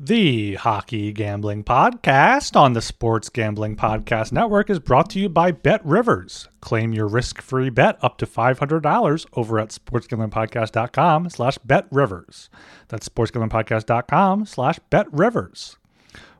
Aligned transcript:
The 0.00 0.54
Hockey 0.54 1.10
Gambling 1.12 1.64
Podcast 1.64 2.54
on 2.54 2.72
the 2.72 2.80
Sports 2.80 3.28
Gambling 3.30 3.74
Podcast 3.74 4.30
Network 4.30 4.70
is 4.70 4.78
brought 4.78 5.10
to 5.10 5.18
you 5.18 5.28
by 5.28 5.50
Bet 5.50 5.84
Rivers. 5.84 6.48
Claim 6.60 6.92
your 6.92 7.08
risk-free 7.08 7.70
bet 7.70 7.98
up 8.00 8.16
to 8.18 8.26
$500 8.26 9.26
over 9.32 9.58
at 9.58 9.70
sportsgamblingpodcast.com 9.70 11.30
slash 11.30 11.58
betrivers. 11.58 12.48
That's 12.86 13.08
sportsgamblingpodcast.com 13.08 14.46
slash 14.46 14.78
betrivers. 14.88 15.78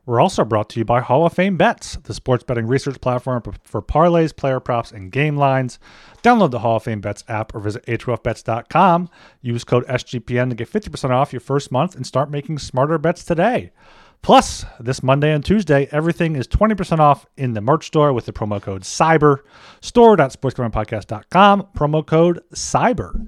We're 0.09 0.19
also 0.21 0.43
brought 0.43 0.69
to 0.71 0.79
you 0.79 0.85
by 0.85 1.01
Hall 1.01 1.27
of 1.27 1.33
Fame 1.33 1.55
Bets, 1.55 1.97
the 1.97 2.15
sports 2.15 2.43
betting 2.43 2.65
research 2.65 2.99
platform 2.99 3.43
for 3.61 3.79
parlays, 3.79 4.35
player 4.35 4.59
props, 4.59 4.91
and 4.91 5.11
game 5.11 5.37
lines. 5.37 5.77
Download 6.23 6.49
the 6.49 6.57
Hall 6.57 6.77
of 6.77 6.83
Fame 6.83 6.99
Bets 6.99 7.23
app 7.27 7.53
or 7.53 7.59
visit 7.59 7.85
HOFBets.com. 7.85 9.07
Use 9.43 9.63
code 9.63 9.85
SGPN 9.85 10.49
to 10.49 10.55
get 10.55 10.67
50% 10.67 11.11
off 11.11 11.31
your 11.31 11.41
first 11.41 11.71
month 11.71 11.95
and 11.95 12.07
start 12.07 12.31
making 12.31 12.57
smarter 12.57 12.97
bets 12.97 13.23
today. 13.23 13.71
Plus, 14.23 14.65
this 14.79 15.03
Monday 15.03 15.31
and 15.31 15.45
Tuesday, 15.45 15.87
everything 15.91 16.35
is 16.35 16.47
20% 16.47 16.97
off 16.97 17.27
in 17.37 17.53
the 17.53 17.61
merch 17.61 17.85
store 17.85 18.11
with 18.11 18.25
the 18.25 18.33
promo 18.33 18.59
code 18.59 18.81
CYBER. 18.81 19.41
Store.sportsgamblingpodcast.com, 19.81 21.67
promo 21.75 22.03
code 22.03 22.41
CYBER. 22.55 23.27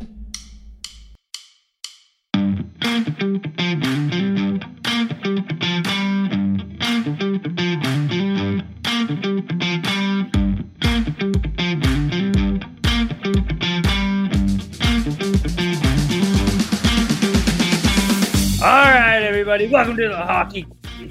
Everybody, 19.51 19.73
welcome 19.73 19.97
to 19.97 20.07
the 20.07 20.15
Hockey 20.15 20.65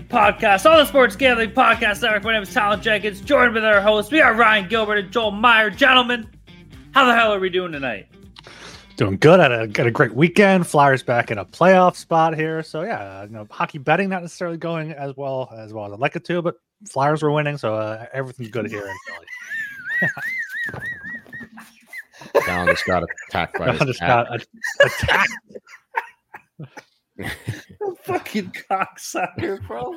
Podcast, 0.08 0.64
all 0.64 0.78
the 0.78 0.86
Sports 0.86 1.14
Gambling 1.14 1.50
Podcast 1.50 2.00
Network. 2.00 2.24
My 2.24 2.32
name 2.32 2.42
is 2.42 2.54
Talon 2.54 2.80
Jenkins, 2.80 3.20
joined 3.20 3.52
with 3.52 3.66
our 3.66 3.82
hosts. 3.82 4.10
We 4.10 4.22
are 4.22 4.32
Ryan 4.32 4.66
Gilbert 4.66 4.96
and 4.96 5.12
Joel 5.12 5.32
Meyer. 5.32 5.68
Gentlemen, 5.68 6.26
how 6.92 7.04
the 7.04 7.14
hell 7.14 7.34
are 7.34 7.38
we 7.38 7.50
doing 7.50 7.70
tonight? 7.70 8.08
Doing 8.96 9.18
good. 9.18 9.40
Had 9.40 9.52
a, 9.52 9.66
got 9.68 9.86
a 9.86 9.90
great 9.90 10.14
weekend. 10.14 10.66
Flyers 10.66 11.02
back 11.02 11.30
in 11.30 11.36
a 11.36 11.44
playoff 11.44 11.96
spot 11.96 12.34
here. 12.34 12.62
So 12.62 12.80
yeah, 12.80 13.24
you 13.24 13.28
know, 13.28 13.46
hockey 13.50 13.76
betting 13.76 14.08
not 14.08 14.22
necessarily 14.22 14.56
going 14.56 14.92
as 14.92 15.14
well 15.18 15.50
as 15.54 15.74
well 15.74 15.84
as 15.84 15.92
I'd 15.92 15.98
like 15.98 16.16
it 16.16 16.24
to, 16.24 16.40
but 16.40 16.54
Flyers 16.88 17.22
were 17.22 17.32
winning, 17.32 17.58
so 17.58 17.74
uh, 17.74 18.06
everything's 18.14 18.48
good 18.48 18.70
here 18.70 18.86
in 18.88 18.96
Philly. 19.06 19.26
Down 22.46 22.68
just 22.68 22.86
got 22.86 23.04
attacked 23.28 23.58
by 23.58 23.68
I 23.68 23.76
just 23.76 24.00
cat. 24.00 24.28
got 24.30 24.40
a- 24.40 24.46
attacked. 24.86 25.30
fucking 28.04 28.52
cocksucker, 28.70 29.66
bro. 29.66 29.96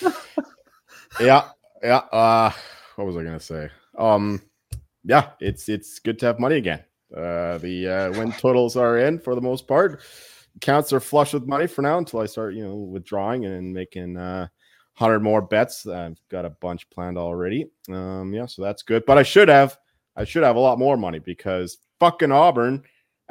yeah, 1.20 1.48
yeah. 1.82 1.96
Uh, 1.96 2.52
what 2.96 3.06
was 3.06 3.16
I 3.16 3.24
gonna 3.24 3.40
say? 3.40 3.70
Um, 3.98 4.42
yeah, 5.04 5.30
it's 5.40 5.68
it's 5.68 5.98
good 5.98 6.18
to 6.20 6.26
have 6.26 6.38
money 6.38 6.56
again. 6.56 6.84
Uh, 7.14 7.58
the 7.58 7.88
uh, 7.88 8.18
win 8.18 8.32
totals 8.32 8.76
are 8.76 8.98
in 8.98 9.18
for 9.18 9.34
the 9.34 9.40
most 9.40 9.66
part. 9.66 10.00
Counts 10.60 10.92
are 10.92 11.00
flush 11.00 11.32
with 11.32 11.46
money 11.46 11.66
for 11.66 11.82
now 11.82 11.98
until 11.98 12.20
I 12.20 12.26
start, 12.26 12.54
you 12.54 12.64
know, 12.64 12.74
withdrawing 12.74 13.44
and 13.44 13.72
making 13.72 14.16
uh, 14.16 14.48
hundred 14.94 15.20
more 15.20 15.42
bets. 15.42 15.86
I've 15.86 16.20
got 16.28 16.44
a 16.44 16.50
bunch 16.50 16.88
planned 16.90 17.18
already. 17.18 17.70
Um, 17.90 18.32
yeah, 18.32 18.46
so 18.46 18.62
that's 18.62 18.82
good. 18.82 19.04
But 19.06 19.18
I 19.18 19.22
should 19.22 19.48
have, 19.48 19.76
I 20.16 20.24
should 20.24 20.42
have 20.42 20.56
a 20.56 20.60
lot 20.60 20.78
more 20.78 20.96
money 20.96 21.18
because 21.18 21.78
fucking 22.00 22.32
Auburn, 22.32 22.82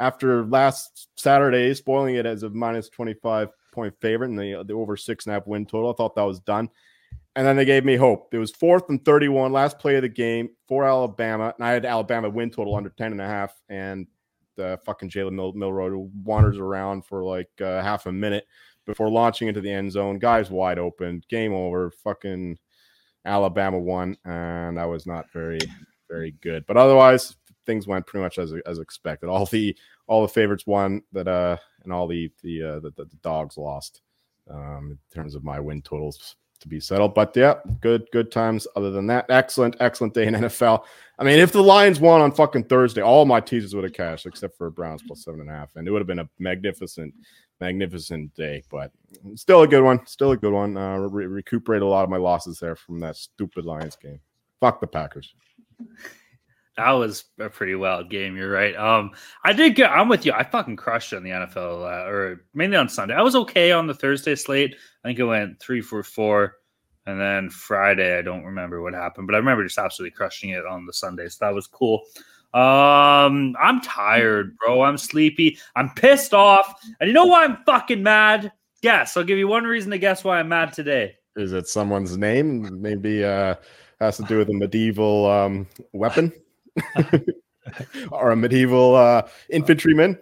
after 0.02 0.44
last 0.46 1.08
Saturday 1.16 1.74
spoiling 1.74 2.16
it 2.16 2.26
as 2.26 2.44
a 2.44 2.50
minus 2.50 2.90
twenty 2.90 3.14
five 3.14 3.50
point 3.72 3.94
favorite 4.02 4.32
and 4.32 4.40
the 4.40 4.64
the 4.68 4.74
over 4.74 4.98
six 4.98 5.26
and 5.26 5.32
a 5.32 5.36
half 5.36 5.48
win 5.48 5.66
total, 5.66 5.92
I 5.92 5.94
thought 5.94 6.16
that 6.16 6.24
was 6.24 6.40
done. 6.40 6.70
And 7.36 7.48
then 7.48 7.56
they 7.56 7.66
gave 7.66 7.86
me 7.86 7.96
hope. 7.96 8.34
It 8.34 8.40
was 8.40 8.52
fourth 8.52 8.90
and 8.90 9.04
31, 9.06 9.54
last 9.54 9.80
play 9.80 9.96
of 9.96 10.02
the 10.02 10.10
game 10.10 10.50
for 10.68 10.84
Alabama. 10.84 11.54
And 11.58 11.66
I 11.66 11.72
had 11.72 11.86
Alabama 11.86 12.30
win 12.30 12.50
total 12.50 12.76
under 12.76 12.90
10 12.90 13.14
and 13.14 13.22
a 13.22 13.26
half. 13.26 13.56
And 13.70 14.06
the 14.58 14.78
fucking 14.86 15.10
Jalen 15.10 15.32
Mil- 15.32 15.54
Milroe 15.54 16.10
wanders 16.26 16.58
around 16.58 17.06
for 17.06 17.23
like 17.23 17.50
uh, 17.61 17.82
half 17.82 18.06
a 18.06 18.11
minute 18.11 18.45
before 18.86 19.10
launching 19.10 19.48
into 19.48 19.61
the 19.61 19.72
end 19.72 19.94
zone. 19.94 20.20
Guys 20.20 20.50
wide 20.50 20.78
open. 20.78 21.23
Game 21.30 21.54
over. 21.54 21.92
Fucking 22.04 22.58
Alabama 23.23 23.80
won. 23.80 24.17
And 24.26 24.78
that 24.78 24.90
was 24.90 25.06
not 25.06 25.32
very, 25.32 25.60
very 26.10 26.36
good. 26.42 26.66
But 26.67 26.76
otherwise, 26.76 27.38
things 27.66 27.88
went 27.88 28.05
pretty 28.05 28.23
much 28.23 28.38
as, 28.38 28.54
as 28.66 28.80
expected. 28.80 29.30
All 29.30 29.45
the 29.45 29.76
all 30.08 30.22
the 30.22 30.27
favorites 30.27 30.67
won 30.67 31.02
that 31.11 31.27
uh 31.27 31.58
and 31.83 31.94
all 31.94 32.08
the 32.08 32.32
the 32.44 32.64
uh, 32.64 32.80
the, 32.80 32.92
the 32.95 33.05
dogs 33.22 33.58
lost 33.58 34.02
um 34.49 34.92
in 34.92 35.16
terms 35.16 35.36
of 35.36 35.44
my 35.44 35.60
win 35.60 35.82
totals 35.82 36.36
to 36.61 36.67
be 36.67 36.80
settled. 36.80 37.14
But 37.14 37.36
yeah, 37.36 37.55
good, 37.82 38.08
good 38.11 38.32
times. 38.32 38.66
Other 38.76 38.92
than 38.92 39.08
that, 39.08 39.26
excellent, 39.30 39.76
excellent 39.80 40.14
day 40.14 40.27
in 40.27 40.33
NFL. 40.36 40.83
I 41.20 41.23
mean, 41.23 41.39
if 41.39 41.52
the 41.52 41.61
Lions 41.61 41.99
won 41.99 42.22
on 42.22 42.32
fucking 42.32 42.66
Thursday, 42.66 43.02
all 43.02 43.26
my 43.26 43.42
teasers 43.42 43.76
would 43.76 43.83
have 43.83 43.93
cashed 43.93 44.26
except 44.26 44.58
for 44.58 44.70
Browns 44.70 45.04
plus 45.05 45.23
seven 45.23 45.42
and 45.42 45.49
a 45.49 45.54
half, 45.54 45.76
and 45.76 45.88
it 45.88 45.92
would 45.92 45.99
have 45.99 46.08
been 46.08 46.20
a 46.20 46.30
magnificent, 46.39 47.14
magnificent 47.60 48.33
day. 48.36 48.64
But 48.72 48.92
still 49.36 49.64
a 49.64 49.67
good 49.67 49.83
one. 49.83 50.05
Still 50.05 50.32
a 50.32 50.38
good 50.38 50.54
one. 50.54 50.78
Uh, 50.78 50.98
re- 50.98 51.28
recuperate 51.28 51.82
a 51.82 51.88
lot 51.88 52.04
of 52.04 52.10
my 52.10 52.17
losses 52.17 52.60
there 52.60 52.76
from 52.76 52.99
that 53.02 53.17
stupid 53.17 53.66
Lions 53.66 53.95
game. 53.95 54.20
Fuck 54.60 54.80
the 54.80 54.88
Packers. 54.88 55.33
That 56.81 56.93
was 56.93 57.25
a 57.39 57.47
pretty 57.47 57.75
wild 57.75 58.09
game. 58.09 58.36
You're 58.36 58.49
right. 58.49 58.75
Um, 58.75 59.11
I 59.43 59.53
did 59.53 59.75
get. 59.75 59.92
I'm 59.92 60.09
with 60.09 60.25
you. 60.25 60.33
I 60.33 60.43
fucking 60.43 60.77
crushed 60.77 61.14
on 61.14 61.21
the 61.21 61.30
NFL, 61.30 61.83
uh, 61.83 62.09
or 62.09 62.43
mainly 62.55 62.75
on 62.75 62.89
Sunday. 62.89 63.14
I 63.14 63.21
was 63.21 63.36
okay 63.36 63.71
on 63.71 63.86
the 63.86 63.93
Thursday 63.93 64.33
slate. 64.33 64.75
I 65.05 65.08
think 65.08 65.19
it 65.19 65.23
went 65.23 65.59
three 65.59 65.81
for 65.81 66.02
four, 66.02 66.55
and 67.05 67.21
then 67.21 67.52
Friday 67.52 68.17
I 68.17 68.23
don't 68.23 68.43
remember 68.43 68.81
what 68.81 68.95
happened, 68.95 69.27
but 69.27 69.36
I 69.36 69.37
remember 69.37 69.64
just 69.64 69.77
absolutely 69.77 70.15
crushing 70.15 70.49
it 70.49 70.65
on 70.65 70.87
the 70.87 70.93
Sunday. 70.93 71.27
So 71.30 71.45
that 71.45 71.53
was 71.53 71.67
cool. 71.67 72.02
Um, 72.55 73.55
I'm 73.61 73.80
tired, 73.81 74.58
bro. 74.58 74.81
I'm 74.81 74.98
sleepy. 74.98 75.59
I'm 75.75 75.92
pissed 75.92 76.33
off, 76.33 76.83
and 76.99 77.08
you 77.08 77.13
know 77.13 77.27
why 77.27 77.43
I'm 77.43 77.58
fucking 77.63 78.02
mad? 78.02 78.52
Guess. 78.81 79.17
I'll 79.17 79.23
give 79.23 79.37
you 79.37 79.48
one 79.48 79.65
reason 79.65 79.92
to 79.92 79.99
guess 79.99 80.23
why 80.23 80.39
I'm 80.39 80.49
mad 80.49 80.73
today. 80.73 81.13
Is 81.36 81.53
it 81.53 81.67
someone's 81.67 82.17
name? 82.17 82.81
Maybe 82.81 83.23
uh 83.23 83.53
has 83.99 84.17
to 84.17 84.23
do 84.23 84.39
with 84.39 84.49
a 84.49 84.53
medieval 84.53 85.30
um 85.30 85.67
weapon 85.93 86.33
or 88.11 88.32
a 88.32 88.36
medieval 88.36 88.95
uh 88.95 89.27
infantryman. 89.49 90.17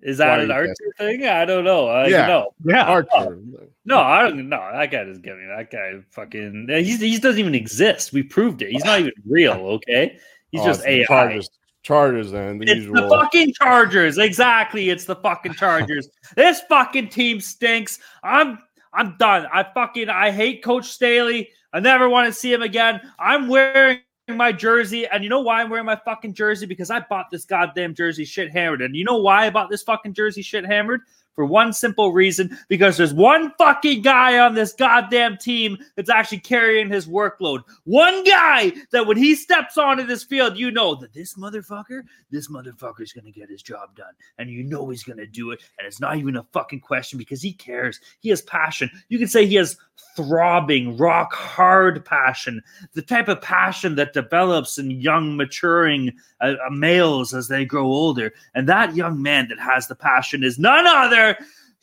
Is 0.00 0.18
that 0.18 0.28
Why 0.36 0.42
an 0.42 0.48
you 0.48 0.54
Archer 0.54 0.74
thing? 0.96 1.26
I 1.26 1.44
don't 1.44 1.64
know. 1.64 1.88
I 1.88 2.06
Yeah. 2.06 2.18
don't 2.18 2.28
know. 2.28 2.50
Yeah. 2.64 2.84
Archer. 2.84 3.38
No, 3.84 3.98
I 3.98 4.22
don't 4.22 4.48
know. 4.48 4.68
That 4.72 4.90
guy 4.92 5.02
doesn't 5.04 5.22
get 5.22 5.36
me. 5.36 5.46
That 5.46 5.70
guy 5.72 5.94
fucking 6.10 6.68
he's 6.70 7.00
he 7.00 7.18
doesn't 7.18 7.40
even 7.40 7.54
exist. 7.54 8.12
We 8.12 8.22
proved 8.22 8.62
it. 8.62 8.70
He's 8.70 8.84
not 8.84 9.00
even 9.00 9.12
real, 9.26 9.54
okay? 9.54 10.18
He's 10.52 10.60
Oh, 10.60 10.66
just 10.66 10.80
it's 10.80 10.86
the 10.86 11.00
AI. 11.00 11.04
Chargers, 11.06 11.50
Chargers, 11.82 12.32
and 12.32 12.60
the 12.60 12.66
It's 12.66 12.76
usual. 12.76 12.94
the 12.94 13.08
fucking 13.08 13.54
Chargers. 13.54 14.18
Exactly. 14.18 14.88
It's 14.90 15.04
the 15.04 15.16
fucking 15.16 15.54
Chargers. 15.54 16.08
this 16.36 16.60
fucking 16.68 17.08
team 17.08 17.40
stinks. 17.40 17.98
I'm 18.22 18.58
I'm 18.92 19.16
done. 19.18 19.46
I 19.52 19.64
fucking 19.74 20.08
I 20.08 20.30
hate 20.30 20.62
Coach 20.62 20.86
Staley. 20.86 21.48
I 21.72 21.80
never 21.80 22.08
want 22.08 22.26
to 22.28 22.32
see 22.32 22.52
him 22.52 22.62
again. 22.62 23.00
I'm 23.18 23.48
wearing 23.48 23.98
my 24.36 24.52
jersey, 24.52 25.06
and 25.06 25.24
you 25.24 25.30
know 25.30 25.40
why 25.40 25.62
I'm 25.62 25.70
wearing 25.70 25.86
my 25.86 25.96
fucking 25.96 26.34
jersey? 26.34 26.66
Because 26.66 26.90
I 26.90 27.00
bought 27.00 27.30
this 27.30 27.44
goddamn 27.44 27.94
jersey 27.94 28.24
shit 28.24 28.50
hammered. 28.50 28.82
And 28.82 28.94
you 28.94 29.04
know 29.04 29.16
why 29.16 29.46
I 29.46 29.50
bought 29.50 29.70
this 29.70 29.82
fucking 29.82 30.14
jersey 30.14 30.42
shit 30.42 30.66
hammered? 30.66 31.00
For 31.38 31.44
one 31.44 31.72
simple 31.72 32.10
reason, 32.10 32.58
because 32.66 32.96
there's 32.96 33.14
one 33.14 33.52
fucking 33.58 34.02
guy 34.02 34.40
on 34.40 34.56
this 34.56 34.72
goddamn 34.72 35.36
team 35.36 35.78
that's 35.94 36.10
actually 36.10 36.40
carrying 36.40 36.90
his 36.90 37.06
workload. 37.06 37.60
One 37.84 38.24
guy 38.24 38.72
that 38.90 39.06
when 39.06 39.16
he 39.16 39.36
steps 39.36 39.78
onto 39.78 40.02
this 40.02 40.24
field, 40.24 40.58
you 40.58 40.72
know 40.72 40.96
that 40.96 41.12
this 41.12 41.34
motherfucker, 41.34 42.02
this 42.32 42.48
motherfucker's 42.48 43.12
gonna 43.12 43.30
get 43.30 43.48
his 43.48 43.62
job 43.62 43.94
done. 43.94 44.14
And 44.38 44.50
you 44.50 44.64
know 44.64 44.88
he's 44.88 45.04
gonna 45.04 45.28
do 45.28 45.52
it. 45.52 45.60
And 45.78 45.86
it's 45.86 46.00
not 46.00 46.16
even 46.16 46.34
a 46.34 46.46
fucking 46.52 46.80
question 46.80 47.20
because 47.20 47.40
he 47.40 47.52
cares. 47.52 48.00
He 48.18 48.30
has 48.30 48.42
passion. 48.42 48.90
You 49.08 49.20
can 49.20 49.28
say 49.28 49.46
he 49.46 49.54
has 49.54 49.76
throbbing, 50.16 50.96
rock 50.96 51.32
hard 51.32 52.04
passion, 52.04 52.62
the 52.94 53.02
type 53.02 53.28
of 53.28 53.40
passion 53.40 53.94
that 53.94 54.12
develops 54.12 54.78
in 54.78 54.90
young, 54.90 55.36
maturing 55.36 56.12
uh, 56.40 56.54
uh, 56.66 56.70
males 56.70 57.34
as 57.34 57.48
they 57.48 57.64
grow 57.64 57.86
older. 57.86 58.32
And 58.54 58.68
that 58.68 58.96
young 58.96 59.22
man 59.22 59.48
that 59.48 59.60
has 59.60 59.86
the 59.86 59.94
passion 59.94 60.42
is 60.42 60.58
none 60.58 60.86
other 60.86 61.27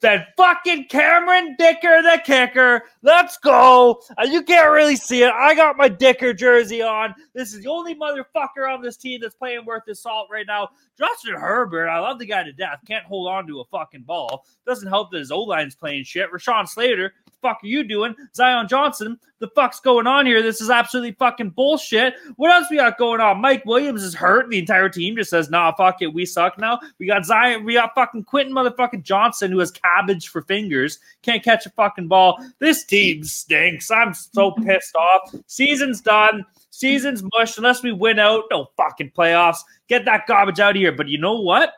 than 0.01 0.25
fucking 0.37 0.85
Cameron 0.89 1.55
Dicker, 1.57 2.01
the 2.01 2.21
kicker. 2.23 2.83
Let's 3.01 3.37
go. 3.37 4.01
And 4.17 4.31
you 4.31 4.43
can't 4.43 4.71
really 4.71 4.95
see 4.95 5.23
it. 5.23 5.31
I 5.31 5.55
got 5.55 5.77
my 5.77 5.87
Dicker 5.87 6.33
jersey 6.33 6.81
on. 6.81 7.15
This 7.33 7.53
is 7.53 7.63
the 7.63 7.69
only 7.69 7.95
motherfucker 7.95 8.71
on 8.71 8.81
this 8.81 8.97
team 8.97 9.21
that's 9.21 9.35
playing 9.35 9.65
worth 9.65 9.83
his 9.87 10.01
salt 10.01 10.27
right 10.31 10.45
now. 10.45 10.69
Justin 10.97 11.35
Herbert, 11.35 11.87
I 11.87 11.99
love 11.99 12.19
the 12.19 12.25
guy 12.25 12.43
to 12.43 12.53
death. 12.53 12.79
Can't 12.85 13.05
hold 13.05 13.27
on 13.27 13.47
to 13.47 13.61
a 13.61 13.65
fucking 13.65 14.03
ball. 14.03 14.45
Doesn't 14.65 14.87
help 14.87 15.11
that 15.11 15.19
his 15.19 15.31
O 15.31 15.41
line's 15.41 15.75
playing 15.75 16.03
shit. 16.03 16.31
Rashawn 16.31 16.67
Slater, 16.67 17.13
fuck 17.45 17.59
are 17.63 17.67
you 17.67 17.83
doing? 17.83 18.15
Zion 18.33 18.67
Johnson, 18.67 19.19
the 19.39 19.47
fuck's 19.49 19.79
going 19.79 20.07
on 20.07 20.25
here? 20.25 20.41
This 20.41 20.61
is 20.61 20.71
absolutely 20.71 21.11
fucking 21.11 21.51
bullshit. 21.51 22.15
What 22.37 22.51
else 22.51 22.67
we 22.71 22.77
got 22.77 22.97
going 22.97 23.21
on? 23.21 23.39
Mike 23.39 23.63
Williams 23.65 24.01
is 24.01 24.15
hurt. 24.15 24.49
The 24.49 24.57
entire 24.57 24.89
team 24.89 25.15
just 25.15 25.29
says, 25.29 25.49
nah, 25.51 25.71
fuck 25.75 26.01
it. 26.01 26.07
We 26.07 26.25
suck 26.25 26.57
now. 26.57 26.79
We 26.99 27.05
got 27.05 27.23
Zion. 27.23 27.63
We 27.63 27.73
got 27.73 27.93
fucking 27.93 28.23
Quentin 28.23 28.55
motherfucking 28.55 29.03
Johnston 29.03 29.51
who 29.51 29.59
has 29.59 29.69
cabbage 29.69 30.29
for 30.29 30.41
fingers. 30.41 30.97
Can't 31.21 31.43
catch 31.43 31.67
a 31.67 31.69
fucking 31.69 32.07
ball. 32.07 32.43
This 32.57 32.83
team 32.83 33.23
stinks. 33.23 33.91
I'm 33.91 34.15
so 34.15 34.51
pissed 34.51 34.95
off. 34.95 35.35
Season's 35.45 36.01
done. 36.01 36.45
Season's 36.71 37.23
mush. 37.37 37.57
Unless 37.57 37.83
we 37.83 37.91
win 37.91 38.17
out, 38.17 38.45
no 38.49 38.71
fucking 38.75 39.11
playoffs. 39.11 39.59
Get 39.87 40.05
that 40.05 40.25
garbage 40.27 40.59
out 40.59 40.71
of 40.71 40.77
here. 40.77 40.91
But 40.91 41.09
you 41.09 41.19
know 41.19 41.39
what? 41.39 41.73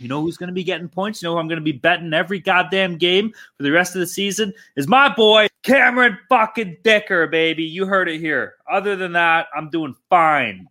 You 0.00 0.08
know 0.08 0.20
who's 0.20 0.36
going 0.36 0.48
to 0.48 0.54
be 0.54 0.64
getting 0.64 0.88
points? 0.88 1.22
You 1.22 1.28
know 1.28 1.34
who 1.34 1.38
I'm 1.38 1.48
going 1.48 1.60
to 1.60 1.64
be 1.64 1.72
betting 1.72 2.12
every 2.12 2.40
goddamn 2.40 2.98
game 2.98 3.32
for 3.56 3.62
the 3.62 3.70
rest 3.70 3.94
of 3.94 4.00
the 4.00 4.06
season? 4.06 4.52
Is 4.76 4.88
my 4.88 5.14
boy 5.14 5.48
Cameron 5.62 6.18
fucking 6.28 6.78
Dicker, 6.82 7.26
baby. 7.28 7.62
You 7.62 7.86
heard 7.86 8.08
it 8.08 8.18
here. 8.18 8.54
Other 8.70 8.96
than 8.96 9.12
that, 9.12 9.46
I'm 9.54 9.70
doing 9.70 9.94
fine. 10.10 10.66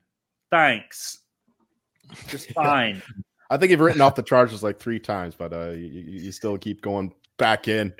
Thanks. 0.49 1.19
Just 2.27 2.51
fine. 2.53 3.01
I 3.49 3.57
think 3.57 3.71
you've 3.71 3.79
written 3.79 4.01
off 4.01 4.15
the 4.15 4.23
Chargers 4.23 4.63
like 4.63 4.79
three 4.79 4.99
times, 4.99 5.35
but 5.35 5.53
uh, 5.53 5.69
you, 5.71 5.87
you 5.87 6.31
still 6.31 6.57
keep 6.57 6.81
going 6.81 7.13
back 7.37 7.67
in. 7.67 7.93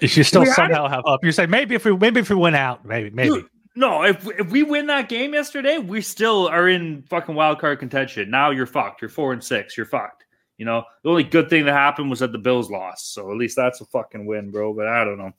You 0.00 0.08
should 0.08 0.26
still 0.26 0.44
somehow 0.46 0.88
have 0.88 1.04
up. 1.06 1.24
You 1.24 1.30
say 1.30 1.46
maybe 1.46 1.76
if 1.76 1.84
we 1.84 1.96
maybe 1.96 2.18
if 2.20 2.30
we 2.30 2.36
went 2.36 2.56
out, 2.56 2.84
maybe 2.84 3.10
maybe. 3.10 3.30
Dude, 3.30 3.48
no, 3.76 4.02
if 4.02 4.26
if 4.38 4.50
we 4.50 4.62
win 4.62 4.86
that 4.86 5.08
game 5.08 5.34
yesterday, 5.34 5.78
we 5.78 6.00
still 6.00 6.48
are 6.48 6.68
in 6.68 7.02
fucking 7.10 7.34
wild 7.34 7.60
card 7.60 7.78
contention. 7.78 8.30
Now 8.30 8.50
you're 8.50 8.66
fucked. 8.66 9.02
You're 9.02 9.10
four 9.10 9.32
and 9.32 9.44
six. 9.44 9.76
You're 9.76 9.86
fucked. 9.86 10.24
You 10.56 10.64
know, 10.64 10.84
the 11.02 11.10
only 11.10 11.24
good 11.24 11.50
thing 11.50 11.66
that 11.66 11.74
happened 11.74 12.08
was 12.08 12.20
that 12.20 12.32
the 12.32 12.38
Bills 12.38 12.70
lost. 12.70 13.12
So 13.12 13.30
at 13.30 13.36
least 13.36 13.56
that's 13.56 13.82
a 13.82 13.84
fucking 13.84 14.24
win, 14.24 14.50
bro. 14.50 14.72
But 14.72 14.88
I 14.88 15.04
don't 15.04 15.18
know. 15.18 15.32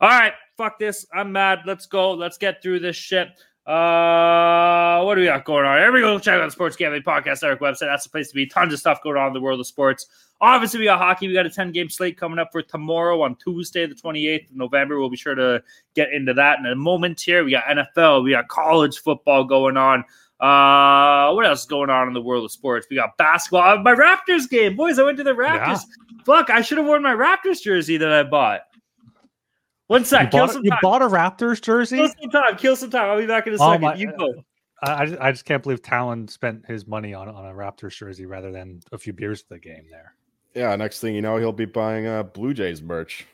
All 0.00 0.08
right, 0.08 0.32
fuck 0.56 0.78
this. 0.78 1.06
I'm 1.12 1.32
mad. 1.32 1.60
Let's 1.66 1.86
go. 1.86 2.12
Let's 2.12 2.38
get 2.38 2.62
through 2.62 2.80
this 2.80 2.96
shit. 2.96 3.28
Uh, 3.66 5.02
what 5.02 5.16
do 5.16 5.22
we 5.22 5.26
got 5.26 5.44
going 5.44 5.64
on? 5.64 5.78
Everybody 5.78 6.02
go 6.02 6.18
check 6.20 6.40
out 6.40 6.44
the 6.44 6.52
Sports 6.52 6.76
Gambling 6.76 7.02
Podcast 7.02 7.42
Network 7.42 7.60
website. 7.60 7.80
That's 7.80 8.04
the 8.04 8.10
place 8.10 8.28
to 8.28 8.34
be. 8.34 8.46
Tons 8.46 8.72
of 8.72 8.78
stuff 8.78 9.02
going 9.02 9.16
on 9.16 9.28
in 9.28 9.32
the 9.32 9.40
world 9.40 9.58
of 9.58 9.66
sports. 9.66 10.06
Obviously, 10.40 10.78
we 10.80 10.84
got 10.84 10.98
hockey. 10.98 11.26
We 11.26 11.34
got 11.34 11.46
a 11.46 11.50
10 11.50 11.72
game 11.72 11.88
slate 11.88 12.16
coming 12.16 12.38
up 12.38 12.50
for 12.52 12.62
tomorrow 12.62 13.22
on 13.22 13.34
Tuesday, 13.36 13.86
the 13.86 13.94
28th 13.94 14.50
of 14.50 14.56
November. 14.56 15.00
We'll 15.00 15.10
be 15.10 15.16
sure 15.16 15.34
to 15.34 15.62
get 15.94 16.12
into 16.12 16.32
that 16.34 16.60
in 16.60 16.66
a 16.66 16.76
moment 16.76 17.20
here. 17.20 17.42
We 17.42 17.50
got 17.52 17.64
NFL, 17.64 18.22
we 18.22 18.30
got 18.30 18.46
college 18.46 18.98
football 18.98 19.44
going 19.44 19.76
on. 19.76 20.04
Uh, 20.38 21.32
what 21.32 21.46
else 21.46 21.60
is 21.60 21.66
going 21.66 21.88
on 21.88 22.06
in 22.06 22.14
the 22.14 22.20
world 22.20 22.44
of 22.44 22.52
sports? 22.52 22.86
We 22.88 22.96
got 22.96 23.16
basketball. 23.16 23.82
My 23.82 23.94
Raptors 23.94 24.48
game, 24.48 24.76
boys. 24.76 24.98
I 24.98 25.02
went 25.02 25.16
to 25.16 25.24
the 25.24 25.32
Raptors. 25.32 25.80
Yeah. 25.80 26.22
Fuck, 26.24 26.50
I 26.50 26.60
should 26.60 26.78
have 26.78 26.86
worn 26.86 27.02
my 27.02 27.14
Raptors 27.14 27.62
jersey 27.62 27.96
that 27.96 28.12
I 28.12 28.22
bought. 28.22 28.60
One 29.88 30.04
sec. 30.04 30.32
You, 30.32 30.40
bought, 30.40 30.64
you 30.64 30.70
bought, 30.82 31.02
a 31.02 31.06
Raptors 31.06 31.60
jersey? 31.60 31.98
Kill 31.98 32.08
some 32.20 32.30
time. 32.30 32.56
Kill 32.56 32.76
some 32.76 32.90
time. 32.90 33.10
I'll 33.10 33.18
be 33.18 33.26
back 33.26 33.46
in 33.46 33.54
a 33.54 33.56
oh, 33.60 33.72
second. 33.72 33.82
My, 33.82 33.94
you 33.94 34.12
go. 34.16 34.34
I, 34.82 35.16
I 35.20 35.32
just 35.32 35.44
can't 35.44 35.62
believe 35.62 35.80
Talon 35.80 36.28
spent 36.28 36.66
his 36.66 36.86
money 36.86 37.14
on, 37.14 37.28
on 37.28 37.46
a 37.46 37.52
Raptors 37.52 37.96
jersey 37.96 38.26
rather 38.26 38.52
than 38.52 38.80
a 38.92 38.98
few 38.98 39.12
beers 39.12 39.42
at 39.42 39.48
the 39.48 39.58
game 39.58 39.84
there. 39.90 40.14
Yeah, 40.54 40.74
next 40.76 41.00
thing 41.00 41.14
you 41.14 41.22
know, 41.22 41.36
he'll 41.36 41.52
be 41.52 41.64
buying 41.64 42.06
uh, 42.06 42.24
Blue 42.24 42.52
Jays 42.52 42.82
merch. 42.82 43.26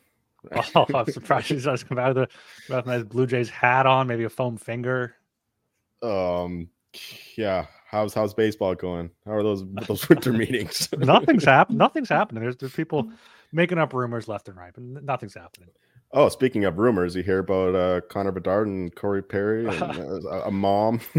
oh, 0.74 0.86
I'm 0.94 1.06
surprised 1.06 1.48
he's 1.48 1.64
just 1.64 1.88
come 1.88 1.98
out 1.98 2.10
of 2.10 2.14
the 2.16 2.28
with 2.74 2.86
nice 2.86 3.02
Blue 3.04 3.26
Jays 3.26 3.48
hat 3.48 3.86
on, 3.86 4.06
maybe 4.06 4.24
a 4.24 4.28
foam 4.28 4.56
finger. 4.56 5.14
Um, 6.02 6.68
yeah. 7.36 7.66
How's 7.86 8.14
how's 8.14 8.32
baseball 8.32 8.74
going? 8.74 9.10
How 9.26 9.32
are 9.32 9.42
those 9.42 9.64
those 9.86 10.08
winter 10.08 10.32
meetings? 10.32 10.88
nothing's 10.96 11.44
happened. 11.44 11.78
Nothing's 11.78 12.08
happening. 12.08 12.42
There's 12.42 12.56
there's 12.56 12.72
people 12.72 13.10
making 13.52 13.78
up 13.78 13.92
rumors 13.92 14.28
left 14.28 14.48
and 14.48 14.56
right, 14.56 14.72
but 14.72 14.82
nothing's 14.82 15.34
happening. 15.34 15.68
Oh, 16.14 16.28
speaking 16.28 16.66
of 16.66 16.78
rumors, 16.78 17.16
you 17.16 17.22
hear 17.22 17.38
about 17.38 17.74
uh, 17.74 18.00
Connor 18.02 18.32
Bedard 18.32 18.68
and 18.68 18.94
Corey 18.94 19.22
Perry 19.22 19.66
and 19.82 20.26
uh, 20.26 20.42
a 20.44 20.50
mom. 20.50 21.00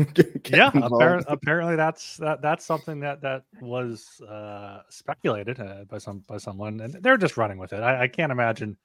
yeah, 0.45 0.69
apparently, 0.73 1.25
apparently 1.27 1.75
that's 1.75 2.17
that 2.17 2.43
that's 2.43 2.63
something 2.63 2.99
that 2.99 3.19
that 3.21 3.43
was 3.59 4.21
uh, 4.21 4.81
speculated 4.89 5.59
uh, 5.59 5.85
by 5.85 5.97
some 5.97 6.23
by 6.27 6.37
someone, 6.37 6.79
and 6.79 6.93
they're 7.01 7.17
just 7.17 7.37
running 7.37 7.57
with 7.57 7.73
it. 7.73 7.81
I, 7.81 8.03
I, 8.03 8.07
can't 8.07 8.31
imagine 8.31 8.77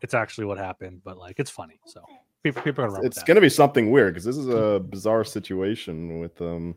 it's 0.00 0.14
actually 0.14 0.46
what 0.46 0.58
happened, 0.58 1.00
but 1.04 1.16
like 1.16 1.38
it's 1.38 1.50
funny. 1.50 1.78
So 1.86 2.02
people 2.42 2.62
people 2.62 2.84
are 2.84 2.88
gonna. 2.88 3.06
It's 3.06 3.22
going 3.22 3.36
to 3.36 3.40
be 3.40 3.48
something 3.48 3.92
weird 3.92 4.14
because 4.14 4.24
this 4.24 4.36
is 4.36 4.48
a 4.48 4.80
bizarre 4.80 5.22
situation 5.24 6.18
with 6.18 6.40
um, 6.42 6.74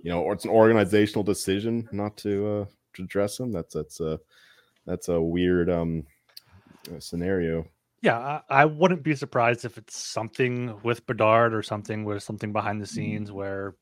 you 0.00 0.12
know, 0.12 0.22
or 0.22 0.32
it's 0.32 0.44
an 0.44 0.52
organizational 0.52 1.24
decision 1.24 1.88
not 1.90 2.16
to 2.18 2.46
uh 2.46 2.64
to 2.94 3.02
address 3.02 3.40
him. 3.40 3.50
That's 3.50 3.74
that's 3.74 3.98
a 3.98 4.20
that's 4.86 5.08
a 5.08 5.20
weird 5.20 5.68
um 5.68 6.04
scenario. 7.00 7.66
Yeah, 8.00 8.18
I, 8.18 8.42
I, 8.48 8.64
wouldn't 8.64 9.02
be 9.02 9.16
surprised 9.16 9.64
if 9.64 9.76
it's 9.76 9.96
something 9.96 10.78
with 10.84 11.04
Bedard 11.06 11.52
or 11.52 11.62
something 11.62 12.04
with 12.04 12.22
something 12.22 12.52
behind 12.52 12.80
the 12.80 12.86
mm-hmm. 12.86 12.94
scenes 12.94 13.32
where 13.32 13.74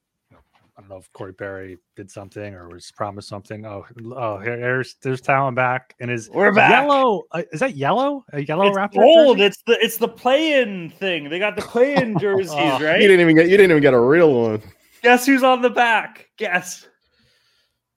I 0.76 0.82
don't 0.82 0.90
know 0.90 0.98
if 0.98 1.10
Corey 1.14 1.32
Perry 1.32 1.78
did 1.96 2.10
something 2.10 2.54
or 2.54 2.68
was 2.68 2.92
promised 2.94 3.30
something. 3.30 3.64
Oh, 3.64 3.86
oh, 4.14 4.38
here, 4.38 4.58
here's 4.58 4.96
there's 5.02 5.22
Talon 5.22 5.54
back 5.54 5.94
and 6.00 6.10
is 6.10 6.28
we're 6.28 6.52
back. 6.52 6.70
Yellow 6.70 7.22
uh, 7.32 7.42
is 7.50 7.60
that 7.60 7.76
yellow? 7.76 8.26
A 8.34 8.42
yellow 8.42 8.66
it's 8.66 8.76
Raptor? 8.76 9.02
Old. 9.02 9.40
It's 9.40 9.62
the 9.66 9.78
it's 9.80 9.96
the 9.96 10.08
play-in 10.08 10.90
thing. 10.90 11.30
They 11.30 11.38
got 11.38 11.56
the 11.56 11.62
play-in 11.62 12.18
jerseys, 12.20 12.50
oh, 12.52 12.84
right? 12.84 13.00
You 13.00 13.08
didn't 13.08 13.20
even 13.20 13.36
get 13.36 13.48
you 13.48 13.56
didn't 13.56 13.70
even 13.70 13.82
get 13.82 13.94
a 13.94 14.00
real 14.00 14.34
one. 14.34 14.62
Guess 15.02 15.24
who's 15.24 15.42
on 15.42 15.62
the 15.62 15.70
back? 15.70 16.28
Guess. 16.36 16.86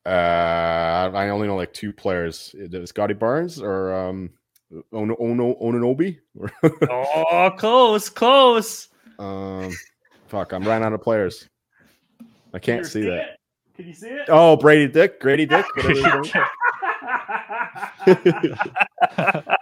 Uh, 0.06 1.12
I 1.14 1.28
only 1.30 1.48
know 1.48 1.58
like 1.58 1.74
two 1.74 1.92
players. 1.92 2.56
Scottie 2.86 3.14
Barnes 3.14 3.62
or 3.62 3.94
um 3.94 4.30
Ono 4.94 5.16
Ono 5.16 5.56
Anunoby? 5.56 6.20
oh, 6.90 7.52
close, 7.58 8.10
close. 8.10 8.90
Um, 9.18 9.72
fuck, 10.28 10.54
I'm 10.54 10.64
running 10.64 10.86
out 10.86 10.94
of 10.94 11.02
players. 11.02 11.48
I 12.54 12.60
can't 12.60 12.86
see, 12.86 13.04
see 13.04 13.10
that. 13.10 13.38
Can 13.76 13.88
you 13.88 13.94
see 13.94 14.08
it? 14.08 14.28
Oh, 14.30 14.58
Brady 14.58 14.92
Dick, 14.92 15.22
Gradey 15.22 15.48
Dick. 15.48 15.66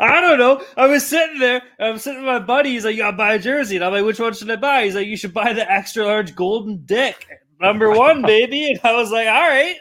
I 0.00 0.20
don't 0.20 0.38
know. 0.38 0.62
I 0.76 0.86
was 0.86 1.06
sitting 1.06 1.38
there. 1.38 1.62
I 1.78 1.90
was 1.90 2.02
sitting 2.02 2.24
with 2.24 2.26
my 2.26 2.38
buddy. 2.38 2.70
He's 2.70 2.84
like, 2.84 2.96
"You 2.96 3.02
gotta 3.02 3.16
buy 3.16 3.34
a 3.34 3.38
jersey," 3.38 3.76
and 3.76 3.84
I'm 3.84 3.92
like, 3.92 4.04
"Which 4.04 4.20
one 4.20 4.34
should 4.34 4.50
I 4.50 4.56
buy?" 4.56 4.84
He's 4.84 4.94
like, 4.94 5.06
"You 5.06 5.16
should 5.16 5.32
buy 5.32 5.52
the 5.52 5.70
extra 5.70 6.04
large 6.04 6.34
golden 6.34 6.84
dick, 6.84 7.26
number 7.60 7.90
one, 7.90 8.22
baby." 8.22 8.70
And 8.70 8.80
I 8.84 8.94
was 8.94 9.10
like, 9.10 9.28
"All 9.28 9.48
right." 9.48 9.76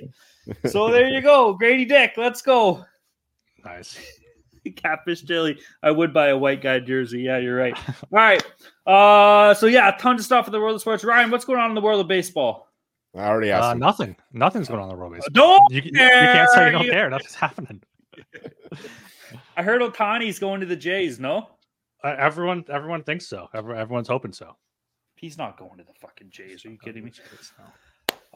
So 0.66 0.92
there 0.92 1.10
you 1.10 1.22
go, 1.22 1.58
Gradey 1.60 1.88
Dick. 1.88 2.14
Let's 2.18 2.42
go. 2.42 2.86
Nice. 3.64 4.00
Catfish 4.76 5.24
Chili. 5.24 5.60
I 5.84 5.92
would 5.92 6.14
buy 6.14 6.28
a 6.28 6.38
white 6.38 6.62
guy 6.62 6.80
jersey. 6.80 7.22
Yeah, 7.22 7.38
you're 7.38 7.56
right. 7.56 7.78
All 7.88 7.94
right. 8.12 8.44
Uh, 8.86 9.54
so 9.54 9.68
yeah, 9.68 9.92
tons 9.92 10.22
of 10.22 10.26
stuff 10.26 10.48
in 10.48 10.52
the 10.52 10.60
world 10.60 10.76
of 10.76 10.82
sports. 10.82 11.04
Ryan, 11.04 11.32
what's 11.32 11.46
going 11.46 11.60
on 11.60 11.70
in 11.70 11.76
the 11.76 11.82
world 11.82 12.02
of 12.02 12.08
baseball? 12.08 12.68
I 13.16 13.22
already 13.22 13.52
asked. 13.52 13.64
Uh, 13.64 13.74
nothing. 13.76 14.16
Nothing's 14.34 14.68
going 14.68 14.80
on 14.80 14.90
in 14.90 14.96
the 14.96 15.00
world 15.00 15.14
of 15.14 15.20
baseball. 15.20 15.60
Don't 15.60 15.74
you, 15.74 15.82
you, 15.84 15.92
can't 15.92 16.50
say 16.52 16.66
you 16.68 16.72
don't 16.72 16.86
care. 16.86 17.10
Nothing's 17.10 17.36
happening. 17.36 17.82
I 19.58 19.64
heard 19.64 19.82
Ohtani's 19.82 20.40
going 20.40 20.60
to 20.60 20.66
the 20.66 20.76
Jays. 20.76 21.20
No. 21.20 21.50
Uh, 22.04 22.16
everyone, 22.18 22.64
everyone 22.70 23.04
thinks 23.04 23.28
so. 23.28 23.48
everyone's 23.54 24.08
hoping 24.08 24.34
so. 24.34 24.56
He's 25.16 25.38
not 25.38 25.58
going 25.58 25.78
to 25.78 25.84
the 25.84 25.94
fucking 26.00 26.30
Jays. 26.30 26.64
Are 26.66 26.70
you 26.70 26.78
kidding 26.78 27.04
me? 27.06 27.12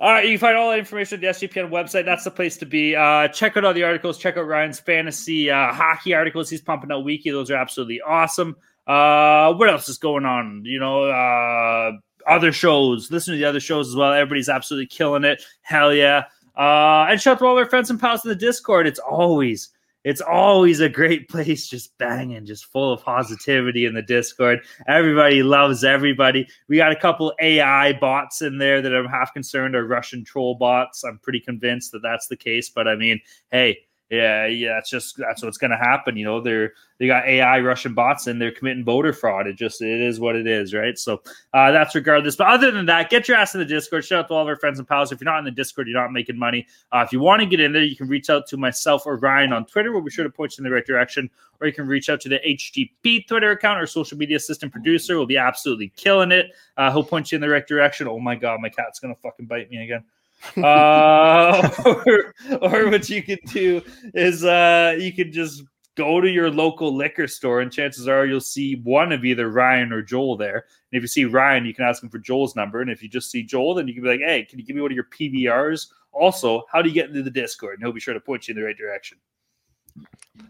All 0.01 0.11
right, 0.11 0.25
you 0.25 0.31
can 0.31 0.39
find 0.39 0.57
all 0.57 0.71
that 0.71 0.79
information 0.79 1.23
at 1.23 1.39
the 1.39 1.47
SGPN 1.47 1.69
website. 1.69 2.05
That's 2.05 2.23
the 2.23 2.31
place 2.31 2.57
to 2.57 2.65
be. 2.65 2.95
Uh, 2.95 3.27
check 3.27 3.55
out 3.55 3.63
all 3.63 3.73
the 3.75 3.83
articles. 3.83 4.17
Check 4.17 4.35
out 4.35 4.47
Ryan's 4.47 4.79
fantasy 4.79 5.51
uh, 5.51 5.71
hockey 5.71 6.15
articles. 6.15 6.49
He's 6.49 6.59
pumping 6.59 6.91
out 6.91 7.03
weekly. 7.03 7.29
Those 7.29 7.51
are 7.51 7.55
absolutely 7.55 8.01
awesome. 8.01 8.55
Uh, 8.87 9.53
what 9.53 9.69
else 9.69 9.87
is 9.89 9.99
going 9.99 10.25
on? 10.25 10.63
You 10.65 10.79
know, 10.79 11.03
uh, 11.03 11.91
other 12.27 12.51
shows. 12.51 13.11
Listen 13.11 13.35
to 13.35 13.37
the 13.37 13.45
other 13.45 13.59
shows 13.59 13.89
as 13.89 13.95
well. 13.95 14.11
Everybody's 14.11 14.49
absolutely 14.49 14.87
killing 14.87 15.23
it. 15.23 15.43
Hell 15.61 15.93
yeah. 15.93 16.23
Uh, 16.57 17.05
and 17.07 17.21
shout 17.21 17.33
out 17.33 17.39
to 17.39 17.45
all 17.45 17.57
our 17.59 17.67
friends 17.67 17.91
and 17.91 17.99
pals 17.99 18.25
in 18.25 18.29
the 18.29 18.35
Discord. 18.35 18.87
It's 18.87 18.99
always 18.99 19.69
it's 20.03 20.21
always 20.21 20.79
a 20.79 20.89
great 20.89 21.29
place, 21.29 21.67
just 21.67 21.97
banging, 21.97 22.45
just 22.45 22.65
full 22.65 22.91
of 22.91 23.03
positivity 23.03 23.85
in 23.85 23.93
the 23.93 24.01
Discord. 24.01 24.59
Everybody 24.87 25.43
loves 25.43 25.83
everybody. 25.83 26.47
We 26.67 26.77
got 26.77 26.91
a 26.91 26.99
couple 26.99 27.33
AI 27.39 27.93
bots 27.93 28.41
in 28.41 28.57
there 28.57 28.81
that 28.81 28.95
I'm 28.95 29.07
half 29.07 29.33
concerned 29.33 29.75
are 29.75 29.85
Russian 29.85 30.23
troll 30.23 30.55
bots. 30.55 31.03
I'm 31.03 31.19
pretty 31.19 31.39
convinced 31.39 31.91
that 31.91 32.01
that's 32.01 32.27
the 32.27 32.37
case, 32.37 32.69
but 32.69 32.87
I 32.87 32.95
mean, 32.95 33.19
hey, 33.51 33.79
yeah, 34.11 34.45
yeah, 34.45 34.73
that's 34.73 34.89
just 34.89 35.15
that's 35.15 35.41
what's 35.41 35.57
going 35.57 35.71
to 35.71 35.77
happen. 35.77 36.17
You 36.17 36.25
know, 36.25 36.41
they're 36.41 36.73
they 36.99 37.07
got 37.07 37.25
AI 37.25 37.61
Russian 37.61 37.93
bots 37.93 38.27
and 38.27 38.41
they're 38.41 38.51
committing 38.51 38.83
voter 38.83 39.13
fraud. 39.13 39.47
It 39.47 39.55
just 39.55 39.81
it 39.81 40.01
is 40.01 40.19
what 40.19 40.35
it 40.35 40.45
is, 40.47 40.73
right? 40.73 40.99
So 40.99 41.21
uh, 41.53 41.71
that's 41.71 41.95
regardless. 41.95 42.35
But 42.35 42.47
other 42.47 42.71
than 42.71 42.85
that, 42.87 43.09
get 43.09 43.29
your 43.29 43.37
ass 43.37 43.55
in 43.55 43.59
the 43.59 43.65
Discord. 43.65 44.03
Shout 44.03 44.25
out 44.25 44.27
to 44.27 44.33
all 44.33 44.41
of 44.41 44.49
our 44.49 44.57
friends 44.57 44.79
and 44.79 44.87
pals. 44.87 45.13
If 45.13 45.21
you're 45.21 45.31
not 45.31 45.39
in 45.39 45.45
the 45.45 45.51
Discord, 45.51 45.87
you're 45.87 45.97
not 45.97 46.11
making 46.11 46.37
money. 46.37 46.67
Uh, 46.91 47.05
if 47.05 47.13
you 47.13 47.21
want 47.21 47.39
to 47.39 47.45
get 47.45 47.61
in 47.61 47.71
there, 47.71 47.83
you 47.83 47.95
can 47.95 48.09
reach 48.09 48.29
out 48.29 48.47
to 48.47 48.57
myself 48.57 49.03
or 49.05 49.15
Ryan 49.15 49.53
on 49.53 49.65
Twitter. 49.65 49.93
We'll 49.93 50.01
be 50.01 50.11
sure 50.11 50.25
to 50.25 50.29
point 50.29 50.57
you 50.57 50.65
in 50.65 50.69
the 50.69 50.75
right 50.75 50.85
direction. 50.85 51.29
Or 51.61 51.67
you 51.67 51.73
can 51.73 51.87
reach 51.87 52.09
out 52.09 52.19
to 52.21 52.29
the 52.29 52.39
HGP 52.45 53.27
Twitter 53.27 53.51
account. 53.51 53.81
or 53.81 53.87
social 53.87 54.17
media 54.17 54.35
assistant 54.35 54.73
producer 54.73 55.15
We'll 55.15 55.25
be 55.25 55.37
absolutely 55.37 55.93
killing 55.95 56.33
it. 56.33 56.47
Uh, 56.75 56.91
he'll 56.91 57.03
point 57.03 57.31
you 57.31 57.37
in 57.37 57.41
the 57.41 57.47
right 57.47 57.65
direction. 57.65 58.09
Oh 58.09 58.19
my 58.19 58.35
god, 58.35 58.59
my 58.59 58.69
cat's 58.69 58.99
gonna 58.99 59.15
fucking 59.15 59.45
bite 59.45 59.69
me 59.69 59.83
again 59.83 60.03
uh, 60.63 61.69
or, 61.85 62.33
or 62.61 62.89
what 62.89 63.09
you 63.09 63.23
could 63.23 63.39
do 63.47 63.81
is 64.13 64.43
uh, 64.43 64.95
you 64.99 65.13
could 65.13 65.31
just 65.31 65.63
go 65.95 66.21
to 66.21 66.29
your 66.29 66.49
local 66.49 66.95
liquor 66.95 67.27
store, 67.27 67.61
and 67.61 67.71
chances 67.71 68.07
are 68.07 68.25
you'll 68.25 68.39
see 68.39 68.75
one 68.83 69.11
of 69.11 69.25
either 69.25 69.49
Ryan 69.49 69.91
or 69.91 70.01
Joel 70.01 70.37
there. 70.37 70.65
And 70.91 70.97
if 70.97 71.01
you 71.01 71.07
see 71.07 71.25
Ryan, 71.25 71.65
you 71.65 71.73
can 71.73 71.85
ask 71.85 72.01
him 72.01 72.09
for 72.09 72.19
Joel's 72.19 72.55
number. 72.55 72.81
And 72.81 72.89
if 72.89 73.03
you 73.03 73.09
just 73.09 73.29
see 73.29 73.43
Joel, 73.43 73.75
then 73.75 73.87
you 73.87 73.93
can 73.93 74.03
be 74.03 74.09
like, 74.09 74.21
hey, 74.21 74.43
can 74.43 74.59
you 74.59 74.65
give 74.65 74.75
me 74.75 74.81
one 74.81 74.91
of 74.91 74.95
your 74.95 75.05
PBRs? 75.05 75.87
Also, 76.13 76.63
how 76.71 76.81
do 76.81 76.89
you 76.89 76.95
get 76.95 77.09
into 77.09 77.23
the 77.23 77.31
Discord? 77.31 77.75
And 77.75 77.83
he'll 77.83 77.93
be 77.93 77.99
sure 77.99 78.13
to 78.13 78.19
point 78.19 78.47
you 78.47 78.53
in 78.53 78.59
the 78.59 78.65
right 78.65 78.77
direction. 78.77 79.17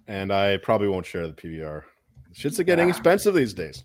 And 0.07 0.31
I 0.31 0.57
probably 0.57 0.87
won't 0.87 1.05
share 1.05 1.27
the 1.27 1.33
PBR. 1.33 1.83
Shits 2.33 2.59
are 2.59 2.63
getting 2.63 2.89
expensive 2.89 3.33
these 3.33 3.53
days. 3.53 3.83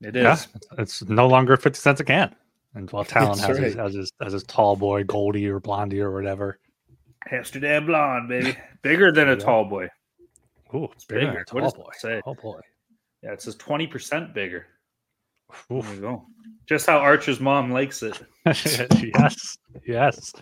It 0.00 0.16
is. 0.16 0.22
Yeah, 0.22 0.36
it's 0.78 1.02
no 1.04 1.26
longer 1.26 1.56
fifty 1.56 1.78
cents 1.78 2.00
a 2.00 2.04
can. 2.04 2.34
And 2.76 2.90
while 2.90 3.04
Talon 3.06 3.38
That's 3.38 3.48
has, 3.48 3.58
his, 3.58 3.74
has 3.74 3.94
his 3.94 4.12
has 4.20 4.32
his 4.32 4.44
tall 4.44 4.76
boy 4.76 5.02
Goldie 5.02 5.48
or 5.48 5.58
Blondie 5.58 6.00
or 6.00 6.12
whatever. 6.12 6.58
Amsterdam 7.32 7.86
blonde, 7.86 8.28
baby. 8.28 8.56
Bigger 8.82 9.10
than 9.10 9.30
a 9.30 9.36
tall 9.36 9.64
boy. 9.64 9.88
Ooh, 10.74 10.88
it's 10.92 11.04
bigger. 11.04 11.26
bigger. 11.26 11.44
What 11.50 11.60
Tall 11.60 11.60
does 11.62 11.72
it 11.72 11.76
boy. 11.76 11.90
say? 11.96 12.20
Tall 12.22 12.34
boy. 12.34 12.60
Yeah, 13.22 13.32
it 13.32 13.42
says 13.42 13.56
20% 13.56 14.34
bigger. 14.34 14.66
There 15.68 15.78
Oof. 15.78 15.94
you 15.94 16.00
go. 16.00 16.26
Just 16.66 16.86
how 16.86 16.98
Archer's 16.98 17.40
mom 17.40 17.70
likes 17.70 18.02
it. 18.02 18.20
yes, 18.46 19.58
yes. 19.86 20.32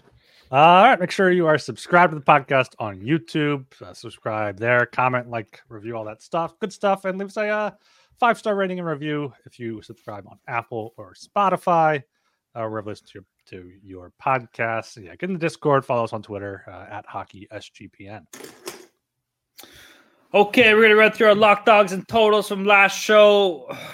Uh, 0.51 0.57
all 0.57 0.85
right, 0.85 1.01
make 1.01 1.11
sure 1.11 1.31
you 1.31 1.47
are 1.47 1.59
subscribed 1.59 2.13
to 2.13 2.19
the 2.19 2.25
podcast 2.25 2.75
on 2.79 3.01
YouTube. 3.01 3.65
Uh, 3.83 3.93
subscribe 3.93 4.59
there, 4.59 4.87
comment, 4.87 5.29
like, 5.29 5.61
review, 5.69 5.97
all 5.97 6.05
that 6.05 6.23
stuff. 6.23 6.59
Good 6.59 6.73
stuff, 6.73 7.05
and 7.05 7.19
leave 7.19 7.29
us 7.29 7.37
a 7.37 7.49
uh, 7.49 7.71
five 8.19 8.39
star 8.39 8.55
rating 8.55 8.79
and 8.79 8.89
review 8.89 9.33
if 9.47 9.59
you 9.59 9.83
subscribe 9.83 10.27
on 10.27 10.39
Apple 10.49 10.95
or 10.97 11.15
Spotify. 11.15 12.03
Uh, 12.55 12.67
wherever 12.69 12.89
you 12.89 12.93
listen 12.93 13.07
to 13.07 13.13
your, 13.15 13.25
to 13.47 13.73
your 13.83 14.13
podcast. 14.23 15.03
Yeah, 15.03 15.17
get 15.17 15.29
in 15.29 15.33
the 15.33 15.39
Discord. 15.39 15.85
Follow 15.85 16.05
us 16.05 16.13
on 16.13 16.23
Twitter 16.23 16.65
uh, 16.69 16.87
at 16.93 17.05
Hockey 17.07 17.49
SGPN. 17.53 18.25
Okay, 20.33 20.75
we're 20.75 20.83
gonna 20.83 20.97
run 20.97 21.13
through 21.13 21.29
our 21.29 21.35
lock 21.35 21.65
dogs 21.65 21.93
and 21.93 22.07
totals 22.09 22.49
from 22.49 22.65
last 22.65 22.99
show. 22.99 23.69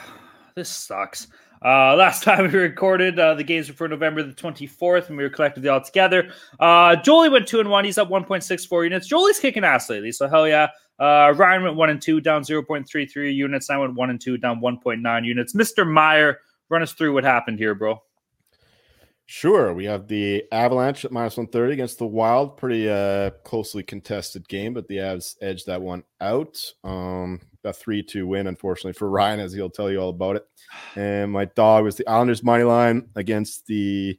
This 0.57 0.69
sucks. 0.69 1.29
Uh, 1.65 1.95
last 1.95 2.23
time 2.25 2.51
we 2.51 2.59
recorded, 2.59 3.19
uh, 3.19 3.35
the 3.35 3.45
games 3.45 3.69
were 3.69 3.75
for 3.75 3.89
November 3.89 4.23
the 4.23 4.33
24th, 4.33 5.09
and 5.09 5.17
we 5.17 5.23
were 5.23 5.31
collectively 5.31 5.69
all 5.69 5.81
together. 5.81 6.33
Uh, 6.59 6.97
Jolie 6.97 7.29
went 7.29 7.47
two 7.47 7.61
and 7.61 7.71
one. 7.71 7.85
He's 7.85 7.99
up 7.99 8.09
1.64 8.09 8.85
units. 8.85 9.07
Jolie's 9.07 9.39
kicking 9.39 9.65
ass 9.65 9.89
lately, 9.89 10.11
so 10.11 10.29
hell 10.29 10.49
yeah. 10.49 10.69
Uh, 10.99 11.33
Ryan 11.37 11.63
went 11.63 11.77
one 11.77 11.89
and 11.89 12.03
two, 12.03 12.21
down 12.21 12.43
0.33 12.43 13.35
units. 13.35 13.71
I 13.71 13.77
went 13.79 13.95
one 13.95 14.11
and 14.11 14.21
two, 14.21 14.37
down 14.37 14.61
1.9 14.61 15.25
units. 15.25 15.55
Mr. 15.55 15.91
Meyer, 15.91 16.41
run 16.69 16.83
us 16.83 16.93
through 16.93 17.15
what 17.15 17.25
happened 17.25 17.59
here, 17.59 17.75
bro. 17.75 18.03
Sure. 19.33 19.73
We 19.73 19.85
have 19.85 20.09
the 20.09 20.43
Avalanche 20.51 21.05
at 21.05 21.13
minus 21.13 21.37
130 21.37 21.73
against 21.73 21.99
the 21.99 22.07
Wild. 22.07 22.57
Pretty 22.57 22.91
uh, 22.91 23.31
closely 23.45 23.85
contested 23.85 24.49
game, 24.49 24.75
but 24.75 24.89
the 24.89 24.97
Avs 24.97 25.37
edged 25.41 25.69
that 25.69 25.81
one 25.81 26.03
out. 26.21 26.61
Um, 26.83 27.41
a 27.63 27.73
3 27.73 28.03
2 28.03 28.27
win, 28.27 28.49
unfortunately, 28.49 28.95
for 28.95 29.09
Ryan, 29.11 29.39
as 29.39 29.53
he'll 29.53 29.71
tell 29.71 29.89
you 29.89 30.01
all 30.01 30.09
about 30.09 30.35
it. 30.35 30.47
And 30.97 31.31
my 31.31 31.45
dog 31.45 31.85
was 31.85 31.95
the 31.95 32.09
Islanders 32.09 32.43
money 32.43 32.65
line 32.65 33.09
against 33.15 33.69
the 33.69 34.19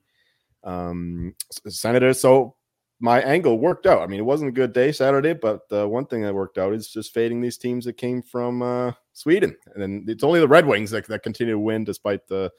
um, 0.64 1.36
Senators. 1.68 2.22
So 2.22 2.56
my 3.02 3.20
angle 3.20 3.60
worked 3.60 3.88
out. 3.88 4.04
I 4.04 4.08
mean, 4.08 4.22
it 4.22 4.26
wasn't 4.26 4.50
a 4.50 4.54
good 4.54 4.72
day 4.72 4.94
Saturday, 4.94 5.34
but 5.34 5.64
uh, 5.74 5.90
one 5.90 6.06
thing 6.06 6.22
that 6.22 6.34
worked 6.34 6.58
out 6.58 6.74
is 6.74 6.88
just 6.88 7.14
fading 7.14 7.42
these 7.42 7.58
teams 7.58 7.84
that 7.84 7.98
came 7.98 8.22
from 8.22 8.62
uh, 8.62 8.94
Sweden. 9.12 9.58
And 9.74 9.84
then 9.84 10.06
it's 10.08 10.24
only 10.24 10.40
the 10.40 10.48
Red 10.48 10.66
Wings 10.66 10.92
that, 10.92 11.06
that 11.08 11.24
continue 11.24 11.56
to 11.56 11.60
win 11.60 11.84
despite 11.84 12.28
the 12.28 12.50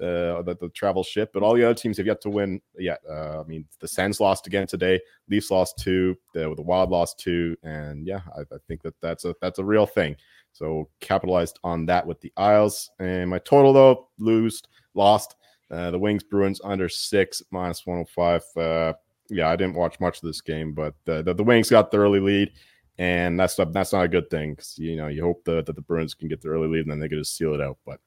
uh, 0.00 0.42
the, 0.42 0.56
the 0.60 0.68
travel 0.70 1.02
ship, 1.02 1.30
but 1.32 1.42
all 1.42 1.54
the 1.54 1.64
other 1.64 1.74
teams 1.74 1.96
have 1.96 2.06
yet 2.06 2.20
to 2.22 2.30
win 2.30 2.60
yet. 2.78 3.00
Uh, 3.08 3.40
I 3.40 3.44
mean, 3.44 3.66
the 3.80 3.88
Sens 3.88 4.20
lost 4.20 4.46
again 4.46 4.66
today. 4.66 5.00
Leafs 5.28 5.50
lost 5.50 5.78
two. 5.78 6.16
The, 6.34 6.54
the 6.54 6.62
Wild 6.62 6.90
lost 6.90 7.18
two, 7.18 7.56
and 7.62 8.06
yeah, 8.06 8.20
I, 8.36 8.40
I 8.40 8.58
think 8.66 8.82
that 8.82 8.94
that's 9.00 9.24
a 9.24 9.34
that's 9.40 9.58
a 9.58 9.64
real 9.64 9.86
thing. 9.86 10.16
So 10.52 10.88
capitalized 11.00 11.58
on 11.64 11.86
that 11.86 12.06
with 12.06 12.20
the 12.20 12.32
Isles. 12.36 12.90
And 12.98 13.30
my 13.30 13.38
total 13.38 13.72
though, 13.72 14.08
lose, 14.18 14.62
lost. 14.94 15.36
Uh, 15.70 15.90
the 15.90 15.98
Wings 15.98 16.22
Bruins 16.22 16.60
under 16.64 16.88
six 16.88 17.42
minus 17.50 17.86
one 17.86 17.96
hundred 17.96 18.10
five. 18.10 18.44
Uh, 18.56 18.92
yeah, 19.30 19.48
I 19.48 19.56
didn't 19.56 19.74
watch 19.74 19.98
much 20.00 20.18
of 20.18 20.24
this 20.24 20.42
game, 20.42 20.74
but 20.74 20.94
the, 21.06 21.22
the, 21.22 21.32
the 21.32 21.42
Wings 21.42 21.70
got 21.70 21.90
the 21.90 21.96
early 21.96 22.20
lead, 22.20 22.52
and 22.98 23.40
that's 23.40 23.58
that's 23.70 23.92
not 23.94 24.04
a 24.04 24.08
good 24.08 24.28
thing 24.28 24.52
because 24.52 24.78
you 24.78 24.96
know 24.96 25.08
you 25.08 25.22
hope 25.22 25.44
the, 25.44 25.62
that 25.62 25.74
the 25.74 25.80
Bruins 25.80 26.12
can 26.12 26.28
get 26.28 26.42
the 26.42 26.48
early 26.48 26.68
lead 26.68 26.80
and 26.82 26.90
then 26.90 27.00
they 27.00 27.08
can 27.08 27.18
just 27.18 27.36
seal 27.36 27.54
it 27.54 27.60
out. 27.62 27.78
But 27.86 28.00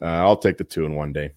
uh, 0.00 0.06
I'll 0.06 0.36
take 0.36 0.58
the 0.58 0.64
two 0.64 0.84
in 0.84 0.94
one 0.94 1.12
day. 1.12 1.32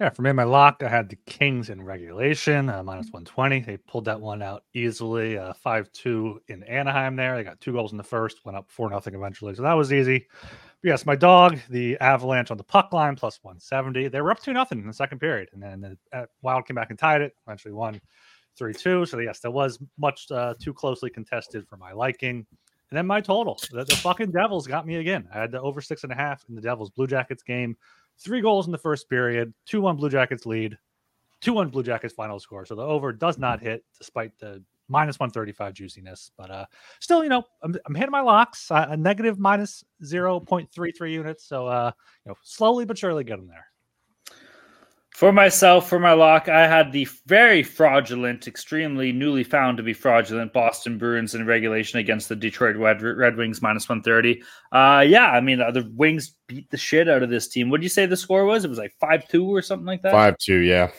Yeah, 0.00 0.08
for 0.08 0.22
me, 0.22 0.32
my 0.32 0.44
lock, 0.44 0.82
I 0.82 0.88
had 0.88 1.10
the 1.10 1.18
Kings 1.26 1.68
in 1.68 1.82
regulation, 1.82 2.70
uh, 2.70 2.82
minus 2.82 3.12
120. 3.12 3.60
They 3.60 3.76
pulled 3.76 4.06
that 4.06 4.18
one 4.18 4.40
out 4.40 4.64
easily, 4.72 5.36
uh, 5.36 5.52
5 5.52 5.92
2 5.92 6.40
in 6.48 6.62
Anaheim 6.62 7.16
there. 7.16 7.36
They 7.36 7.44
got 7.44 7.60
two 7.60 7.74
goals 7.74 7.92
in 7.92 7.98
the 7.98 8.02
first, 8.02 8.42
went 8.46 8.56
up 8.56 8.70
4 8.70 8.88
nothing 8.88 9.14
eventually. 9.14 9.54
So 9.54 9.62
that 9.62 9.74
was 9.74 9.92
easy. 9.92 10.26
But 10.40 10.88
yes, 10.88 11.04
my 11.04 11.16
dog, 11.16 11.58
the 11.68 11.98
Avalanche 11.98 12.50
on 12.50 12.56
the 12.56 12.64
puck 12.64 12.94
line, 12.94 13.14
plus 13.14 13.40
170. 13.42 14.08
They 14.08 14.22
were 14.22 14.30
up 14.30 14.42
2 14.42 14.54
nothing 14.54 14.78
in 14.78 14.86
the 14.86 14.94
second 14.94 15.18
period. 15.18 15.50
And 15.52 15.62
then 15.62 15.80
the 15.82 16.18
uh, 16.18 16.24
Wild 16.40 16.66
came 16.66 16.76
back 16.76 16.88
and 16.88 16.98
tied 16.98 17.20
it, 17.20 17.34
eventually 17.46 17.74
won 17.74 18.00
3 18.56 18.72
2. 18.72 19.04
So 19.04 19.18
yes, 19.18 19.40
that 19.40 19.50
was 19.50 19.78
much 19.98 20.30
uh, 20.30 20.54
too 20.58 20.72
closely 20.72 21.10
contested 21.10 21.68
for 21.68 21.76
my 21.76 21.92
liking. 21.92 22.46
And 22.90 22.98
then 22.98 23.06
my 23.06 23.20
total, 23.20 23.60
the, 23.70 23.84
the 23.84 23.96
fucking 23.96 24.32
Devils 24.32 24.66
got 24.66 24.86
me 24.86 24.96
again. 24.96 25.28
I 25.32 25.38
had 25.40 25.52
the 25.52 25.60
over 25.60 25.80
six 25.80 26.02
and 26.02 26.12
a 26.12 26.16
half 26.16 26.44
in 26.48 26.54
the 26.56 26.60
Devils 26.60 26.90
Blue 26.90 27.06
Jackets 27.06 27.42
game 27.42 27.76
three 28.20 28.40
goals 28.40 28.66
in 28.66 28.72
the 28.72 28.78
first 28.78 29.08
period, 29.08 29.52
2 29.66 29.80
1 29.80 29.96
Blue 29.96 30.10
Jackets 30.10 30.46
lead, 30.46 30.78
2 31.40 31.52
1 31.52 31.70
Blue 31.70 31.82
Jackets 31.82 32.14
final 32.14 32.38
score. 32.38 32.64
So 32.64 32.74
the 32.74 32.82
over 32.82 33.12
does 33.12 33.38
not 33.38 33.60
hit 33.60 33.84
despite 33.98 34.38
the 34.38 34.62
minus 34.88 35.18
135 35.18 35.72
juiciness. 35.72 36.30
But 36.36 36.50
uh 36.50 36.66
still, 37.00 37.22
you 37.22 37.30
know, 37.30 37.44
I'm, 37.62 37.74
I'm 37.86 37.94
hitting 37.94 38.10
my 38.10 38.20
locks, 38.20 38.70
uh, 38.70 38.86
a 38.90 38.96
negative 38.96 39.38
minus 39.38 39.84
0.33 40.02 41.10
units. 41.10 41.46
So, 41.46 41.66
uh, 41.66 41.92
you 42.24 42.30
know, 42.30 42.36
slowly 42.42 42.84
but 42.84 42.98
surely 42.98 43.24
getting 43.24 43.46
there. 43.46 43.66
For 45.20 45.32
myself, 45.32 45.86
for 45.86 45.98
my 45.98 46.14
lock, 46.14 46.48
I 46.48 46.66
had 46.66 46.92
the 46.92 47.06
very 47.26 47.62
fraudulent, 47.62 48.48
extremely 48.48 49.12
newly 49.12 49.44
found 49.44 49.76
to 49.76 49.82
be 49.82 49.92
fraudulent 49.92 50.54
Boston 50.54 50.96
Bruins 50.96 51.34
in 51.34 51.44
regulation 51.44 51.98
against 51.98 52.30
the 52.30 52.36
Detroit 52.36 52.74
Red, 52.76 53.02
Red 53.02 53.36
Wings 53.36 53.60
minus 53.60 53.86
130. 53.86 54.42
Uh, 54.72 55.04
yeah, 55.06 55.26
I 55.26 55.42
mean, 55.42 55.58
the 55.58 55.86
Wings 55.94 56.36
beat 56.46 56.70
the 56.70 56.78
shit 56.78 57.06
out 57.06 57.22
of 57.22 57.28
this 57.28 57.48
team. 57.48 57.68
What 57.68 57.80
did 57.80 57.84
you 57.84 57.90
say 57.90 58.06
the 58.06 58.16
score 58.16 58.46
was? 58.46 58.64
It 58.64 58.68
was 58.68 58.78
like 58.78 58.94
5 58.98 59.28
2 59.28 59.44
or 59.44 59.60
something 59.60 59.84
like 59.84 60.00
that? 60.00 60.12
Five 60.12 60.38
two, 60.38 60.60
yeah. 60.60 60.90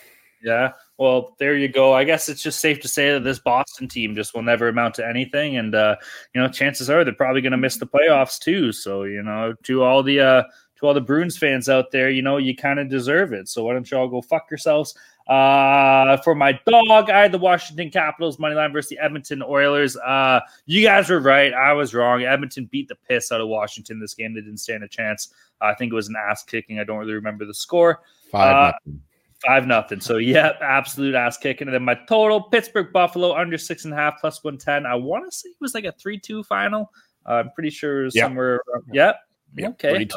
Yeah. 0.44 0.74
Well, 1.00 1.36
there 1.40 1.56
you 1.56 1.68
go. 1.68 1.92
I 1.92 2.04
guess 2.04 2.30
it's 2.30 2.44
just 2.44 2.60
safe 2.60 2.80
to 2.82 2.88
say 2.88 3.14
that 3.14 3.24
this 3.24 3.40
Boston 3.40 3.88
team 3.88 4.14
just 4.14 4.36
will 4.36 4.44
never 4.44 4.68
amount 4.68 4.94
to 4.96 5.08
anything. 5.08 5.58
And, 5.58 5.74
uh, 5.74 5.96
you 6.36 6.42
know, 6.42 6.48
chances 6.48 6.92
are 6.92 7.04
they're 7.04 7.14
probably 7.14 7.42
going 7.42 7.54
to 7.54 7.58
miss 7.58 7.78
the 7.78 7.88
playoffs 7.88 8.38
too. 8.38 8.72
So, 8.72 9.04
you 9.04 9.24
know, 9.24 9.56
to 9.64 9.82
all 9.82 10.04
the, 10.04 10.20
uh, 10.20 10.44
to 10.82 10.88
all 10.88 10.94
the 10.94 11.00
Bruins 11.02 11.38
fans 11.38 11.70
out 11.70 11.92
there, 11.92 12.10
you 12.10 12.22
know, 12.22 12.38
you 12.38 12.56
kind 12.56 12.80
of 12.80 12.90
deserve 12.90 13.32
it. 13.34 13.48
So 13.48 13.64
why 13.64 13.74
don't 13.74 13.90
you 13.90 13.98
all 13.98 14.08
go 14.10 14.22
fuck 14.22 14.52
yourselves? 14.52 14.94
Uh, 15.28 16.18
for 16.18 16.36
my 16.36 16.60
dog, 16.68 17.10
I 17.10 17.22
had 17.22 17.32
the 17.32 17.38
Washington 17.38 17.90
Capitals 17.90 18.38
money 18.38 18.56
line 18.56 18.74
versus 18.74 18.90
the 18.90 19.00
Edmonton 19.00 19.42
Oilers. 19.42 19.96
Uh, 19.98 20.42
you 20.66 20.84
guys 20.84 21.10
were 21.10 21.22
right. 21.22 21.54
I 21.54 21.72
was 21.74 21.94
wrong. 21.94 22.24
Edmonton 22.24 22.66
beat 22.72 22.90
the 22.90 22.96
piss 22.96 23.32
out 23.32 23.40
of 23.40 23.48
Washington 23.48 24.00
this 24.00 24.14
game. 24.14 24.34
They 24.34 24.42
didn't 24.42 24.58
stand 24.58 24.84
a 24.84 24.88
chance. 24.90 25.34
I 25.62 25.74
think 25.76 25.92
it 25.92 25.96
was 25.96 26.10
an 26.10 26.16
ass 26.18 26.44
kicking. 26.44 26.80
I 26.80 26.84
don't 26.84 26.98
really 26.98 27.14
remember 27.14 27.46
the 27.46 27.54
score. 27.54 28.02
Five 28.32 28.56
Uh, 28.56 28.72
nothing. 28.86 29.02
Five 29.46 29.68
nothing. 29.68 30.00
So 30.02 30.18
yeah, 30.18 30.52
absolute 30.62 31.16
ass 31.16 31.38
kicking. 31.38 31.68
And 31.68 31.74
then 31.76 31.84
my 31.84 31.96
total 32.10 32.42
Pittsburgh 32.42 32.92
Buffalo 32.92 33.34
under 33.36 33.58
six 33.58 33.86
and 33.86 33.94
a 33.94 33.98
half 33.98 34.20
plus 34.20 34.44
one 34.44 34.58
ten. 34.58 34.86
I 34.86 34.96
want 34.96 35.32
to 35.32 35.36
say 35.36 35.50
it 35.50 35.56
was 35.62 35.74
like 35.74 35.86
a 35.86 35.92
three 35.94 36.20
two 36.20 36.44
final. 36.44 36.92
Uh, 37.28 37.34
I'm 37.34 37.52
pretty 37.52 37.70
sure 37.70 38.02
it 38.02 38.06
was 38.06 38.16
Yeah. 38.16 38.24
somewhere. 38.26 38.62
around- 38.74 38.84
Yep. 38.92 39.16
Yeah, 39.56 39.68
okay. 39.70 40.08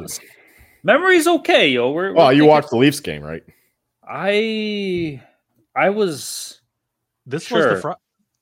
Three, 0.84 0.92
two. 0.92 0.98
Memory's 0.98 1.26
okay, 1.26 1.68
yo. 1.68 1.90
We're, 1.90 2.12
Well, 2.12 2.26
we're 2.26 2.32
you 2.32 2.44
watched 2.44 2.70
the 2.70 2.76
Leafs 2.76 3.00
game, 3.00 3.22
right? 3.22 3.42
I 4.06 5.22
I 5.74 5.90
was 5.90 6.60
This 7.26 7.50
was 7.50 7.64
the 7.64 7.80
fr- 7.80 7.90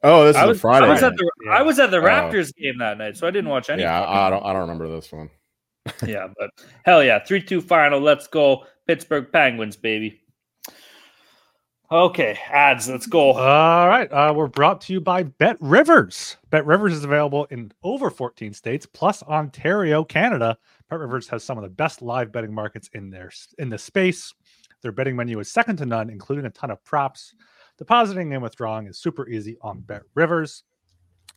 Oh, 0.05 0.25
this 0.25 0.35
I 0.37 0.43
is 0.43 0.49
was, 0.49 0.57
a 0.59 0.61
Friday. 0.61 0.87
I 0.87 0.91
was 0.91 1.03
at 1.05 1.17
the 1.17 1.31
Yeah. 1.45 1.53
I 1.53 1.63
was 1.63 1.79
at 1.79 1.91
the 1.93 1.99
Oh. 1.99 2.03
Raptors 2.03 2.53
game 2.57 2.79
that 2.79 2.99
night, 2.99 3.17
so 3.17 3.27
I 3.27 3.31
didn't 3.31 3.51
watch 3.51 3.71
any. 3.71 3.83
yeah, 3.83 4.03
I 4.03 4.29
don't. 4.31 4.45
I 4.45 4.53
don't 4.53 4.63
remember 4.63 4.89
this 4.89 5.13
one. 5.13 5.31
yeah, 6.07 6.27
but 6.37 6.51
hell 6.85 7.03
yeah, 7.05 7.23
three 7.25 7.41
two 7.43 7.61
final. 7.61 8.01
Let's 8.01 8.27
go 8.27 8.65
Pittsburgh 8.89 9.31
Penguins, 9.33 9.77
baby. 9.77 10.19
Okay, 11.91 12.39
ads. 12.51 12.89
Let's 12.89 13.07
go. 13.07 13.33
All 13.33 13.87
right. 13.89 14.11
Uh, 14.11 14.33
we're 14.35 14.47
brought 14.47 14.81
to 14.83 14.95
you 14.95 15.01
by 15.01 15.25
Bet 15.25 15.59
Rivers. 15.61 16.39
Bet 16.49 16.65
Rivers 16.65 16.95
is 16.95 17.05
available 17.05 17.45
in 17.51 17.71
over 17.83 18.09
14 18.11 18.55
states 18.55 18.87
plus 18.87 19.23
Ontario, 19.25 20.03
Canada. 20.03 20.57
Bet 20.93 21.01
Rivers 21.01 21.27
has 21.29 21.43
some 21.43 21.57
of 21.57 21.65
the 21.65 21.71
best 21.71 22.03
live 22.03 22.31
betting 22.31 22.53
markets 22.53 22.91
in 22.93 23.09
their 23.09 23.31
in 23.57 23.71
the 23.71 23.79
space. 23.79 24.35
Their 24.83 24.93
betting 24.93 25.17
menu 25.17 25.41
is 25.41 25.51
second 25.51 25.79
to 25.79 25.87
none, 25.87 26.11
including 26.11 26.45
a 26.45 26.51
ton 26.51 26.71
of 26.71 26.85
props. 26.85 27.35
Depositing 27.79 28.35
and 28.35 28.43
withdrawing 28.43 28.87
is 28.89 28.99
super 28.99 29.27
easy 29.27 29.57
on 29.63 29.81
Bet 29.81 30.03
Rivers. 30.15 30.65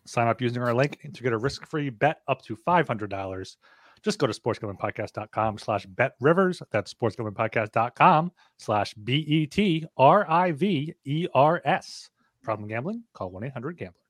Sign 0.06 0.28
up 0.28 0.42
using 0.42 0.62
our 0.62 0.74
link 0.74 1.00
to 1.14 1.24
get 1.24 1.32
a 1.32 1.38
risk-free 1.38 1.92
bet 1.92 2.18
up 2.28 2.42
to 2.42 2.58
$500. 2.58 3.56
Just 4.04 4.20
go 4.20 4.28
to 4.28 4.34
sportsgamblingpodcast.com 4.34 5.58
slash 5.58 5.86
bet 5.86 6.16
rivers. 6.20 6.62
That's 6.72 6.94
sportsgamblingpodcast.com 6.94 8.34
slash 8.58 8.94
B 8.96 9.14
E 9.26 9.48
T 9.48 9.86
R 9.96 10.30
I 10.30 10.52
V 10.52 10.94
E 11.06 11.28
R 11.34 11.62
S. 11.64 12.10
Problem 12.44 12.68
gambling? 12.68 13.04
Call 13.14 13.32
1 13.32 13.46
800 13.46 13.78
Gambler. 13.78 14.02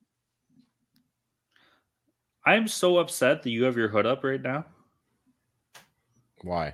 I'm 2.47 2.67
so 2.67 2.97
upset 2.97 3.43
that 3.43 3.51
you 3.51 3.63
have 3.65 3.77
your 3.77 3.89
hood 3.89 4.07
up 4.07 4.23
right 4.23 4.41
now. 4.41 4.65
Why? 6.41 6.73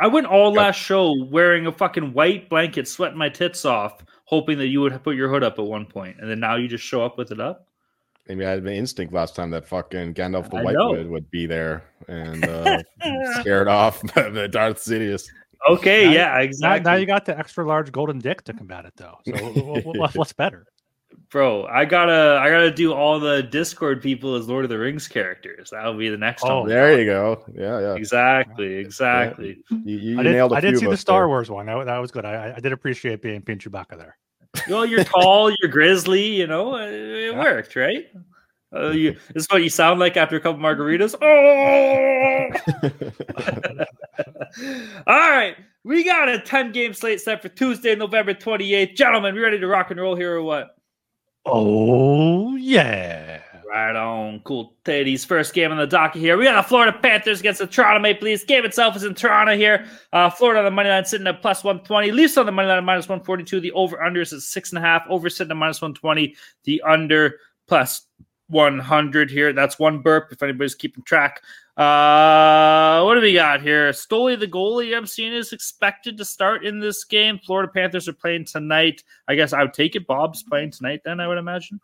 I 0.00 0.06
went 0.06 0.26
all 0.26 0.52
last 0.52 0.76
show 0.76 1.12
wearing 1.24 1.66
a 1.66 1.72
fucking 1.72 2.12
white 2.12 2.48
blanket, 2.48 2.86
sweating 2.86 3.18
my 3.18 3.28
tits 3.28 3.64
off, 3.64 4.04
hoping 4.26 4.58
that 4.58 4.68
you 4.68 4.80
would 4.80 5.02
put 5.02 5.16
your 5.16 5.28
hood 5.28 5.42
up 5.42 5.58
at 5.58 5.64
one 5.64 5.86
point, 5.86 6.18
and 6.20 6.30
then 6.30 6.38
now 6.38 6.54
you 6.56 6.68
just 6.68 6.84
show 6.84 7.04
up 7.04 7.18
with 7.18 7.32
it 7.32 7.40
up. 7.40 7.66
Maybe 8.28 8.44
I 8.46 8.50
had 8.50 8.58
an 8.58 8.68
instinct 8.68 9.12
last 9.12 9.34
time 9.34 9.50
that 9.50 9.66
fucking 9.66 10.14
Gandalf 10.14 10.50
the 10.50 10.58
I 10.58 10.62
White 10.62 10.74
know. 10.76 10.90
would, 10.90 11.08
would 11.08 11.30
be 11.30 11.46
there 11.46 11.82
and 12.08 12.44
uh, 12.46 12.82
scared 13.40 13.66
off 13.68 14.00
the 14.14 14.48
Darth 14.52 14.76
Sidious. 14.78 15.24
Okay, 15.68 16.04
Now- 16.04 16.12
yeah, 16.12 16.26
Now, 16.34 16.40
exactly. 16.42 16.90
now 16.90 16.96
you 16.96 17.06
got 17.06 17.24
the 17.24 17.36
extra 17.36 17.66
large 17.66 17.90
golden 17.90 18.18
dick 18.18 18.44
to 18.44 18.52
combat 18.52 18.84
it, 18.84 18.92
though. 18.96 19.18
So 19.26 19.32
wh- 19.32 19.82
wh- 19.82 20.12
wh- 20.12 20.16
what's 20.16 20.32
better? 20.34 20.66
Bro, 21.30 21.66
I 21.66 21.84
gotta 21.84 22.38
I 22.40 22.48
gotta 22.48 22.70
do 22.70 22.94
all 22.94 23.20
the 23.20 23.42
Discord 23.42 24.00
people 24.02 24.34
as 24.34 24.48
Lord 24.48 24.64
of 24.64 24.70
the 24.70 24.78
Rings 24.78 25.06
characters. 25.06 25.70
That'll 25.70 25.92
be 25.96 26.08
the 26.08 26.16
next 26.16 26.42
Oh, 26.44 26.60
one. 26.60 26.68
There 26.68 26.98
you 26.98 27.04
go. 27.04 27.44
Yeah, 27.54 27.80
yeah. 27.80 27.94
Exactly, 27.96 28.76
exactly. 28.76 29.62
You, 29.68 29.96
you 29.98 30.20
I 30.20 30.22
did, 30.22 30.32
nailed 30.32 30.52
a 30.52 30.56
I 30.56 30.60
did 30.60 30.78
see 30.78 30.86
the 30.86 30.96
Star 30.96 31.20
there. 31.20 31.28
Wars 31.28 31.50
one. 31.50 31.66
That, 31.66 31.84
that 31.84 31.98
was 31.98 32.10
good. 32.10 32.24
I, 32.24 32.54
I 32.56 32.60
did 32.60 32.72
appreciate 32.72 33.20
being 33.20 33.40
being 33.40 33.58
Chewbacca 33.58 33.98
there. 33.98 34.16
Well, 34.70 34.86
you're 34.86 35.04
tall, 35.04 35.50
you're 35.60 35.70
grizzly, 35.70 36.24
you 36.26 36.46
know, 36.46 36.76
it, 36.76 36.92
it 36.94 37.32
Yeah. 37.34 37.38
worked, 37.38 37.76
right? 37.76 38.06
Uh, 38.74 38.90
you, 38.90 39.12
this 39.34 39.44
is 39.44 39.46
what 39.50 39.62
you 39.62 39.70
sound 39.70 40.00
like 40.00 40.16
after 40.16 40.36
a 40.36 40.40
couple 40.40 40.60
margaritas. 40.62 41.14
Oh! 41.20 42.48
All 45.06 45.30
right, 45.30 45.56
we 45.84 46.04
got 46.04 46.28
a 46.28 46.38
10 46.40 46.72
game 46.72 46.92
slate 46.94 47.20
set 47.20 47.42
for 47.42 47.48
Tuesday, 47.48 47.94
November 47.94 48.34
28th. 48.34 48.94
Gentlemen, 48.96 49.34
we 49.34 49.40
ready 49.40 49.58
to 49.58 49.66
rock 49.66 49.90
and 49.90 50.00
roll 50.00 50.16
here 50.16 50.34
or 50.36 50.42
what? 50.42 50.77
Oh 51.50 52.54
yeah. 52.56 53.40
Right 53.68 53.94
on. 53.96 54.40
Cool 54.40 54.74
titties. 54.84 55.26
First 55.26 55.52
game 55.52 55.70
on 55.70 55.78
the 55.78 55.86
docket 55.86 56.20
here. 56.20 56.36
We 56.36 56.44
got 56.44 56.62
the 56.62 56.66
Florida 56.66 56.96
Panthers 56.98 57.40
against 57.40 57.60
the 57.60 57.66
Toronto 57.66 58.00
Maple 58.00 58.24
Leafs. 58.24 58.44
Game 58.44 58.64
itself 58.64 58.96
is 58.96 59.04
in 59.04 59.14
Toronto 59.14 59.56
here. 59.56 59.86
Uh, 60.12 60.30
Florida 60.30 60.60
on 60.60 60.64
the 60.64 60.70
money 60.70 60.88
line 60.88 61.04
sitting 61.04 61.26
at 61.26 61.42
plus 61.42 61.62
120. 61.62 62.10
Leafs 62.12 62.38
on 62.38 62.46
the 62.46 62.52
money 62.52 62.68
line 62.68 62.78
at 62.78 62.84
minus 62.84 63.08
142. 63.08 63.60
The 63.60 63.72
over 63.72 64.02
under 64.02 64.22
is 64.22 64.32
at 64.32 64.40
six 64.40 64.70
and 64.70 64.78
a 64.78 64.80
half. 64.80 65.04
Over 65.08 65.28
sitting 65.28 65.50
at 65.50 65.56
minus 65.56 65.82
120. 65.82 66.34
The 66.64 66.82
under 66.82 67.40
plus 67.66 68.06
100 68.48 69.30
here. 69.30 69.52
That's 69.52 69.78
one 69.78 69.98
burp 70.00 70.28
if 70.32 70.42
anybody's 70.42 70.74
keeping 70.74 71.04
track. 71.04 71.42
Uh, 71.76 73.02
what 73.04 73.14
do 73.14 73.20
we 73.20 73.32
got 73.34 73.62
here? 73.62 73.90
Stoli, 73.90 74.38
the 74.38 74.48
goalie 74.48 74.96
I'm 74.96 75.06
seeing 75.06 75.32
is 75.32 75.52
expected 75.52 76.16
to 76.18 76.24
start 76.24 76.64
in 76.64 76.80
this 76.80 77.04
game. 77.04 77.38
Florida 77.46 77.70
Panthers 77.72 78.08
are 78.08 78.12
playing 78.12 78.46
tonight. 78.46 79.04
I 79.28 79.34
guess 79.36 79.52
I 79.52 79.62
would 79.62 79.74
take 79.74 79.94
it. 79.94 80.06
Bob's 80.06 80.42
playing 80.42 80.72
tonight, 80.72 81.02
then 81.04 81.20
I 81.20 81.28
would 81.28 81.38
imagine. 81.38 81.80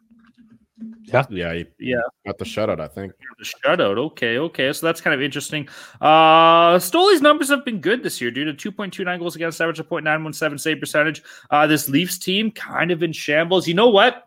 Yeah, 1.30 1.52
he 1.54 1.64
Yeah. 1.78 1.98
got 2.26 2.38
the 2.38 2.44
shutout, 2.44 2.80
I 2.80 2.88
think. 2.88 3.12
The 3.38 3.44
shutout. 3.44 3.96
Okay, 3.96 4.38
okay. 4.38 4.72
So 4.72 4.84
that's 4.86 5.00
kind 5.00 5.14
of 5.14 5.22
interesting. 5.22 5.68
Uh 6.00 6.76
Stoli's 6.78 7.22
numbers 7.22 7.48
have 7.50 7.64
been 7.64 7.80
good 7.80 8.02
this 8.02 8.20
year 8.20 8.32
due 8.32 8.44
to 8.52 8.72
2.29 8.72 9.18
goals 9.20 9.36
against 9.36 9.60
average, 9.60 9.78
a 9.78 9.84
0.917 9.84 10.58
save 10.58 10.80
percentage. 10.80 11.22
Uh 11.50 11.66
this 11.68 11.88
Leafs 11.88 12.18
team 12.18 12.50
kind 12.50 12.90
of 12.90 13.02
in 13.04 13.12
shambles. 13.12 13.68
You 13.68 13.74
know 13.74 13.88
what? 13.90 14.26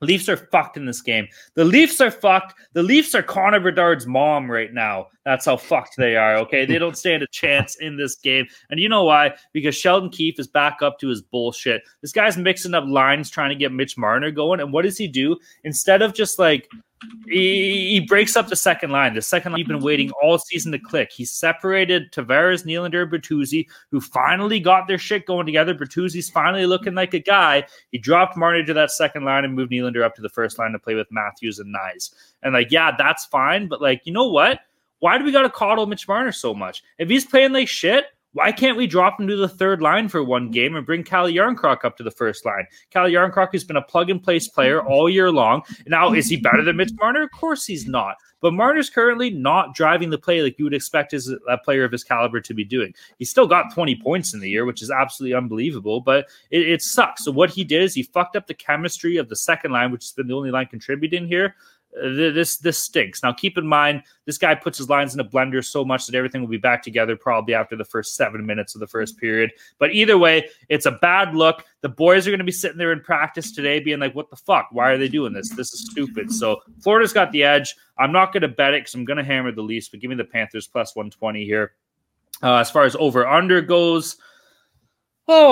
Leafs 0.00 0.28
are 0.28 0.36
fucked 0.36 0.76
in 0.76 0.86
this 0.86 1.02
game. 1.02 1.28
The 1.54 1.64
Leafs 1.64 2.00
are 2.00 2.10
fucked. 2.10 2.54
The 2.72 2.82
Leafs 2.82 3.14
are 3.14 3.22
Connor 3.22 3.60
Bedard's 3.60 4.06
mom 4.06 4.50
right 4.50 4.72
now. 4.72 5.08
That's 5.28 5.44
how 5.44 5.58
fucked 5.58 5.98
they 5.98 6.16
are. 6.16 6.36
Okay. 6.36 6.64
They 6.64 6.78
don't 6.78 6.96
stand 6.96 7.22
a 7.22 7.26
chance 7.26 7.76
in 7.76 7.98
this 7.98 8.14
game. 8.14 8.46
And 8.70 8.80
you 8.80 8.88
know 8.88 9.04
why? 9.04 9.34
Because 9.52 9.76
Sheldon 9.76 10.08
Keefe 10.08 10.40
is 10.40 10.46
back 10.46 10.80
up 10.80 10.98
to 11.00 11.08
his 11.08 11.20
bullshit. 11.20 11.82
This 12.00 12.12
guy's 12.12 12.38
mixing 12.38 12.72
up 12.72 12.84
lines 12.86 13.28
trying 13.28 13.50
to 13.50 13.54
get 13.54 13.70
Mitch 13.70 13.98
Marner 13.98 14.30
going. 14.30 14.58
And 14.58 14.72
what 14.72 14.86
does 14.86 14.96
he 14.96 15.06
do? 15.06 15.36
Instead 15.64 16.00
of 16.00 16.14
just 16.14 16.38
like 16.38 16.66
he, 17.26 17.90
he 17.90 18.00
breaks 18.00 18.38
up 18.38 18.48
the 18.48 18.56
second 18.56 18.90
line. 18.90 19.12
The 19.12 19.20
second 19.20 19.52
line 19.52 19.58
you've 19.58 19.68
been 19.68 19.80
waiting 19.80 20.10
all 20.22 20.38
season 20.38 20.72
to 20.72 20.78
click. 20.78 21.12
He 21.12 21.26
separated 21.26 22.10
Tavares, 22.10 22.64
Nylander, 22.64 23.06
Bertuzzi, 23.06 23.66
who 23.90 24.00
finally 24.00 24.60
got 24.60 24.88
their 24.88 24.96
shit 24.96 25.26
going 25.26 25.44
together. 25.44 25.74
Bertuzzi's 25.74 26.30
finally 26.30 26.64
looking 26.64 26.94
like 26.94 27.12
a 27.12 27.18
guy. 27.18 27.64
He 27.92 27.98
dropped 27.98 28.34
Marner 28.34 28.64
to 28.64 28.72
that 28.72 28.92
second 28.92 29.26
line 29.26 29.44
and 29.44 29.54
moved 29.54 29.72
Nylander 29.72 30.02
up 30.02 30.14
to 30.14 30.22
the 30.22 30.30
first 30.30 30.58
line 30.58 30.72
to 30.72 30.78
play 30.78 30.94
with 30.94 31.08
Matthews 31.10 31.58
and 31.58 31.74
Knies. 31.74 32.14
And 32.42 32.54
like, 32.54 32.70
yeah, 32.70 32.92
that's 32.96 33.26
fine. 33.26 33.68
But 33.68 33.82
like, 33.82 34.00
you 34.06 34.12
know 34.14 34.28
what? 34.28 34.60
Why 35.00 35.18
do 35.18 35.24
we 35.24 35.32
got 35.32 35.42
to 35.42 35.50
coddle 35.50 35.86
Mitch 35.86 36.08
Marner 36.08 36.32
so 36.32 36.54
much? 36.54 36.82
If 36.98 37.08
he's 37.08 37.24
playing 37.24 37.52
like 37.52 37.68
shit, 37.68 38.06
why 38.32 38.52
can't 38.52 38.76
we 38.76 38.86
drop 38.86 39.18
him 39.18 39.26
to 39.28 39.36
the 39.36 39.48
third 39.48 39.80
line 39.80 40.08
for 40.08 40.22
one 40.22 40.50
game 40.50 40.76
and 40.76 40.84
bring 40.84 41.02
Cal 41.02 41.26
Jarnkrok 41.26 41.84
up 41.84 41.96
to 41.96 42.02
the 42.02 42.10
first 42.10 42.44
line? 42.44 42.66
Cal 42.90 43.06
Jarnkrok 43.06 43.52
has 43.52 43.64
been 43.64 43.76
a 43.76 43.82
plug 43.82 44.10
and 44.10 44.22
place 44.22 44.48
player 44.48 44.82
all 44.82 45.08
year 45.08 45.30
long. 45.30 45.62
Now, 45.86 46.12
is 46.12 46.28
he 46.28 46.36
better 46.36 46.62
than 46.62 46.76
Mitch 46.76 46.92
Marner? 47.00 47.22
Of 47.22 47.30
course 47.32 47.64
he's 47.64 47.86
not. 47.86 48.16
But 48.40 48.52
Marner's 48.52 48.90
currently 48.90 49.30
not 49.30 49.74
driving 49.74 50.10
the 50.10 50.18
play 50.18 50.42
like 50.42 50.58
you 50.58 50.64
would 50.64 50.74
expect 50.74 51.12
a 51.12 51.58
player 51.64 51.84
of 51.84 51.90
his 51.90 52.04
caliber 52.04 52.40
to 52.40 52.54
be 52.54 52.64
doing. 52.64 52.94
He's 53.18 53.30
still 53.30 53.48
got 53.48 53.74
20 53.74 53.96
points 53.96 54.32
in 54.34 54.40
the 54.40 54.48
year, 54.48 54.64
which 54.64 54.82
is 54.82 54.90
absolutely 54.90 55.34
unbelievable, 55.34 56.00
but 56.00 56.26
it, 56.50 56.68
it 56.68 56.82
sucks. 56.82 57.24
So 57.24 57.32
what 57.32 57.50
he 57.50 57.64
did 57.64 57.82
is 57.82 57.94
he 57.94 58.04
fucked 58.04 58.36
up 58.36 58.46
the 58.46 58.54
chemistry 58.54 59.16
of 59.16 59.28
the 59.28 59.36
second 59.36 59.72
line, 59.72 59.90
which 59.90 60.04
has 60.04 60.12
been 60.12 60.28
the 60.28 60.34
only 60.34 60.50
line 60.50 60.66
contributing 60.66 61.26
here. 61.26 61.56
Th- 62.00 62.34
this 62.34 62.58
this 62.58 62.78
stinks. 62.78 63.22
Now 63.22 63.32
keep 63.32 63.58
in 63.58 63.66
mind, 63.66 64.02
this 64.24 64.38
guy 64.38 64.54
puts 64.54 64.78
his 64.78 64.88
lines 64.88 65.14
in 65.14 65.20
a 65.20 65.24
blender 65.24 65.64
so 65.64 65.84
much 65.84 66.06
that 66.06 66.14
everything 66.14 66.40
will 66.40 66.48
be 66.48 66.56
back 66.56 66.82
together 66.82 67.16
probably 67.16 67.54
after 67.54 67.76
the 67.76 67.84
first 67.84 68.16
seven 68.16 68.44
minutes 68.46 68.74
of 68.74 68.80
the 68.80 68.86
first 68.86 69.18
period. 69.18 69.50
But 69.78 69.92
either 69.92 70.18
way, 70.18 70.48
it's 70.68 70.86
a 70.86 70.92
bad 70.92 71.34
look. 71.34 71.64
The 71.80 71.88
boys 71.88 72.26
are 72.26 72.30
going 72.30 72.38
to 72.38 72.44
be 72.44 72.52
sitting 72.52 72.78
there 72.78 72.92
in 72.92 73.00
practice 73.00 73.52
today, 73.52 73.80
being 73.80 74.00
like, 74.00 74.14
"What 74.14 74.30
the 74.30 74.36
fuck? 74.36 74.68
Why 74.70 74.90
are 74.90 74.98
they 74.98 75.08
doing 75.08 75.32
this? 75.32 75.50
This 75.50 75.72
is 75.72 75.88
stupid." 75.90 76.32
So 76.32 76.60
Florida's 76.80 77.12
got 77.12 77.32
the 77.32 77.44
edge. 77.44 77.74
I'm 77.98 78.12
not 78.12 78.32
going 78.32 78.42
to 78.42 78.48
bet 78.48 78.74
it 78.74 78.82
because 78.82 78.94
I'm 78.94 79.04
going 79.04 79.18
to 79.18 79.24
hammer 79.24 79.52
the 79.52 79.62
Leafs, 79.62 79.88
but 79.88 80.00
give 80.00 80.10
me 80.10 80.16
the 80.16 80.24
Panthers 80.24 80.66
plus 80.66 80.94
120 80.94 81.44
here. 81.44 81.72
Uh, 82.42 82.56
as 82.56 82.70
far 82.70 82.84
as 82.84 82.94
over 82.96 83.26
under 83.26 83.60
goes, 83.60 84.16
oh, 85.26 85.44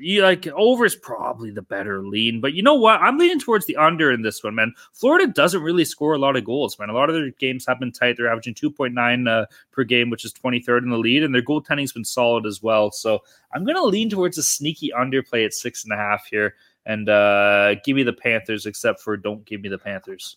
you 0.00 0.22
like 0.22 0.46
over 0.48 0.84
is 0.84 0.96
probably 0.96 1.50
the 1.50 1.62
better 1.62 2.02
lean, 2.02 2.40
but 2.40 2.54
you 2.54 2.62
know 2.62 2.74
what? 2.74 3.00
I'm 3.00 3.18
leaning 3.18 3.40
towards 3.40 3.66
the 3.66 3.76
under 3.76 4.10
in 4.10 4.22
this 4.22 4.42
one, 4.42 4.54
man. 4.54 4.72
Florida 4.92 5.26
doesn't 5.26 5.62
really 5.62 5.84
score 5.84 6.14
a 6.14 6.18
lot 6.18 6.36
of 6.36 6.44
goals, 6.44 6.78
man. 6.78 6.88
A 6.88 6.92
lot 6.92 7.08
of 7.08 7.14
their 7.14 7.30
games 7.32 7.66
have 7.66 7.80
been 7.80 7.92
tight. 7.92 8.16
They're 8.16 8.30
averaging 8.30 8.54
2.9 8.54 9.28
uh, 9.28 9.46
per 9.72 9.84
game, 9.84 10.10
which 10.10 10.24
is 10.24 10.32
23rd 10.32 10.82
in 10.82 10.90
the 10.90 10.98
lead, 10.98 11.22
and 11.22 11.34
their 11.34 11.42
goaltending's 11.42 11.92
been 11.92 12.04
solid 12.04 12.46
as 12.46 12.62
well. 12.62 12.90
So 12.90 13.20
I'm 13.52 13.64
to 13.66 13.84
lean 13.84 14.10
towards 14.10 14.38
a 14.38 14.42
sneaky 14.42 14.92
underplay 14.96 15.44
at 15.44 15.52
six 15.52 15.84
and 15.84 15.92
a 15.92 15.96
half 15.96 16.26
here, 16.26 16.54
and 16.84 17.08
uh, 17.08 17.74
give 17.84 17.96
me 17.96 18.02
the 18.02 18.12
Panthers, 18.12 18.66
except 18.66 19.00
for 19.00 19.16
don't 19.16 19.44
give 19.44 19.60
me 19.60 19.68
the 19.68 19.78
Panthers. 19.78 20.36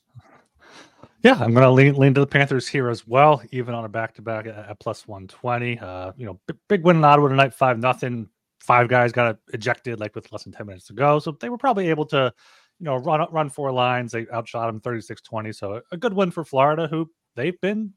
Yeah, 1.21 1.33
I'm 1.33 1.53
going 1.53 1.63
to 1.63 1.71
lean, 1.71 1.95
lean 1.95 2.13
to 2.13 2.21
the 2.21 2.27
Panthers 2.27 2.67
here 2.67 2.89
as 2.89 3.05
well, 3.05 3.41
even 3.51 3.73
on 3.73 3.83
a 3.83 3.89
back 3.89 4.13
to 4.15 4.21
back 4.21 4.45
at 4.45 4.79
plus 4.79 5.05
120. 5.05 5.77
Uh, 5.77 6.13
you 6.15 6.25
know, 6.25 6.39
big, 6.47 6.57
big 6.69 6.83
win 6.83 6.97
in 6.97 7.03
Ottawa 7.03 7.27
tonight, 7.27 7.53
5 7.53 7.77
nothing. 7.79 8.29
Five 8.69 8.87
guys 8.87 9.11
got 9.11 9.39
ejected 9.51 9.99
like 9.99 10.13
with 10.13 10.31
less 10.31 10.43
than 10.43 10.53
10 10.53 10.67
minutes 10.67 10.85
to 10.85 10.93
go. 10.93 11.17
So 11.17 11.31
they 11.31 11.49
were 11.49 11.57
probably 11.57 11.89
able 11.89 12.05
to, 12.05 12.31
you 12.79 12.83
know, 12.83 12.97
run 12.97 13.25
run 13.31 13.49
four 13.49 13.71
lines. 13.71 14.11
They 14.11 14.27
outshot 14.31 14.67
them 14.67 14.79
36 14.79 15.23
20. 15.23 15.51
So 15.53 15.81
a 15.91 15.97
good 15.97 16.13
win 16.13 16.29
for 16.29 16.43
Florida, 16.43 16.87
who 16.87 17.09
they've 17.35 17.59
been 17.61 17.93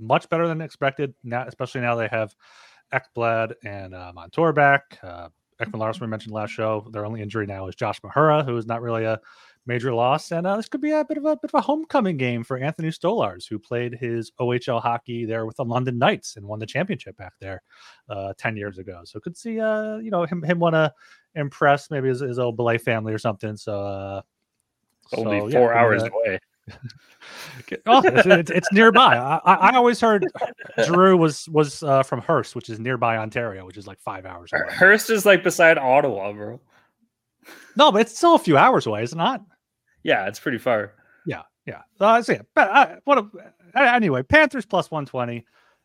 much 0.00 0.28
better 0.28 0.48
than 0.48 0.60
expected, 0.60 1.14
now, 1.22 1.44
especially 1.46 1.82
now 1.82 1.94
they 1.94 2.08
have 2.08 2.34
Ekblad 2.92 3.52
and 3.62 3.94
uh, 3.94 4.10
Montour 4.12 4.52
back. 4.52 4.98
Uh, 5.04 5.28
Ekman 5.60 5.78
Larsson, 5.78 6.00
we 6.00 6.10
mentioned 6.10 6.34
last 6.34 6.50
show, 6.50 6.88
their 6.90 7.06
only 7.06 7.22
injury 7.22 7.46
now 7.46 7.68
is 7.68 7.76
Josh 7.76 8.00
Mahura, 8.00 8.44
who 8.44 8.56
is 8.56 8.66
not 8.66 8.82
really 8.82 9.04
a 9.04 9.20
major 9.66 9.92
loss. 9.94 10.32
And 10.32 10.46
uh, 10.46 10.56
this 10.56 10.68
could 10.68 10.80
be 10.80 10.90
a 10.90 11.04
bit 11.04 11.18
of 11.18 11.24
a 11.24 11.36
bit 11.36 11.50
of 11.52 11.58
a 11.58 11.60
homecoming 11.60 12.16
game 12.16 12.44
for 12.44 12.56
Anthony 12.56 12.88
Stolarz, 12.88 13.48
who 13.48 13.58
played 13.58 13.94
his 13.94 14.32
OHL 14.40 14.80
hockey 14.80 15.24
there 15.24 15.46
with 15.46 15.56
the 15.56 15.64
London 15.64 15.98
Knights 15.98 16.36
and 16.36 16.46
won 16.46 16.58
the 16.58 16.66
championship 16.66 17.16
back 17.16 17.34
there 17.40 17.62
uh, 18.08 18.32
ten 18.38 18.56
years 18.56 18.78
ago. 18.78 19.02
So 19.04 19.20
could 19.20 19.36
see 19.36 19.60
uh 19.60 19.98
you 19.98 20.10
know 20.10 20.24
him 20.24 20.42
him 20.42 20.58
want 20.58 20.74
to 20.74 20.92
impress 21.34 21.90
maybe 21.90 22.08
his, 22.08 22.20
his 22.20 22.38
old 22.38 22.56
billet 22.56 22.80
family 22.80 23.12
or 23.12 23.18
something. 23.18 23.56
So 23.56 23.80
uh, 23.80 24.22
Only 25.16 25.40
so, 25.40 25.50
four 25.50 25.72
be 25.72 25.78
hours 25.78 26.02
away. 26.02 26.38
Oh, 27.86 28.02
it's, 28.04 28.50
it's, 28.50 28.72
nearby. 28.72 29.16
I, 29.16 29.40
I 29.44 29.54
I 29.54 29.76
always 29.76 30.00
heard 30.00 30.26
Drew 30.84 31.16
was 31.16 31.48
was 31.48 31.82
uh, 31.82 32.02
from 32.04 32.20
Hearst, 32.20 32.54
which 32.54 32.70
is 32.70 32.78
nearby 32.78 33.16
Ontario, 33.16 33.66
which 33.66 33.76
is 33.76 33.86
like 33.86 34.00
five 34.00 34.26
hours 34.26 34.50
away. 34.52 34.72
Hearst 34.72 35.10
is 35.10 35.26
like 35.26 35.42
beside 35.42 35.76
Ottawa, 35.76 36.32
bro. 36.32 36.60
No, 37.76 37.90
but 37.90 38.02
it's 38.02 38.16
still 38.16 38.34
a 38.34 38.38
few 38.38 38.56
hours 38.56 38.86
away, 38.86 39.02
is 39.02 39.12
it 39.12 39.16
not? 39.16 39.42
Yeah, 40.02 40.26
it's 40.26 40.40
pretty 40.40 40.58
far. 40.58 40.94
Yeah, 41.26 41.42
yeah. 41.66 41.82
So 41.98 42.06
I 42.06 42.20
see 42.22 42.34
it. 42.34 42.46
But 42.54 42.70
uh, 42.70 42.96
what? 43.04 43.18
A, 43.18 43.26
a- 43.74 43.94
anyway, 43.94 44.22
Panthers 44.22 44.66
plus 44.66 44.90
one 44.90 45.06
twenty, 45.06 45.44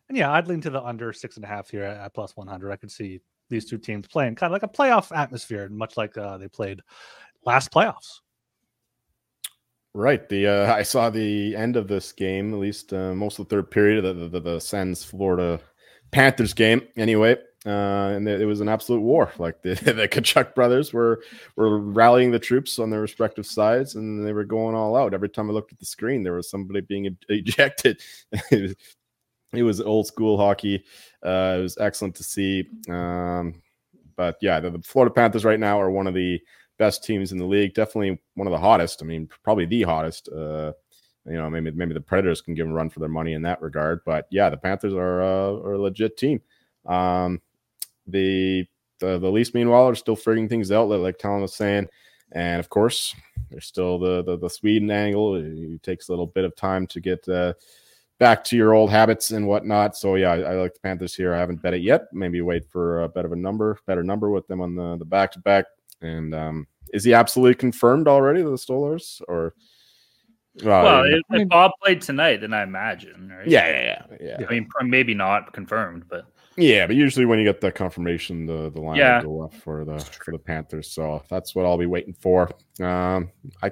and 0.09 0.17
yeah, 0.17 0.31
I'd 0.31 0.47
lean 0.47 0.61
to 0.61 0.69
the 0.69 0.81
under 0.81 1.13
six 1.13 1.35
and 1.35 1.45
a 1.45 1.47
half 1.47 1.69
here 1.69 1.83
at, 1.83 1.97
at 1.97 2.13
plus 2.13 2.35
one 2.35 2.47
hundred. 2.47 2.71
I 2.71 2.77
could 2.77 2.91
see 2.91 3.21
these 3.49 3.65
two 3.65 3.77
teams 3.77 4.07
playing 4.07 4.35
kind 4.35 4.53
of 4.53 4.61
like 4.61 4.69
a 4.69 4.73
playoff 4.73 5.15
atmosphere, 5.15 5.69
much 5.69 5.95
like 5.97 6.17
uh, 6.17 6.37
they 6.37 6.47
played 6.47 6.81
last 7.45 7.71
playoffs. 7.71 8.19
Right. 9.93 10.27
The 10.29 10.47
uh, 10.47 10.75
I 10.75 10.83
saw 10.83 11.09
the 11.09 11.55
end 11.55 11.75
of 11.75 11.87
this 11.87 12.11
game, 12.11 12.53
at 12.53 12.59
least 12.59 12.93
uh, 12.93 13.15
most 13.15 13.39
of 13.39 13.47
the 13.47 13.55
third 13.55 13.71
period 13.71 14.05
of 14.05 14.17
the, 14.17 14.27
the, 14.27 14.39
the 14.39 14.59
Sens 14.59 15.03
Florida 15.03 15.59
Panthers 16.11 16.53
game. 16.53 16.81
Anyway, 16.97 17.37
uh, 17.67 18.13
and 18.15 18.27
it 18.29 18.45
was 18.45 18.61
an 18.61 18.69
absolute 18.69 19.01
war. 19.01 19.31
Like 19.37 19.61
the, 19.61 19.73
the 19.83 20.07
Tkachuk 20.07 20.55
brothers 20.55 20.93
were 20.93 21.21
were 21.57 21.79
rallying 21.79 22.31
the 22.31 22.39
troops 22.39 22.79
on 22.79 22.89
their 22.89 23.01
respective 23.01 23.45
sides, 23.45 23.95
and 23.95 24.25
they 24.25 24.31
were 24.31 24.45
going 24.45 24.75
all 24.75 24.95
out. 24.95 25.13
Every 25.13 25.29
time 25.29 25.49
I 25.49 25.53
looked 25.53 25.73
at 25.73 25.79
the 25.79 25.85
screen, 25.85 26.23
there 26.23 26.33
was 26.33 26.49
somebody 26.49 26.81
being 26.81 27.17
ejected. 27.29 28.01
it 28.51 29.63
was 29.63 29.81
old 29.81 30.07
school 30.07 30.37
hockey. 30.37 30.83
Uh, 31.25 31.57
it 31.59 31.61
was 31.61 31.77
excellent 31.79 32.15
to 32.15 32.23
see. 32.23 32.67
Um, 32.89 33.61
but 34.15 34.37
yeah, 34.41 34.59
the, 34.59 34.71
the, 34.71 34.79
Florida 34.79 35.13
Panthers 35.13 35.45
right 35.45 35.59
now 35.59 35.79
are 35.79 35.91
one 35.91 36.07
of 36.07 36.13
the 36.13 36.39
best 36.79 37.03
teams 37.03 37.31
in 37.31 37.37
the 37.37 37.45
league. 37.45 37.73
Definitely 37.73 38.19
one 38.35 38.47
of 38.47 38.51
the 38.51 38.57
hottest. 38.57 39.03
I 39.03 39.05
mean, 39.05 39.29
probably 39.43 39.65
the 39.65 39.83
hottest. 39.83 40.29
Uh, 40.29 40.71
you 41.25 41.33
know, 41.33 41.49
maybe 41.49 41.71
maybe 41.71 41.93
the 41.93 41.99
Predators 41.99 42.41
can 42.41 42.53
give 42.53 42.67
a 42.67 42.71
run 42.71 42.89
for 42.89 43.01
their 43.01 43.09
money 43.09 43.33
in 43.33 43.41
that 43.41 43.61
regard. 43.61 43.99
But 44.05 44.27
yeah, 44.31 44.49
the 44.49 44.55
Panthers 44.55 44.93
are, 44.93 45.21
uh, 45.21 45.59
are 45.59 45.73
a 45.73 45.81
legit 45.81 46.15
team. 46.15 46.41
Um, 46.85 47.41
the, 48.07 48.65
the 48.99 49.19
the 49.19 49.29
Leafs, 49.29 49.53
meanwhile, 49.53 49.87
are 49.87 49.95
still 49.95 50.15
figuring 50.15 50.49
things 50.49 50.71
out, 50.71 50.89
like 50.89 51.17
Talon 51.17 51.41
was 51.41 51.55
saying. 51.55 51.87
And 52.31 52.59
of 52.59 52.69
course, 52.69 53.15
there's 53.49 53.65
still 53.65 53.97
the, 53.99 54.23
the, 54.23 54.37
the 54.37 54.49
Sweden 54.49 54.91
angle. 54.91 55.35
It 55.35 55.83
takes 55.83 56.09
a 56.09 56.11
little 56.11 56.27
bit 56.27 56.43
of 56.43 56.55
time 56.55 56.85
to 56.87 56.99
get 56.99 57.27
uh, 57.29 57.53
back 58.19 58.43
to 58.45 58.57
your 58.57 58.73
old 58.73 58.89
habits 58.89 59.31
and 59.31 59.47
whatnot. 59.47 59.95
So 59.95 60.15
yeah, 60.15 60.31
I, 60.31 60.39
I, 60.39 60.53
like 60.55 60.73
the 60.73 60.79
Panthers 60.81 61.15
here. 61.15 61.33
I 61.33 61.39
haven't 61.39 61.61
bet 61.61 61.73
it 61.73 61.81
yet. 61.81 62.07
Maybe 62.11 62.41
wait 62.41 62.65
for 62.69 63.03
a 63.03 63.09
better 63.09 63.27
of 63.27 63.33
a 63.33 63.37
number, 63.37 63.79
better 63.85 64.03
number 64.03 64.29
with 64.29 64.47
them 64.47 64.61
on 64.61 64.75
the 64.75 64.97
the 64.97 65.05
back 65.05 65.31
to 65.33 65.39
back. 65.39 65.65
And 66.01 66.35
um, 66.35 66.67
is 66.93 67.03
he 67.03 67.13
absolutely 67.13 67.55
confirmed 67.55 68.07
already 68.07 68.41
the 68.41 68.51
Stolarz 68.51 69.21
or? 69.27 69.53
Well, 70.63 70.83
well 70.83 71.03
if, 71.03 71.21
I 71.29 71.37
mean, 71.37 71.47
Bob 71.47 71.71
played 71.83 72.01
tonight, 72.01 72.41
then 72.41 72.51
I 72.51 72.63
imagine, 72.63 73.29
right? 73.29 73.47
Yeah, 73.47 73.69
yeah, 73.69 74.03
yeah, 74.09 74.37
yeah. 74.39 74.45
I 74.47 74.51
mean, 74.51 74.67
maybe 74.81 75.13
not 75.13 75.53
confirmed, 75.53 76.05
but 76.09 76.25
yeah, 76.57 76.87
but 76.87 76.95
usually 76.95 77.25
when 77.25 77.39
you 77.39 77.45
get 77.45 77.61
the 77.61 77.71
confirmation, 77.71 78.45
the 78.45 78.71
the 78.71 78.81
line 78.81 78.97
yeah. 78.97 79.21
will 79.21 79.37
go 79.37 79.43
up 79.43 79.53
for 79.53 79.85
the 79.85 79.99
for 79.99 80.31
the 80.31 80.39
Panthers. 80.39 80.91
So 80.91 81.23
that's 81.29 81.53
what 81.53 81.65
I'll 81.65 81.77
be 81.77 81.85
waiting 81.85 82.13
for. 82.13 82.49
Um, 82.81 83.29
I 83.61 83.71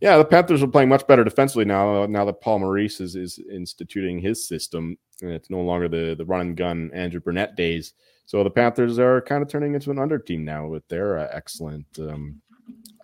yeah, 0.00 0.16
the 0.16 0.24
Panthers 0.24 0.62
are 0.62 0.68
playing 0.68 0.88
much 0.88 1.06
better 1.06 1.24
defensively 1.24 1.66
now. 1.66 2.06
Now 2.06 2.24
that 2.24 2.40
Paul 2.40 2.60
Maurice 2.60 3.00
is 3.00 3.16
is 3.16 3.38
instituting 3.52 4.18
his 4.18 4.48
system, 4.48 4.96
and 5.20 5.30
it's 5.30 5.50
no 5.50 5.60
longer 5.60 5.88
the 5.88 6.14
the 6.16 6.24
run 6.24 6.40
and 6.40 6.56
gun 6.56 6.90
Andrew 6.94 7.20
Brunette 7.20 7.54
days. 7.54 7.92
So 8.24 8.42
the 8.42 8.50
Panthers 8.50 8.98
are 8.98 9.20
kind 9.20 9.42
of 9.42 9.48
turning 9.48 9.74
into 9.74 9.90
an 9.90 9.98
under 9.98 10.18
team 10.18 10.44
now 10.44 10.66
with 10.68 10.86
their 10.88 11.18
uh, 11.18 11.28
excellent 11.32 11.86
um, 11.98 12.40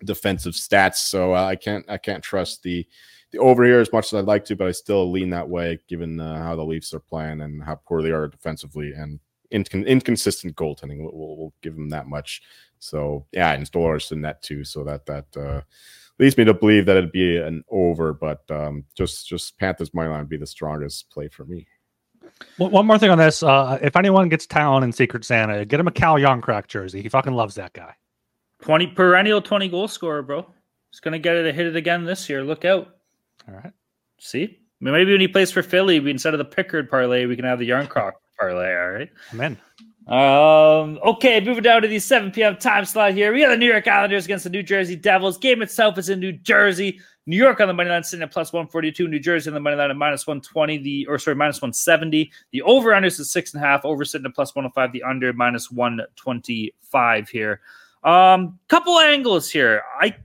defensive 0.07 0.53
stats. 0.53 0.95
So 0.95 1.35
uh, 1.35 1.45
I 1.45 1.55
can't 1.55 1.85
I 1.87 1.97
can't 1.97 2.23
trust 2.23 2.63
the 2.63 2.87
the 3.31 3.37
over 3.39 3.63
here 3.63 3.79
as 3.79 3.91
much 3.91 4.07
as 4.07 4.13
I'd 4.13 4.25
like 4.25 4.45
to, 4.45 4.55
but 4.55 4.67
I 4.67 4.71
still 4.71 5.11
lean 5.11 5.29
that 5.31 5.47
way 5.47 5.79
given 5.87 6.19
uh, 6.19 6.41
how 6.41 6.55
the 6.55 6.63
Leafs 6.63 6.93
are 6.93 6.99
playing 6.99 7.41
and 7.41 7.63
how 7.63 7.75
poor 7.75 8.01
they 8.01 8.11
are 8.11 8.27
defensively 8.27 8.93
and 8.93 9.19
incon- 9.53 9.85
inconsistent 9.85 10.55
goaltending. 10.55 10.99
We'll, 10.99 11.11
we'll, 11.13 11.37
we'll, 11.37 11.53
give 11.61 11.75
them 11.75 11.89
that 11.89 12.07
much. 12.07 12.41
So 12.79 13.25
yeah, 13.31 13.53
and 13.53 13.69
Stolarz 13.69 14.11
in 14.11 14.21
that 14.21 14.41
too. 14.41 14.63
So 14.63 14.83
that 14.85 15.05
that 15.05 15.37
uh, 15.37 15.61
leads 16.19 16.37
me 16.37 16.45
to 16.45 16.53
believe 16.53 16.85
that 16.85 16.97
it'd 16.97 17.11
be 17.11 17.37
an 17.37 17.63
over, 17.69 18.13
but 18.13 18.49
um, 18.49 18.85
just 18.95 19.27
just 19.27 19.57
Panthers 19.57 19.93
money 19.93 20.09
line 20.09 20.19
would 20.19 20.29
be 20.29 20.37
the 20.37 20.47
strongest 20.47 21.09
play 21.09 21.27
for 21.27 21.45
me. 21.45 21.67
One 22.57 22.85
more 22.85 22.99
thing 22.99 23.09
on 23.09 23.17
this: 23.17 23.43
uh, 23.43 23.79
if 23.81 23.95
anyone 23.95 24.29
gets 24.29 24.45
Talon 24.45 24.83
in 24.83 24.91
Secret 24.91 25.25
Santa, 25.25 25.65
get 25.65 25.79
him 25.79 25.87
a 25.87 25.91
Cal 25.91 26.15
Jarnkrok 26.15 26.67
jersey. 26.67 27.01
He 27.01 27.09
fucking 27.09 27.33
loves 27.33 27.55
that 27.55 27.73
guy. 27.73 27.93
Twenty 28.61 28.87
perennial 28.87 29.41
twenty 29.41 29.67
goal 29.69 29.87
scorer, 29.87 30.21
bro. 30.21 30.45
He's 30.91 30.99
gonna 30.99 31.19
get 31.19 31.35
it 31.35 31.43
to 31.43 31.53
hit 31.53 31.67
it 31.67 31.75
again 31.75 32.05
this 32.05 32.29
year. 32.29 32.43
Look 32.43 32.65
out! 32.65 32.95
All 33.47 33.55
right. 33.55 33.73
See, 34.19 34.59
maybe 34.79 35.11
when 35.11 35.21
he 35.21 35.27
plays 35.27 35.51
for 35.51 35.61
Philly, 35.61 35.99
we 35.99 36.11
instead 36.11 36.33
of 36.33 36.39
the 36.39 36.45
Pickard 36.45 36.89
parlay, 36.89 37.25
we 37.25 37.35
can 37.35 37.45
have 37.45 37.59
the 37.59 37.69
Jarnkrok 37.69 38.13
parlay. 38.39 38.75
All 38.75 38.91
right. 38.91 39.09
Amen. 39.33 39.57
Um, 40.07 40.99
okay, 41.03 41.41
moving 41.41 41.63
down 41.63 41.81
to 41.81 41.87
the 41.87 41.99
7 41.99 42.31
p.m. 42.31 42.55
time 42.55 42.85
slot 42.85 43.13
here. 43.13 43.33
We 43.33 43.41
got 43.41 43.49
the 43.49 43.57
New 43.57 43.69
York 43.69 43.87
Islanders 43.89 44.23
against 44.23 44.45
the 44.45 44.49
New 44.49 44.63
Jersey 44.63 44.95
Devils. 44.95 45.37
Game 45.37 45.61
itself 45.61 45.97
is 45.97 46.07
in 46.07 46.21
New 46.21 46.31
Jersey. 46.31 47.01
New 47.25 47.35
York 47.35 47.59
on 47.59 47.67
the 47.67 47.73
money 47.73 47.89
line 47.89 48.03
sitting 48.03 48.23
at 48.23 48.31
plus 48.31 48.53
142. 48.53 49.09
New 49.09 49.19
Jersey 49.19 49.49
on 49.49 49.53
the 49.53 49.59
money 49.59 49.75
line 49.75 49.91
at 49.91 49.97
minus 49.97 50.25
120. 50.25 50.77
The 50.77 51.05
or 51.07 51.19
sorry, 51.19 51.35
minus 51.35 51.61
170. 51.61 52.31
The 52.51 52.61
over 52.61 52.95
under 52.95 53.07
is 53.07 53.29
six 53.29 53.53
and 53.53 53.61
a 53.61 53.67
half. 53.67 53.83
Over 53.83 54.05
sitting 54.05 54.25
at 54.25 54.33
plus 54.33 54.55
105. 54.55 54.93
The 54.93 55.03
under 55.03 55.33
minus 55.33 55.69
125 55.69 57.29
here. 57.29 57.59
Um, 58.03 58.59
couple 58.67 58.99
angles 58.99 59.49
here. 59.49 59.83
I 59.99 60.15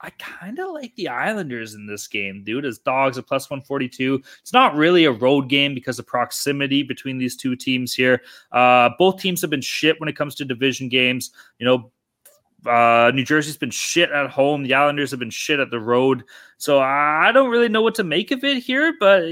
I 0.00 0.10
kind 0.18 0.58
of 0.58 0.72
like 0.72 0.94
the 0.94 1.08
Islanders 1.08 1.74
in 1.74 1.86
this 1.86 2.06
game, 2.06 2.44
dude, 2.44 2.64
as 2.64 2.78
dogs 2.78 3.18
at 3.18 3.26
plus 3.26 3.50
142. 3.50 4.22
It's 4.40 4.52
not 4.52 4.76
really 4.76 5.04
a 5.04 5.10
road 5.10 5.48
game 5.48 5.74
because 5.74 5.98
of 5.98 6.06
proximity 6.06 6.82
between 6.82 7.18
these 7.18 7.36
two 7.36 7.56
teams 7.56 7.94
here. 7.94 8.22
Uh, 8.52 8.90
both 8.98 9.20
teams 9.20 9.40
have 9.40 9.50
been 9.50 9.60
shit 9.60 9.98
when 9.98 10.08
it 10.08 10.14
comes 10.14 10.34
to 10.36 10.44
division 10.44 10.88
games. 10.88 11.30
You 11.58 11.66
know, 11.66 12.70
uh, 12.70 13.10
New 13.14 13.24
Jersey's 13.24 13.56
been 13.56 13.70
shit 13.70 14.10
at 14.10 14.30
home. 14.30 14.62
The 14.62 14.74
Islanders 14.74 15.10
have 15.10 15.20
been 15.20 15.30
shit 15.30 15.60
at 15.60 15.70
the 15.70 15.80
road. 15.80 16.24
So 16.58 16.78
I 16.78 17.32
don't 17.32 17.50
really 17.50 17.68
know 17.68 17.82
what 17.82 17.94
to 17.96 18.04
make 18.04 18.30
of 18.30 18.44
it 18.44 18.62
here, 18.62 18.94
but 19.00 19.22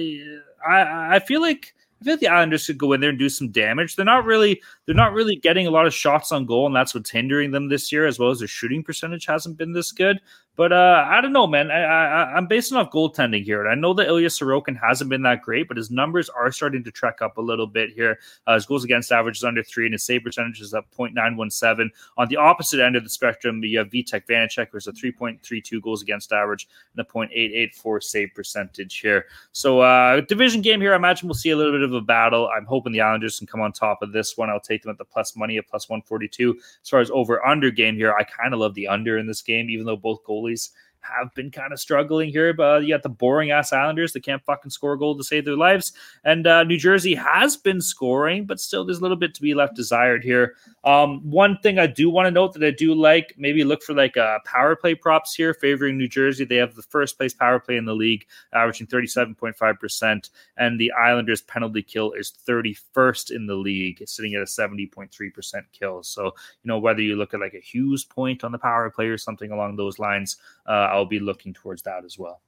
I, 0.67 1.17
I 1.17 1.19
feel 1.21 1.41
like 1.41 1.75
I 2.01 2.05
feel 2.05 2.13
like 2.15 2.21
the 2.21 2.29
Islanders 2.29 2.67
could 2.67 2.79
go 2.79 2.93
in 2.93 3.01
there 3.01 3.11
and 3.11 3.19
do 3.19 3.29
some 3.29 3.49
damage. 3.49 3.97
They're 3.97 4.05
not 4.05 4.25
really 4.25 4.61
they're 4.87 4.95
not 4.95 5.13
really 5.13 5.37
getting 5.37 5.67
a 5.67 5.71
lot 5.71 5.87
of 5.87 5.95
shots 5.95 6.33
on 6.33 6.47
goal, 6.47 6.67
and 6.67 6.77
that's 6.77 6.95
what's 6.95 7.11
hindering 7.11 7.51
them 7.51 7.69
this 7.69 7.91
year, 7.91 8.07
as 8.07 8.19
well 8.19 8.31
as 8.31 8.41
their 8.41 8.49
shooting 8.49 8.83
percentage 8.83 9.27
hasn't 9.27 9.57
been 9.57 9.73
this 9.73 9.93
good. 9.93 10.21
But 10.57 10.73
uh, 10.73 11.05
I 11.09 11.21
don't 11.21 11.33
know, 11.33 11.49
man. 11.49 11.73
I, 11.73 11.83
I, 11.83 12.39
am 12.39 12.47
basing 12.47 12.77
off 12.77 12.93
goaltending 12.93 13.43
here, 13.43 13.61
and 13.61 13.69
I 13.69 13.75
know 13.75 13.93
that 13.95 14.07
Ilya 14.07 14.29
Sorokin 14.29 14.81
hasn't 14.81 15.11
been 15.11 15.23
that 15.23 15.43
great, 15.43 15.67
but 15.67 15.77
his 15.77 15.91
numbers 15.91 16.29
are 16.29 16.53
starting 16.53 16.85
to 16.85 16.93
trek 16.93 17.21
up 17.23 17.39
a 17.39 17.41
little 17.41 17.67
bit 17.67 17.91
here. 17.91 18.21
Uh, 18.47 18.55
his 18.55 18.65
goals 18.65 18.85
against 18.85 19.11
average 19.11 19.39
is 19.39 19.45
under 19.45 19.65
three, 19.65 19.87
and 19.87 19.95
his 19.95 20.05
save 20.05 20.23
percentage 20.23 20.61
is 20.61 20.73
up 20.73 20.87
0.917. 20.97 21.91
On 22.19 22.29
the 22.29 22.37
opposite 22.37 22.79
end 22.79 22.95
of 22.95 23.03
the 23.03 23.11
spectrum, 23.11 23.65
you 23.65 23.79
have 23.79 23.89
Vitek 23.89 24.27
Vanecek, 24.27 24.69
who's 24.71 24.87
a 24.87 24.93
3.32 24.93 25.83
goals 25.83 26.03
against 26.03 26.33
average 26.33 26.69
and 26.97 27.05
a 27.05 27.11
0.884 27.11 28.03
save 28.05 28.29
percentage 28.33 29.01
here. 29.01 29.27
So, 29.51 29.81
uh, 29.81 30.21
division 30.21 30.63
game 30.63 30.81
here, 30.81 30.93
I 30.93 30.97
imagine 30.97 31.27
we'll 31.27 31.35
see 31.35 31.51
a 31.51 31.57
little 31.57 31.73
bit 31.73 31.83
of 31.83 31.95
a 31.95 32.01
battle. 32.01 32.49
I'm 32.57 32.65
hoping 32.65 32.93
the 32.93 33.01
Islanders 33.01 33.39
can 33.39 33.49
come 33.49 33.61
on 33.61 33.73
top 33.73 34.03
of 34.03 34.13
this 34.13 34.37
one. 34.37 34.51
I'll 34.51 34.61
take 34.61 34.83
them 34.83 34.93
at 34.93 34.99
the 34.99 35.05
plus 35.05 35.35
money 35.35 35.59
at 35.59 35.67
plus 35.67 35.89
142. 35.89 36.57
As 36.81 36.89
far 36.89 37.01
as 37.01 37.11
over 37.11 37.45
under 37.45 37.73
game 37.73 37.97
here, 37.97 38.15
I 38.15 38.23
kind 38.23 38.55
of 38.55 38.61
love 38.61 38.75
the 38.75 38.87
under 38.87 39.19
in 39.19 39.27
this 39.27 39.43
game, 39.43 39.69
even 39.69 39.85
though 39.85 39.97
both 39.97 40.23
goals 40.23 40.44
goalies 40.45 40.71
have 41.05 41.35
been 41.35 41.51
kind 41.51 41.73
of 41.73 41.81
struggling 41.81 42.31
here. 42.31 42.53
But 42.53 42.83
you 42.83 42.95
got 42.95 43.03
the 43.03 43.09
boring 43.09 43.51
ass 43.51 43.73
Islanders 43.73 44.13
that 44.13 44.25
can't 44.25 44.45
fucking 44.45 44.71
score 44.71 44.95
a 44.95 44.99
goal 44.99 45.17
to 45.17 45.25
save 45.25 45.45
their 45.45 45.57
lives. 45.57 45.93
And 46.25 46.47
uh, 46.47 46.65
New 46.65 46.79
Jersey 46.79 47.15
has 47.15 47.57
been 47.57 47.81
scoring, 47.81 48.47
but 48.47 48.61
still 48.61 48.85
there's 48.85 48.99
a 48.99 49.03
little 49.03 49.17
bit 49.17 49.35
to 49.35 49.43
be 49.43 49.55
left 49.55 49.77
desired 49.77 50.25
here. 50.25 50.57
Um, 50.85 51.21
one 51.31 51.59
thing 51.59 51.79
I 51.79 51.87
do 51.87 52.11
want 52.11 52.27
to 52.27 52.31
note 52.31 52.53
that 52.55 52.65
I 52.65 52.71
do 52.71 52.95
like, 52.95 53.35
maybe 53.39 53.65
look 53.65 53.83
for 53.83 53.95
like 53.95 54.17
uh, 54.17 54.39
power 54.45 54.77
play 54.77 54.95
props 54.95 55.35
here 55.35 55.55
favoring 55.55 55.97
New 55.97 56.09
Jersey. 56.09 56.45
They 56.45 56.57
have 56.57 56.75
the 56.75 56.83
first 56.83 57.17
place 57.17 57.33
power 57.33 57.59
play 57.59 57.77
in 57.77 57.85
the 57.85 57.95
league, 57.95 58.27
averaging 58.53 58.87
37.5%. 58.89 60.31
And 60.57 60.79
the 60.79 60.93
Islanders 60.93 61.43
penalty 61.43 61.83
kill 61.83 62.13
is 62.13 62.33
31st 62.47 63.31
in 63.31 63.47
the 63.47 63.55
league, 63.55 64.03
sitting 64.07 64.35
at 64.35 64.43
a 64.43 64.45
70.3% 64.45 65.63
kill. 65.73 66.03
So, 66.03 66.25
you 66.25 66.33
know, 66.65 66.79
whether 66.79 67.01
you 67.01 67.17
look 67.17 67.35
at 67.35 67.41
like 67.41 67.55
a 67.55 67.61
Hughes 67.61 68.05
point 68.05 68.45
on 68.45 68.53
the 68.53 68.59
power 68.59 68.91
play 68.91 69.07
or 69.07 69.19
something 69.19 69.51
along 69.51 69.77
those 69.77 69.99
lines, 69.99 70.37
uh, 70.67 70.89
I'll 70.95 71.05
be 71.05 71.21
looking 71.21 71.53
towards 71.53 71.83
that 71.83 72.05
as 72.05 72.19
well. 72.19 72.41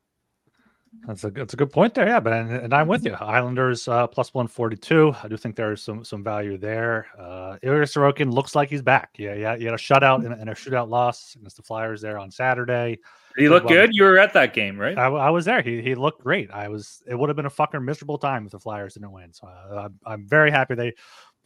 That's 1.07 1.25
a 1.25 1.31
that's 1.31 1.53
a 1.53 1.57
good 1.57 1.71
point 1.71 1.95
there, 1.95 2.07
yeah. 2.07 2.21
But 2.21 2.33
and, 2.33 2.51
and 2.53 2.75
I'm 2.75 2.89
with 2.89 3.05
you. 3.05 3.13
Islanders 3.13 3.87
uh, 3.87 4.07
plus 4.07 4.33
one 4.33 4.47
forty 4.47 4.77
two. 4.77 5.15
I 5.23 5.29
do 5.29 5.37
think 5.37 5.57
there's 5.57 5.83
some 5.83 6.05
some 6.05 6.25
value 6.25 6.57
there. 6.57 7.07
Uh, 7.19 7.59
Ilya 7.63 7.83
Sorokin 7.83 8.33
looks 8.33 8.55
like 8.55 8.71
he's 8.71 8.83
back. 8.83 9.11
Yeah, 9.19 9.35
yeah. 9.35 9.57
He 9.57 9.65
had 9.65 9.75
a 9.75 9.79
shutout 9.79 10.25
and, 10.25 10.33
and 10.33 10.49
a 10.49 10.55
shootout 10.55 10.89
loss 10.89 11.35
against 11.35 11.57
the 11.57 11.63
Flyers 11.63 12.01
there 12.01 12.19
on 12.19 12.31
Saturday. 12.31 12.99
Did 13.37 13.43
he 13.43 13.49
look 13.49 13.65
well, 13.65 13.75
good? 13.75 13.91
You 13.93 14.05
were 14.05 14.19
at 14.19 14.33
that 14.33 14.55
game, 14.55 14.79
right? 14.79 14.97
I, 14.97 15.09
I, 15.09 15.31
was 15.31 15.45
there. 15.45 15.61
He 15.61 15.83
he 15.83 15.95
looked 15.95 16.23
great. 16.23 16.51
I 16.51 16.69
was. 16.69 17.03
It 17.07 17.15
would 17.15 17.29
have 17.29 17.37
been 17.37 17.47
a 17.47 17.51
fucking 17.51 17.85
miserable 17.85 18.19
time 18.19 18.47
if 18.47 18.53
the 18.53 18.61
Flyers 18.61 18.95
didn't 18.95 19.13
win. 19.13 19.33
So 19.33 19.49
uh, 19.49 19.77
I'm, 19.77 19.99
I'm 20.07 20.27
very 20.27 20.51
happy 20.51 20.75
they 20.75 20.95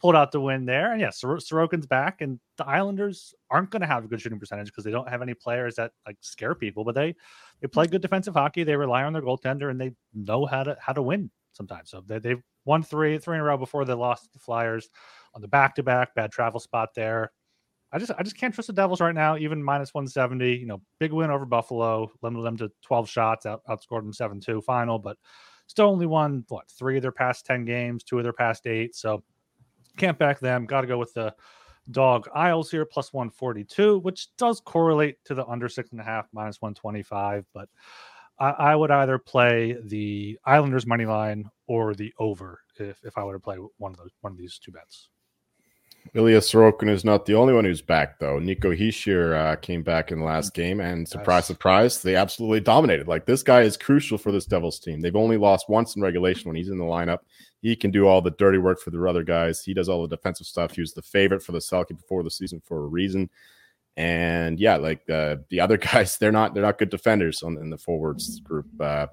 pulled 0.01 0.15
out 0.15 0.31
the 0.31 0.41
win 0.41 0.65
there. 0.65 0.91
And 0.91 0.99
yeah, 0.99 1.11
Sor- 1.11 1.37
Sorokin's 1.37 1.85
back, 1.85 2.21
and 2.21 2.39
the 2.57 2.65
Islanders 2.65 3.33
aren't 3.49 3.69
going 3.69 3.81
to 3.81 3.87
have 3.87 4.03
a 4.03 4.07
good 4.07 4.19
shooting 4.19 4.39
percentage 4.39 4.67
because 4.67 4.83
they 4.83 4.91
don't 4.91 5.09
have 5.09 5.21
any 5.21 5.33
players 5.33 5.75
that 5.75 5.91
like 6.05 6.17
scare 6.21 6.55
people. 6.55 6.83
But 6.83 6.95
they 6.95 7.15
they 7.61 7.67
play 7.67 7.87
good 7.87 8.01
defensive 8.01 8.33
hockey. 8.33 8.63
They 8.63 8.75
rely 8.75 9.03
on 9.03 9.13
their 9.13 9.21
goaltender, 9.21 9.69
and 9.69 9.79
they 9.79 9.91
know 10.13 10.45
how 10.45 10.63
to 10.63 10.75
how 10.79 10.93
to 10.93 11.01
win 11.01 11.29
sometimes. 11.53 11.91
So 11.91 12.03
they, 12.05 12.19
they've 12.19 12.41
won 12.65 12.83
three 12.83 13.17
three 13.19 13.35
in 13.35 13.41
a 13.41 13.43
row 13.43 13.57
before 13.57 13.85
they 13.85 13.93
lost 13.93 14.33
the 14.33 14.39
Flyers 14.39 14.89
on 15.35 15.41
the 15.41 15.47
back 15.47 15.75
to 15.75 15.83
back. 15.83 16.15
Bad 16.15 16.31
travel 16.31 16.59
spot 16.59 16.89
there. 16.95 17.31
I 17.91 17.99
just 17.99 18.11
I 18.17 18.23
just 18.23 18.37
can't 18.37 18.53
trust 18.53 18.67
the 18.67 18.73
Devils 18.73 19.01
right 19.01 19.13
now. 19.13 19.37
Even 19.37 19.63
minus 19.63 19.93
170, 19.93 20.55
you 20.55 20.65
know, 20.65 20.81
big 20.99 21.11
win 21.11 21.29
over 21.29 21.45
Buffalo, 21.45 22.11
limited 22.21 22.45
them 22.45 22.57
to 22.57 22.71
12 22.83 23.09
shots, 23.09 23.45
out, 23.45 23.61
outscored 23.67 24.01
them 24.01 24.13
7-2 24.13 24.63
final, 24.63 24.97
but 24.97 25.17
still 25.67 25.87
only 25.87 26.05
won 26.05 26.45
what 26.47 26.69
three 26.69 26.97
of 26.97 27.01
their 27.01 27.11
past 27.11 27.45
10 27.45 27.65
games, 27.65 28.03
two 28.03 28.17
of 28.17 28.23
their 28.23 28.33
past 28.33 28.65
eight. 28.65 28.95
So 28.95 29.23
can't 29.97 30.17
back 30.17 30.39
them. 30.39 30.65
Got 30.65 30.81
to 30.81 30.87
go 30.87 30.97
with 30.97 31.13
the 31.13 31.33
dog 31.89 32.27
Isles 32.33 32.71
here, 32.71 32.85
plus 32.85 33.13
142, 33.13 33.99
which 33.99 34.35
does 34.37 34.61
correlate 34.61 35.23
to 35.25 35.33
the 35.33 35.45
under 35.47 35.69
six 35.69 35.91
and 35.91 36.01
a 36.01 36.03
half, 36.03 36.27
minus 36.33 36.61
125. 36.61 37.45
But 37.53 37.69
I, 38.39 38.49
I 38.49 38.75
would 38.75 38.91
either 38.91 39.17
play 39.17 39.77
the 39.83 40.39
Islanders 40.45 40.85
money 40.85 41.05
line 41.05 41.49
or 41.67 41.93
the 41.93 42.13
over 42.19 42.59
if, 42.79 42.99
if 43.03 43.17
I 43.17 43.23
were 43.23 43.33
to 43.33 43.39
play 43.39 43.57
one 43.77 43.91
of 43.91 43.97
those 43.97 44.11
one 44.21 44.33
of 44.33 44.37
these 44.37 44.59
two 44.59 44.71
bets. 44.71 45.09
Ilya 46.13 46.39
Sorokin 46.39 46.89
is 46.89 47.05
not 47.05 47.25
the 47.25 47.35
only 47.35 47.53
one 47.53 47.63
who's 47.63 47.81
back, 47.81 48.19
though. 48.19 48.37
Nico 48.39 48.71
Hischier 48.71 49.33
uh, 49.33 49.55
came 49.55 49.81
back 49.81 50.11
in 50.11 50.19
the 50.19 50.25
last 50.25 50.53
game, 50.53 50.81
and 50.81 51.07
surprise, 51.07 51.45
surprise, 51.45 52.01
they 52.01 52.15
absolutely 52.15 52.59
dominated. 52.59 53.07
Like 53.07 53.25
this 53.25 53.43
guy 53.43 53.61
is 53.61 53.77
crucial 53.77 54.17
for 54.17 54.31
this 54.31 54.45
Devils 54.45 54.79
team. 54.79 54.99
They've 54.99 55.15
only 55.15 55.37
lost 55.37 55.69
once 55.69 55.95
in 55.95 56.01
regulation 56.01 56.49
when 56.49 56.57
he's 56.57 56.69
in 56.69 56.77
the 56.77 56.83
lineup. 56.83 57.19
He 57.61 57.75
can 57.75 57.91
do 57.91 58.07
all 58.07 58.21
the 58.21 58.31
dirty 58.31 58.57
work 58.57 58.79
for 58.79 58.89
the 58.89 59.03
other 59.05 59.23
guys. 59.23 59.63
He 59.63 59.73
does 59.73 59.87
all 59.87 60.01
the 60.01 60.15
defensive 60.15 60.47
stuff. 60.47 60.73
He 60.73 60.81
was 60.81 60.93
the 60.93 61.01
favorite 61.01 61.43
for 61.43 61.51
the 61.51 61.59
Selke 61.59 61.95
before 61.95 62.23
the 62.23 62.31
season 62.31 62.61
for 62.65 62.83
a 62.83 62.87
reason. 62.87 63.29
And 63.95 64.59
yeah, 64.59 64.77
like 64.77 65.07
uh, 65.09 65.37
the 65.49 65.59
other 65.59 65.77
guys, 65.93 66.17
they're 66.17 66.31
not 66.31 66.53
they're 66.53 66.63
not 66.63 66.79
good 66.79 66.89
defenders 66.89 67.43
on 67.43 67.57
in 67.57 67.69
the 67.69 67.77
forwards 67.77 68.39
group. 68.39 68.67
Uh, 68.79 69.07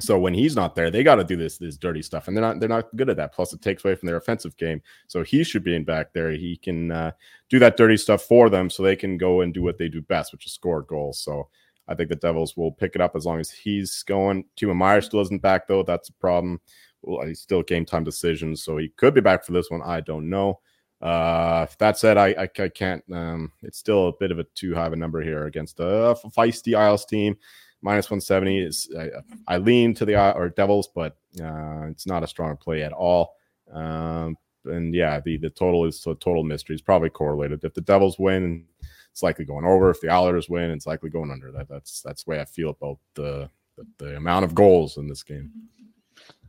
so 0.00 0.18
when 0.18 0.34
he's 0.34 0.56
not 0.56 0.74
there, 0.74 0.90
they 0.90 1.02
got 1.02 1.16
to 1.16 1.24
do 1.24 1.36
this 1.36 1.58
this 1.58 1.76
dirty 1.76 2.02
stuff, 2.02 2.26
and 2.26 2.36
they're 2.36 2.42
not 2.42 2.60
they're 2.60 2.68
not 2.68 2.94
good 2.96 3.10
at 3.10 3.16
that. 3.16 3.32
Plus, 3.32 3.52
it 3.52 3.62
takes 3.62 3.84
away 3.84 3.94
from 3.94 4.06
their 4.06 4.16
offensive 4.16 4.56
game. 4.56 4.82
So 5.06 5.22
he 5.22 5.44
should 5.44 5.62
be 5.62 5.76
in 5.76 5.84
back 5.84 6.12
there. 6.12 6.30
He 6.32 6.56
can 6.56 6.90
uh, 6.90 7.12
do 7.48 7.58
that 7.60 7.76
dirty 7.76 7.96
stuff 7.96 8.22
for 8.22 8.48
them, 8.50 8.68
so 8.70 8.82
they 8.82 8.96
can 8.96 9.16
go 9.16 9.42
and 9.42 9.54
do 9.54 9.62
what 9.62 9.78
they 9.78 9.88
do 9.88 10.02
best, 10.02 10.32
which 10.32 10.46
is 10.46 10.52
score 10.52 10.82
goals. 10.82 11.20
So 11.20 11.48
I 11.86 11.94
think 11.94 12.08
the 12.08 12.16
Devils 12.16 12.56
will 12.56 12.72
pick 12.72 12.94
it 12.94 13.00
up 13.00 13.14
as 13.14 13.26
long 13.26 13.38
as 13.38 13.50
he's 13.50 14.02
going. 14.02 14.44
Timo 14.56 14.74
Meier 14.74 15.00
still 15.00 15.20
isn't 15.20 15.42
back 15.42 15.68
though. 15.68 15.82
That's 15.82 16.08
a 16.08 16.14
problem. 16.14 16.60
Well, 17.02 17.26
he's 17.26 17.40
still 17.40 17.62
game 17.62 17.84
time 17.84 18.04
decisions, 18.04 18.62
so 18.64 18.76
he 18.76 18.88
could 18.88 19.14
be 19.14 19.20
back 19.20 19.44
for 19.44 19.52
this 19.52 19.70
one. 19.70 19.82
I 19.82 20.00
don't 20.00 20.28
know. 20.28 20.60
Uh, 21.00 21.66
that 21.78 21.96
said, 21.96 22.18
I, 22.18 22.28
I, 22.28 22.48
I 22.62 22.68
can't. 22.68 23.02
Um, 23.10 23.52
it's 23.62 23.78
still 23.78 24.08
a 24.08 24.12
bit 24.18 24.32
of 24.32 24.38
a 24.38 24.44
too 24.54 24.74
high 24.74 24.86
of 24.86 24.92
a 24.92 24.96
number 24.96 25.22
here 25.22 25.46
against 25.46 25.80
a 25.80 26.14
feisty 26.36 26.76
Isles 26.76 27.06
team 27.06 27.36
minus 27.82 28.10
170 28.10 28.58
is 28.58 28.88
I, 28.98 29.10
I, 29.46 29.58
lean 29.58 29.94
to 29.94 30.04
the 30.04 30.34
or 30.34 30.48
Devils, 30.50 30.88
but 30.94 31.16
uh, 31.40 31.86
it's 31.90 32.06
not 32.06 32.22
a 32.22 32.26
strong 32.26 32.56
play 32.56 32.82
at 32.82 32.92
all. 32.92 33.34
Um, 33.72 34.36
and 34.64 34.94
yeah, 34.94 35.20
the 35.20 35.38
the 35.38 35.50
total 35.50 35.84
is 35.86 36.04
a 36.06 36.14
total 36.14 36.44
mystery. 36.44 36.74
It's 36.74 36.82
probably 36.82 37.10
correlated. 37.10 37.64
If 37.64 37.74
the 37.74 37.80
Devils 37.80 38.18
win, 38.18 38.66
it's 39.10 39.22
likely 39.22 39.44
going 39.44 39.64
over. 39.64 39.90
If 39.90 40.00
the 40.00 40.10
Islanders 40.10 40.48
win, 40.48 40.70
it's 40.70 40.86
likely 40.86 41.10
going 41.10 41.30
under. 41.30 41.50
That 41.50 41.68
that's 41.68 42.02
that's 42.02 42.24
the 42.24 42.30
way 42.30 42.40
I 42.40 42.44
feel 42.44 42.70
about 42.70 42.98
the 43.14 43.48
the, 43.76 43.86
the 43.98 44.16
amount 44.16 44.44
of 44.44 44.54
goals 44.54 44.96
in 44.98 45.08
this 45.08 45.22
game. 45.22 45.50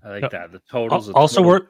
I 0.03 0.19
like 0.19 0.31
that. 0.31 0.51
The 0.51 0.61
totals 0.69 1.09
also 1.11 1.41
worth 1.41 1.69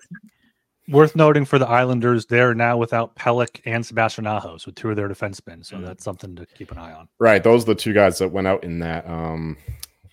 worth 0.92 1.16
noting 1.16 1.46
for 1.46 1.58
the 1.58 1.68
Islanders, 1.68 2.26
they're 2.26 2.54
now 2.54 2.78
without 2.78 3.16
Pelech 3.16 3.62
and 3.66 3.86
Sebastian 3.86 4.28
Aho, 4.28 4.58
so 4.58 4.72
two 4.72 4.90
of 4.90 4.96
their 4.96 5.10
defensemen. 5.10 5.66
So 5.66 5.76
mm-hmm. 5.76 5.86
that's 5.86 6.04
something 6.04 6.36
to 6.36 6.46
keep 6.46 6.72
an 6.72 6.78
eye 6.78 6.94
on. 6.94 7.08
Right, 7.20 7.44
those 7.44 7.64
are 7.64 7.68
the 7.68 7.76
two 7.76 7.94
guys 7.94 8.20
that 8.20 8.30
went 8.30 8.48
out 8.48 8.64
in 8.64 8.80
that. 8.80 9.08
Um, 9.10 9.58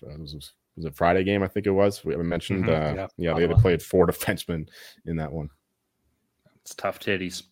was, 0.01 0.33
was 0.75 0.85
it 0.85 0.95
Friday 0.95 1.23
game? 1.23 1.43
I 1.43 1.47
think 1.47 1.65
it 1.65 1.71
was. 1.71 2.03
We 2.03 2.15
mentioned. 2.17 2.65
Mm-hmm. 2.65 2.99
Uh, 2.99 3.01
yeah, 3.01 3.07
yeah 3.17 3.33
they, 3.33 3.45
they 3.45 3.61
played 3.61 3.81
four 3.81 4.07
defensemen 4.07 4.67
in 5.05 5.17
that 5.17 5.31
one. 5.31 5.49
It's 6.61 6.75
tough 6.75 6.99
titties. 6.99 7.43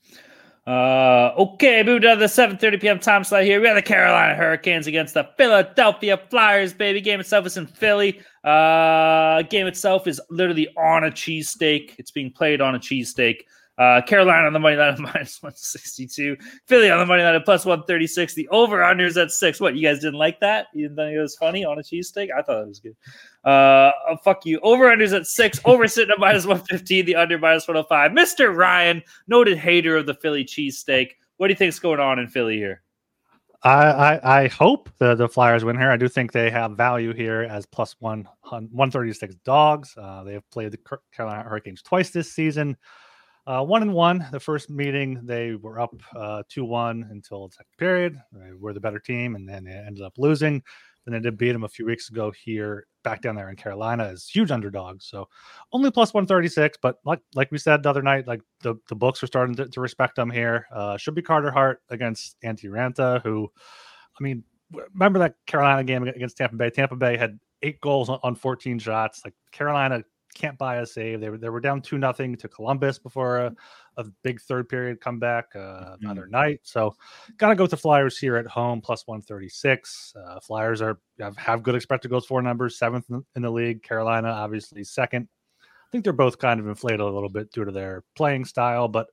Uh, 0.68 1.34
okay, 1.38 1.82
moved 1.82 2.02
to 2.02 2.14
the 2.18 2.26
7:30 2.26 2.82
p.m. 2.82 3.00
time 3.00 3.24
slot 3.24 3.44
here. 3.44 3.62
We 3.62 3.68
have 3.68 3.78
the 3.78 3.82
Carolina 3.82 4.36
Hurricanes 4.36 4.86
against 4.86 5.14
the 5.14 5.24
Philadelphia 5.38 6.20
Flyers. 6.30 6.74
Baby 6.74 7.00
game 7.00 7.22
itself 7.22 7.46
is 7.46 7.56
in 7.56 7.68
Philly. 7.68 8.20
Uh, 8.44 9.44
game 9.44 9.68
itself 9.68 10.08
is 10.08 10.20
literally 10.30 10.68
on 10.76 11.06
a 11.06 11.10
cheesesteak. 11.10 11.92
It's 11.98 12.12
being 12.12 12.32
played 12.32 12.60
on 12.60 12.76
a 12.76 12.80
cheesesteak. 12.80 13.44
Uh, 13.78 14.02
Carolina 14.02 14.48
on 14.48 14.54
the 14.54 14.60
money 14.60 14.76
line 14.76 14.94
at 14.94 15.00
minus 15.00 15.42
162. 15.42 16.36
Philly 16.66 16.90
on 16.90 17.00
the 17.00 17.06
money 17.06 17.24
line 17.24 17.36
at 17.36 17.46
plus 17.46 17.64
136. 17.64 18.34
The 18.34 18.50
over 18.50 18.80
unders 18.80 19.22
at 19.22 19.32
six. 19.32 19.62
What, 19.62 19.78
you 19.78 19.88
guys 19.88 20.00
didn't 20.00 20.20
like 20.20 20.42
that? 20.42 20.68
You 20.74 20.90
didn't 20.90 20.98
think 20.98 21.16
it 21.16 21.22
was 21.22 21.38
funny 21.38 21.64
on 21.64 21.80
a 21.80 21.82
cheesesteak? 21.82 22.28
I 22.38 22.42
thought 22.42 22.64
it 22.64 22.68
was 22.68 22.80
good. 22.80 22.96
Uh, 23.48 23.94
oh, 24.10 24.18
fuck 24.26 24.46
you. 24.46 24.60
Over 24.60 24.94
unders 24.94 25.16
at 25.16 25.26
six. 25.26 25.58
Over 25.64 25.88
sitting 25.88 26.12
at 26.12 26.20
minus 26.20 26.46
115. 26.46 27.06
The 27.06 27.16
under 27.16 27.38
minus 27.38 27.66
105. 27.66 28.12
Mr. 28.12 28.54
Ryan, 28.54 29.02
noted 29.30 29.58
hater 29.58 29.96
of 29.96 30.06
the 30.06 30.16
Philly 30.16 30.44
cheesesteak. 30.44 31.12
What 31.38 31.48
do 31.48 31.54
you 31.54 31.56
think's 31.56 31.80
going 31.80 32.02
on 32.02 32.20
in 32.20 32.28
Philly 32.28 32.58
here? 32.58 32.84
I, 33.64 33.86
I, 33.86 34.44
I 34.44 34.48
hope 34.50 34.90
the, 34.98 35.16
the 35.16 35.30
Flyers 35.30 35.64
win 35.64 35.78
here. 35.78 35.90
I 35.90 35.96
do 35.96 36.10
think 36.10 36.34
they 36.34 36.50
have 36.50 36.72
value 36.74 37.14
here 37.14 37.48
as 37.50 37.66
plus 37.66 37.96
one 38.00 38.28
136 38.50 39.36
dogs. 39.46 39.96
Uh, 39.98 40.24
they 40.24 40.34
have 40.34 40.50
played 40.52 40.72
the 40.74 41.00
Carolina 41.14 41.44
Hurricanes 41.44 41.82
twice 41.82 42.10
this 42.10 42.34
season. 42.34 42.76
Uh, 43.48 43.64
one 43.64 43.82
and 43.82 43.94
one. 43.94 44.28
The 44.30 44.42
first 44.42 44.70
meeting, 44.70 45.26
they 45.26 45.56
were 45.56 45.80
up 45.80 45.96
uh, 46.18 46.44
two 46.50 46.66
one 46.66 47.08
until 47.10 47.48
the 47.48 47.54
second 47.54 47.78
period. 47.78 48.22
They 48.34 48.52
were 48.52 48.74
the 48.74 48.82
better 48.82 49.00
team, 49.00 49.36
and 49.36 49.48
then 49.48 49.64
they 49.64 49.72
ended 49.72 50.04
up 50.04 50.18
losing. 50.18 50.62
Then 51.08 51.14
they 51.14 51.22
did 51.22 51.38
beat 51.38 51.54
them 51.54 51.64
a 51.64 51.70
few 51.70 51.86
weeks 51.86 52.10
ago 52.10 52.32
here, 52.32 52.86
back 53.02 53.22
down 53.22 53.36
there 53.38 53.50
in 53.50 53.56
Carolina 53.56 54.04
is 54.08 54.28
huge 54.28 54.52
underdogs. 54.52 55.06
So 55.06 55.30
only 55.72 55.90
plus 55.90 56.14
one 56.14 56.28
thirty 56.28 56.50
six. 56.50 56.78
But 56.82 56.98
like 57.06 57.22
like 57.34 57.50
we 57.50 57.58
said 57.58 57.82
the 57.82 57.90
other 57.90 58.02
night, 58.02 58.28
like 58.28 58.42
the, 58.62 58.76
the 58.90 58.96
books 58.96 59.24
are 59.24 59.28
starting 59.28 59.56
to, 59.56 59.70
to 59.70 59.80
respect 59.80 60.18
them 60.18 60.30
here. 60.30 60.68
Uh, 60.70 60.98
should 60.98 61.16
be 61.16 61.22
Carter 61.22 61.50
Hart 61.50 61.82
against 61.90 62.36
Antti 62.44 62.66
Raanta, 62.66 63.24
who, 63.24 63.50
I 64.20 64.22
mean, 64.22 64.44
remember 64.94 65.20
that 65.20 65.36
Carolina 65.46 65.86
game 65.86 66.04
against 66.04 66.36
Tampa 66.36 66.58
Bay? 66.58 66.70
Tampa 66.70 66.98
Bay 66.98 67.16
had 67.16 67.40
eight 67.62 67.80
goals 67.80 68.10
on, 68.10 68.20
on 68.24 68.36
14 68.36 68.78
shots. 68.78 69.22
Like 69.24 69.34
Carolina 69.54 70.04
can't 70.36 70.58
buy 70.58 70.78
a 70.78 70.86
save. 70.86 71.22
They 71.22 71.30
were 71.30 71.38
they 71.38 71.48
were 71.48 71.62
down 71.62 71.82
two 71.82 71.98
nothing 71.98 72.36
to 72.36 72.50
Columbus 72.50 73.00
before 73.00 73.56
a 73.98 74.06
big 74.24 74.40
third 74.42 74.70
period 74.70 75.02
comeback 75.02 75.46
uh, 75.56 75.60
mm-hmm. 75.60 76.06
another 76.06 76.28
night. 76.28 76.62
So 76.64 76.96
got 77.38 77.50
to 77.50 77.56
go 77.56 77.64
with 77.64 77.72
the 77.72 77.78
Flyers 77.78 78.18
here 78.18 78.36
at 78.36 78.48
home 78.48 78.82
plus 78.82 79.06
one 79.08 79.22
thirty 79.22 79.50
six. 79.50 80.14
Uh, 80.16 80.40
Flyers 80.40 80.82
are 80.82 81.00
have, 81.20 81.38
have 81.38 81.64
good 81.64 81.76
expected 81.76 82.10
goals 82.10 82.26
for 82.26 82.42
numbers, 82.42 82.78
seventh 82.78 83.06
in 83.10 83.42
the 83.42 83.50
league. 83.50 83.84
Carolina 83.84 84.30
obviously 84.30 84.84
second. 84.84 85.28
I 85.62 85.90
think 85.92 86.04
they're 86.04 86.14
both 86.14 86.38
kind 86.38 86.60
of 86.60 86.68
inflated 86.68 87.00
a 87.00 87.06
little 87.06 87.30
bit 87.30 87.52
due 87.52 87.66
to 87.66 87.72
their 87.72 88.04
playing 88.16 88.46
style, 88.46 88.88
but. 88.88 89.08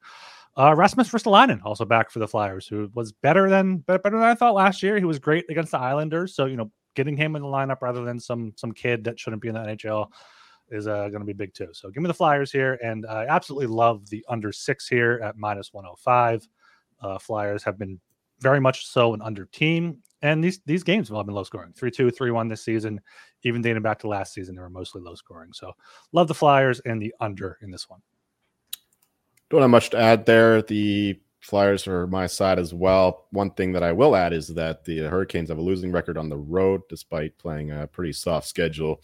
Uh, 0.57 0.73
Rasmus 0.73 1.09
Ristolainen 1.09 1.59
also 1.65 1.85
back 1.85 2.13
for 2.13 2.21
the 2.21 2.29
Flyers, 2.29 2.69
who 2.69 2.89
was 2.95 3.11
better 3.11 3.51
than 3.51 3.79
better 3.79 4.01
than 4.05 4.23
I 4.23 4.37
thought 4.37 4.55
last 4.55 4.85
year. 4.85 4.97
He 4.97 5.05
was 5.05 5.19
great 5.19 5.47
against 5.51 5.73
the 5.73 5.81
Islanders, 5.81 6.37
so 6.37 6.45
you 6.45 6.55
know 6.55 6.71
getting 6.95 7.17
him 7.17 7.35
in 7.35 7.43
the 7.43 7.49
lineup 7.49 7.83
rather 7.83 8.05
than 8.05 8.21
some 8.21 8.53
some 8.57 8.71
kid 8.71 9.03
that 9.03 9.19
shouldn't 9.19 9.43
be 9.43 9.49
in 9.49 9.55
the 9.55 9.61
NHL 9.61 10.11
is 10.71 10.87
uh, 10.87 11.09
going 11.09 11.21
to 11.21 11.25
be 11.25 11.33
big 11.33 11.55
too. 11.55 11.69
So 11.73 11.91
give 11.91 12.03
me 12.03 12.09
the 12.09 12.15
Flyers 12.15 12.51
here, 12.51 12.79
and 12.83 13.07
I 13.07 13.27
absolutely 13.27 13.67
love 13.67 14.09
the 14.09 14.25
under 14.29 14.53
six 14.53 14.89
here 14.89 15.21
at 15.23 15.37
minus 15.37 15.73
105. 15.73 16.49
Uh, 17.01 17.19
Flyers 17.19 17.63
have 17.65 17.79
been 17.79 18.01
very 18.41 18.61
much 18.61 18.87
so 18.87 19.15
an 19.15 19.23
under 19.23 19.47
team, 19.47 19.99
and 20.23 20.43
these 20.43 20.61
these 20.67 20.83
games 20.83 21.09
have 21.09 21.17
all 21.17 21.25
been 21.25 21.35
low 21.35 21.45
scoring 21.45 21.73
3 21.75 21.91
2, 21.91 22.11
3 22.11 22.31
1 22.31 22.49
this 22.49 22.65
season. 22.65 23.01
Even 23.43 23.63
dating 23.63 23.83
back 23.83 23.99
to 24.01 24.09
last 24.09 24.33
season, 24.33 24.55
they 24.55 24.63
were 24.63 24.71
mostly 24.71 25.03
low 25.03 25.15
scoring. 25.15 25.53
So 25.53 25.73
love 26.13 26.29
the 26.29 26.35
Flyers 26.35 26.81
and 26.81 27.01
the 27.01 27.15
under 27.21 27.59
in 27.63 27.71
this 27.71 27.89
one. 27.89 28.01
Don't 29.51 29.61
have 29.61 29.71
much 29.71 29.91
to 29.91 29.99
add 29.99 30.27
there. 30.27 30.63
The 30.63 31.21
Flyers 31.45 31.87
are 31.87 32.07
my 32.07 32.27
side 32.27 32.59
as 32.59 32.73
well. 32.73 33.27
One 33.31 33.51
thing 33.51 33.73
that 33.73 33.83
I 33.83 33.93
will 33.93 34.17
add 34.17 34.33
is 34.33 34.49
that 34.49 34.85
the 34.85 35.01
Hurricanes 35.01 35.51
have 35.51 35.59
a 35.59 35.63
losing 35.63 35.93
record 35.93 36.17
on 36.17 36.31
the 36.31 36.39
road, 36.39 36.81
despite 36.89 37.37
playing 37.37 37.71
a 37.71 37.87
pretty 37.87 38.15
soft 38.15 38.49
schedule 38.49 39.03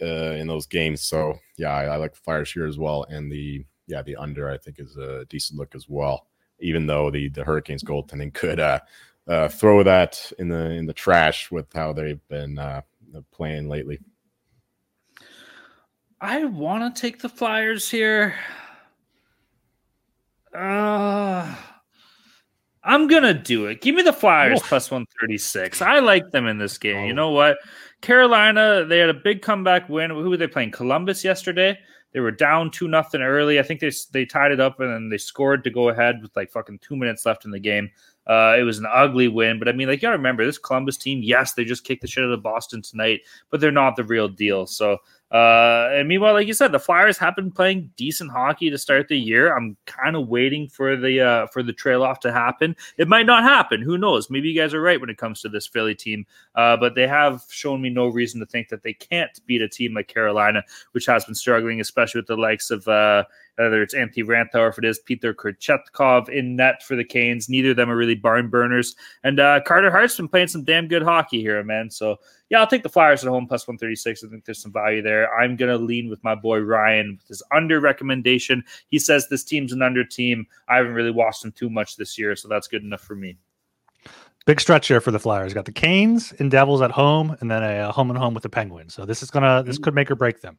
uh, 0.00 0.32
in 0.32 0.46
those 0.46 0.64
games. 0.64 1.02
So 1.02 1.38
yeah, 1.58 1.74
I, 1.74 1.84
I 1.84 1.96
like 1.96 2.14
the 2.14 2.20
Flyers 2.20 2.50
here 2.50 2.66
as 2.66 2.78
well, 2.78 3.04
and 3.10 3.30
the 3.30 3.66
yeah 3.86 4.00
the 4.00 4.16
under 4.16 4.48
I 4.48 4.56
think 4.56 4.78
is 4.78 4.96
a 4.96 5.26
decent 5.26 5.58
look 5.58 5.74
as 5.74 5.86
well. 5.86 6.28
Even 6.60 6.86
though 6.86 7.10
the 7.10 7.28
the 7.28 7.44
Hurricanes 7.44 7.84
goaltending 7.84 8.32
could 8.32 8.58
uh, 8.58 8.80
uh, 9.28 9.48
throw 9.48 9.82
that 9.82 10.32
in 10.38 10.48
the 10.48 10.70
in 10.70 10.86
the 10.86 10.94
trash 10.94 11.50
with 11.50 11.70
how 11.74 11.92
they've 11.92 12.26
been 12.28 12.58
uh, 12.58 12.80
playing 13.32 13.68
lately. 13.68 14.00
I 16.22 16.46
want 16.46 16.96
to 16.96 16.98
take 16.98 17.20
the 17.20 17.28
Flyers 17.28 17.90
here. 17.90 18.34
Uh, 20.56 21.54
I'm 22.82 23.08
gonna 23.08 23.34
do 23.34 23.66
it. 23.66 23.82
Give 23.82 23.94
me 23.94 24.02
the 24.02 24.12
Flyers 24.12 24.62
plus 24.62 24.90
136. 24.90 25.82
I 25.82 25.98
like 25.98 26.30
them 26.30 26.46
in 26.46 26.58
this 26.58 26.78
game. 26.78 27.04
Oh. 27.04 27.06
You 27.06 27.12
know 27.12 27.30
what? 27.30 27.58
Carolina, 28.00 28.84
they 28.84 28.98
had 28.98 29.10
a 29.10 29.14
big 29.14 29.42
comeback 29.42 29.88
win. 29.88 30.10
Who 30.10 30.30
were 30.30 30.36
they 30.36 30.46
playing? 30.46 30.70
Columbus 30.70 31.24
yesterday. 31.24 31.78
They 32.12 32.20
were 32.20 32.30
down 32.30 32.70
two 32.70 32.88
nothing 32.88 33.20
early. 33.20 33.58
I 33.58 33.62
think 33.62 33.80
they 33.80 33.90
they 34.12 34.24
tied 34.24 34.52
it 34.52 34.60
up 34.60 34.80
and 34.80 34.90
then 34.90 35.08
they 35.10 35.18
scored 35.18 35.64
to 35.64 35.70
go 35.70 35.90
ahead 35.90 36.22
with 36.22 36.34
like 36.36 36.50
fucking 36.50 36.78
two 36.78 36.96
minutes 36.96 37.26
left 37.26 37.44
in 37.44 37.50
the 37.50 37.60
game. 37.60 37.90
Uh, 38.26 38.56
it 38.58 38.62
was 38.62 38.78
an 38.78 38.86
ugly 38.90 39.28
win, 39.28 39.58
but 39.58 39.68
I 39.68 39.72
mean, 39.72 39.88
like 39.88 39.98
you 39.98 40.08
gotta 40.08 40.16
remember 40.16 40.46
this 40.46 40.56
Columbus 40.56 40.96
team. 40.96 41.20
Yes, 41.22 41.52
they 41.52 41.64
just 41.64 41.84
kicked 41.84 42.02
the 42.02 42.08
shit 42.08 42.24
out 42.24 42.30
of 42.30 42.42
Boston 42.42 42.80
tonight, 42.80 43.20
but 43.50 43.60
they're 43.60 43.70
not 43.70 43.96
the 43.96 44.04
real 44.04 44.28
deal. 44.28 44.66
So 44.66 44.98
uh, 45.32 45.90
and 45.92 46.06
meanwhile, 46.06 46.34
like 46.34 46.46
you 46.46 46.54
said, 46.54 46.70
the 46.70 46.78
Flyers 46.78 47.18
have 47.18 47.34
been 47.34 47.50
playing 47.50 47.90
decent 47.96 48.30
hockey 48.30 48.70
to 48.70 48.78
start 48.78 49.08
the 49.08 49.18
year. 49.18 49.56
I'm 49.56 49.76
kind 49.84 50.14
of 50.14 50.28
waiting 50.28 50.68
for 50.68 50.96
the 50.96 51.20
uh, 51.20 51.46
for 51.48 51.64
the 51.64 51.72
trail 51.72 52.04
off 52.04 52.20
to 52.20 52.32
happen. 52.32 52.76
It 52.96 53.08
might 53.08 53.26
not 53.26 53.42
happen. 53.42 53.82
Who 53.82 53.98
knows? 53.98 54.30
Maybe 54.30 54.48
you 54.48 54.60
guys 54.60 54.72
are 54.72 54.80
right 54.80 55.00
when 55.00 55.10
it 55.10 55.18
comes 55.18 55.40
to 55.40 55.48
this 55.48 55.66
Philly 55.66 55.96
team. 55.96 56.26
Uh, 56.54 56.76
but 56.76 56.94
they 56.94 57.08
have 57.08 57.44
shown 57.50 57.82
me 57.82 57.90
no 57.90 58.06
reason 58.06 58.38
to 58.38 58.46
think 58.46 58.68
that 58.68 58.84
they 58.84 58.92
can't 58.92 59.40
beat 59.46 59.62
a 59.62 59.68
team 59.68 59.94
like 59.94 60.06
Carolina, 60.06 60.62
which 60.92 61.06
has 61.06 61.24
been 61.24 61.34
struggling, 61.34 61.80
especially 61.80 62.20
with 62.20 62.28
the 62.28 62.36
likes 62.36 62.70
of 62.70 62.86
uh, 62.86 63.24
whether 63.56 63.82
it's 63.82 63.94
Antti 63.94 64.24
Raanta 64.24 64.56
or 64.56 64.68
if 64.68 64.78
it 64.78 64.84
is 64.84 64.98
Peter 64.98 65.34
Kochetkov 65.34 66.28
in 66.28 66.56
net 66.56 66.82
for 66.82 66.96
the 66.96 67.04
Canes. 67.04 67.48
Neither 67.48 67.70
of 67.70 67.76
them 67.76 67.90
are 67.90 67.96
really 67.96 68.14
barn 68.14 68.48
burners. 68.48 68.96
And 69.24 69.40
uh, 69.40 69.60
Carter 69.66 69.90
Hart's 69.90 70.16
been 70.16 70.28
playing 70.28 70.48
some 70.48 70.64
damn 70.64 70.88
good 70.88 71.02
hockey 71.02 71.40
here, 71.40 71.62
man. 71.64 71.90
So 71.90 72.16
yeah, 72.48 72.60
I'll 72.60 72.66
take 72.66 72.82
the 72.82 72.88
Flyers 72.88 73.24
at 73.24 73.30
home 73.30 73.46
plus 73.46 73.66
136. 73.66 74.22
I 74.22 74.28
think 74.28 74.44
there's 74.44 74.60
some 74.60 74.72
value 74.72 75.02
there. 75.02 75.34
I'm 75.34 75.56
going 75.56 75.70
to 75.76 75.82
lean 75.82 76.08
with 76.08 76.22
my 76.22 76.34
boy 76.34 76.60
Ryan 76.60 77.18
with 77.20 77.28
his 77.28 77.42
under 77.52 77.80
recommendation. 77.80 78.64
He 78.88 78.98
says 78.98 79.28
this 79.28 79.44
team's 79.44 79.72
an 79.72 79.82
under 79.82 80.04
team. 80.04 80.46
I 80.68 80.76
haven't 80.76 80.92
really 80.92 81.10
watched 81.10 81.42
them 81.42 81.52
too 81.52 81.70
much 81.70 81.96
this 81.96 82.18
year, 82.18 82.36
so 82.36 82.48
that's 82.48 82.68
good 82.68 82.82
enough 82.82 83.00
for 83.00 83.16
me. 83.16 83.36
Big 84.46 84.60
stretch 84.60 84.86
here 84.86 85.00
for 85.00 85.10
the 85.10 85.18
Flyers. 85.18 85.52
Got 85.52 85.64
the 85.64 85.72
Canes 85.72 86.32
and 86.38 86.52
Devils 86.52 86.80
at 86.80 86.92
home, 86.92 87.36
and 87.40 87.50
then 87.50 87.64
a, 87.64 87.88
a 87.88 87.92
home 87.92 88.10
and 88.10 88.18
home 88.18 88.32
with 88.32 88.44
the 88.44 88.48
Penguins. 88.48 88.94
So 88.94 89.04
this 89.04 89.20
is 89.20 89.28
gonna 89.28 89.64
this 89.64 89.76
could 89.76 89.92
make 89.92 90.08
or 90.08 90.14
break 90.14 90.40
them. 90.40 90.56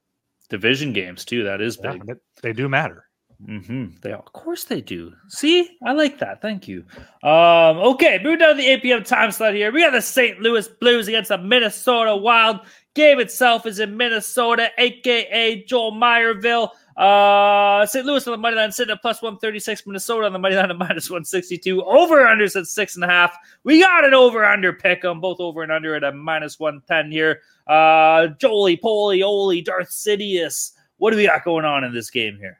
Division 0.50 0.94
games 0.94 1.26
too. 1.26 1.44
That 1.44 1.62
is 1.62 1.78
big. 1.78 2.06
they, 2.06 2.14
they 2.42 2.54
do 2.54 2.70
matter. 2.70 3.08
Mm-hmm. 3.46 3.98
They 4.02 4.14
of 4.14 4.26
course 4.34 4.64
they 4.64 4.82
do. 4.82 5.14
See, 5.28 5.78
I 5.86 5.92
like 5.94 6.18
that. 6.20 6.42
Thank 6.42 6.68
you. 6.68 6.86
Um, 7.22 7.78
okay, 7.78 8.20
moving 8.24 8.40
down 8.40 8.56
to 8.56 8.62
the 8.62 8.68
8 8.68 8.82
p.m. 8.82 9.04
time 9.04 9.32
slot 9.32 9.54
here. 9.54 9.72
We 9.72 9.82
got 9.82 9.92
the 9.92 10.02
St. 10.02 10.40
Louis 10.40 10.68
Blues 10.68 11.08
against 11.08 11.30
the 11.30 11.38
Minnesota 11.38 12.16
Wild. 12.16 12.62
Game 12.96 13.20
itself 13.20 13.68
is 13.68 13.80
in 13.80 13.96
Minnesota, 13.96 14.70
aka 14.80 15.64
Joel 15.66 15.92
Meyerville. 15.92 16.70
Uh, 16.98 17.86
St. 17.86 18.06
Louis 18.08 18.26
on 18.26 18.32
the 18.32 18.38
money 18.38 18.56
line 18.56 18.72
sitting 18.72 18.92
at 18.92 19.02
plus 19.02 19.22
136. 19.22 19.86
Minnesota 19.86 20.26
on 20.26 20.34
the 20.34 20.40
money 20.40 20.56
line 20.56 20.72
at 20.72 20.78
minus 20.78 21.10
162. 21.10 21.84
Over 21.84 22.26
unders 22.26 22.56
at 22.56 22.66
six 22.66 22.96
and 22.96 23.04
a 23.04 23.08
half. 23.08 23.38
We 23.64 23.82
got 23.82 24.04
an 24.04 24.16
over 24.16 24.44
under 24.44 24.74
pick 24.74 25.04
them 25.04 25.22
both 25.22 25.40
over 25.40 25.62
and 25.62 25.72
under 25.72 25.96
at 25.96 26.04
a 26.04 26.12
minus 26.12 26.60
110 26.60 27.12
here. 27.12 27.42
Uh, 27.68 28.28
Jolie, 28.40 28.78
Polly, 28.78 29.22
Oli, 29.22 29.62
Darth 29.62 29.90
Sidious. 29.90 30.72
What 30.98 31.12
do 31.12 31.18
we 31.18 31.28
got 31.28 31.44
going 31.44 31.66
on 31.66 31.84
in 31.84 31.94
this 31.94 32.10
game 32.10 32.38
here? 32.38 32.60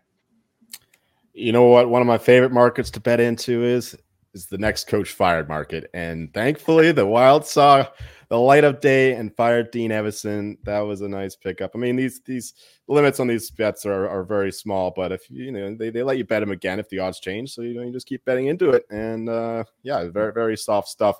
You 1.34 1.52
know 1.52 1.66
what? 1.66 1.90
One 1.90 2.02
of 2.02 2.08
my 2.08 2.18
favorite 2.20 2.52
markets 2.52 2.92
to 2.92 3.00
bet 3.00 3.20
into 3.20 3.64
is 3.64 3.96
is 4.34 4.46
the 4.46 4.58
next 4.58 4.88
coach 4.88 5.12
fired 5.12 5.48
market, 5.48 5.90
and 5.94 6.32
thankfully 6.34 6.92
the 6.92 7.06
Wild 7.06 7.46
saw 7.46 7.88
the 8.30 8.38
light 8.38 8.64
of 8.64 8.82
day 8.82 9.14
and 9.14 9.36
fired 9.36 9.72
Dean 9.72 9.92
Evason. 9.92 10.58
That 10.64 10.82
was 10.82 11.02
a 11.02 11.08
nice 11.08 11.36
pickup. 11.36 11.72
I 11.76 11.78
mean, 11.78 11.96
these 11.96 12.22
these 12.22 12.54
limits 12.88 13.20
on 13.20 13.28
these 13.28 13.50
bets 13.50 13.86
are, 13.86 14.08
are 14.10 14.24
very 14.24 14.52
small, 14.52 14.92
but 14.96 15.12
if 15.12 15.30
you 15.30 15.52
know 15.52 15.76
they, 15.76 15.90
they 15.90 16.04
let 16.04 16.18
you 16.18 16.26
bet 16.26 16.42
them 16.42 16.52
again 16.52 16.80
if 16.80 16.90
the 16.90 17.00
odds 17.00 17.20
change, 17.20 17.54
so 17.54 17.62
you 17.62 17.74
know 17.74 17.84
you 17.84 17.92
just 17.92 18.08
keep 18.08 18.24
betting 18.26 18.48
into 18.48 18.72
it, 18.72 18.86
and 18.90 19.30
uh, 19.30 19.64
yeah, 19.84 20.06
very 20.10 20.34
very 20.34 20.58
soft 20.58 20.90
stuff. 20.90 21.20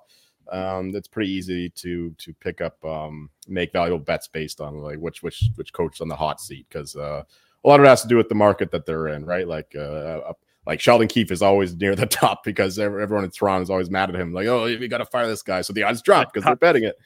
Um, 0.52 0.96
it's 0.96 1.08
pretty 1.08 1.32
easy 1.32 1.70
to 1.70 2.12
to 2.18 2.34
pick 2.36 2.62
up, 2.62 2.84
um, 2.86 3.30
make 3.48 3.74
valuable 3.74 4.04
bets 4.04 4.28
based 4.28 4.62
on 4.62 4.78
like 4.78 5.00
which 5.00 5.24
which 5.24 5.50
which 5.56 5.74
coach 5.74 6.02
on 6.02 6.08
the 6.08 6.16
hot 6.16 6.42
seat 6.42 6.66
because 6.70 6.96
uh, 6.96 7.24
a 7.64 7.68
lot 7.68 7.80
of 7.80 7.86
it 7.86 7.90
has 7.90 8.02
to 8.02 8.08
do 8.08 8.18
with 8.18 8.30
the 8.30 8.36
market 8.36 8.72
that 8.72 8.86
they're 8.86 9.10
in, 9.10 9.26
right? 9.26 9.48
Like 9.48 9.76
uh, 9.76 10.22
like 10.68 10.82
Sheldon 10.82 11.08
Keefe 11.08 11.32
is 11.32 11.42
always 11.42 11.76
near 11.76 11.96
the 11.96 12.06
top 12.06 12.44
because 12.44 12.78
everyone 12.78 13.24
in 13.24 13.32
Toronto 13.32 13.64
is 13.64 13.70
always 13.70 13.90
mad 13.90 14.10
at 14.10 14.16
him, 14.16 14.34
like, 14.34 14.48
oh, 14.48 14.66
we 14.66 14.88
got 14.88 14.98
to 15.00 15.06
fire 15.06 15.26
this 15.26 15.42
guy, 15.42 15.62
so 15.62 15.74
the 15.74 15.82
odds 15.82 16.02
drop 16.02 16.32
because 16.32 16.46
they're 16.46 16.56
betting 16.58 16.84
it. 16.84 16.98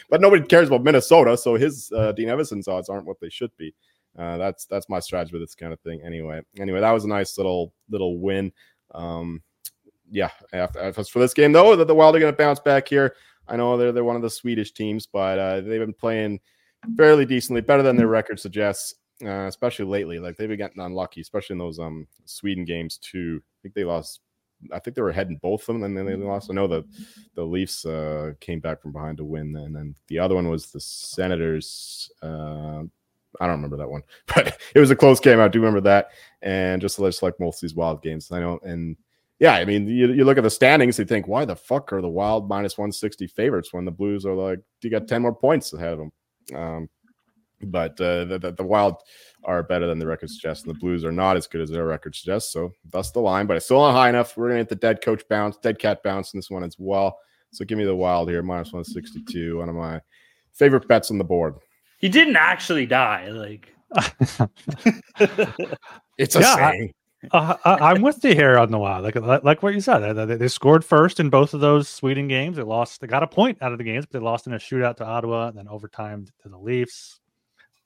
but 0.10 0.20
nobody 0.20 0.44
cares 0.44 0.68
about 0.68 0.82
Minnesota, 0.82 1.36
so 1.36 1.54
his 1.54 1.92
uh, 1.94 2.12
Dean 2.12 2.28
Evason's 2.28 2.68
odds 2.68 2.88
aren't 2.88 3.06
what 3.06 3.20
they 3.20 3.28
should 3.28 3.54
be. 3.58 3.74
Uh, 4.18 4.38
that's 4.38 4.64
that's 4.66 4.88
my 4.88 5.00
strategy 5.00 5.32
with 5.32 5.42
this 5.42 5.54
kind 5.54 5.72
of 5.72 5.80
thing. 5.80 6.00
Anyway, 6.04 6.40
anyway, 6.58 6.80
that 6.80 6.90
was 6.90 7.04
a 7.04 7.08
nice 7.08 7.36
little 7.36 7.72
little 7.90 8.18
win. 8.18 8.52
Um, 8.94 9.42
yeah, 10.10 10.30
after, 10.52 10.92
for 10.92 11.18
this 11.18 11.34
game 11.34 11.52
though, 11.52 11.76
that 11.76 11.86
the 11.86 11.94
Wild 11.94 12.16
are 12.16 12.20
going 12.20 12.32
to 12.32 12.36
bounce 12.36 12.60
back 12.60 12.88
here. 12.88 13.16
I 13.48 13.56
know 13.56 13.76
they're 13.76 13.92
they're 13.92 14.04
one 14.04 14.16
of 14.16 14.22
the 14.22 14.30
Swedish 14.30 14.72
teams, 14.72 15.06
but 15.06 15.38
uh, 15.38 15.60
they've 15.60 15.80
been 15.80 15.92
playing 15.92 16.40
fairly 16.96 17.26
decently, 17.26 17.60
better 17.60 17.82
than 17.82 17.96
their 17.96 18.06
record 18.06 18.40
suggests. 18.40 18.94
Uh, 19.24 19.46
especially 19.46 19.84
lately, 19.84 20.18
like 20.18 20.36
they've 20.36 20.48
been 20.48 20.58
getting 20.58 20.82
unlucky, 20.82 21.20
especially 21.20 21.54
in 21.54 21.58
those 21.58 21.78
um 21.78 22.06
Sweden 22.24 22.64
games 22.64 22.98
too. 22.98 23.40
I 23.42 23.56
think 23.62 23.74
they 23.74 23.84
lost. 23.84 24.20
I 24.72 24.78
think 24.78 24.94
they 24.94 25.02
were 25.02 25.10
ahead 25.10 25.28
in 25.28 25.36
both 25.36 25.62
of 25.62 25.74
them, 25.74 25.82
and 25.84 25.96
then 25.96 26.06
they 26.06 26.14
lost. 26.16 26.50
I 26.50 26.54
know 26.54 26.66
the 26.66 26.84
the 27.34 27.44
Leafs 27.44 27.84
uh, 27.84 28.32
came 28.40 28.60
back 28.60 28.82
from 28.82 28.92
behind 28.92 29.18
to 29.18 29.24
win, 29.24 29.54
and 29.56 29.74
then 29.74 29.94
the 30.08 30.18
other 30.18 30.34
one 30.34 30.48
was 30.48 30.70
the 30.70 30.80
Senators. 30.80 32.10
Uh, 32.22 32.82
I 33.40 33.46
don't 33.46 33.56
remember 33.56 33.76
that 33.78 33.90
one, 33.90 34.02
but 34.34 34.58
it 34.74 34.80
was 34.80 34.90
a 34.90 34.96
close 34.96 35.20
game. 35.20 35.40
I 35.40 35.48
do 35.48 35.60
remember 35.60 35.80
that, 35.82 36.08
and 36.42 36.80
just, 36.80 36.98
just 36.98 37.22
like 37.22 37.38
most 37.38 37.56
of 37.56 37.60
these 37.62 37.76
Wild 37.76 38.02
games, 38.02 38.30
I 38.32 38.40
know. 38.40 38.58
And 38.62 38.96
yeah, 39.38 39.54
I 39.54 39.64
mean, 39.64 39.88
you, 39.88 40.12
you 40.12 40.24
look 40.24 40.38
at 40.38 40.44
the 40.44 40.50
standings, 40.50 40.98
you 40.98 41.04
think, 41.04 41.26
why 41.26 41.44
the 41.44 41.56
fuck 41.56 41.92
are 41.92 42.02
the 42.02 42.08
Wild 42.08 42.48
minus 42.48 42.76
one 42.76 42.92
sixty 42.92 43.26
favorites 43.26 43.72
when 43.72 43.84
the 43.84 43.90
Blues 43.90 44.26
are 44.26 44.34
like 44.34 44.60
you 44.82 44.90
got 44.90 45.08
ten 45.08 45.22
more 45.22 45.34
points 45.34 45.72
ahead 45.72 45.94
of 45.94 45.98
them? 45.98 46.12
Um, 46.54 46.88
but 47.64 47.92
uh, 48.00 48.24
the, 48.24 48.38
the, 48.38 48.52
the 48.52 48.64
Wild 48.64 48.96
are 49.44 49.62
better 49.62 49.86
than 49.86 49.98
the 49.98 50.06
record 50.06 50.30
suggests, 50.30 50.64
and 50.64 50.74
the 50.74 50.78
Blues 50.78 51.04
are 51.04 51.12
not 51.12 51.36
as 51.36 51.46
good 51.46 51.60
as 51.60 51.70
their 51.70 51.86
record 51.86 52.14
suggests. 52.14 52.52
So 52.52 52.72
that's 52.92 53.10
the 53.10 53.20
line, 53.20 53.46
but 53.46 53.56
it's 53.56 53.66
still 53.66 53.80
not 53.80 53.92
high 53.92 54.08
enough. 54.08 54.36
We're 54.36 54.48
gonna 54.48 54.60
get 54.60 54.68
the 54.68 54.76
dead 54.76 55.02
coach 55.02 55.22
bounce, 55.28 55.56
dead 55.58 55.78
cat 55.78 56.02
bounce 56.02 56.32
in 56.34 56.38
this 56.38 56.50
one 56.50 56.64
as 56.64 56.76
well. 56.78 57.18
So 57.52 57.64
give 57.64 57.78
me 57.78 57.84
the 57.84 57.94
Wild 57.96 58.28
here, 58.30 58.42
minus 58.42 58.72
one 58.72 58.84
sixty 58.84 59.22
two, 59.28 59.58
one 59.58 59.68
of 59.68 59.74
my 59.74 60.00
favorite 60.52 60.86
bets 60.88 61.10
on 61.10 61.18
the 61.18 61.24
board. 61.24 61.54
He 61.98 62.08
didn't 62.08 62.36
actually 62.36 62.86
die. 62.86 63.28
Like 63.30 63.74
It's 66.18 66.36
a 66.36 66.40
Yeah, 66.40 66.54
I- 66.54 66.70
saying. 66.72 66.94
Uh, 67.30 67.54
I, 67.64 67.92
I'm 67.92 68.02
with 68.02 68.24
you 68.24 68.34
here 68.34 68.58
on 68.58 68.72
the 68.72 68.78
Wild. 68.80 69.04
Like 69.04 69.14
like, 69.14 69.44
like 69.44 69.62
what 69.62 69.74
you 69.74 69.80
said, 69.80 70.00
they, 70.00 70.24
they, 70.26 70.34
they 70.34 70.48
scored 70.48 70.84
first 70.84 71.20
in 71.20 71.30
both 71.30 71.54
of 71.54 71.60
those 71.60 71.88
Sweden 71.88 72.26
games. 72.26 72.56
They 72.56 72.64
lost. 72.64 73.00
They 73.00 73.06
got 73.06 73.22
a 73.22 73.28
point 73.28 73.58
out 73.62 73.70
of 73.70 73.78
the 73.78 73.84
games, 73.84 74.04
but 74.06 74.18
they 74.18 74.24
lost 74.24 74.48
in 74.48 74.54
a 74.54 74.58
shootout 74.58 74.96
to 74.96 75.04
Ottawa, 75.06 75.46
and 75.46 75.56
then 75.56 75.68
overtime 75.68 76.26
to 76.42 76.48
the 76.48 76.58
Leafs. 76.58 77.20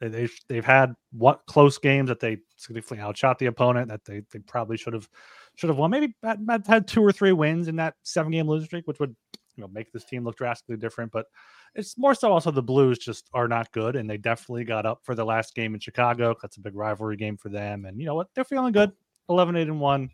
They, 0.01 0.09
they've 0.09 0.41
they've 0.49 0.65
had 0.65 0.95
what 1.13 1.41
close 1.47 1.79
games 1.79 2.09
that 2.09 2.21
they 2.21 2.39
significantly 2.57 3.03
outshot 3.03 3.39
the 3.39 3.47
opponent 3.47 3.89
that 3.89 4.05
they, 4.05 4.23
they 4.33 4.39
probably 4.41 4.77
should 4.77 4.93
have 4.93 5.09
should 5.57 5.71
have 5.71 5.79
won. 5.79 5.91
Maybe 5.91 6.15
had, 6.23 6.67
had- 6.67 6.89
two 6.89 7.03
or 7.03 7.13
three 7.13 7.33
wins 7.33 7.69
in 7.69 7.77
that 7.77 7.95
seven 8.03 8.33
game 8.33 8.47
losing 8.49 8.67
streak, 8.67 8.87
which 8.87 9.01
would 9.01 9.15
you 9.57 9.63
know 9.63 9.69
make 9.69 9.91
this 9.93 10.05
team 10.05 10.25
look 10.25 10.37
drastically 10.37 10.77
different. 10.77 11.13
But 11.13 11.27
it's 11.75 11.97
more 11.97 12.15
so 12.15 12.33
also 12.33 12.51
the 12.51 12.63
Blues 12.63 12.99
just 12.99 13.29
are 13.33 13.49
not 13.49 13.73
good, 13.73 13.97
and 13.97 14.09
they 14.09 14.19
definitely 14.19 14.65
got 14.65 14.87
up 14.87 15.01
for 15.03 15.15
the 15.15 15.25
last 15.25 15.55
game 15.55 15.75
in 15.75 15.81
Chicago. 15.81 16.35
That's 16.43 16.57
a 16.57 16.61
big 16.61 16.77
rivalry 16.77 17.17
game 17.17 17.37
for 17.37 17.49
them, 17.49 17.85
and 17.85 17.99
you 17.99 18.07
know 18.07 18.15
what? 18.15 18.29
They're 18.35 18.45
feeling 18.45 18.73
good. 18.73 18.93
11 19.29 19.57
8 19.57 19.63
and 19.63 19.81
1 19.81 20.11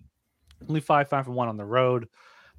only 0.69 0.81
5 0.81 1.09
5 1.09 1.27
and 1.27 1.37
1 1.37 1.49
on 1.49 1.57
the 1.57 1.65
road 1.65 2.09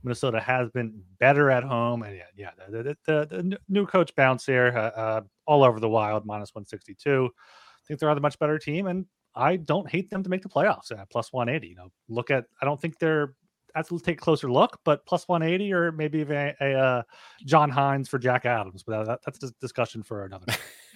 minnesota 0.03 0.39
has 0.39 0.69
been 0.71 0.93
better 1.19 1.49
at 1.49 1.63
home 1.63 2.03
and 2.03 2.15
yeah 2.15 2.23
yeah 2.35 2.49
the, 2.69 2.83
the, 2.83 2.97
the, 3.05 3.27
the 3.29 3.57
new 3.69 3.85
coach 3.85 4.15
bounce 4.15 4.45
here 4.45 4.73
uh, 4.75 4.99
uh, 4.99 5.21
all 5.45 5.63
over 5.63 5.79
the 5.79 5.89
wild 5.89 6.25
minus 6.25 6.53
162 6.53 7.29
i 7.33 7.81
think 7.87 7.99
they're 7.99 8.09
on 8.09 8.17
a 8.17 8.21
much 8.21 8.37
better 8.39 8.57
team 8.57 8.87
and 8.87 9.05
i 9.35 9.55
don't 9.55 9.89
hate 9.89 10.09
them 10.09 10.23
to 10.23 10.29
make 10.29 10.41
the 10.41 10.49
playoffs 10.49 10.91
at 10.91 11.09
plus 11.09 11.31
180 11.31 11.67
you 11.67 11.75
know 11.75 11.89
look 12.09 12.31
at 12.31 12.45
i 12.61 12.65
don't 12.65 12.81
think 12.81 12.97
they're 12.99 13.33
I 13.75 13.79
have 13.79 13.87
to 13.87 13.99
take 13.99 14.19
a 14.19 14.21
closer 14.21 14.51
look, 14.51 14.79
but 14.85 15.05
plus 15.05 15.27
180 15.27 15.73
or 15.73 15.91
maybe 15.91 16.19
even 16.19 16.37
a, 16.37 16.53
a 16.61 16.73
uh, 16.73 17.03
John 17.43 17.71
Hynes 17.71 18.07
for 18.07 18.19
Jack 18.19 18.45
Adams. 18.45 18.83
But 18.83 19.05
that, 19.05 19.19
that's 19.25 19.43
a 19.43 19.51
discussion 19.59 20.03
for 20.03 20.25
another. 20.25 20.45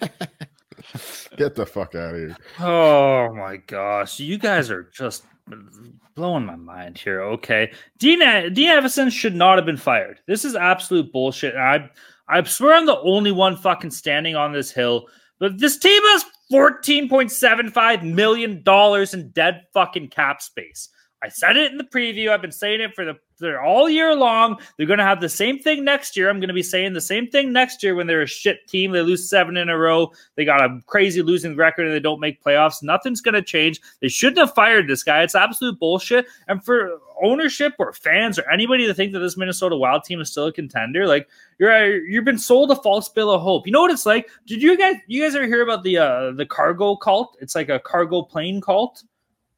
Get 1.36 1.54
the 1.54 1.66
fuck 1.66 1.94
out 1.94 2.14
of 2.14 2.20
here. 2.20 2.36
Oh 2.60 3.34
my 3.34 3.56
gosh, 3.56 4.20
you 4.20 4.38
guys 4.38 4.70
are 4.70 4.84
just 4.84 5.24
blowing 6.14 6.44
my 6.44 6.56
mind 6.56 6.98
here. 6.98 7.22
Okay, 7.22 7.72
Dean 7.98 8.18
Dean 8.52 8.68
Evason 8.68 9.10
should 9.10 9.34
not 9.34 9.56
have 9.56 9.66
been 9.66 9.76
fired. 9.76 10.20
This 10.26 10.44
is 10.44 10.56
absolute 10.56 11.12
bullshit. 11.12 11.54
I 11.56 11.88
I 12.28 12.42
swear 12.42 12.74
I'm 12.74 12.86
the 12.86 13.00
only 13.00 13.32
one 13.32 13.56
fucking 13.56 13.90
standing 13.90 14.36
on 14.36 14.52
this 14.52 14.70
hill. 14.70 15.06
But 15.38 15.58
this 15.58 15.78
team 15.78 16.02
has 16.02 16.24
fourteen 16.50 17.08
point 17.08 17.30
seven 17.30 17.70
five 17.70 18.02
million 18.02 18.62
dollars 18.62 19.14
in 19.14 19.30
dead 19.30 19.62
fucking 19.72 20.08
cap 20.08 20.42
space. 20.42 20.88
I 21.22 21.28
said 21.28 21.56
it 21.56 21.72
in 21.72 21.78
the 21.78 21.84
preview. 21.84 22.30
I've 22.30 22.42
been 22.42 22.52
saying 22.52 22.80
it 22.80 22.94
for 22.94 23.04
the 23.04 23.18
for 23.38 23.60
all 23.60 23.88
year 23.88 24.14
long. 24.14 24.58
They're 24.76 24.86
going 24.86 24.98
to 24.98 25.04
have 25.04 25.20
the 25.20 25.28
same 25.28 25.58
thing 25.58 25.84
next 25.84 26.16
year. 26.16 26.28
I'm 26.28 26.40
going 26.40 26.48
to 26.48 26.54
be 26.54 26.62
saying 26.62 26.92
the 26.92 27.00
same 27.00 27.28
thing 27.28 27.52
next 27.52 27.82
year 27.82 27.94
when 27.94 28.06
they're 28.06 28.22
a 28.22 28.26
shit 28.26 28.66
team. 28.68 28.92
They 28.92 29.00
lose 29.00 29.28
seven 29.28 29.56
in 29.56 29.68
a 29.68 29.78
row. 29.78 30.12
They 30.36 30.44
got 30.44 30.64
a 30.64 30.80
crazy 30.86 31.22
losing 31.22 31.56
record 31.56 31.86
and 31.86 31.94
they 31.94 32.00
don't 32.00 32.20
make 32.20 32.42
playoffs. 32.42 32.82
Nothing's 32.82 33.20
going 33.20 33.34
to 33.34 33.42
change. 33.42 33.80
They 34.00 34.08
shouldn't 34.08 34.38
have 34.38 34.54
fired 34.54 34.88
this 34.88 35.02
guy. 35.02 35.22
It's 35.22 35.34
absolute 35.34 35.78
bullshit. 35.78 36.26
And 36.48 36.64
for 36.64 37.00
ownership 37.22 37.74
or 37.78 37.92
fans 37.92 38.38
or 38.38 38.50
anybody 38.50 38.86
to 38.86 38.94
think 38.94 39.12
that 39.12 39.20
this 39.20 39.36
Minnesota 39.36 39.76
Wild 39.76 40.04
team 40.04 40.20
is 40.20 40.30
still 40.30 40.46
a 40.46 40.52
contender, 40.52 41.06
like 41.06 41.28
you're 41.58 42.04
you've 42.06 42.24
been 42.24 42.38
sold 42.38 42.70
a 42.70 42.76
false 42.76 43.08
bill 43.08 43.30
of 43.30 43.40
hope. 43.40 43.66
You 43.66 43.72
know 43.72 43.80
what 43.80 43.90
it's 43.90 44.06
like? 44.06 44.28
Did 44.46 44.62
you 44.62 44.76
guys 44.76 44.96
you 45.06 45.22
guys 45.22 45.34
ever 45.34 45.46
hear 45.46 45.62
about 45.62 45.82
the 45.82 45.98
uh 45.98 46.32
the 46.32 46.46
cargo 46.46 46.96
cult? 46.96 47.36
It's 47.40 47.54
like 47.54 47.68
a 47.68 47.78
cargo 47.78 48.22
plane 48.22 48.60
cult. 48.60 49.02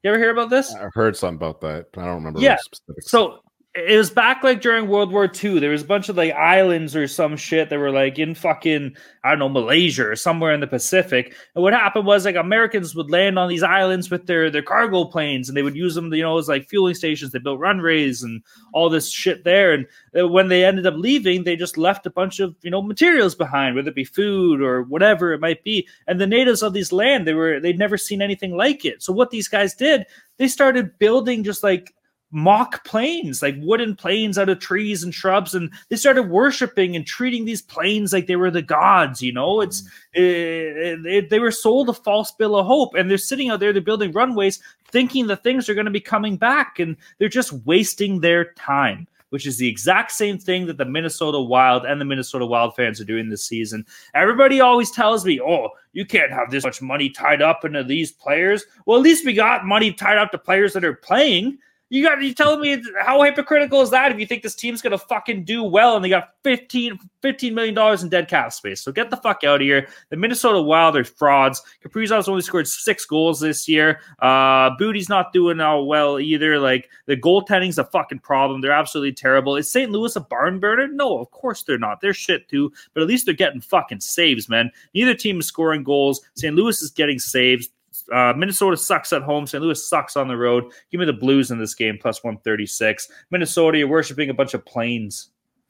You 0.03 0.09
ever 0.09 0.19
hear 0.19 0.31
about 0.31 0.49
this? 0.49 0.73
I 0.73 0.87
heard 0.93 1.15
something 1.15 1.35
about 1.35 1.61
that, 1.61 1.91
but 1.93 2.01
I 2.01 2.05
don't 2.05 2.15
remember. 2.15 2.39
Yeah, 2.39 2.55
the 2.55 2.63
specifics. 2.63 3.11
So 3.11 3.39
it 3.73 3.97
was 3.97 4.09
back 4.09 4.43
like 4.43 4.59
during 4.59 4.89
World 4.89 5.13
War 5.13 5.31
II. 5.31 5.59
There 5.59 5.69
was 5.69 5.83
a 5.83 5.85
bunch 5.85 6.09
of 6.09 6.17
like 6.17 6.33
islands 6.33 6.93
or 6.93 7.07
some 7.07 7.37
shit 7.37 7.69
that 7.69 7.79
were 7.79 7.91
like 7.91 8.19
in 8.19 8.35
fucking 8.35 8.97
I 9.23 9.29
don't 9.29 9.39
know 9.39 9.47
Malaysia 9.47 10.09
or 10.09 10.15
somewhere 10.17 10.53
in 10.53 10.59
the 10.59 10.67
Pacific. 10.67 11.33
And 11.55 11.63
what 11.63 11.71
happened 11.71 12.05
was 12.05 12.25
like 12.25 12.35
Americans 12.35 12.93
would 12.95 13.09
land 13.09 13.39
on 13.39 13.47
these 13.47 13.63
islands 13.63 14.11
with 14.11 14.27
their 14.27 14.49
their 14.49 14.61
cargo 14.61 15.05
planes, 15.05 15.47
and 15.47 15.55
they 15.55 15.61
would 15.63 15.77
use 15.77 15.95
them, 15.95 16.13
you 16.13 16.21
know, 16.21 16.37
as 16.37 16.49
like 16.49 16.67
fueling 16.67 16.95
stations. 16.95 17.31
They 17.31 17.39
built 17.39 17.59
runways 17.59 18.23
and 18.23 18.43
all 18.73 18.89
this 18.89 19.09
shit 19.09 19.45
there. 19.45 19.71
And 19.71 19.87
uh, 20.19 20.27
when 20.27 20.49
they 20.49 20.65
ended 20.65 20.85
up 20.85 20.95
leaving, 20.97 21.45
they 21.45 21.55
just 21.55 21.77
left 21.77 22.05
a 22.05 22.11
bunch 22.11 22.41
of 22.41 22.53
you 22.63 22.71
know 22.71 22.81
materials 22.81 23.35
behind, 23.35 23.75
whether 23.75 23.89
it 23.89 23.95
be 23.95 24.03
food 24.03 24.61
or 24.61 24.83
whatever 24.83 25.31
it 25.31 25.39
might 25.39 25.63
be. 25.63 25.87
And 26.07 26.19
the 26.19 26.27
natives 26.27 26.61
of 26.61 26.73
these 26.73 26.91
land, 26.91 27.25
they 27.25 27.33
were 27.33 27.61
they'd 27.61 27.79
never 27.79 27.97
seen 27.97 28.21
anything 28.21 28.57
like 28.57 28.83
it. 28.83 29.01
So 29.01 29.13
what 29.13 29.29
these 29.29 29.47
guys 29.47 29.73
did, 29.73 30.05
they 30.35 30.49
started 30.49 30.99
building 30.99 31.45
just 31.45 31.63
like 31.63 31.93
mock 32.31 32.83
planes, 32.85 33.41
like 33.41 33.55
wooden 33.59 33.95
planes 33.95 34.37
out 34.37 34.49
of 34.49 34.59
trees 34.59 35.03
and 35.03 35.13
shrubs, 35.13 35.53
and 35.53 35.71
they 35.89 35.95
started 35.95 36.23
worshiping 36.23 36.95
and 36.95 37.05
treating 37.05 37.45
these 37.45 37.61
planes 37.61 38.13
like 38.13 38.27
they 38.27 38.37
were 38.37 38.51
the 38.51 38.61
gods. 38.61 39.21
You 39.21 39.33
know, 39.33 39.61
it's 39.61 39.83
it, 40.13 40.23
it, 40.23 41.05
it, 41.05 41.29
they 41.29 41.39
were 41.39 41.51
sold 41.51 41.89
a 41.89 41.93
false 41.93 42.31
bill 42.31 42.55
of 42.55 42.65
hope, 42.65 42.95
and 42.95 43.09
they're 43.09 43.17
sitting 43.17 43.49
out 43.49 43.59
there, 43.59 43.73
they're 43.73 43.81
building 43.81 44.11
runways, 44.11 44.59
thinking 44.87 45.27
the 45.27 45.35
things 45.35 45.69
are 45.69 45.73
going 45.73 45.85
to 45.85 45.91
be 45.91 45.99
coming 45.99 46.37
back, 46.37 46.79
and 46.79 46.95
they're 47.17 47.29
just 47.29 47.53
wasting 47.65 48.19
their 48.19 48.53
time. 48.53 49.07
Which 49.29 49.47
is 49.47 49.57
the 49.57 49.67
exact 49.69 50.11
same 50.11 50.37
thing 50.37 50.65
that 50.65 50.75
the 50.75 50.83
Minnesota 50.83 51.39
Wild 51.39 51.85
and 51.85 52.01
the 52.01 52.05
Minnesota 52.05 52.45
Wild 52.45 52.75
fans 52.75 52.99
are 52.99 53.05
doing 53.05 53.29
this 53.29 53.47
season. 53.47 53.85
Everybody 54.13 54.59
always 54.59 54.91
tells 54.91 55.25
me, 55.25 55.39
oh, 55.39 55.69
you 55.93 56.05
can't 56.05 56.33
have 56.33 56.51
this 56.51 56.65
much 56.65 56.81
money 56.81 57.09
tied 57.09 57.41
up 57.41 57.63
into 57.63 57.81
these 57.81 58.11
players. 58.11 58.65
Well, 58.85 58.97
at 58.97 59.03
least 59.03 59.25
we 59.25 59.31
got 59.31 59.65
money 59.65 59.93
tied 59.93 60.17
up 60.17 60.31
to 60.31 60.37
players 60.37 60.73
that 60.73 60.83
are 60.83 60.95
playing. 60.95 61.59
You 61.91 62.01
got 62.01 62.21
you 62.21 62.33
telling 62.33 62.61
me 62.61 62.81
how 63.01 63.21
hypocritical 63.21 63.81
is 63.81 63.89
that 63.89 64.13
if 64.13 64.17
you 64.19 64.25
think 64.25 64.43
this 64.43 64.55
team's 64.55 64.81
gonna 64.81 64.97
fucking 64.97 65.43
do 65.43 65.61
well 65.61 65.97
and 65.97 66.05
they 66.05 66.07
got 66.07 66.35
15, 66.45 66.97
15 67.21 67.53
million 67.53 67.75
dollars 67.75 68.01
in 68.01 68.07
dead 68.07 68.29
cap 68.29 68.53
space? 68.53 68.81
So 68.81 68.93
get 68.93 69.09
the 69.09 69.17
fuck 69.17 69.43
out 69.43 69.55
of 69.55 69.61
here. 69.61 69.89
The 70.09 70.15
Minnesota 70.15 70.61
Wild 70.61 70.95
are 70.95 71.03
frauds. 71.03 71.61
Kaprizov's 71.83 72.29
only 72.29 72.43
scored 72.43 72.69
six 72.69 73.05
goals 73.05 73.41
this 73.41 73.67
year. 73.67 73.99
Uh 74.19 74.69
Boldy's 74.77 75.09
not 75.09 75.33
doing 75.33 75.59
all 75.59 75.85
well 75.85 76.17
either. 76.17 76.57
Like 76.59 76.89
the 77.07 77.17
goaltending's 77.17 77.77
a 77.77 77.83
fucking 77.83 78.19
problem. 78.19 78.61
They're 78.61 78.71
absolutely 78.71 79.11
terrible. 79.11 79.57
Is 79.57 79.69
St. 79.69 79.91
Louis 79.91 80.15
a 80.15 80.21
barn 80.21 80.61
burner? 80.61 80.87
No, 80.87 81.19
of 81.19 81.29
course 81.31 81.63
they're 81.63 81.77
not. 81.77 81.99
They're 81.99 82.13
shit 82.13 82.47
too, 82.47 82.71
but 82.93 83.01
at 83.01 83.09
least 83.09 83.25
they're 83.25 83.35
getting 83.35 83.59
fucking 83.59 83.99
saves, 83.99 84.47
man. 84.47 84.71
Neither 84.93 85.13
team 85.13 85.41
is 85.41 85.47
scoring 85.47 85.83
goals. 85.83 86.21
St. 86.37 86.55
Louis 86.55 86.81
is 86.81 86.91
getting 86.91 87.19
saves. 87.19 87.67
Uh, 88.11 88.33
Minnesota 88.35 88.77
sucks 88.77 89.13
at 89.13 89.21
home. 89.21 89.47
St. 89.47 89.63
Louis 89.63 89.87
sucks 89.87 90.17
on 90.17 90.27
the 90.27 90.37
road. 90.37 90.71
Give 90.91 90.99
me 90.99 91.05
the 91.05 91.13
Blues 91.13 91.51
in 91.51 91.59
this 91.59 91.75
game, 91.75 91.97
plus 91.99 92.23
136. 92.23 93.09
Minnesota, 93.31 93.77
you're 93.77 93.87
worshiping 93.87 94.29
a 94.29 94.33
bunch 94.33 94.53
of 94.53 94.65
planes. 94.65 95.29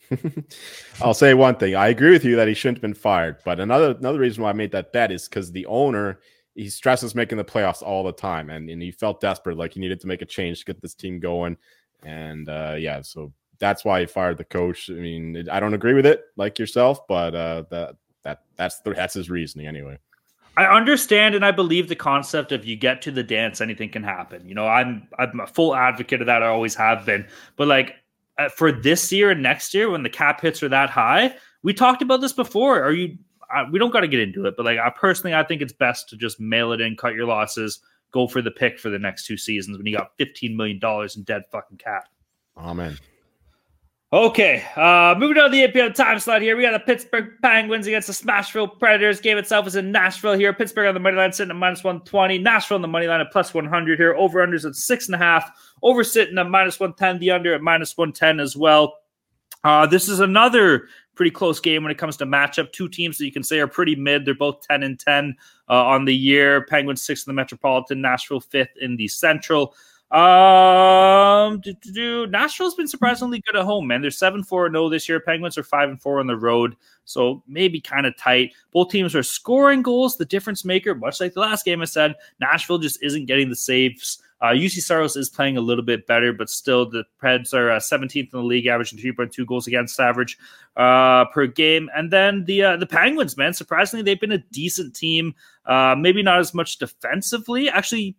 I'll 1.02 1.14
say 1.14 1.34
one 1.34 1.56
thing. 1.56 1.76
I 1.76 1.88
agree 1.88 2.12
with 2.12 2.26
you 2.26 2.36
that 2.36 2.48
he 2.48 2.54
shouldn't 2.54 2.78
have 2.78 2.82
been 2.82 2.94
fired. 2.94 3.38
But 3.46 3.60
another 3.60 3.96
another 3.98 4.20
reason 4.20 4.44
why 4.44 4.50
I 4.50 4.54
made 4.54 4.72
that 4.72 4.92
bet 4.92 5.12
is 5.12 5.28
because 5.28 5.52
the 5.52 5.66
owner 5.68 6.20
he 6.56 6.70
stresses 6.70 7.16
making 7.16 7.38
the 7.38 7.46
playoffs 7.46 7.82
all 7.82 8.04
the 8.04 8.12
time, 8.12 8.50
and, 8.50 8.70
and 8.70 8.82
he 8.82 8.92
felt 8.92 9.22
desperate, 9.22 9.58
like 9.58 9.74
he 9.74 9.80
needed 9.80 10.02
to 10.02 10.08
make 10.08 10.22
a 10.22 10.26
change 10.26 10.60
to 10.60 10.66
get 10.66 10.82
this 10.82 10.94
team 10.94 11.20
going. 11.20 11.58
And 12.04 12.50
uh, 12.50 12.76
yeah, 12.78 13.02
so 13.02 13.32
that's 13.60 13.86
why 13.86 14.02
he 14.02 14.06
fired 14.06 14.38
the 14.38 14.44
coach. 14.44 14.90
I 14.90 14.94
mean, 14.94 15.48
I 15.50 15.60
don't 15.60 15.74
agree 15.74 15.94
with 15.94 16.06
it, 16.06 16.24
like 16.36 16.60
yourself, 16.60 17.08
but 17.08 17.34
uh, 17.34 17.64
that 17.70 17.96
that 18.24 18.42
that's 18.56 18.80
the, 18.82 18.94
that's 18.94 19.14
his 19.14 19.30
reasoning 19.30 19.68
anyway. 19.68 19.98
I 20.58 20.66
understand 20.66 21.34
and 21.34 21.46
I 21.46 21.52
believe 21.52 21.88
the 21.88 21.96
concept 21.96 22.52
of 22.52 22.66
you 22.66 22.76
get 22.76 23.02
to 23.04 23.12
the 23.12 23.24
dance, 23.24 23.62
anything 23.62 23.90
can 23.90 24.04
happen. 24.04 24.48
You 24.48 24.54
know, 24.54 24.68
I'm 24.68 25.08
I'm 25.18 25.40
a 25.40 25.48
full 25.48 25.76
advocate 25.76 26.22
of 26.22 26.28
that. 26.28 26.44
I 26.44 26.48
always 26.48 26.76
have 26.76 27.06
been. 27.06 27.26
But 27.56 27.68
like 27.68 27.96
uh, 28.38 28.50
for 28.50 28.72
this 28.72 29.12
year 29.12 29.32
and 29.32 29.42
next 29.42 29.74
year, 29.74 29.90
when 29.90 30.04
the 30.04 30.10
cap 30.10 30.42
hits 30.42 30.62
are 30.62 30.70
that 30.70 30.90
high, 30.90 31.36
we 31.64 31.74
talked 31.74 32.02
about 32.02 32.22
this 32.22 32.34
before. 32.34 32.84
Are 32.84 32.92
you? 32.92 33.18
Uh, 33.54 33.66
we 33.72 33.80
don't 33.80 33.92
got 33.92 34.02
to 34.02 34.08
get 34.08 34.20
into 34.20 34.46
it, 34.46 34.56
but 34.56 34.66
like 34.66 34.80
I 34.80 34.90
personally, 34.90 35.36
I 35.36 35.44
think 35.44 35.62
it's 35.62 35.74
best 35.74 36.10
to 36.10 36.18
just 36.18 36.40
mail 36.40 36.72
it 36.72 36.82
in, 36.82 36.96
cut 36.96 37.16
your 37.16 37.26
losses, 37.26 37.82
go 38.12 38.28
for 38.28 38.42
the 38.42 38.52
pick 38.52 38.80
for 38.80 38.90
the 38.90 39.00
next 39.00 39.26
two 39.26 39.38
seasons 39.38 39.78
when 39.78 39.86
you 39.86 39.98
got 39.98 40.12
fifteen 40.18 40.56
million 40.56 40.80
dollars 40.80 41.16
in 41.16 41.24
dead 41.24 41.44
fucking 41.52 41.78
cap. 41.78 42.10
Amen. 42.58 42.98
Okay, 44.14 44.66
uh, 44.76 45.16
moving 45.18 45.38
on 45.38 45.52
to 45.52 45.56
the 45.56 45.66
APL 45.66 45.96
time 45.96 46.20
slot 46.20 46.42
here. 46.42 46.58
We 46.58 46.64
got 46.64 46.74
the 46.74 46.80
Pittsburgh 46.80 47.32
Penguins 47.42 47.88
against 47.88 48.08
the 48.08 48.14
Smashville 48.14 48.78
Predators. 48.78 49.22
Game 49.22 49.38
itself 49.38 49.66
is 49.68 49.78
in 49.78 49.90
Nashville 49.90 50.34
here. 50.34 50.52
Pittsburgh 50.52 50.88
on 50.88 50.94
the 50.94 51.00
money 51.00 51.16
line 51.16 51.32
sitting 51.32 51.52
at 51.52 51.56
minus 51.56 51.82
120. 51.82 52.38
Nashville 52.40 52.76
on 52.76 52.82
the 52.82 52.90
money 52.90 53.08
line 53.08 53.22
at 53.22 53.32
plus 53.32 53.54
100 53.54 53.98
here. 53.98 54.14
Over 54.16 54.46
unders 54.46 54.68
at 54.68 54.76
six 54.76 55.06
and 55.06 55.16
a 55.16 55.18
half. 55.18 55.50
Over 55.82 56.04
sitting 56.04 56.38
at 56.38 56.50
minus 56.50 56.78
110. 56.78 57.22
The 57.22 57.32
under 57.32 57.54
at 57.54 57.62
minus 57.62 57.98
110 57.98 58.42
as 58.42 58.58
well. 58.58 58.98
Uh, 59.64 59.86
this 59.86 60.10
is 60.10 60.20
another 60.20 60.90
pretty 61.16 61.32
close 61.32 61.62
game 61.62 61.82
when 61.82 61.92
it 61.92 61.98
comes 61.98 62.18
to 62.18 62.26
matchup. 62.26 62.74
Two 62.74 62.90
teams 62.90 63.18
that 63.18 63.26
you 63.26 63.32
can 63.32 63.44
say 63.44 63.62
are 63.62 63.68
pretty 63.68 63.96
mid. 63.96 64.26
They're 64.26 64.36
both 64.36 64.60
10 64.68 64.84
and 64.84 65.00
10 65.00 65.38
uh, 65.70 65.86
on 65.86 66.04
the 66.04 66.16
year. 66.16 66.66
Penguins 66.66 67.02
sixth 67.02 67.30
in 67.30 67.34
the 67.34 67.42
Metropolitan, 67.42 68.02
Nashville 68.02 68.42
fifth 68.42 68.76
in 68.82 68.98
the 68.98 69.08
Central. 69.08 69.74
Um, 70.12 71.62
do, 71.62 71.74
do. 71.94 72.28
Nashville's 72.28 72.76
been 72.76 72.88
surprisingly 72.88 73.42
good 73.46 73.56
at 73.56 73.64
home, 73.64 73.88
man. 73.88 74.02
They're 74.02 74.12
seven 74.12 74.44
four 74.44 74.70
zero 74.70 74.86
oh 74.86 74.90
this 74.90 75.08
year. 75.08 75.22
Penguins 75.22 75.58
are 75.58 75.64
five 75.64 75.90
and 75.90 76.02
four 76.02 76.20
on 76.20 76.28
the 76.28 76.36
road, 76.36 76.76
so 77.06 77.42
maybe 77.48 77.80
kind 77.80 78.06
of 78.06 78.18
tight. 78.18 78.52
Both 78.74 78.90
teams 78.90 79.16
are 79.16 79.24
scoring 79.24 79.82
goals. 79.82 80.18
The 80.18 80.26
difference 80.26 80.66
maker, 80.66 80.94
much 80.94 81.22
like 81.22 81.34
the 81.34 81.40
last 81.40 81.64
game, 81.64 81.82
I 81.82 81.86
said, 81.86 82.16
Nashville 82.42 82.78
just 82.78 83.02
isn't 83.02 83.26
getting 83.26 83.48
the 83.48 83.56
saves. 83.56 84.22
Uh, 84.42 84.54
Juuse 84.54 84.82
Saros 84.82 85.16
is 85.16 85.30
playing 85.30 85.56
a 85.56 85.62
little 85.62 85.84
bit 85.84 86.08
better, 86.08 86.34
but 86.34 86.50
still 86.50 86.90
the 86.90 87.06
Preds 87.22 87.54
are 87.54 87.72
uh, 87.72 87.80
17th 87.80 88.16
in 88.16 88.30
the 88.32 88.44
league, 88.44 88.66
averaging 88.66 89.00
3.2 89.00 89.46
goals 89.46 89.68
against 89.68 90.00
average 90.00 90.38
uh, 90.76 91.26
per 91.26 91.46
game. 91.46 91.90
And 91.96 92.12
then 92.12 92.44
the 92.46 92.64
uh, 92.64 92.78
the 92.78 92.88
Penguins, 92.88 93.38
man, 93.38 93.54
surprisingly, 93.54 94.04
they've 94.04 94.20
been 94.20 94.34
a 94.34 94.44
decent 94.52 94.94
team. 94.94 95.36
Uh, 95.66 95.96
maybe 95.98 96.22
not 96.22 96.40
as 96.40 96.54
much 96.54 96.80
defensively. 96.80 97.70
Actually, 97.70 98.18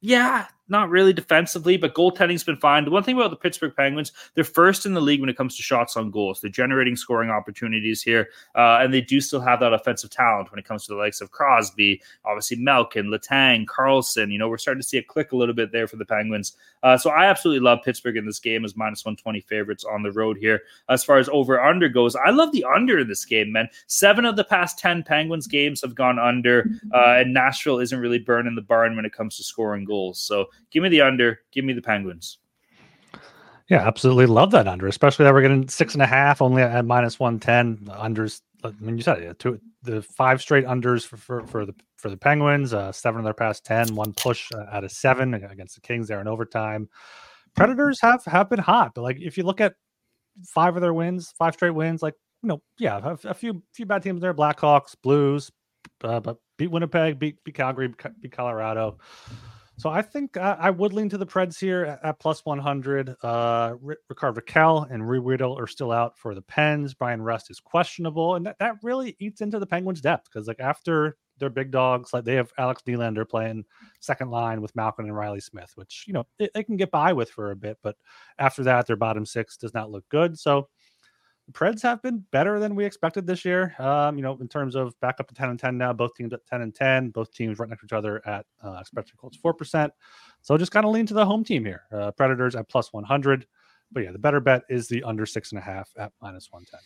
yeah, 0.00 0.46
not 0.68 0.90
really 0.90 1.12
defensively, 1.12 1.76
but 1.76 1.94
goaltending's 1.94 2.44
been 2.44 2.56
fine. 2.56 2.84
The 2.84 2.90
one 2.90 3.02
thing 3.02 3.16
about 3.16 3.30
the 3.30 3.36
Pittsburgh 3.36 3.74
Penguins, 3.76 4.12
they're 4.34 4.44
first 4.44 4.86
in 4.86 4.94
the 4.94 5.00
league 5.00 5.20
when 5.20 5.28
it 5.28 5.36
comes 5.36 5.56
to 5.56 5.62
shots 5.62 5.96
on 5.96 6.10
goals. 6.10 6.40
They're 6.40 6.50
generating 6.50 6.96
scoring 6.96 7.30
opportunities 7.30 8.02
here, 8.02 8.28
uh, 8.54 8.78
and 8.80 8.92
they 8.92 9.00
do 9.00 9.20
still 9.20 9.40
have 9.40 9.60
that 9.60 9.72
offensive 9.72 10.10
talent 10.10 10.50
when 10.50 10.58
it 10.58 10.64
comes 10.64 10.86
to 10.86 10.92
the 10.92 10.98
likes 10.98 11.20
of 11.20 11.30
Crosby, 11.30 12.02
obviously 12.24 12.56
Malkin, 12.56 13.06
Letang, 13.06 13.66
Karlsson. 13.66 14.32
You 14.32 14.38
know, 14.38 14.48
we're 14.48 14.58
starting 14.58 14.82
to 14.82 14.86
see 14.86 14.98
a 14.98 15.02
click 15.02 15.32
a 15.32 15.36
little 15.36 15.54
bit 15.54 15.72
there 15.72 15.86
for 15.86 15.96
the 15.96 16.04
Penguins. 16.04 16.56
Uh, 16.82 16.96
so 16.96 17.10
I 17.10 17.26
absolutely 17.26 17.64
love 17.64 17.80
Pittsburgh 17.84 18.16
in 18.16 18.26
this 18.26 18.38
game 18.38 18.64
as 18.64 18.76
minus 18.76 19.04
120 19.04 19.40
favorites 19.42 19.84
on 19.84 20.02
the 20.02 20.12
road 20.12 20.36
here. 20.36 20.62
As 20.88 21.04
far 21.04 21.18
as 21.18 21.28
over 21.30 21.60
under 21.60 21.88
goes, 21.88 22.16
I 22.16 22.30
love 22.30 22.52
the 22.52 22.64
under 22.64 22.98
in 22.98 23.08
this 23.08 23.24
game, 23.24 23.52
man. 23.52 23.68
Seven 23.86 24.24
of 24.24 24.36
the 24.36 24.44
past 24.44 24.78
10 24.78 25.02
Penguins 25.04 25.46
games 25.46 25.80
have 25.82 25.94
gone 25.94 26.18
under, 26.18 26.68
uh, 26.92 27.16
and 27.18 27.32
Nashville 27.32 27.78
isn't 27.78 27.98
really 27.98 28.18
burning 28.18 28.54
the 28.54 28.62
barn 28.62 28.96
when 28.96 29.04
it 29.04 29.12
comes 29.12 29.36
to 29.36 29.44
scoring 29.44 29.84
goals. 29.84 30.18
So 30.18 30.46
Give 30.70 30.82
me 30.82 30.88
the 30.88 31.00
under. 31.00 31.40
Give 31.52 31.64
me 31.64 31.72
the 31.72 31.82
Penguins. 31.82 32.38
Yeah, 33.68 33.86
absolutely 33.86 34.26
love 34.26 34.52
that 34.52 34.68
under, 34.68 34.86
especially 34.86 35.24
that 35.24 35.34
we're 35.34 35.42
getting 35.42 35.68
six 35.68 35.94
and 35.94 36.02
a 36.02 36.06
half 36.06 36.40
only 36.40 36.62
at 36.62 36.84
minus 36.84 37.18
one 37.18 37.40
ten. 37.40 37.78
Unders, 37.88 38.42
I 38.62 38.70
mean, 38.78 38.96
you 38.96 39.02
said 39.02 39.18
it. 39.18 39.38
Two, 39.40 39.60
the 39.82 40.02
five 40.02 40.40
straight 40.40 40.64
unders 40.64 41.04
for, 41.04 41.16
for, 41.16 41.46
for 41.46 41.66
the 41.66 41.74
for 41.96 42.08
the 42.08 42.16
Penguins. 42.16 42.72
Uh, 42.72 42.92
seven 42.92 43.18
of 43.18 43.24
their 43.24 43.34
past 43.34 43.64
ten. 43.64 43.94
One 43.96 44.12
push 44.12 44.52
uh, 44.54 44.66
out 44.70 44.84
of 44.84 44.92
seven 44.92 45.34
against 45.34 45.74
the 45.74 45.80
Kings 45.80 46.06
there 46.06 46.20
in 46.20 46.28
overtime. 46.28 46.88
Predators 47.56 48.00
have 48.00 48.24
have 48.26 48.48
been 48.48 48.60
hot, 48.60 48.92
but 48.94 49.02
like 49.02 49.18
if 49.20 49.36
you 49.36 49.42
look 49.42 49.60
at 49.60 49.74
five 50.44 50.76
of 50.76 50.82
their 50.82 50.94
wins, 50.94 51.32
five 51.36 51.54
straight 51.54 51.70
wins, 51.70 52.02
like 52.02 52.14
you 52.42 52.48
know, 52.48 52.62
yeah, 52.78 53.00
a, 53.02 53.30
a 53.30 53.34
few 53.34 53.62
few 53.72 53.86
bad 53.86 54.02
teams 54.02 54.20
there. 54.20 54.34
Blackhawks, 54.34 54.94
Blues, 55.02 55.50
uh, 56.04 56.20
but 56.20 56.36
beat 56.56 56.70
Winnipeg, 56.70 57.18
beat 57.18 57.42
beat 57.42 57.54
Calgary, 57.56 57.92
beat 58.20 58.30
Colorado. 58.30 58.98
So 59.78 59.90
I 59.90 60.00
think 60.00 60.36
uh, 60.38 60.56
I 60.58 60.70
would 60.70 60.94
lean 60.94 61.10
to 61.10 61.18
the 61.18 61.26
Preds 61.26 61.60
here 61.60 61.84
at, 61.84 62.04
at 62.04 62.18
plus 62.18 62.44
100. 62.44 63.10
Uh, 63.10 63.14
R- 63.22 63.78
Rickard 64.08 64.34
Rakell 64.34 64.90
and 64.90 65.06
Riedel 65.06 65.58
are 65.58 65.66
still 65.66 65.92
out 65.92 66.16
for 66.16 66.34
the 66.34 66.42
Pens. 66.42 66.94
Bryan 66.94 67.20
Rust 67.20 67.50
is 67.50 67.60
questionable, 67.60 68.36
and 68.36 68.46
that, 68.46 68.58
that 68.58 68.76
really 68.82 69.16
eats 69.20 69.42
into 69.42 69.58
the 69.58 69.66
Penguins' 69.66 70.00
depth 70.00 70.28
because 70.32 70.48
like 70.48 70.60
after 70.60 71.18
their 71.38 71.50
big 71.50 71.70
dogs, 71.70 72.14
like 72.14 72.24
they 72.24 72.36
have 72.36 72.52
Alex 72.56 72.82
Nylander 72.86 73.28
playing 73.28 73.64
second 74.00 74.30
line 74.30 74.62
with 74.62 74.74
Malkin 74.74 75.04
and 75.04 75.16
Reilly 75.16 75.40
Smith, 75.40 75.72
which 75.74 76.04
you 76.06 76.14
know 76.14 76.24
they, 76.38 76.48
they 76.54 76.64
can 76.64 76.78
get 76.78 76.90
by 76.90 77.12
with 77.12 77.30
for 77.30 77.50
a 77.50 77.56
bit, 77.56 77.76
but 77.82 77.96
after 78.38 78.62
that, 78.64 78.86
their 78.86 78.96
bottom 78.96 79.26
six 79.26 79.58
does 79.58 79.74
not 79.74 79.90
look 79.90 80.08
good. 80.08 80.38
So 80.38 80.68
Preds 81.52 81.82
have 81.82 82.02
been 82.02 82.24
better 82.32 82.58
than 82.58 82.74
we 82.74 82.84
expected 82.84 83.26
this 83.26 83.44
year. 83.44 83.74
Um, 83.78 84.16
you 84.16 84.22
know, 84.22 84.36
in 84.40 84.48
terms 84.48 84.74
of 84.74 84.98
back 85.00 85.16
up 85.20 85.28
to 85.28 85.34
10 85.34 85.50
and 85.50 85.58
10 85.58 85.78
now, 85.78 85.92
both 85.92 86.14
teams 86.14 86.32
at 86.32 86.44
10 86.46 86.62
and 86.62 86.74
10, 86.74 87.10
both 87.10 87.32
teams 87.32 87.58
right 87.58 87.68
next 87.68 87.82
to 87.82 87.86
each 87.86 87.92
other 87.92 88.26
at 88.26 88.46
uh, 88.64 88.78
expected 88.80 89.16
goals 89.16 89.38
4%. 89.44 89.90
So 90.42 90.58
just 90.58 90.72
kind 90.72 90.84
of 90.84 90.92
lean 90.92 91.06
to 91.06 91.14
the 91.14 91.24
home 91.24 91.44
team 91.44 91.64
here. 91.64 91.82
Uh, 91.92 92.10
Predators 92.10 92.56
at 92.56 92.68
plus 92.68 92.92
100. 92.92 93.46
But 93.92 94.02
yeah, 94.02 94.10
the 94.10 94.18
better 94.18 94.40
bet 94.40 94.62
is 94.68 94.88
the 94.88 95.04
under 95.04 95.24
six 95.24 95.52
and 95.52 95.60
a 95.60 95.62
half 95.62 95.88
at 95.96 96.12
minus 96.20 96.50
110. 96.50 96.80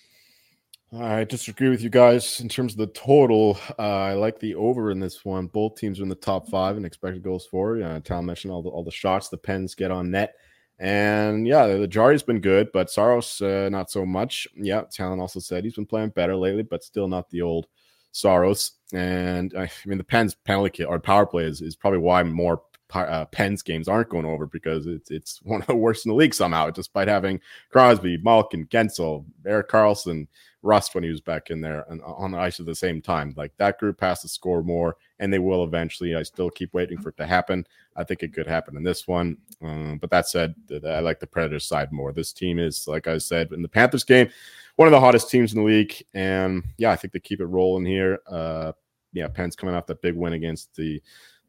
I 0.93 1.25
disagree 1.25 1.69
with 1.69 1.83
you 1.83 1.89
guys 1.89 2.41
in 2.41 2.49
terms 2.49 2.73
of 2.73 2.79
the 2.79 2.89
total. 2.89 3.57
Uh, 3.79 3.83
I 3.83 4.15
like 4.15 4.41
the 4.41 4.57
over 4.57 4.91
in 4.91 4.99
this 4.99 5.25
one. 5.25 5.47
Both 5.47 5.77
teams 5.77 6.01
are 6.01 6.03
in 6.03 6.09
the 6.09 6.17
top 6.17 6.49
five 6.49 6.77
and 6.77 6.85
expected 6.85 7.23
goals 7.23 7.47
for. 7.47 7.81
Uh, 7.81 8.01
Tal 8.01 8.23
mentioned 8.23 8.53
all 8.53 8.63
the 8.63 8.71
all 8.71 8.83
the 8.83 8.91
shots 8.91 9.29
the 9.29 9.37
Pens 9.37 9.77
get 9.77 9.93
on 9.93 10.11
net 10.11 10.35
And 10.81 11.47
yeah, 11.47 11.67
the 11.67 11.87
Jarry's 11.87 12.23
been 12.23 12.41
good, 12.41 12.73
but 12.73 12.91
Saros 12.91 13.43
uh, 13.43 13.69
not 13.71 13.91
so 13.91 14.07
much. 14.07 14.49
Yeah, 14.57 14.83
Talon 14.91 15.21
also 15.21 15.39
said 15.39 15.63
he's 15.63 15.75
been 15.75 15.85
playing 15.85 16.09
better 16.11 16.35
lately, 16.35 16.63
but 16.63 16.83
still 16.83 17.07
not 17.07 17.29
the 17.29 17.43
old 17.43 17.67
Saros. 18.13 18.73
And 18.95 19.55
I 19.55 19.71
mean, 19.85 19.99
the 19.99 20.05
Pens 20.05 20.35
penalty 20.35 20.71
kill 20.71 20.89
or 20.89 20.99
power 20.99 21.27
play 21.27 21.45
is, 21.45 21.61
is 21.61 21.77
probably 21.77 21.99
why 21.99 22.23
more 22.23 22.63
uh, 22.95 23.27
Pens 23.27 23.63
games 23.63 23.89
aren't 23.89 24.09
going 24.09 24.25
over 24.25 24.47
because 24.47 24.87
it's 24.87 25.11
it's 25.11 25.41
one 25.43 25.61
of 25.61 25.67
the 25.67 25.77
worst 25.77 26.07
in 26.07 26.11
the 26.11 26.17
league 26.17 26.35
somehow, 26.35 26.71
despite 26.71 27.09
having 27.09 27.41
Crosby, 27.71 28.17
Malkin, 28.23 28.67
Guentzel, 28.67 29.27
Erik 29.47 29.69
Karlsson, 29.69 30.27
Rust 30.63 30.95
when 30.95 31.05
he 31.05 31.11
was 31.11 31.21
back 31.21 31.51
in 31.51 31.61
there 31.61 31.85
and 31.91 32.01
on 32.03 32.33
the 32.33 32.39
ice 32.39 32.59
at 32.59 32.67
the 32.67 32.75
same 32.75 33.03
time. 33.03 33.35
Like 33.37 33.53
that 33.59 33.79
group 33.79 34.01
has 34.01 34.23
to 34.23 34.29
score 34.29 34.63
more, 34.63 34.97
and 35.21 35.33
they 35.33 35.39
will 35.39 35.63
eventually. 35.63 36.17
I 36.17 36.25
still 36.25 36.51
keep 36.51 36.75
waiting 36.75 36.99
for 36.99 37.11
it 37.11 37.17
to 37.19 37.27
happen. 37.27 37.65
I 37.95 38.03
think 38.03 38.23
it 38.23 38.33
could 38.33 38.47
happen 38.47 38.77
in 38.77 38.83
this 38.83 39.07
one. 39.07 39.37
Um, 39.63 39.99
but 39.99 40.11
that 40.11 40.29
said, 40.29 40.55
I 40.85 41.01
like 41.01 41.21
the 41.21 41.27
Predators 41.27 41.67
side 41.67 41.93
more. 41.93 42.13
This 42.13 42.33
team 42.33 42.59
is, 42.59 42.89
like 42.89 43.07
I 43.07 43.19
said, 43.19 43.53
in 43.53 43.63
the 43.63 43.69
Panthers 43.69 44.03
game, 44.03 44.31
one 44.77 44.89
of 44.89 44.93
the 44.93 45.01
hottest 45.01 45.31
teams 45.31 45.53
in 45.53 45.61
the 45.61 45.67
league, 45.67 45.95
and 46.15 46.65
yeah, 46.79 46.91
I 46.91 46.97
think 46.97 47.13
they 47.13 47.21
keep 47.21 47.41
it 47.41 47.47
rolling 47.47 47.85
here. 47.85 48.21
Uh, 48.27 48.73
yeah, 49.13 49.29
Penn's 49.29 49.57
coming 49.57 49.75
off 49.75 49.87
that 49.87 50.03
big 50.03 50.17
win 50.17 50.33
against 50.33 50.75
the 50.75 51.01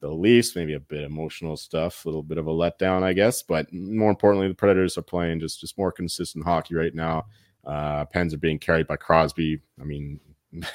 the 0.01 0.09
Leafs, 0.09 0.55
maybe 0.55 0.73
a 0.73 0.79
bit 0.79 1.03
emotional 1.03 1.55
stuff, 1.55 2.05
a 2.05 2.09
little 2.09 2.23
bit 2.23 2.39
of 2.39 2.47
a 2.47 2.51
letdown, 2.51 3.03
I 3.03 3.13
guess. 3.13 3.43
But 3.43 3.71
more 3.71 4.09
importantly, 4.09 4.47
the 4.47 4.55
Predators 4.55 4.97
are 4.97 5.03
playing 5.03 5.39
just 5.39 5.61
just 5.61 5.77
more 5.77 5.91
consistent 5.91 6.43
hockey 6.43 6.75
right 6.75 6.93
now. 6.93 7.27
Uh, 7.63 8.03
Pens 8.05 8.33
are 8.33 8.39
being 8.39 8.59
carried 8.59 8.87
by 8.87 8.97
Crosby. 8.97 9.61
I 9.79 9.83
mean, 9.83 10.19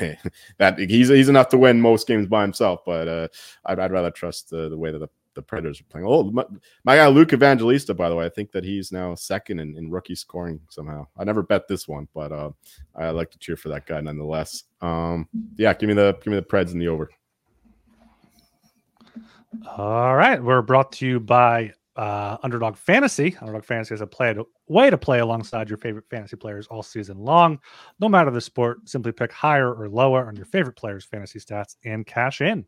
that 0.59 0.79
he's 0.79 1.09
he's 1.09 1.29
enough 1.29 1.49
to 1.51 1.59
win 1.59 1.81
most 1.81 2.07
games 2.07 2.27
by 2.27 2.43
himself. 2.43 2.81
But 2.85 3.09
uh, 3.09 3.29
I'd, 3.65 3.79
I'd 3.79 3.93
rather 3.93 4.11
trust 4.11 4.51
the, 4.51 4.69
the 4.69 4.79
way 4.79 4.91
that 4.91 4.99
the, 4.99 5.09
the 5.35 5.43
Predators 5.43 5.81
are 5.81 5.85
playing. 5.85 6.07
Oh, 6.09 6.25
my, 6.25 6.45
my, 6.85 6.97
guy 6.97 7.09
Luke 7.09 7.33
Evangelista, 7.33 7.93
by 7.93 8.09
the 8.09 8.15
way, 8.15 8.25
I 8.25 8.31
think 8.31 8.53
that 8.53 8.65
he's 8.65 8.91
now 8.91 9.15
second 9.15 9.61
in, 9.61 9.77
in 9.77 9.91
rookie 9.91 10.15
scoring 10.15 10.61
somehow. 10.71 11.07
I 11.19 11.25
never 11.25 11.43
bet 11.43 11.69
this 11.69 11.87
one, 11.87 12.09
but 12.15 12.33
uh, 12.33 12.51
I 12.95 13.11
like 13.11 13.31
to 13.33 13.39
cheer 13.39 13.57
for 13.57 13.69
that 13.69 13.87
guy 13.87 14.01
nonetheless. 14.01 14.65
Um, 14.81 15.29
yeah, 15.57 15.75
give 15.75 15.89
me 15.89 15.95
the 15.95 16.17
give 16.23 16.29
me 16.29 16.37
the 16.37 16.43
Preds 16.43 16.73
and 16.73 16.81
the 16.81 16.89
over. 16.89 17.11
All 19.77 20.17
right, 20.17 20.43
we're 20.43 20.63
brought 20.63 20.93
to 20.93 21.07
you 21.07 21.21
by 21.21 21.73
uh, 21.97 22.37
Underdog 22.43 22.77
Fantasy. 22.77 23.37
Underdog 23.41 23.65
Fantasy 23.65 23.95
is 23.95 24.01
a 24.01 24.07
play 24.07 24.35
to, 24.35 24.47
way 24.69 24.91
to 24.91 24.99
play 24.99 25.21
alongside 25.21 25.69
your 25.69 25.79
favorite 25.79 26.05
fantasy 26.11 26.37
players 26.37 26.67
all 26.67 26.83
season 26.83 27.19
long. 27.19 27.59
No 28.01 28.09
matter 28.09 28.31
the 28.31 28.41
sport, 28.41 28.89
simply 28.89 29.13
pick 29.13 29.33
higher 29.33 29.75
or 29.75 29.89
lower 29.89 30.27
on 30.27 30.37
your 30.37 30.45
favorite 30.45 30.77
players' 30.77 31.05
fantasy 31.05 31.39
stats 31.39 31.77
and 31.85 32.07
cash 32.07 32.41
in. 32.41 32.65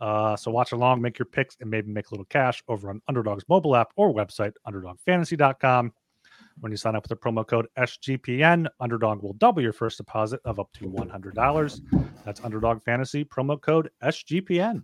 Uh, 0.00 0.36
so 0.36 0.50
watch 0.50 0.72
along, 0.72 1.00
make 1.00 1.18
your 1.18 1.26
picks, 1.26 1.56
and 1.60 1.70
maybe 1.70 1.90
make 1.90 2.08
a 2.08 2.10
little 2.10 2.26
cash 2.26 2.62
over 2.68 2.90
on 2.90 3.00
Underdog's 3.08 3.44
mobile 3.48 3.76
app 3.76 3.92
or 3.96 4.12
website, 4.12 4.52
underdogfantasy.com. 4.66 5.92
When 6.60 6.72
you 6.72 6.76
sign 6.76 6.96
up 6.96 7.04
with 7.04 7.10
the 7.10 7.16
promo 7.16 7.46
code 7.46 7.68
SGPN, 7.78 8.66
Underdog 8.80 9.22
will 9.22 9.34
double 9.34 9.62
your 9.62 9.72
first 9.72 9.98
deposit 9.98 10.40
of 10.44 10.58
up 10.58 10.72
to 10.74 10.84
$100. 10.84 11.80
That's 12.24 12.40
Underdog 12.44 12.82
Fantasy, 12.82 13.24
promo 13.24 13.60
code 13.60 13.90
SGPN 14.02 14.82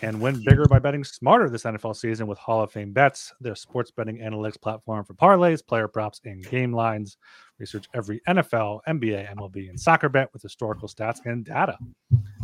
and 0.00 0.20
win 0.20 0.42
bigger 0.44 0.64
by 0.64 0.78
betting 0.78 1.04
smarter 1.04 1.50
this 1.50 1.64
NFL 1.64 1.94
season 1.96 2.26
with 2.26 2.38
Hall 2.38 2.62
of 2.62 2.72
Fame 2.72 2.92
Bets, 2.92 3.32
their 3.40 3.54
sports 3.54 3.90
betting 3.90 4.18
analytics 4.18 4.60
platform 4.60 5.04
for 5.04 5.14
parlays, 5.14 5.64
player 5.64 5.88
props, 5.88 6.20
and 6.24 6.48
game 6.48 6.72
lines. 6.72 7.18
Research 7.58 7.86
every 7.94 8.20
NFL, 8.26 8.80
NBA, 8.88 9.32
MLB, 9.34 9.68
and 9.68 9.78
soccer 9.78 10.08
bet 10.08 10.32
with 10.32 10.42
historical 10.42 10.88
stats 10.88 11.18
and 11.26 11.44
data. 11.44 11.76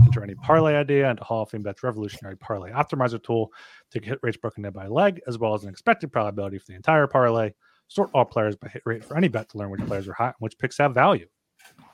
Enter 0.01 0.23
any 0.23 0.35
parlay 0.37 0.75
idea 0.75 1.11
into 1.11 1.25
Hall 1.25 1.43
of 1.43 1.51
Fame 1.51 1.63
Bet's 1.63 1.83
revolutionary 1.83 2.37
parlay 2.37 2.71
optimizer 2.71 3.23
tool 3.23 3.51
to 3.91 4.01
get 4.01 4.09
hit 4.09 4.19
rates 4.23 4.37
broken 4.37 4.63
down 4.63 4.73
by 4.73 4.87
leg, 4.87 5.21
as 5.27 5.39
well 5.39 5.55
as 5.55 5.65
an 5.65 5.71
expected 5.71 6.13
probability 6.13 6.59
for 6.59 6.67
the 6.69 6.77
entire 6.77 7.07
parlay. 7.07 7.53
Sort 7.89 8.11
all 8.13 8.27
players 8.27 8.55
by 8.55 8.69
hit 8.69 8.83
rate 8.85 9.05
for 9.05 9.17
any 9.17 9.29
bet 9.29 9.49
to 9.51 9.59
learn 9.59 9.71
which 9.71 9.87
players 9.87 10.07
are 10.07 10.13
hot 10.13 10.37
and 10.39 10.41
which 10.41 10.59
picks 10.59 10.79
have 10.79 10.95
value. 10.95 11.27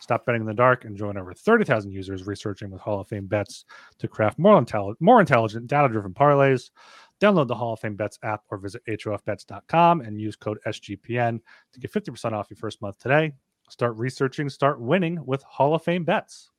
Stop 0.05 0.27
betting 0.27 0.43
in 0.43 0.47
the 0.47 0.53
dark 0.53 0.85
and 0.85 0.99
join 0.99 1.17
over 1.17 1.33
30,000 1.33 1.91
users 1.91 2.27
researching 2.27 2.71
with 2.71 2.79
Hall 2.79 3.01
of 3.01 3.09
Fame 3.09 3.25
bets 3.25 3.65
to 3.99 4.07
craft 4.07 4.39
more, 4.39 4.61
intelli- 4.61 4.95
more 5.01 5.19
intelligent, 5.19 5.67
data 5.67 5.89
driven 5.89 6.13
parlays. 6.13 6.69
Download 7.23 7.49
the 7.49 7.55
Hall 7.55 7.73
of 7.73 7.81
Fame 7.81 7.97
Bets 7.97 8.19
app 8.23 8.43
or 8.51 8.59
visit 8.59 8.83
HOFBets.com 8.87 10.03
and 10.03 10.21
use 10.21 10.37
code 10.37 10.59
SGPN 10.67 11.41
to 11.73 11.81
get 11.81 11.91
50% 11.91 12.33
off 12.33 12.51
your 12.51 12.59
first 12.59 12.83
month 12.83 12.99
today. 12.99 13.33
Start 13.71 13.97
researching, 13.97 14.51
start 14.51 14.79
winning 14.79 15.25
with 15.25 15.43
Hall 15.45 15.75
of 15.75 15.83
Fame 15.83 16.05
Bets. 16.05 16.51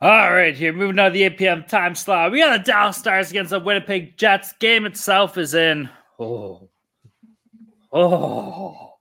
All 0.00 0.32
right, 0.32 0.56
here 0.56 0.72
moving 0.72 0.98
on 0.98 1.12
to 1.12 1.14
the 1.14 1.22
8 1.22 1.38
p.m. 1.38 1.64
time 1.68 1.94
slot. 1.94 2.32
We 2.32 2.40
got 2.40 2.58
the 2.58 2.72
Dallas 2.72 2.96
Stars 2.96 3.30
against 3.30 3.50
the 3.50 3.60
Winnipeg 3.60 4.16
Jets. 4.16 4.54
Game 4.54 4.86
itself 4.86 5.38
is 5.38 5.54
in. 5.54 5.88
Oh, 6.18 6.68
oh, 7.92 8.91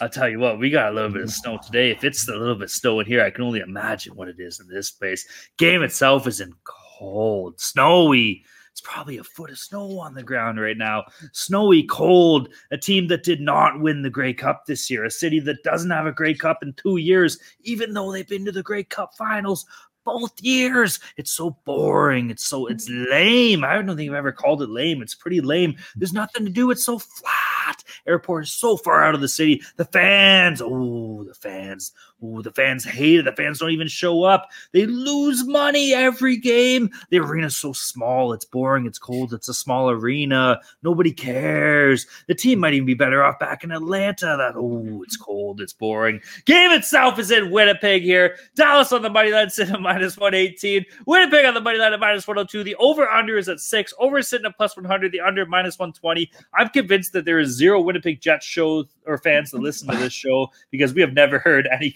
I'll 0.00 0.08
tell 0.08 0.28
you 0.28 0.38
what, 0.38 0.58
we 0.58 0.70
got 0.70 0.92
a 0.92 0.94
little 0.94 1.10
bit 1.10 1.22
of 1.22 1.28
mm-hmm. 1.28 1.56
snow 1.56 1.58
today. 1.64 1.90
If 1.90 2.04
it's 2.04 2.28
a 2.28 2.36
little 2.36 2.54
bit 2.54 2.70
snow 2.70 3.00
in 3.00 3.06
here, 3.06 3.24
I 3.24 3.30
can 3.30 3.44
only 3.44 3.60
imagine 3.60 4.14
what 4.14 4.28
it 4.28 4.38
is 4.38 4.60
in 4.60 4.68
this 4.68 4.90
place. 4.90 5.26
Game 5.56 5.82
itself 5.82 6.26
is 6.26 6.40
in 6.40 6.52
cold, 6.64 7.60
snowy. 7.60 8.44
It's 8.70 8.80
probably 8.80 9.18
a 9.18 9.24
foot 9.24 9.50
of 9.50 9.58
snow 9.58 9.98
on 9.98 10.14
the 10.14 10.22
ground 10.22 10.60
right 10.60 10.76
now. 10.76 11.02
Snowy, 11.32 11.82
cold. 11.82 12.48
A 12.70 12.78
team 12.78 13.08
that 13.08 13.24
did 13.24 13.40
not 13.40 13.80
win 13.80 14.02
the 14.02 14.10
Grey 14.10 14.32
Cup 14.32 14.66
this 14.66 14.88
year. 14.88 15.04
A 15.04 15.10
city 15.10 15.40
that 15.40 15.64
doesn't 15.64 15.90
have 15.90 16.06
a 16.06 16.12
Grey 16.12 16.34
Cup 16.34 16.62
in 16.62 16.72
two 16.74 16.98
years, 16.98 17.40
even 17.62 17.92
though 17.92 18.12
they've 18.12 18.28
been 18.28 18.44
to 18.44 18.52
the 18.52 18.62
Grey 18.62 18.84
Cup 18.84 19.16
finals 19.16 19.66
both 20.08 20.40
years. 20.40 21.00
It's 21.18 21.30
so 21.30 21.50
boring. 21.66 22.30
It's 22.30 22.44
so 22.44 22.66
it's 22.66 22.88
mm-hmm. 22.88 23.10
lame. 23.10 23.64
I 23.64 23.74
don't 23.74 23.94
think 23.94 24.10
I've 24.10 24.16
ever 24.16 24.32
called 24.32 24.62
it 24.62 24.70
lame. 24.70 25.02
It's 25.02 25.14
pretty 25.14 25.42
lame. 25.42 25.76
There's 25.96 26.14
nothing 26.14 26.46
to 26.46 26.50
do. 26.50 26.70
It's 26.70 26.82
so 26.82 26.98
flat. 26.98 27.84
Airport 28.06 28.44
is 28.44 28.52
so 28.52 28.78
far 28.78 29.04
out 29.04 29.14
of 29.14 29.20
the 29.20 29.28
city. 29.28 29.62
The 29.76 29.84
fans, 29.84 30.62
oh, 30.64 31.24
the 31.24 31.34
fans. 31.34 31.92
Ooh, 32.22 32.42
the 32.42 32.50
fans 32.50 32.84
hate 32.84 33.20
it. 33.20 33.24
The 33.24 33.32
fans 33.32 33.60
don't 33.60 33.70
even 33.70 33.86
show 33.86 34.24
up. 34.24 34.50
They 34.72 34.86
lose 34.86 35.46
money 35.46 35.94
every 35.94 36.36
game. 36.36 36.90
The 37.10 37.20
arena's 37.20 37.56
so 37.56 37.72
small. 37.72 38.32
It's 38.32 38.44
boring. 38.44 38.86
It's 38.86 38.98
cold. 38.98 39.32
It's 39.32 39.48
a 39.48 39.54
small 39.54 39.88
arena. 39.90 40.60
Nobody 40.82 41.12
cares. 41.12 42.06
The 42.26 42.34
team 42.34 42.58
might 42.58 42.74
even 42.74 42.86
be 42.86 42.94
better 42.94 43.22
off 43.22 43.38
back 43.38 43.62
in 43.62 43.70
Atlanta. 43.70 44.36
That 44.36 44.54
oh, 44.56 45.02
it's 45.04 45.16
cold. 45.16 45.60
It's 45.60 45.72
boring. 45.72 46.20
Game 46.44 46.72
itself 46.72 47.20
is 47.20 47.30
in 47.30 47.52
Winnipeg 47.52 48.02
here. 48.02 48.36
Dallas 48.56 48.92
on 48.92 49.02
the 49.02 49.10
money 49.10 49.30
line 49.30 49.50
sitting 49.50 49.74
at 49.74 49.80
minus 49.80 50.16
118. 50.16 50.84
Winnipeg 51.06 51.44
on 51.44 51.54
the 51.54 51.60
money 51.60 51.78
line 51.78 51.92
at 51.92 52.00
minus 52.00 52.26
102. 52.26 52.64
The 52.64 52.74
over 52.76 53.08
under 53.08 53.38
is 53.38 53.48
at 53.48 53.60
six. 53.60 53.94
Over 54.00 54.22
sitting 54.22 54.46
at 54.46 54.56
plus 54.56 54.76
100. 54.76 55.12
The 55.12 55.20
under 55.20 55.46
minus 55.46 55.78
120. 55.78 56.30
I'm 56.54 56.68
convinced 56.70 57.12
that 57.12 57.24
there 57.24 57.38
is 57.38 57.50
zero 57.50 57.80
Winnipeg 57.80 58.20
Jets 58.20 58.44
shows 58.44 58.86
or 59.06 59.18
fans 59.18 59.52
that 59.52 59.60
listen 59.60 59.88
to 59.88 59.96
this 59.96 60.12
show 60.12 60.48
because 60.70 60.92
we 60.92 61.00
have 61.00 61.12
never 61.12 61.38
heard 61.38 61.68
any 61.72 61.90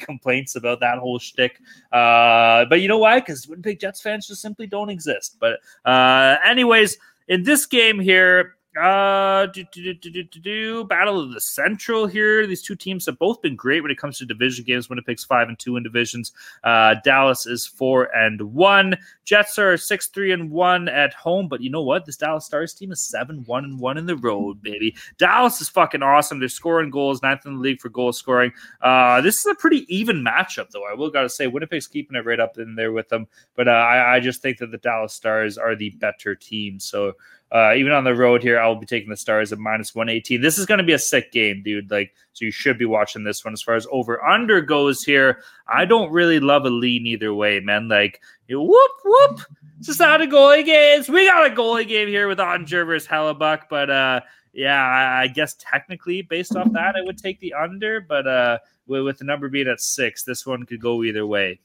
about 0.56 0.80
that 0.80 0.98
whole 0.98 1.18
shtick. 1.18 1.60
Uh, 1.92 2.64
but 2.66 2.80
you 2.80 2.88
know 2.88 2.98
why? 2.98 3.20
Because 3.20 3.46
Winnipeg 3.46 3.80
Jets 3.80 4.00
fans 4.00 4.26
just 4.26 4.42
simply 4.42 4.66
don't 4.66 4.90
exist. 4.90 5.36
But 5.40 5.60
uh, 5.84 6.36
anyways, 6.44 6.98
in 7.28 7.42
this 7.42 7.66
game 7.66 8.00
here, 8.00 8.56
uh, 8.80 9.46
do, 9.46 9.64
do, 9.72 9.94
do, 9.94 10.24
do, 10.24 10.84
Battle 10.84 11.20
of 11.20 11.32
the 11.32 11.40
Central 11.40 12.06
here. 12.06 12.46
These 12.46 12.62
two 12.62 12.74
teams 12.74 13.04
have 13.06 13.18
both 13.18 13.42
been 13.42 13.54
great 13.54 13.82
when 13.82 13.90
it 13.90 13.98
comes 13.98 14.18
to 14.18 14.24
division 14.24 14.64
games. 14.64 14.88
Winnipeg's 14.88 15.24
five 15.24 15.48
and 15.48 15.58
two 15.58 15.76
in 15.76 15.82
divisions. 15.82 16.32
Uh, 16.64 16.94
Dallas 17.04 17.46
is 17.46 17.66
four 17.66 18.04
and 18.16 18.40
one. 18.54 18.96
Jets 19.24 19.58
are 19.58 19.76
six 19.76 20.06
three 20.06 20.32
and 20.32 20.50
one 20.50 20.88
at 20.88 21.12
home. 21.12 21.48
But 21.48 21.60
you 21.60 21.70
know 21.70 21.82
what? 21.82 22.06
This 22.06 22.16
Dallas 22.16 22.46
Stars 22.46 22.72
team 22.72 22.92
is 22.92 23.00
seven 23.00 23.44
one 23.44 23.64
and 23.64 23.78
one 23.78 23.98
in 23.98 24.06
the 24.06 24.16
road, 24.16 24.62
baby. 24.62 24.96
Dallas 25.18 25.60
is 25.60 25.68
fucking 25.68 26.02
awesome. 26.02 26.38
They're 26.38 26.48
scoring 26.48 26.90
goals, 26.90 27.22
ninth 27.22 27.44
in 27.44 27.56
the 27.56 27.60
league 27.60 27.80
for 27.80 27.90
goal 27.90 28.12
scoring. 28.12 28.52
Uh, 28.80 29.20
this 29.20 29.38
is 29.38 29.46
a 29.46 29.54
pretty 29.54 29.84
even 29.94 30.24
matchup, 30.24 30.70
though. 30.70 30.86
I 30.90 30.94
will 30.94 31.10
got 31.10 31.22
to 31.22 31.28
say, 31.28 31.46
Winnipeg's 31.46 31.86
keeping 31.86 32.16
it 32.16 32.24
right 32.24 32.40
up 32.40 32.56
in 32.58 32.74
there 32.74 32.92
with 32.92 33.08
them. 33.10 33.26
But 33.54 33.68
uh, 33.68 33.72
I, 33.72 34.16
I 34.16 34.20
just 34.20 34.40
think 34.40 34.58
that 34.58 34.70
the 34.70 34.78
Dallas 34.78 35.12
Stars 35.12 35.58
are 35.58 35.76
the 35.76 35.90
better 35.90 36.34
team. 36.34 36.80
So 36.80 37.12
uh, 37.52 37.74
even 37.74 37.92
on 37.92 38.04
the 38.04 38.14
road 38.14 38.42
here, 38.42 38.58
I'll 38.58 38.74
be 38.74 38.86
taking 38.86 39.10
the 39.10 39.16
Stars 39.16 39.52
at 39.52 39.58
minus 39.58 39.94
118. 39.94 40.40
This 40.40 40.58
is 40.58 40.64
going 40.64 40.78
to 40.78 40.84
be 40.84 40.94
a 40.94 40.98
sick 40.98 41.32
game, 41.32 41.62
dude. 41.62 41.90
Like, 41.90 42.14
so 42.32 42.46
you 42.46 42.50
should 42.50 42.78
be 42.78 42.86
watching 42.86 43.24
this 43.24 43.44
one. 43.44 43.52
As 43.52 43.60
far 43.60 43.74
as 43.74 43.86
over 43.92 44.24
under 44.24 44.62
goes 44.62 45.02
here, 45.02 45.42
I 45.68 45.84
don't 45.84 46.10
really 46.10 46.40
love 46.40 46.64
a 46.64 46.70
lean 46.70 47.06
either 47.06 47.34
way, 47.34 47.60
man. 47.60 47.88
Like, 47.88 48.22
whoop, 48.48 48.90
whoop. 49.04 49.40
It's 49.78 49.88
just 49.88 50.00
not 50.00 50.22
a 50.22 50.26
goalie 50.26 50.64
game. 50.64 51.04
We 51.08 51.26
got 51.26 51.50
a 51.50 51.54
goalie 51.54 51.86
game 51.86 52.08
here 52.08 52.26
with 52.26 52.38
Oettinger 52.38 52.86
versus 52.86 53.06
Hellebuyck. 53.06 53.64
But 53.68 53.90
uh, 53.90 54.20
yeah, 54.54 54.80
I, 54.80 55.24
I, 55.24 55.26
guess 55.26 55.54
technically 55.58 56.22
based 56.22 56.56
off 56.56 56.72
that, 56.72 56.94
I 56.96 57.02
would 57.02 57.18
take 57.18 57.38
the 57.40 57.52
under. 57.52 58.00
But 58.00 58.26
uh, 58.26 58.58
with 58.86 59.18
the 59.18 59.24
number 59.24 59.50
being 59.50 59.68
at 59.68 59.80
six, 59.80 60.22
this 60.22 60.46
one 60.46 60.64
could 60.64 60.80
go 60.80 61.04
either 61.04 61.26
way. 61.26 61.60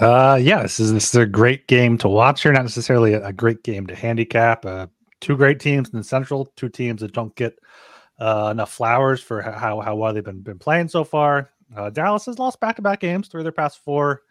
Uh, 0.00 0.38
yeah, 0.40 0.62
this 0.62 0.78
is 0.78 0.92
this 0.92 1.08
is 1.08 1.14
a 1.14 1.26
great 1.26 1.66
game 1.68 1.96
to 1.98 2.08
watch 2.08 2.42
here. 2.42 2.52
Not 2.52 2.62
necessarily 2.62 3.14
a, 3.14 3.26
a 3.26 3.32
great 3.32 3.62
game 3.62 3.86
to 3.86 3.94
handicap. 3.94 4.66
Uh, 4.66 4.88
two 5.20 5.36
great 5.36 5.58
teams 5.58 5.88
in 5.88 5.98
the 5.98 6.04
Central, 6.04 6.52
two 6.56 6.68
teams 6.68 7.00
that 7.00 7.12
don't 7.12 7.34
get 7.34 7.58
uh, 8.18 8.48
enough 8.52 8.72
flowers 8.72 9.22
for 9.22 9.40
how 9.40 9.80
how 9.80 9.96
well 9.96 10.12
they've 10.12 10.24
been 10.24 10.42
been 10.42 10.58
playing 10.58 10.88
so 10.88 11.02
far. 11.02 11.50
Uh, 11.74 11.90
Dallas 11.90 12.26
has 12.26 12.38
lost 12.38 12.60
back 12.60 12.76
to 12.76 12.82
back 12.82 13.00
games, 13.00 13.28
of 13.32 13.42
their 13.42 13.52
past 13.52 13.78
four. 13.78 14.22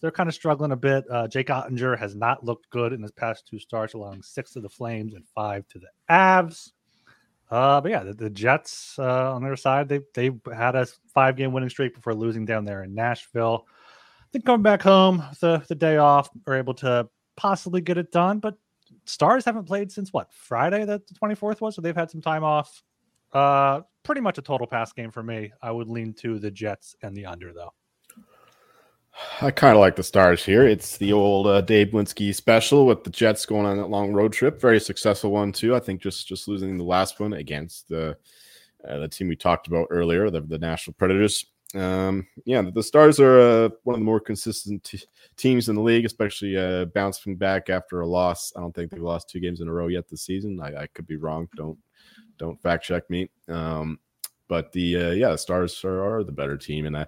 they're 0.00 0.10
kind 0.12 0.28
of 0.28 0.34
struggling 0.34 0.72
a 0.72 0.76
bit. 0.76 1.04
Uh, 1.10 1.26
Jake 1.26 1.48
Oettinger 1.48 1.98
has 1.98 2.14
not 2.14 2.44
looked 2.44 2.70
good 2.70 2.92
in 2.92 3.02
his 3.02 3.12
past 3.12 3.46
two 3.46 3.58
starts, 3.58 3.94
allowing 3.94 4.22
six 4.22 4.52
to 4.52 4.60
the 4.60 4.68
Flames 4.68 5.14
and 5.14 5.26
five 5.34 5.66
to 5.68 5.80
the 5.80 5.88
Avs. 6.08 6.70
Uh, 7.50 7.80
but 7.80 7.90
yeah, 7.90 8.04
the, 8.04 8.14
the 8.14 8.30
Jets 8.30 8.96
uh, 8.98 9.34
on 9.34 9.42
their 9.42 9.56
side, 9.56 9.88
they 9.88 10.00
they 10.14 10.30
had 10.54 10.76
a 10.76 10.86
five 11.12 11.36
game 11.36 11.52
winning 11.52 11.70
streak 11.70 11.94
before 11.94 12.14
losing 12.14 12.44
down 12.44 12.64
there 12.64 12.84
in 12.84 12.94
Nashville. 12.94 13.66
I 14.28 14.30
think 14.30 14.44
coming 14.44 14.62
back 14.62 14.82
home 14.82 15.24
the 15.40 15.64
the 15.68 15.74
day 15.74 15.96
off, 15.96 16.28
are 16.46 16.54
able 16.54 16.74
to 16.74 17.08
possibly 17.36 17.80
get 17.80 17.96
it 17.96 18.12
done. 18.12 18.40
But 18.40 18.56
Stars 19.06 19.46
haven't 19.46 19.64
played 19.64 19.90
since 19.90 20.12
what 20.12 20.30
Friday 20.32 20.84
the 20.84 21.00
twenty 21.16 21.34
fourth 21.34 21.62
was, 21.62 21.74
so 21.74 21.80
they've 21.80 21.96
had 21.96 22.10
some 22.10 22.20
time 22.20 22.44
off. 22.44 22.82
Uh, 23.32 23.80
pretty 24.02 24.20
much 24.20 24.36
a 24.36 24.42
total 24.42 24.66
pass 24.66 24.92
game 24.92 25.10
for 25.10 25.22
me. 25.22 25.50
I 25.62 25.70
would 25.70 25.88
lean 25.88 26.12
to 26.14 26.38
the 26.38 26.50
Jets 26.50 26.94
and 27.02 27.16
the 27.16 27.24
under 27.24 27.54
though. 27.54 27.72
I 29.40 29.50
kind 29.50 29.74
of 29.74 29.80
like 29.80 29.96
the 29.96 30.02
Stars 30.02 30.44
here. 30.44 30.66
It's 30.66 30.98
the 30.98 31.12
old 31.12 31.46
uh, 31.46 31.62
Dave 31.62 31.88
Blinsky 31.88 32.34
special 32.34 32.86
with 32.86 33.04
the 33.04 33.10
Jets 33.10 33.46
going 33.46 33.66
on 33.66 33.78
that 33.78 33.88
long 33.88 34.12
road 34.12 34.32
trip. 34.32 34.60
Very 34.60 34.78
successful 34.78 35.30
one 35.30 35.52
too. 35.52 35.74
I 35.74 35.80
think 35.80 36.02
just 36.02 36.28
just 36.28 36.48
losing 36.48 36.76
the 36.76 36.84
last 36.84 37.18
one 37.18 37.32
against 37.32 37.88
the 37.88 38.16
uh, 38.86 38.98
the 38.98 39.08
team 39.08 39.28
we 39.28 39.36
talked 39.36 39.68
about 39.68 39.88
earlier, 39.90 40.28
the, 40.28 40.42
the 40.42 40.58
Nashville 40.58 40.94
Predators. 40.98 41.46
Um, 41.74 42.26
yeah, 42.44 42.62
the, 42.62 42.82
Stars 42.82 43.20
are 43.20 43.38
uh, 43.38 43.68
one 43.84 43.94
of 43.94 44.00
the 44.00 44.04
more 44.04 44.20
consistent 44.20 44.84
t- 44.84 45.02
teams 45.36 45.68
in 45.68 45.74
the 45.74 45.82
league, 45.82 46.06
especially 46.06 46.56
uh, 46.56 46.86
bouncing 46.86 47.36
back 47.36 47.68
after 47.68 48.00
a 48.00 48.06
loss. 48.06 48.52
I 48.56 48.60
don't 48.60 48.74
think 48.74 48.90
they've 48.90 49.02
lost 49.02 49.28
two 49.28 49.40
games 49.40 49.60
in 49.60 49.68
a 49.68 49.72
row 49.72 49.88
yet 49.88 50.08
this 50.08 50.22
season. 50.22 50.60
I, 50.60 50.82
I 50.82 50.86
could 50.88 51.06
be 51.06 51.16
wrong. 51.16 51.48
Don't 51.56 51.78
don't 52.38 52.60
fact 52.62 52.84
check 52.84 53.08
me. 53.10 53.28
Um, 53.48 53.98
but 54.48 54.72
the 54.72 54.96
uh, 54.96 55.10
yeah, 55.10 55.30
the 55.30 55.38
Stars 55.38 55.84
are, 55.84 56.16
are 56.18 56.24
the 56.24 56.32
better 56.32 56.56
team, 56.56 56.86
and 56.86 56.96
I 56.96 57.06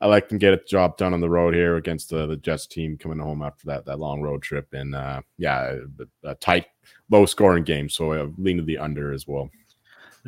I 0.00 0.06
like 0.06 0.28
them 0.28 0.38
get 0.38 0.54
a 0.54 0.64
job 0.64 0.96
done 0.96 1.12
on 1.12 1.20
the 1.20 1.28
road 1.28 1.54
here 1.54 1.76
against 1.76 2.10
the, 2.10 2.26
the 2.26 2.36
Jets 2.36 2.66
team 2.66 2.96
coming 2.96 3.18
home 3.18 3.42
after 3.42 3.66
that 3.66 3.84
that 3.86 3.98
long 3.98 4.22
road 4.22 4.42
trip, 4.42 4.68
and 4.72 4.94
uh, 4.94 5.20
yeah, 5.36 5.76
a, 6.24 6.30
a 6.30 6.34
tight, 6.36 6.66
low 7.10 7.26
scoring 7.26 7.64
game. 7.64 7.88
So 7.88 8.12
I 8.12 8.26
lean 8.38 8.56
to 8.58 8.62
the 8.62 8.78
under 8.78 9.12
as 9.12 9.26
well. 9.26 9.50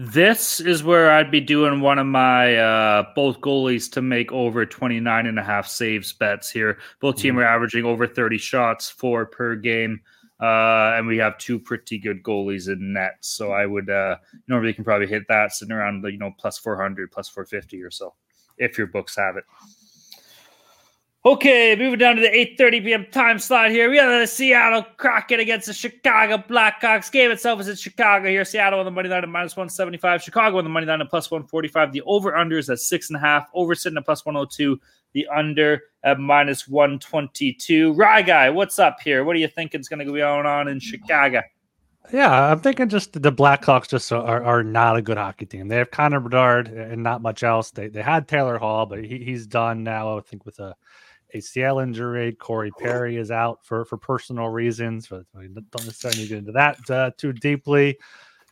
This 0.02 0.60
is 0.60 0.82
where 0.82 1.10
I'd 1.10 1.30
be 1.30 1.42
doing 1.42 1.82
one 1.82 1.98
of 1.98 2.06
my 2.06 2.56
uh, 2.56 3.04
both 3.14 3.38
goalies 3.42 3.92
to 3.92 4.00
make 4.00 4.32
over 4.32 4.64
29 4.64 5.26
and 5.26 5.38
a 5.38 5.42
half 5.42 5.66
saves 5.66 6.10
bets 6.10 6.48
here. 6.50 6.78
Both 7.00 7.16
team 7.16 7.34
mm-hmm. 7.34 7.40
are 7.40 7.44
averaging 7.44 7.84
over 7.84 8.06
30 8.06 8.38
shots 8.38 8.88
for 8.88 9.26
per 9.26 9.56
game. 9.56 10.00
Uh, 10.40 10.94
and 10.96 11.06
we 11.06 11.18
have 11.18 11.36
two 11.36 11.58
pretty 11.58 11.98
good 11.98 12.22
goalies 12.22 12.72
in 12.72 12.94
net. 12.94 13.18
So 13.20 13.52
I 13.52 13.66
would 13.66 13.90
uh, 13.90 14.16
normally 14.48 14.72
can 14.72 14.84
probably 14.84 15.06
hit 15.06 15.24
that 15.28 15.52
sitting 15.52 15.74
around, 15.74 16.02
you 16.04 16.16
know, 16.16 16.32
plus 16.38 16.56
400, 16.56 17.12
plus 17.12 17.28
450 17.28 17.82
or 17.82 17.90
so 17.90 18.14
if 18.56 18.78
your 18.78 18.86
books 18.86 19.14
have 19.16 19.36
it. 19.36 19.44
Okay, 21.22 21.76
moving 21.76 21.98
down 21.98 22.16
to 22.16 22.22
the 22.22 22.28
8:30 22.28 22.82
p.m. 22.82 23.06
time 23.12 23.38
slot 23.38 23.70
here. 23.70 23.90
We 23.90 23.98
have 23.98 24.08
the 24.08 24.26
Seattle 24.26 24.86
Kraken 24.96 25.38
against 25.38 25.66
the 25.66 25.74
Chicago 25.74 26.38
Blackhawks. 26.38 27.12
Game 27.12 27.30
itself 27.30 27.60
is 27.60 27.68
in 27.68 27.76
Chicago 27.76 28.30
here. 28.30 28.42
Seattle 28.42 28.78
on 28.78 28.86
the 28.86 28.90
money 28.90 29.10
line 29.10 29.22
at 29.22 29.28
minus 29.28 29.54
175. 29.54 30.22
Chicago 30.22 30.56
on 30.56 30.64
the 30.64 30.70
money 30.70 30.86
line 30.86 31.02
at 31.02 31.10
plus 31.10 31.30
145. 31.30 31.92
The 31.92 32.00
over 32.06 32.34
under 32.34 32.56
is 32.56 32.70
at 32.70 32.78
six 32.78 33.10
and 33.10 33.18
a 33.18 33.20
half. 33.20 33.50
Over 33.52 33.74
sitting 33.74 33.98
at 33.98 34.06
plus 34.06 34.24
102. 34.24 34.80
The 35.12 35.26
under 35.28 35.82
at 36.04 36.18
minus 36.18 36.66
122. 36.66 37.92
Rye 37.92 38.22
guy, 38.22 38.48
what's 38.48 38.78
up 38.78 38.96
here? 39.04 39.22
What 39.22 39.34
do 39.34 39.40
you 39.40 39.48
think 39.48 39.74
is 39.74 39.90
going 39.90 39.98
to 39.98 40.10
be 40.10 40.20
going 40.20 40.46
on 40.46 40.68
in 40.68 40.80
Chicago? 40.80 41.42
Yeah, 42.14 42.50
I'm 42.50 42.60
thinking 42.60 42.88
just 42.88 43.12
the 43.12 43.30
Blackhawks 43.30 43.88
just 43.88 44.10
are, 44.10 44.42
are 44.42 44.64
not 44.64 44.96
a 44.96 45.02
good 45.02 45.18
hockey 45.18 45.44
team. 45.44 45.68
They 45.68 45.76
have 45.76 45.90
Connor 45.90 46.20
Bedard 46.20 46.68
and 46.68 47.02
not 47.02 47.20
much 47.20 47.42
else. 47.42 47.70
They 47.72 47.88
they 47.88 48.00
had 48.00 48.26
Taylor 48.26 48.56
Hall, 48.56 48.86
but 48.86 49.04
he, 49.04 49.18
he's 49.18 49.46
done 49.46 49.84
now. 49.84 50.16
I 50.16 50.22
think 50.22 50.46
with 50.46 50.58
a 50.60 50.74
ACL 51.34 51.82
injury. 51.82 52.32
Corey 52.32 52.70
Perry 52.78 53.16
is 53.16 53.30
out 53.30 53.64
for 53.64 53.84
for 53.84 53.96
personal 53.96 54.48
reasons. 54.48 55.08
But 55.08 55.24
don't 55.32 55.84
necessarily 55.84 56.26
get 56.26 56.38
into 56.38 56.52
that 56.52 56.90
uh, 56.90 57.10
too 57.16 57.32
deeply. 57.32 57.98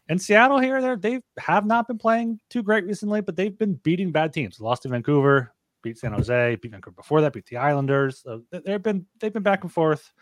In 0.08 0.18
Seattle, 0.18 0.58
here 0.58 0.80
they 0.80 0.94
they 1.16 1.20
have 1.38 1.66
not 1.66 1.86
been 1.86 1.98
playing 1.98 2.40
too 2.48 2.62
great 2.62 2.86
recently, 2.86 3.20
but 3.20 3.36
they've 3.36 3.56
been 3.56 3.74
beating 3.74 4.10
bad 4.10 4.32
teams. 4.32 4.60
Lost 4.60 4.82
to 4.82 4.88
Vancouver, 4.88 5.52
beat 5.82 5.98
San 5.98 6.12
Jose, 6.12 6.56
beat 6.56 6.70
Vancouver 6.70 6.94
before 6.96 7.20
that, 7.20 7.32
beat 7.32 7.46
the 7.46 7.58
Islanders. 7.58 8.22
So 8.22 8.42
they've 8.50 8.82
been 8.82 9.06
they've 9.20 9.32
been 9.32 9.42
back 9.42 9.64
and 9.64 9.72
forth. 9.72 10.12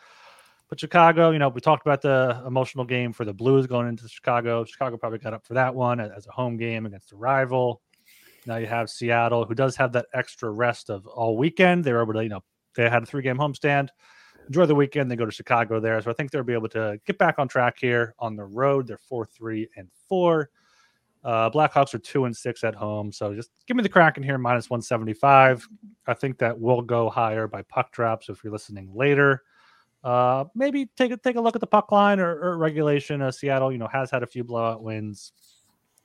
But 0.69 0.81
Chicago, 0.81 1.31
you 1.31 1.39
know, 1.39 1.49
we 1.49 1.61
talked 1.61 1.87
about 1.87 2.03
the 2.03 2.43
emotional 2.45 2.85
game 2.85 3.13
for 3.13 3.25
the 3.25 3.33
Blues 3.33 3.69
going 3.69 3.87
into 3.87 4.09
Chicago. 4.09 4.65
Chicago 4.65 4.97
probably 4.97 5.21
got 5.21 5.33
up 5.33 5.47
for 5.47 5.55
that 5.55 5.73
one 5.73 6.01
as 6.01 6.27
a 6.27 6.33
home 6.33 6.57
game 6.57 6.87
against 6.87 7.13
a 7.13 7.17
rival. 7.17 7.83
Now 8.47 8.57
you 8.57 8.67
have 8.67 8.89
Seattle, 8.89 9.45
who 9.45 9.55
does 9.55 9.77
have 9.77 9.93
that 9.93 10.07
extra 10.15 10.51
rest 10.51 10.91
of 10.91 11.07
all 11.07 11.37
weekend. 11.37 11.85
They 11.85 11.93
were 11.93 12.03
able 12.03 12.15
to, 12.15 12.23
you 12.23 12.29
know, 12.29 12.45
they 12.77 12.89
had 12.89 13.03
a 13.03 13.07
three 13.07 13.23
game 13.23 13.39
homestand. 13.39 13.89
Enjoy 14.47 14.67
the 14.67 14.75
weekend. 14.75 15.11
They 15.11 15.17
go 15.17 15.27
to 15.27 15.33
Chicago 15.33 15.81
there. 15.81 16.01
So 16.01 16.11
I 16.11 16.15
think 16.15 16.31
they'll 16.31 16.45
be 16.45 16.53
able 16.53 16.69
to 16.71 17.01
get 17.05 17.19
back 17.19 17.39
on 17.39 17.49
track 17.49 17.77
here 17.81 18.15
on 18.19 18.37
the 18.37 18.45
road. 18.45 18.87
They're 18.87 18.99
four, 18.99 19.27
three, 19.27 19.69
and 19.77 19.89
four. 20.09 20.51
Uh, 21.25 21.51
Blackhawks 21.51 21.93
are 21.93 21.99
two 21.99 22.27
and 22.27 22.37
six 22.37 22.63
at 22.63 22.75
home. 22.75 23.11
So 23.11 23.35
just 23.35 23.51
give 23.67 23.77
me 23.77 23.83
the 23.83 23.89
Kraken 23.89 24.23
here, 24.23 24.39
minus 24.39 24.71
175. 24.71 25.67
I 26.07 26.15
think 26.15 26.39
that 26.39 26.59
will 26.59 26.83
go 26.83 27.11
higher 27.11 27.49
by 27.49 27.63
puck 27.63 27.91
drops 27.91 28.29
if 28.29 28.45
you're 28.45 28.53
listening 28.53 28.93
later. 28.95 29.43
Uh, 30.05 30.45
maybe 30.55 30.87
take 30.97 31.11
a 31.11 31.17
take 31.17 31.35
a 31.35 31.41
look 31.41 31.57
at 31.57 31.61
the 31.61 31.67
puck 31.67 31.91
line 31.91 32.21
or, 32.21 32.39
or 32.39 32.59
regulation. 32.59 33.21
Uh, 33.21 33.33
Seattle, 33.33 33.73
you 33.73 33.79
know, 33.79 33.89
has 33.89 34.09
had 34.09 34.23
a 34.23 34.27
few 34.27 34.45
blowout 34.45 34.81
wins, 34.81 35.33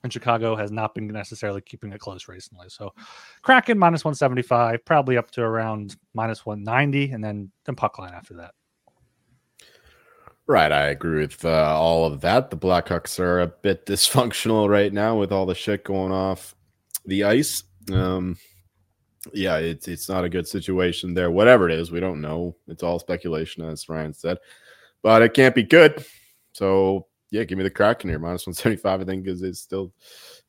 and 0.04 0.12
Chicago 0.12 0.56
has 0.56 0.72
not 0.72 0.96
been 0.96 1.08
necessarily 1.08 1.62
keeping 1.62 1.92
it 1.92 2.00
close 2.00 2.28
recently. 2.28 2.68
So, 2.70 2.94
Kraken 3.42 3.78
minus 3.78 4.04
one 4.04 4.16
seventy 4.16 4.42
five, 4.42 4.84
probably 4.86 5.18
up 5.18 5.32
to 5.32 5.42
around 5.42 5.96
minus 6.14 6.46
one 6.46 6.64
ninety, 6.64 7.12
and 7.12 7.24
then 7.24 7.52
then 7.66 7.76
puck 7.76 8.00
line 8.00 8.14
after 8.14 8.34
that. 8.36 8.54
Right, 10.48 10.72
I 10.72 10.88
agree 10.88 11.22
with 11.22 11.46
uh, 11.46 11.78
all 11.78 12.06
of 12.06 12.22
that. 12.22 12.50
The 12.50 12.58
Blackhawks 12.58 13.20
are 13.20 13.42
a 13.42 13.48
bit 13.48 13.86
dysfunctional 13.86 14.70
right 14.70 14.92
now 14.92 15.18
with 15.18 15.32
all 15.32 15.46
the 15.46 15.56
shit 15.56 15.84
going 15.84 16.12
off 16.12 16.56
the 17.06 17.24
ice. 17.24 17.64
Um, 17.92 18.38
yeah, 19.34 19.58
it's 19.58 19.88
it's 19.88 20.10
not 20.10 20.24
a 20.24 20.30
good 20.30 20.48
situation 20.48 21.14
there. 21.14 21.32
Whatever 21.32 21.70
it 21.70 21.80
is, 21.80 21.92
we 21.92 22.00
don't 22.00 22.22
know. 22.22 22.56
It's 22.68 22.84
all 22.84 23.00
speculation, 23.00 23.64
as 23.64 23.88
Ryan 23.88 24.14
said, 24.14 24.40
but 25.04 25.22
it 25.22 25.34
can't 25.34 25.56
be 25.56 25.64
good. 25.64 26.04
So 26.54 27.08
yeah, 27.32 27.46
give 27.46 27.58
me 27.58 27.64
the 27.64 27.70
Kraken 27.70 28.10
here. 28.10 28.20
Minus 28.20 28.46
one 28.46 28.54
seventy 28.54 28.76
five. 28.76 29.00
I 29.02 29.06
think 29.06 29.26
is 29.26 29.42
is 29.42 29.60
still 29.60 29.94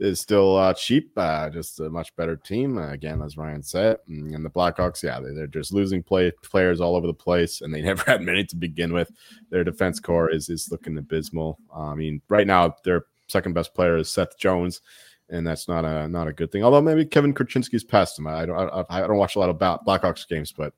is 0.01 0.21
still 0.21 0.57
uh, 0.57 0.75
cheap. 0.75 1.13
Uh, 1.17 1.49
just 1.49 1.79
a 1.79 1.89
much 1.89 2.15
better 2.17 2.37
team 2.37 2.77
uh, 2.77 2.91
again, 2.91 3.23
as 3.23 3.37
Ryan 3.37 3.63
said. 3.63 3.99
Mm, 4.11 4.35
and 4.35 4.45
the 4.45 4.51
Blackhawks, 4.51 5.03
yeah, 5.03 5.21
they, 5.21 5.41
are 5.41 5.47
just 5.47 5.73
losing 5.73 6.03
play 6.03 6.33
players 6.43 6.81
all 6.81 6.97
over 6.97 7.07
the 7.07 7.15
place, 7.15 7.61
and 7.61 7.73
they 7.73 7.81
never 7.83 8.03
had 8.03 8.21
many 8.21 8.45
to 8.45 8.57
begin 8.57 8.93
with. 8.93 9.13
Their 9.51 9.65
defense 9.65 10.01
core 10.01 10.29
is 10.29 10.49
is 10.49 10.71
looking 10.71 10.99
abysmal. 10.99 11.59
I 11.75 11.95
mean, 11.95 12.21
right 12.29 12.47
now 12.47 12.75
their 12.85 13.05
second 13.29 13.55
best 13.55 13.75
player 13.75 13.97
is 13.97 14.11
Seth 14.11 14.37
Jones 14.37 14.83
and 15.31 15.47
that's 15.47 15.67
not 15.67 15.85
a 15.85 16.07
not 16.09 16.29
a 16.29 16.33
good 16.33 16.53
thing. 16.53 16.63
Although 16.63 16.83
maybe 16.83 17.07
Kevin 17.07 17.33
Korchinski's 17.33 17.85
past 17.85 18.19
him. 18.19 18.27
I 18.27 18.45
don't 18.45 18.59
I, 18.59 18.85
I 18.91 19.01
don't 19.07 19.17
watch 19.17 19.37
a 19.37 19.39
lot 19.39 19.49
of 19.49 19.57
Blackhawks 19.59 20.29
games, 20.29 20.53
but 20.53 20.75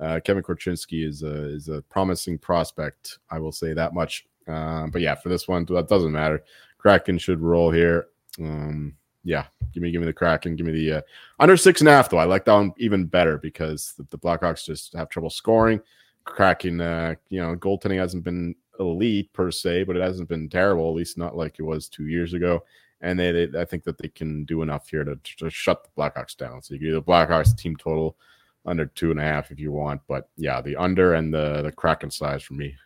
uh, 0.00 0.18
Kevin 0.24 0.42
Korchinski 0.42 1.06
is 1.06 1.22
a 1.22 1.44
is 1.54 1.68
a 1.68 1.82
promising 1.82 2.38
prospect. 2.38 3.18
I 3.30 3.38
will 3.38 3.52
say 3.52 3.72
that 3.74 3.94
much. 3.94 4.26
Um, 4.48 4.90
but 4.90 5.00
yeah, 5.00 5.14
for 5.14 5.28
this 5.28 5.48
one, 5.48 5.64
that 5.66 5.88
doesn't 5.88 6.12
matter. 6.12 6.42
Kraken 6.78 7.18
should 7.18 7.40
roll 7.40 7.70
here. 7.70 8.08
Um, 8.40 8.94
yeah, 9.24 9.46
give 9.72 9.82
me 9.82 9.92
give 9.92 10.00
me 10.00 10.06
the 10.06 10.12
Kraken. 10.12 10.56
Give 10.56 10.66
me 10.66 10.72
the 10.72 10.98
uh, 10.98 11.02
under 11.38 11.56
six 11.56 11.80
and 11.80 11.88
a 11.88 11.92
half 11.92 12.10
though. 12.10 12.18
I 12.18 12.24
like 12.24 12.44
that 12.46 12.54
one 12.54 12.72
even 12.78 13.06
better 13.06 13.38
because 13.38 13.94
the, 13.96 14.06
the 14.10 14.18
Blackhawks 14.18 14.64
just 14.64 14.94
have 14.94 15.08
trouble 15.08 15.30
scoring. 15.30 15.80
Kraken, 16.24 16.80
uh, 16.80 17.14
you 17.30 17.40
know, 17.40 17.54
goaltending 17.56 17.98
hasn't 17.98 18.24
been 18.24 18.54
elite 18.80 19.32
per 19.32 19.50
se, 19.50 19.84
but 19.84 19.96
it 19.96 20.02
hasn't 20.02 20.28
been 20.28 20.48
terrible. 20.48 20.88
At 20.88 20.96
least 20.96 21.18
not 21.18 21.36
like 21.36 21.58
it 21.58 21.62
was 21.62 21.88
two 21.88 22.06
years 22.06 22.34
ago 22.34 22.62
and 23.02 23.18
they, 23.18 23.32
they, 23.32 23.60
I 23.60 23.64
think 23.64 23.84
that 23.84 23.98
they 23.98 24.08
can 24.08 24.44
do 24.44 24.62
enough 24.62 24.88
here 24.88 25.04
to, 25.04 25.18
to 25.38 25.50
shut 25.50 25.84
the 25.84 25.90
Blackhawks 26.00 26.36
down. 26.36 26.62
So 26.62 26.74
you 26.74 26.80
can 26.80 26.88
do 26.88 26.94
the 26.94 27.02
Blackhawks 27.02 27.56
team 27.56 27.76
total 27.76 28.16
under 28.64 28.86
two 28.86 29.10
and 29.10 29.20
a 29.20 29.24
half 29.24 29.50
if 29.50 29.58
you 29.58 29.72
want, 29.72 30.00
but 30.06 30.28
yeah, 30.36 30.60
the 30.60 30.76
under 30.76 31.14
and 31.14 31.34
the 31.34 31.62
the 31.62 31.72
Kraken 31.72 32.12
size 32.12 32.44
for 32.44 32.54
me. 32.54 32.76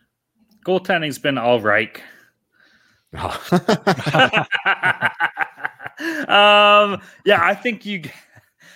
Goaltending's 0.66 1.18
been 1.20 1.38
all 1.38 1.60
right. 1.60 1.96
um, 3.14 3.30
yeah, 7.24 7.40
I 7.40 7.54
think 7.54 7.86
you, 7.86 8.02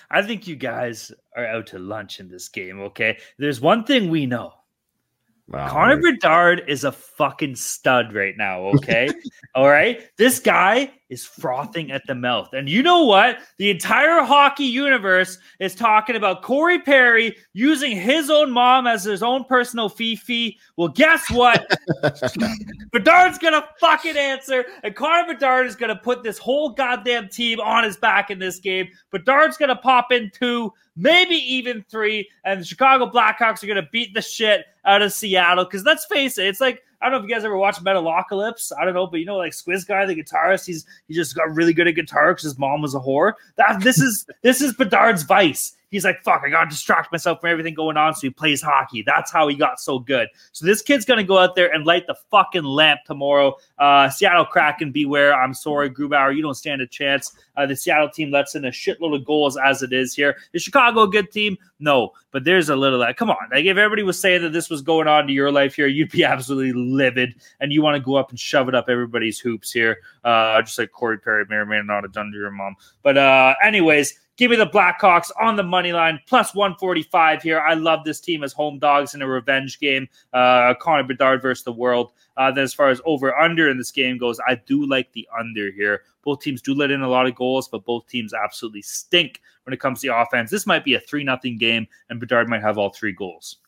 I 0.08 0.22
think 0.22 0.46
you 0.46 0.54
guys 0.54 1.10
are 1.36 1.44
out 1.44 1.66
to 1.68 1.80
lunch 1.80 2.20
in 2.20 2.28
this 2.28 2.48
game. 2.48 2.78
Okay, 2.80 3.18
there's 3.38 3.60
one 3.60 3.82
thing 3.82 4.08
we 4.08 4.26
know. 4.26 4.52
Wow, 5.48 5.68
Connor 5.68 6.00
Bedard 6.00 6.62
is 6.68 6.84
a 6.84 6.92
fucking 6.92 7.56
stud 7.56 8.14
right 8.14 8.36
now. 8.36 8.66
Okay. 8.76 9.08
All 9.56 9.68
right. 9.68 10.00
This 10.16 10.38
guy 10.38 10.92
is 11.10 11.24
frothing 11.26 11.90
at 11.90 12.06
the 12.06 12.14
mouth. 12.14 12.52
And 12.52 12.68
you 12.68 12.82
know 12.82 13.04
what? 13.04 13.38
The 13.58 13.70
entire 13.70 14.22
hockey 14.22 14.64
universe 14.64 15.38
is 15.58 15.74
talking 15.74 16.16
about 16.16 16.42
Corey 16.42 16.78
Perry 16.78 17.36
using 17.52 17.96
his 17.96 18.30
own 18.30 18.50
mom 18.50 18.86
as 18.86 19.04
his 19.04 19.22
own 19.22 19.44
personal 19.44 19.88
Fifi. 19.88 20.58
Well, 20.76 20.88
guess 20.88 21.28
what? 21.30 21.68
Bedard's 22.92 23.38
gonna 23.38 23.66
fucking 23.78 24.16
answer, 24.16 24.64
and 24.82 24.94
Connor 24.94 25.34
Bedard 25.34 25.66
is 25.66 25.76
gonna 25.76 25.96
put 25.96 26.22
this 26.22 26.38
whole 26.38 26.70
goddamn 26.70 27.28
team 27.28 27.60
on 27.60 27.84
his 27.84 27.96
back 27.96 28.30
in 28.30 28.38
this 28.38 28.60
game. 28.60 28.88
Bedard's 29.10 29.56
gonna 29.56 29.76
pop 29.76 30.12
in 30.12 30.30
two, 30.32 30.72
maybe 30.96 31.34
even 31.34 31.84
three, 31.90 32.28
and 32.44 32.60
the 32.60 32.64
Chicago 32.64 33.10
Blackhawks 33.10 33.62
are 33.62 33.66
gonna 33.66 33.88
beat 33.90 34.14
the 34.14 34.22
shit 34.22 34.66
out 34.84 35.02
of 35.02 35.12
Seattle. 35.12 35.64
Because 35.64 35.84
let's 35.84 36.06
face 36.06 36.38
it, 36.38 36.46
it's 36.46 36.60
like 36.60 36.82
I 37.00 37.08
don't 37.08 37.12
know 37.12 37.24
if 37.24 37.28
you 37.28 37.34
guys 37.34 37.44
ever 37.44 37.56
watched 37.56 37.82
Metalocalypse. 37.82 38.72
I 38.78 38.84
don't 38.84 38.94
know, 38.94 39.06
but 39.06 39.20
you 39.20 39.26
know, 39.26 39.36
like 39.36 39.52
Skwisgaar, 39.52 40.06
the 40.06 40.14
guitarist, 40.14 40.66
he's 40.66 40.84
he 41.08 41.14
just 41.14 41.34
got 41.34 41.54
really 41.54 41.72
good 41.72 41.88
at 41.88 41.94
guitar 41.94 42.32
because 42.32 42.44
his 42.44 42.58
mom 42.58 42.82
was 42.82 42.94
a 42.94 42.98
whore. 42.98 43.34
That 43.56 43.82
this 43.82 44.00
is 44.00 44.26
this 44.42 44.60
is 44.60 44.74
Bedard's 44.74 45.22
vice. 45.22 45.76
He's 45.90 46.04
like, 46.04 46.22
fuck, 46.22 46.42
I 46.44 46.50
gotta 46.50 46.70
distract 46.70 47.10
myself 47.10 47.40
from 47.40 47.50
everything 47.50 47.74
going 47.74 47.96
on. 47.96 48.14
So 48.14 48.22
he 48.22 48.30
plays 48.30 48.62
hockey. 48.62 49.02
That's 49.02 49.32
how 49.32 49.48
he 49.48 49.56
got 49.56 49.80
so 49.80 49.98
good. 49.98 50.28
So 50.52 50.64
this 50.64 50.82
kid's 50.82 51.04
gonna 51.04 51.24
go 51.24 51.38
out 51.38 51.56
there 51.56 51.72
and 51.74 51.84
light 51.84 52.06
the 52.06 52.14
fucking 52.30 52.62
lamp 52.62 53.00
tomorrow. 53.06 53.56
Uh, 53.78 54.08
Seattle 54.08 54.44
Kraken, 54.44 54.92
beware. 54.92 55.34
I'm 55.34 55.52
sorry, 55.52 55.90
Grubauer, 55.90 56.34
you 56.34 56.42
don't 56.42 56.54
stand 56.54 56.80
a 56.80 56.86
chance. 56.86 57.36
Uh, 57.56 57.66
the 57.66 57.74
Seattle 57.74 58.08
team 58.08 58.30
lets 58.30 58.54
in 58.54 58.64
a 58.64 58.70
shitload 58.70 59.16
of 59.16 59.24
goals 59.24 59.56
as 59.56 59.82
it 59.82 59.92
is 59.92 60.14
here. 60.14 60.36
Is 60.52 60.62
Chicago 60.62 61.02
a 61.02 61.08
good 61.08 61.32
team? 61.32 61.56
No, 61.80 62.12
but 62.30 62.44
there's 62.44 62.68
a 62.68 62.76
little 62.76 63.00
that. 63.00 63.16
Come 63.16 63.30
on, 63.30 63.48
like 63.50 63.64
if 63.64 63.76
everybody 63.76 64.04
was 64.04 64.20
saying 64.20 64.42
that 64.42 64.52
this 64.52 64.70
was 64.70 64.82
going 64.82 65.08
on 65.08 65.26
to 65.26 65.32
your 65.32 65.50
life 65.50 65.74
here, 65.74 65.88
you'd 65.88 66.12
be 66.12 66.22
absolutely 66.30 66.72
livid, 66.72 67.34
and 67.58 67.72
you 67.72 67.82
want 67.82 67.96
to 67.96 68.00
go 68.00 68.14
up 68.14 68.30
and 68.30 68.38
shove 68.38 68.68
it 68.68 68.74
up 68.74 68.86
everybody's 68.88 69.40
hoops 69.40 69.72
here, 69.72 69.98
uh, 70.24 70.62
just 70.62 70.78
like 70.78 70.92
Corey 70.92 71.18
Perry 71.18 71.44
may 71.48 71.56
or 71.56 71.66
may 71.66 71.80
not 71.82 72.04
have 72.04 72.12
done 72.12 72.30
to 72.30 72.38
your 72.38 72.50
mom. 72.50 72.76
But 73.02 73.18
uh, 73.18 73.54
anyways, 73.64 74.18
Give 74.40 74.50
me 74.50 74.56
the 74.56 74.66
Blackhawks 74.66 75.30
on 75.38 75.56
the 75.56 75.62
money 75.62 75.92
line, 75.92 76.18
plus 76.26 76.54
145 76.54 77.42
here. 77.42 77.60
I 77.60 77.74
love 77.74 78.04
this 78.04 78.20
team 78.20 78.42
as 78.42 78.54
home 78.54 78.78
dogs 78.78 79.12
in 79.12 79.20
a 79.20 79.26
revenge 79.26 79.78
game. 79.78 80.08
Uh, 80.32 80.72
Connor 80.80 81.02
Bedard 81.02 81.42
versus 81.42 81.62
the 81.62 81.72
world. 81.72 82.12
Uh, 82.38 82.50
then 82.50 82.64
as 82.64 82.72
far 82.72 82.88
as 82.88 83.02
over 83.04 83.38
under 83.38 83.68
in 83.68 83.76
this 83.76 83.90
game 83.90 84.16
goes, 84.16 84.40
I 84.48 84.54
do 84.54 84.86
like 84.86 85.12
the 85.12 85.28
under 85.38 85.70
here. 85.70 86.04
Both 86.24 86.40
teams 86.40 86.62
do 86.62 86.72
let 86.72 86.90
in 86.90 87.02
a 87.02 87.08
lot 87.08 87.26
of 87.26 87.34
goals, 87.34 87.68
but 87.68 87.84
both 87.84 88.06
teams 88.06 88.32
absolutely 88.32 88.80
stink 88.80 89.42
when 89.64 89.74
it 89.74 89.80
comes 89.80 90.00
to 90.00 90.18
offense. 90.18 90.50
This 90.50 90.66
might 90.66 90.86
be 90.86 90.94
a 90.94 91.00
3 91.00 91.22
nothing 91.22 91.58
game, 91.58 91.86
and 92.08 92.18
Bedard 92.18 92.48
might 92.48 92.62
have 92.62 92.78
all 92.78 92.88
three 92.88 93.12
goals. 93.12 93.58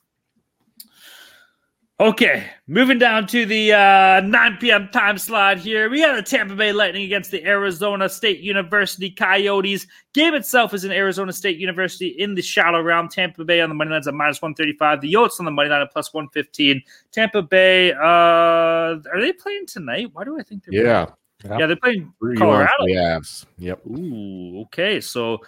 Okay, 2.00 2.46
moving 2.66 2.98
down 2.98 3.28
to 3.28 3.46
the 3.46 3.72
uh, 3.72 4.20
9 4.22 4.56
p.m. 4.60 4.88
time 4.92 5.16
slot 5.18 5.58
here. 5.58 5.88
We 5.88 6.00
have 6.00 6.16
the 6.16 6.22
Tampa 6.22 6.56
Bay 6.56 6.72
Lightning 6.72 7.04
against 7.04 7.30
the 7.30 7.44
Arizona 7.46 8.08
State 8.08 8.40
University 8.40 9.08
Coyotes. 9.10 9.86
Game 10.12 10.34
itself 10.34 10.74
is 10.74 10.84
in 10.84 10.90
Arizona 10.90 11.32
State 11.32 11.58
University 11.58 12.08
in 12.08 12.34
the 12.34 12.42
shallow 12.42 12.80
round. 12.80 13.10
Tampa 13.12 13.44
Bay 13.44 13.60
on 13.60 13.68
the 13.68 13.74
money 13.76 13.90
lines 13.92 14.08
at 14.08 14.14
minus 14.14 14.42
135. 14.42 15.00
The 15.00 15.12
Yotes 15.12 15.38
on 15.38 15.44
the 15.44 15.52
money 15.52 15.68
line 15.68 15.80
at 15.82 15.92
plus 15.92 16.12
115. 16.12 16.82
Tampa 17.12 17.40
Bay, 17.40 17.92
uh, 17.92 17.98
are 18.02 19.20
they 19.20 19.32
playing 19.32 19.66
tonight? 19.66 20.08
Why 20.12 20.24
do 20.24 20.36
I 20.40 20.42
think 20.42 20.64
they're 20.64 20.84
Yeah. 20.84 21.04
playing? 21.40 21.60
Yeah, 21.60 21.66
they're 21.66 21.76
playing 21.76 22.12
Three 22.18 22.36
Colorado. 22.36 22.84
Avs. 22.88 23.46
Yep. 23.58 23.86
Ooh, 23.86 24.62
okay. 24.62 25.00
So 25.00 25.38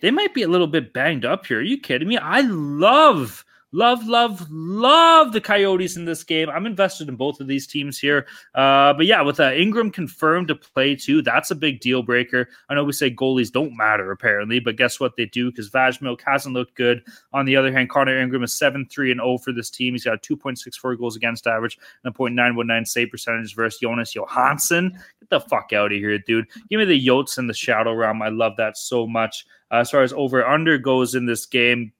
they 0.00 0.12
might 0.12 0.32
be 0.34 0.42
a 0.42 0.48
little 0.48 0.66
bit 0.68 0.92
banged 0.92 1.24
up 1.24 1.46
here. 1.46 1.58
Are 1.58 1.62
you 1.62 1.78
kidding 1.80 2.06
me? 2.06 2.18
I 2.18 2.42
love, 2.42 3.44
love, 3.74 4.06
love, 4.06 4.46
love 4.50 5.32
the 5.32 5.40
Coyotes 5.40 5.96
in 5.96 6.04
this 6.04 6.22
game. 6.22 6.48
I'm 6.48 6.64
invested 6.64 7.08
in 7.08 7.16
both 7.16 7.40
of 7.40 7.48
these 7.48 7.66
teams 7.66 7.98
here. 7.98 8.26
Uh, 8.54 8.94
but 8.94 9.06
yeah, 9.06 9.20
with 9.20 9.40
uh, 9.40 9.52
Ingram 9.52 9.90
confirmed 9.90 10.48
to 10.48 10.54
play 10.54 10.94
too, 10.94 11.22
that's 11.22 11.50
a 11.50 11.56
big 11.56 11.80
deal 11.80 12.02
breaker. 12.02 12.48
I 12.68 12.74
know 12.74 12.84
we 12.84 12.92
say 12.92 13.10
goalies 13.10 13.50
don't 13.50 13.76
matter 13.76 14.12
apparently, 14.12 14.60
but 14.60 14.76
guess 14.76 15.00
what? 15.00 15.16
They 15.16 15.26
do 15.26 15.50
because 15.50 15.70
Vejmelka 15.70 16.22
hasn't 16.24 16.54
looked 16.54 16.76
good. 16.76 17.02
On 17.32 17.44
the 17.44 17.56
other 17.56 17.72
hand, 17.72 17.90
Connor 17.90 18.18
Ingram 18.18 18.44
is 18.44 18.54
7 18.54 18.86
3 18.86 19.10
and 19.10 19.20
0 19.20 19.38
for 19.38 19.52
this 19.52 19.70
team. 19.70 19.94
He's 19.94 20.04
got 20.04 20.14
a 20.14 20.34
2.64 20.34 20.98
goals 20.98 21.16
against 21.16 21.48
average 21.48 21.76
and 22.04 22.14
a 22.14 22.16
0.919 22.16 22.86
save 22.86 23.10
percentage 23.10 23.56
versus 23.56 23.80
Jonas 23.80 24.14
Johansson. 24.14 24.92
Get 25.20 25.30
the 25.30 25.40
fuck 25.40 25.72
out 25.72 25.92
of 25.92 25.98
here, 25.98 26.16
dude. 26.18 26.46
Give 26.70 26.78
me 26.78 26.84
the 26.84 27.06
Yotes 27.06 27.38
in 27.38 27.48
the 27.48 27.54
shadow 27.54 27.92
realm. 27.92 28.22
I 28.22 28.28
love 28.28 28.56
that 28.58 28.76
so 28.76 29.06
much. 29.06 29.46
Uh, 29.72 29.78
as 29.78 29.90
far 29.90 30.02
as 30.02 30.12
over 30.12 30.46
under 30.46 30.78
goes 30.78 31.16
in 31.16 31.26
this 31.26 31.46
game, 31.46 31.92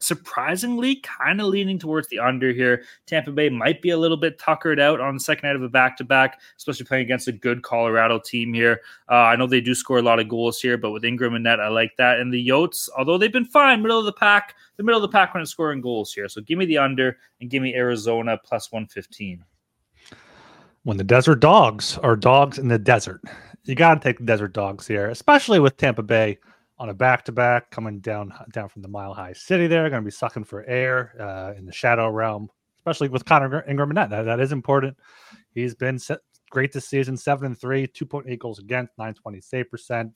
surprisingly 0.00 0.96
kind 0.96 1.40
of 1.40 1.48
leaning 1.48 1.78
towards 1.78 2.08
the 2.08 2.18
under 2.18 2.52
here. 2.52 2.82
Tampa 3.06 3.30
Bay 3.30 3.48
might 3.48 3.82
be 3.82 3.90
a 3.90 3.98
little 3.98 4.16
bit 4.16 4.38
tuckered 4.38 4.80
out 4.80 5.00
on 5.00 5.14
the 5.14 5.20
second 5.20 5.48
night 5.48 5.56
of 5.56 5.62
a 5.62 5.68
back 5.68 5.96
to 5.98 6.04
back, 6.04 6.40
especially 6.56 6.86
playing 6.86 7.04
against 7.04 7.28
a 7.28 7.32
good 7.32 7.62
Colorado 7.62 8.18
team 8.18 8.52
here. 8.52 8.80
Uh, 9.08 9.14
I 9.14 9.36
know 9.36 9.46
they 9.46 9.60
do 9.60 9.74
score 9.74 9.98
a 9.98 10.02
lot 10.02 10.18
of 10.18 10.28
goals 10.28 10.60
here, 10.60 10.78
but 10.78 10.90
with 10.90 11.04
Ingram 11.04 11.34
and 11.34 11.44
net, 11.44 11.60
I 11.60 11.68
like 11.68 11.96
that. 11.98 12.18
And 12.18 12.32
the 12.32 12.48
Yotes, 12.48 12.88
although 12.96 13.18
they've 13.18 13.32
been 13.32 13.44
fine, 13.44 13.82
middle 13.82 13.98
of 13.98 14.06
the 14.06 14.12
pack, 14.12 14.54
the 14.76 14.82
middle 14.82 15.02
of 15.02 15.10
the 15.10 15.14
pack 15.14 15.34
when 15.34 15.42
it's 15.42 15.50
scoring 15.50 15.80
goals 15.80 16.12
here. 16.12 16.28
So 16.28 16.40
give 16.40 16.58
me 16.58 16.64
the 16.64 16.78
under 16.78 17.18
and 17.40 17.50
give 17.50 17.62
me 17.62 17.74
Arizona 17.74 18.38
plus 18.42 18.72
115. 18.72 19.44
when 20.84 20.96
the 20.96 21.04
desert 21.04 21.40
dogs 21.40 21.98
are 21.98 22.16
dogs 22.16 22.58
in 22.58 22.68
the 22.68 22.78
desert. 22.78 23.20
You 23.64 23.74
got 23.74 23.94
to 23.94 24.00
take 24.00 24.18
the 24.18 24.24
desert 24.24 24.54
dogs 24.54 24.86
here, 24.86 25.10
especially 25.10 25.60
with 25.60 25.76
Tampa 25.76 26.02
Bay 26.02 26.38
on 26.80 26.88
a 26.88 26.94
back 26.94 27.24
to 27.26 27.32
back 27.32 27.70
coming 27.70 28.00
down 28.00 28.32
down 28.52 28.68
from 28.68 28.80
the 28.80 28.88
Mile 28.88 29.12
High 29.12 29.34
City. 29.34 29.66
There, 29.66 29.88
going 29.90 30.02
to 30.02 30.04
be 30.04 30.10
sucking 30.10 30.44
for 30.44 30.64
air 30.64 31.14
uh, 31.20 31.52
in 31.56 31.66
the 31.66 31.72
shadow 31.72 32.08
realm, 32.08 32.48
especially 32.78 33.10
with 33.10 33.26
Connor 33.26 33.64
Ingram 33.68 33.90
and 33.90 33.98
that. 33.98 34.10
That, 34.10 34.22
that 34.22 34.40
is 34.40 34.50
important. 34.50 34.96
He's 35.52 35.74
been 35.74 35.98
set, 35.98 36.20
great 36.50 36.72
this 36.72 36.88
season, 36.88 37.18
seven 37.18 37.46
and 37.46 37.60
three, 37.60 37.86
two 37.86 38.06
point 38.06 38.26
eight 38.28 38.40
goals 38.40 38.58
against, 38.58 38.92
nine 38.98 39.14
twenty 39.14 39.40
save 39.40 39.70
percent. 39.70 40.12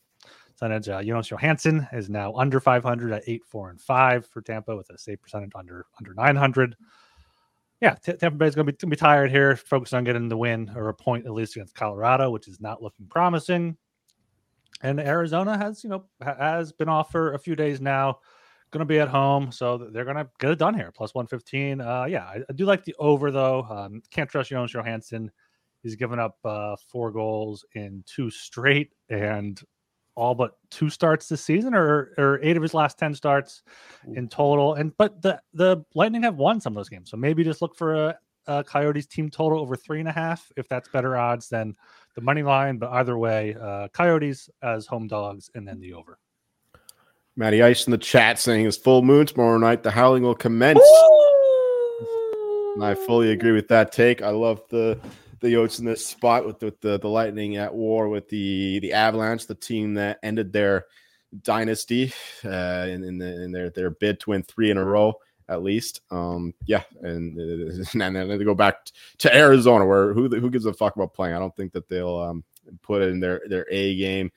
Percentage. 0.53 0.89
Uh, 0.89 1.03
Jonas 1.03 1.29
Johansson 1.29 1.87
is 1.93 2.09
now 2.09 2.33
under 2.35 2.61
500 2.61 3.13
at 3.13 3.25
eight, 3.27 3.43
four, 3.45 3.71
and 3.71 3.81
five 3.81 4.25
for 4.25 4.41
Tampa 4.41 4.77
with 4.77 4.89
a 4.91 4.97
save 4.97 5.21
percentage 5.21 5.51
under 5.57 5.85
under 5.99 6.15
900 6.15 6.77
yeah, 7.81 7.97
T- 8.03 8.15
Tampa 8.15 8.39
Bay's 8.39 8.55
going 8.55 8.67
to 8.67 8.87
be 8.87 8.97
tired 8.97 9.31
here, 9.31 9.57
focused 9.57 9.93
on 9.93 10.05
getting 10.05 10.29
the 10.29 10.37
win 10.39 10.73
or 10.75 10.89
a 10.89 10.95
point 10.95 11.27
at 11.27 11.33
least 11.33 11.55
against 11.57 11.75
Colorado, 11.75 12.31
which 12.31 12.49
is 12.49 12.59
not 12.59 12.83
looking 12.83 13.07
promising. 13.07 13.77
And 14.83 15.01
Arizona 15.01 15.57
has, 15.57 15.83
you 15.83 15.91
know, 15.91 16.05
has 16.21 16.73
been 16.73 16.89
off 16.89 17.11
for 17.11 17.35
a 17.35 17.39
few 17.39 17.57
days 17.57 17.81
now. 17.81 18.19
Going 18.71 18.81
to 18.81 18.87
be 18.87 18.99
at 18.99 19.09
home, 19.09 19.53
so 19.53 19.79
they're 19.79 20.05
going 20.05 20.17
to 20.17 20.29
get 20.41 20.51
it 20.51 20.59
done 20.59 20.75
here. 20.75 20.91
Plus 20.91 21.15
one 21.15 21.29
fifteen. 21.29 21.81
Uh, 21.81 22.07
yeah, 22.07 22.25
I, 22.25 22.41
I 22.49 22.53
do 22.55 22.65
like 22.65 22.85
the 22.85 22.95
over 22.99 23.31
though. 23.31 23.63
Um, 23.71 24.03
can't 24.11 24.29
trust 24.29 24.51
Jonas 24.51 24.73
Johansson. 24.73 25.31
He's 25.85 25.95
given 25.95 26.19
up 26.19 26.39
uh, 26.45 26.75
four 26.91 27.13
goals 27.13 27.65
in 27.77 28.03
two 28.05 28.31
straight, 28.31 28.91
and 29.09 29.61
all 30.17 30.35
but 30.35 30.57
two 30.71 30.91
starts 30.91 31.29
this 31.29 31.45
season, 31.45 31.73
or 31.73 32.15
or 32.19 32.41
eight 32.43 32.57
of 32.57 32.63
his 32.63 32.75
last 32.75 32.99
ten 32.99 33.15
starts 33.15 33.63
in 34.15 34.29
total. 34.29 34.75
And 34.75 34.97
but 34.97 35.23
the 35.23 35.41
the 35.53 35.85
Lightning 35.95 36.25
have 36.25 36.37
won 36.37 36.61
some 36.61 36.73
of 36.73 36.77
those 36.77 36.89
games, 36.89 37.11
so 37.11 37.17
maybe 37.17 37.45
just 37.45 37.63
look 37.63 37.77
for 37.77 37.95
a, 37.95 38.19
a 38.49 38.65
Coyotes 38.65 39.07
team 39.07 39.31
total 39.31 39.61
over 39.61 39.77
three 39.77 40.01
and 40.01 40.09
a 40.09 40.13
half 40.13 40.51
if 40.57 40.69
that's 40.69 40.89
better 40.89 41.17
odds 41.17 41.49
than 41.49 41.77
the 42.15 42.21
money 42.21 42.43
line. 42.43 42.79
But 42.79 42.93
either 42.93 43.17
way, 43.19 43.57
uh, 43.61 43.89
Coyotes 43.89 44.49
as 44.63 44.87
home 44.87 45.07
dogs, 45.07 45.51
and 45.55 45.67
then 45.67 45.81
the 45.81 45.93
over. 45.93 46.19
Matty 47.37 47.63
Ice 47.63 47.87
in 47.87 47.91
the 47.91 47.99
chat 47.99 48.39
saying 48.39 48.67
it's 48.67 48.77
full 48.77 49.03
moon 49.03 49.27
tomorrow 49.27 49.59
night. 49.59 49.83
The 49.83 49.91
howling 49.91 50.23
will 50.23 50.37
commence. 50.37 50.79
And 52.75 52.85
I 52.85 52.95
fully 52.95 53.33
agree 53.33 53.53
with 53.53 53.69
that 53.69 53.93
take. 53.93 54.23
I 54.23 54.31
love 54.31 54.63
the 54.69 54.99
the 55.41 55.49
Yotes 55.49 55.79
in 55.79 55.85
this 55.85 56.07
spot 56.07 56.47
with, 56.47 56.63
with 56.63 56.81
the, 56.81 56.99
the 56.99 57.09
Lightning 57.09 57.57
at 57.57 57.75
war 57.75 58.09
with 58.09 58.29
the 58.29 58.79
the 58.81 58.93
Avalanche, 58.93 59.47
the 59.47 59.55
team 59.55 59.95
that 59.95 60.19
ended 60.23 60.53
their 60.53 60.87
dynasty 61.43 62.13
uh, 62.45 62.87
in, 62.89 63.03
in, 63.05 63.19
the, 63.19 63.43
in 63.43 63.53
their 63.53 63.71
their 63.71 63.91
bid 63.91 64.21
to 64.21 64.31
win 64.31 64.43
three 64.43 64.71
in 64.71 64.79
a 64.79 64.85
row 64.85 65.15
at 65.49 65.63
least. 65.63 66.01
Um, 66.11 66.55
yeah, 66.67 66.83
and 67.03 67.39
and 67.93 68.17
then 68.17 68.29
they 68.29 68.45
go 68.45 68.55
back 68.55 68.87
to 69.19 69.35
Arizona, 69.35 69.87
where 69.87 70.13
who 70.13 70.29
who 70.29 70.51
gives 70.51 70.67
a 70.67 70.73
fuck 70.73 70.97
about 70.97 71.15
playing? 71.15 71.35
I 71.35 71.39
don't 71.39 71.55
think 71.57 71.73
that 71.73 71.89
they'll 71.89 72.19
um, 72.19 72.45
put 72.83 73.03
in 73.03 73.21
their 73.21 73.43
their 73.49 73.67
A 73.71 73.97
game 73.97 74.31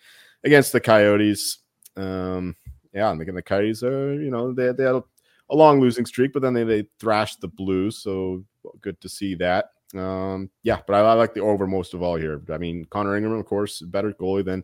against 0.43 0.72
the 0.72 0.80
Coyotes. 0.82 1.60
Um, 1.95 2.55
yeah, 2.93 3.12
and 3.12 3.22
again, 3.22 3.36
the 3.36 3.41
Coyotes 3.41 3.84
are 3.84 4.14
you 4.14 4.32
know 4.32 4.51
they 4.51 4.72
they 4.72 4.84
had 4.84 4.95
a, 4.95 5.03
a 5.49 5.55
long 5.55 5.80
losing 5.80 6.05
streak, 6.05 6.34
but 6.34 6.41
then 6.41 6.53
they 6.53 6.64
they 6.64 6.88
thrashed 6.99 7.41
the 7.41 7.47
Blues, 7.47 7.97
so 7.97 8.43
good 8.82 8.99
to 9.01 9.10
see 9.10 9.36
that. 9.36 9.72
Um, 9.95 10.49
yeah, 10.64 10.82
but 10.86 10.95
I, 10.95 10.99
I 10.99 11.14
like 11.14 11.34
the 11.34 11.41
over 11.41 11.66
most 11.66 11.93
of 11.93 12.01
all 12.01 12.18
here. 12.18 12.41
I 12.51 12.58
mean, 12.58 12.86
Connor 12.86 13.16
Ingram, 13.16 13.39
of 13.39 13.45
course, 13.45 13.82
better 13.82 14.12
goalie 14.14 14.43
than 14.43 14.64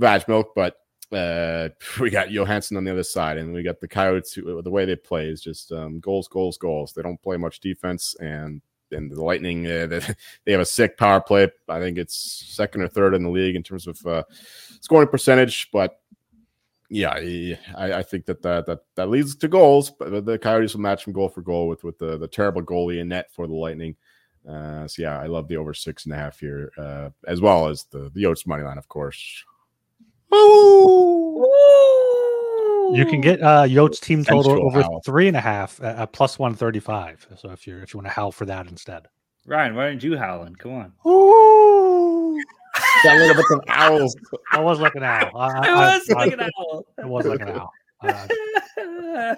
Vejmelka, 0.00 0.50
but 0.54 0.76
uh, 1.12 1.68
we 2.00 2.10
got 2.10 2.30
Johansson 2.30 2.76
on 2.76 2.84
the 2.84 2.92
other 2.92 3.02
side, 3.02 3.38
and 3.38 3.52
we 3.52 3.62
got 3.62 3.80
the 3.80 3.88
Coyotes. 3.88 4.32
Who, 4.34 4.62
the 4.62 4.70
way 4.70 4.84
they 4.84 4.96
play 4.96 5.28
is 5.28 5.40
just 5.40 5.72
um, 5.72 6.00
goals, 6.00 6.28
goals, 6.28 6.58
goals. 6.58 6.92
They 6.92 7.02
don't 7.02 7.22
play 7.22 7.36
much 7.36 7.60
defense, 7.60 8.14
and 8.20 8.60
and 8.90 9.10
the 9.10 9.22
Lightning 9.22 9.66
uh, 9.66 9.86
they, 10.44 10.52
have 10.52 10.60
a 10.60 10.66
sick 10.66 10.96
power 10.96 11.20
play. 11.20 11.48
I 11.68 11.80
think 11.80 11.98
it's 11.98 12.46
second 12.54 12.82
or 12.82 12.88
third 12.88 13.14
in 13.14 13.22
the 13.22 13.30
league 13.30 13.56
in 13.56 13.62
terms 13.62 13.86
of 13.86 14.04
uh, 14.06 14.24
scoring 14.80 15.08
percentage, 15.08 15.70
but 15.72 15.98
yeah, 16.90 17.12
I, 17.74 17.92
I 17.94 18.02
think 18.02 18.26
that, 18.26 18.42
that 18.42 18.66
that 18.66 18.80
that 18.96 19.08
leads 19.08 19.34
to 19.36 19.48
goals. 19.48 19.90
But 19.90 20.26
the 20.26 20.38
Coyotes 20.38 20.74
will 20.74 20.82
match 20.82 21.04
from 21.04 21.14
goal 21.14 21.30
for 21.30 21.40
goal 21.40 21.68
with 21.68 21.84
with 21.84 21.98
the, 21.98 22.18
the 22.18 22.28
terrible 22.28 22.62
goalie 22.62 23.00
in 23.00 23.08
net 23.08 23.32
for 23.32 23.46
the 23.46 23.54
Lightning. 23.54 23.96
Uh, 24.46 24.86
so 24.86 25.02
yeah, 25.02 25.18
I 25.18 25.26
love 25.26 25.48
the 25.48 25.56
over 25.56 25.72
six 25.72 26.04
and 26.04 26.12
a 26.12 26.16
half 26.16 26.40
here, 26.40 26.70
uh, 26.76 27.10
as 27.26 27.40
well 27.40 27.68
as 27.68 27.84
the 27.84 28.10
the 28.12 28.24
Yotes 28.24 28.46
money 28.46 28.62
line, 28.62 28.76
of 28.76 28.88
course. 28.88 29.44
You 32.94 33.06
can 33.06 33.20
get 33.22 33.40
uh, 33.42 33.62
Yotes 33.64 34.00
team 34.00 34.22
total 34.24 34.42
Central 34.44 34.66
over 34.66 34.82
howl. 34.82 35.00
three 35.04 35.26
and 35.28 35.36
a 35.36 35.40
half 35.40 35.80
at, 35.82 35.96
at 35.96 36.12
plus 36.12 36.38
one 36.38 36.54
thirty 36.54 36.80
five. 36.80 37.26
So 37.36 37.50
if 37.50 37.66
you're 37.66 37.82
if 37.82 37.94
you 37.94 37.98
want 37.98 38.06
to 38.08 38.12
howl 38.12 38.32
for 38.32 38.44
that 38.46 38.66
instead. 38.66 39.06
Ryan, 39.46 39.74
why 39.74 39.84
aren't 39.86 40.02
you 40.02 40.16
howling? 40.18 40.54
Come 40.56 40.72
on. 40.72 40.92
That 43.04 43.16
little 43.18 43.34
bit 43.34 43.44
of 43.50 43.60
owls. 43.68 44.14
I 44.52 44.60
was 44.60 44.78
like 44.78 44.94
an 44.94 45.02
owl. 45.02 45.30
I, 45.36 45.48
I 45.48 45.68
I- 45.68 45.96
was 45.98 46.10
I- 46.10 46.14
like 46.14 46.32
an 46.34 46.40
owl. 46.42 46.86
It 46.98 47.06
was 47.06 47.26
like 47.26 47.40
an 47.40 47.48
owl. 47.48 47.72
Uh, 48.02 48.26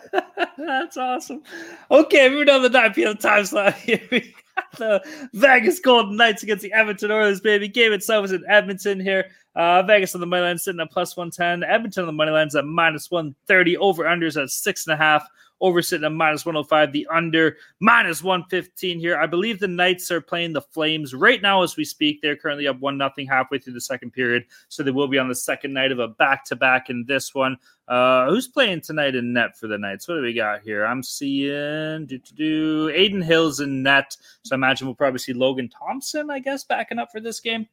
That's 0.59 0.97
awesome. 0.97 1.43
Okay, 1.91 2.29
moving 2.29 2.49
on 2.49 2.62
the 2.62 2.69
9 2.69 2.95
p.m. 2.95 3.17
time 3.17 3.45
slot 3.45 3.75
here. 3.79 4.01
We 4.11 4.35
got 4.57 4.79
the 4.79 5.29
Vegas 5.35 5.81
Golden 5.81 6.17
Knights 6.17 6.43
against 6.43 6.62
the 6.62 6.73
Edmonton 6.73 7.11
Oilers, 7.11 7.41
baby. 7.41 7.69
Game 7.69 7.93
itself 7.93 8.23
was 8.23 8.33
in 8.33 8.45
Edmonton 8.49 9.01
here. 9.01 9.27
Uh, 9.55 9.83
Vegas 9.83 10.15
on 10.15 10.21
the 10.21 10.27
money 10.27 10.43
line 10.43 10.59
sitting 10.59 10.81
at 10.81 10.91
plus 10.91 11.17
110. 11.17 11.69
Edmonton 11.69 12.03
on 12.03 12.07
the 12.07 12.12
money 12.12 12.33
line's 12.33 12.57
at 12.57 12.65
minus 12.65 13.11
130. 13.11 13.77
Over 13.77 14.05
unders 14.05 14.41
at 14.41 14.51
six 14.51 14.87
and 14.87 14.95
a 14.95 14.97
half. 14.97 15.27
Over 15.61 15.83
sitting 15.83 16.05
at 16.05 16.13
minus 16.13 16.45
105. 16.45 16.93
The 16.93 17.07
under 17.11 17.57
minus 17.81 18.23
115 18.23 18.99
here. 18.99 19.17
I 19.17 19.27
believe 19.27 19.59
the 19.59 19.69
Knights 19.69 20.11
are 20.11 20.21
playing 20.21 20.53
the 20.53 20.61
Flames 20.61 21.15
right 21.15 21.41
now 21.41 21.63
as 21.63 21.77
we 21.77 21.85
speak. 21.85 22.21
They're 22.21 22.37
currently 22.37 22.67
up 22.67 22.81
one 22.81 22.99
nothing 22.99 23.27
halfway 23.27 23.59
through 23.59 23.73
the 23.75 23.81
second 23.81 24.13
period. 24.13 24.45
So 24.69 24.83
they 24.83 24.91
will 24.91 25.09
be 25.09 25.19
on 25.19 25.29
the 25.29 25.35
second 25.35 25.73
night 25.73 25.93
of 25.93 26.01
a 26.01 26.09
back 26.09 26.45
to 26.47 26.57
back 26.57 26.91
in 26.91 27.05
this 27.07 27.35
one. 27.35 27.57
Uh, 27.87 28.29
who's 28.29 28.49
playing 28.49 28.81
tonight 28.81 29.15
in 29.15 29.33
net 29.33 29.57
for 29.57 29.69
the 29.69 29.77
Knights? 29.77 30.09
What 30.09 30.17
do 30.17 30.23
we 30.23 30.33
got 30.33 30.63
here? 30.63 30.85
I'm 30.85 31.03
seeing 31.03 32.07
do, 32.07 32.19
do, 32.19 32.89
Adin 32.91 33.23
Hill's 33.23 33.61
in 33.61 33.83
net. 33.83 34.17
So 34.43 34.55
I 34.55 34.57
imagine 34.57 34.87
we'll 34.87 34.95
probably 34.95 35.19
see 35.19 35.35
Logan 35.35 35.69
Thompson, 35.69 36.31
I 36.31 36.39
guess, 36.39 36.65
backing 36.65 36.99
up 36.99 37.13
for 37.13 37.21
this 37.21 37.41
game. 37.41 37.69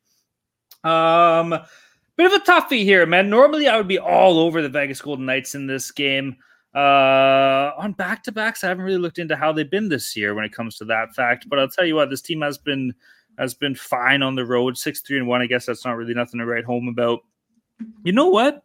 Um, 0.83 1.57
bit 2.17 2.25
of 2.25 2.33
a 2.33 2.39
toughie 2.39 2.83
here, 2.83 3.05
man. 3.05 3.29
Normally 3.29 3.67
I 3.67 3.77
would 3.77 3.87
be 3.87 3.99
all 3.99 4.39
over 4.39 4.61
the 4.61 4.69
Vegas 4.69 5.01
Golden 5.01 5.25
Knights 5.25 5.55
in 5.55 5.67
this 5.67 5.91
game. 5.91 6.35
Uh, 6.73 7.71
on 7.77 7.91
back 7.93 8.23
to 8.23 8.31
backs, 8.31 8.63
I 8.63 8.69
haven't 8.69 8.85
really 8.85 8.97
looked 8.97 9.19
into 9.19 9.35
how 9.35 9.51
they've 9.51 9.69
been 9.69 9.89
this 9.89 10.15
year 10.15 10.33
when 10.33 10.45
it 10.45 10.53
comes 10.53 10.77
to 10.77 10.85
that 10.85 11.13
fact. 11.13 11.49
But 11.49 11.59
I'll 11.59 11.67
tell 11.67 11.85
you 11.85 11.95
what, 11.95 12.09
this 12.09 12.21
team 12.21 12.41
has 12.41 12.57
been 12.57 12.93
has 13.37 13.53
been 13.53 13.75
fine 13.75 14.21
on 14.21 14.35
the 14.35 14.45
road, 14.45 14.77
six 14.77 15.01
three 15.01 15.17
and 15.17 15.27
one. 15.27 15.41
I 15.41 15.47
guess 15.47 15.65
that's 15.65 15.85
not 15.85 15.97
really 15.97 16.13
nothing 16.13 16.39
to 16.39 16.45
write 16.45 16.65
home 16.65 16.87
about. 16.87 17.19
You 18.03 18.13
know 18.13 18.27
what? 18.27 18.63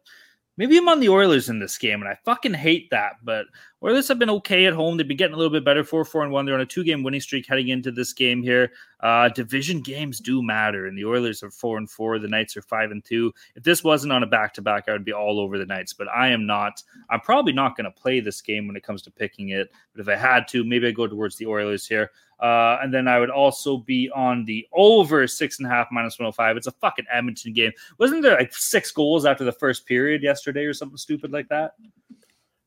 Maybe 0.59 0.79
I'm 0.79 0.89
on 0.89 1.01
the 1.01 1.11
Oilers 1.11 1.51
in 1.51 1.59
this 1.59 1.77
game, 1.77 2.01
and 2.01 2.09
I 2.09 2.19
fucking 2.25 2.55
hate 2.55 2.89
that. 2.91 3.17
But 3.23 3.47
Oilers 3.83 4.09
have 4.09 4.19
been 4.19 4.31
okay 4.31 4.65
at 4.65 4.73
home. 4.73 4.97
They've 4.97 5.07
been 5.07 5.19
getting 5.19 5.35
a 5.35 5.37
little 5.37 5.53
bit 5.53 5.67
better, 5.67 5.85
four, 5.85 6.05
four, 6.05 6.23
and 6.23 6.33
one. 6.33 6.47
They're 6.47 6.55
on 6.55 6.63
a 6.63 6.67
two-game 6.67 7.03
winning 7.03 7.21
streak 7.21 7.47
heading 7.47 7.69
into 7.69 7.91
this 7.91 8.15
game 8.15 8.43
here. 8.43 8.73
Uh, 9.01 9.29
division 9.29 9.83
games 9.83 10.19
do 10.19 10.43
matter, 10.43 10.87
and 10.87 10.97
the 10.97 11.05
Oilers 11.05 11.43
are 11.43 11.51
four 11.51 11.77
and 11.77 11.91
four. 11.91 12.19
The 12.19 12.29
Knights 12.29 12.57
are 12.57 12.63
five 12.63 12.91
and 12.91 13.05
two. 13.05 13.35
If 13.55 13.65
this 13.65 13.85
wasn't 13.85 14.15
on 14.15 14.23
a 14.23 14.27
back-to-back, 14.27 14.85
I 14.89 14.93
would 14.93 15.05
be 15.05 15.13
all 15.13 15.39
over 15.39 15.59
the 15.59 15.67
Knights, 15.67 15.93
but 15.93 16.09
I 16.09 16.29
am 16.29 16.47
not. 16.47 16.83
I'm 17.11 17.21
probably 17.21 17.53
not 17.53 17.77
going 17.77 17.85
to 17.85 17.91
play 17.91 18.21
this 18.21 18.41
game 18.41 18.67
when 18.67 18.77
it 18.77 18.83
comes 18.83 19.03
to 19.03 19.11
picking 19.11 19.51
it. 19.51 19.71
But 19.93 20.01
if 20.01 20.09
I 20.09 20.17
had 20.17 20.49
to, 20.49 20.65
maybe 20.65 20.87
I 20.87 20.91
go 20.91 21.07
towards 21.07 21.37
the 21.37 21.47
Oilers 21.47 21.87
here. 21.87 22.11
Uh, 22.41 22.79
and 22.83 22.93
then 22.93 23.09
I 23.09 23.19
would 23.19 23.31
also 23.31 23.79
be 23.79 24.11
on 24.15 24.45
the 24.45 24.67
over 24.73 25.27
six 25.27 25.59
and 25.59 25.67
a 25.67 25.71
half 25.71 25.89
minus 25.91 26.19
105. 26.19 26.57
It's 26.57 26.67
a 26.67 26.73
fucking 26.73 27.07
Edmonton 27.11 27.53
game. 27.53 27.73
Wasn't 27.99 28.23
there 28.23 28.37
like 28.37 28.55
six 28.55 28.91
goals 28.91 29.25
after 29.25 29.45
the 29.45 29.53
first 29.53 29.87
period 29.87 30.23
yesterday 30.23 30.65
or 30.65 30.75
something 30.75 30.99
stupid 30.99 31.33
like 31.33 31.49
that? 31.49 31.73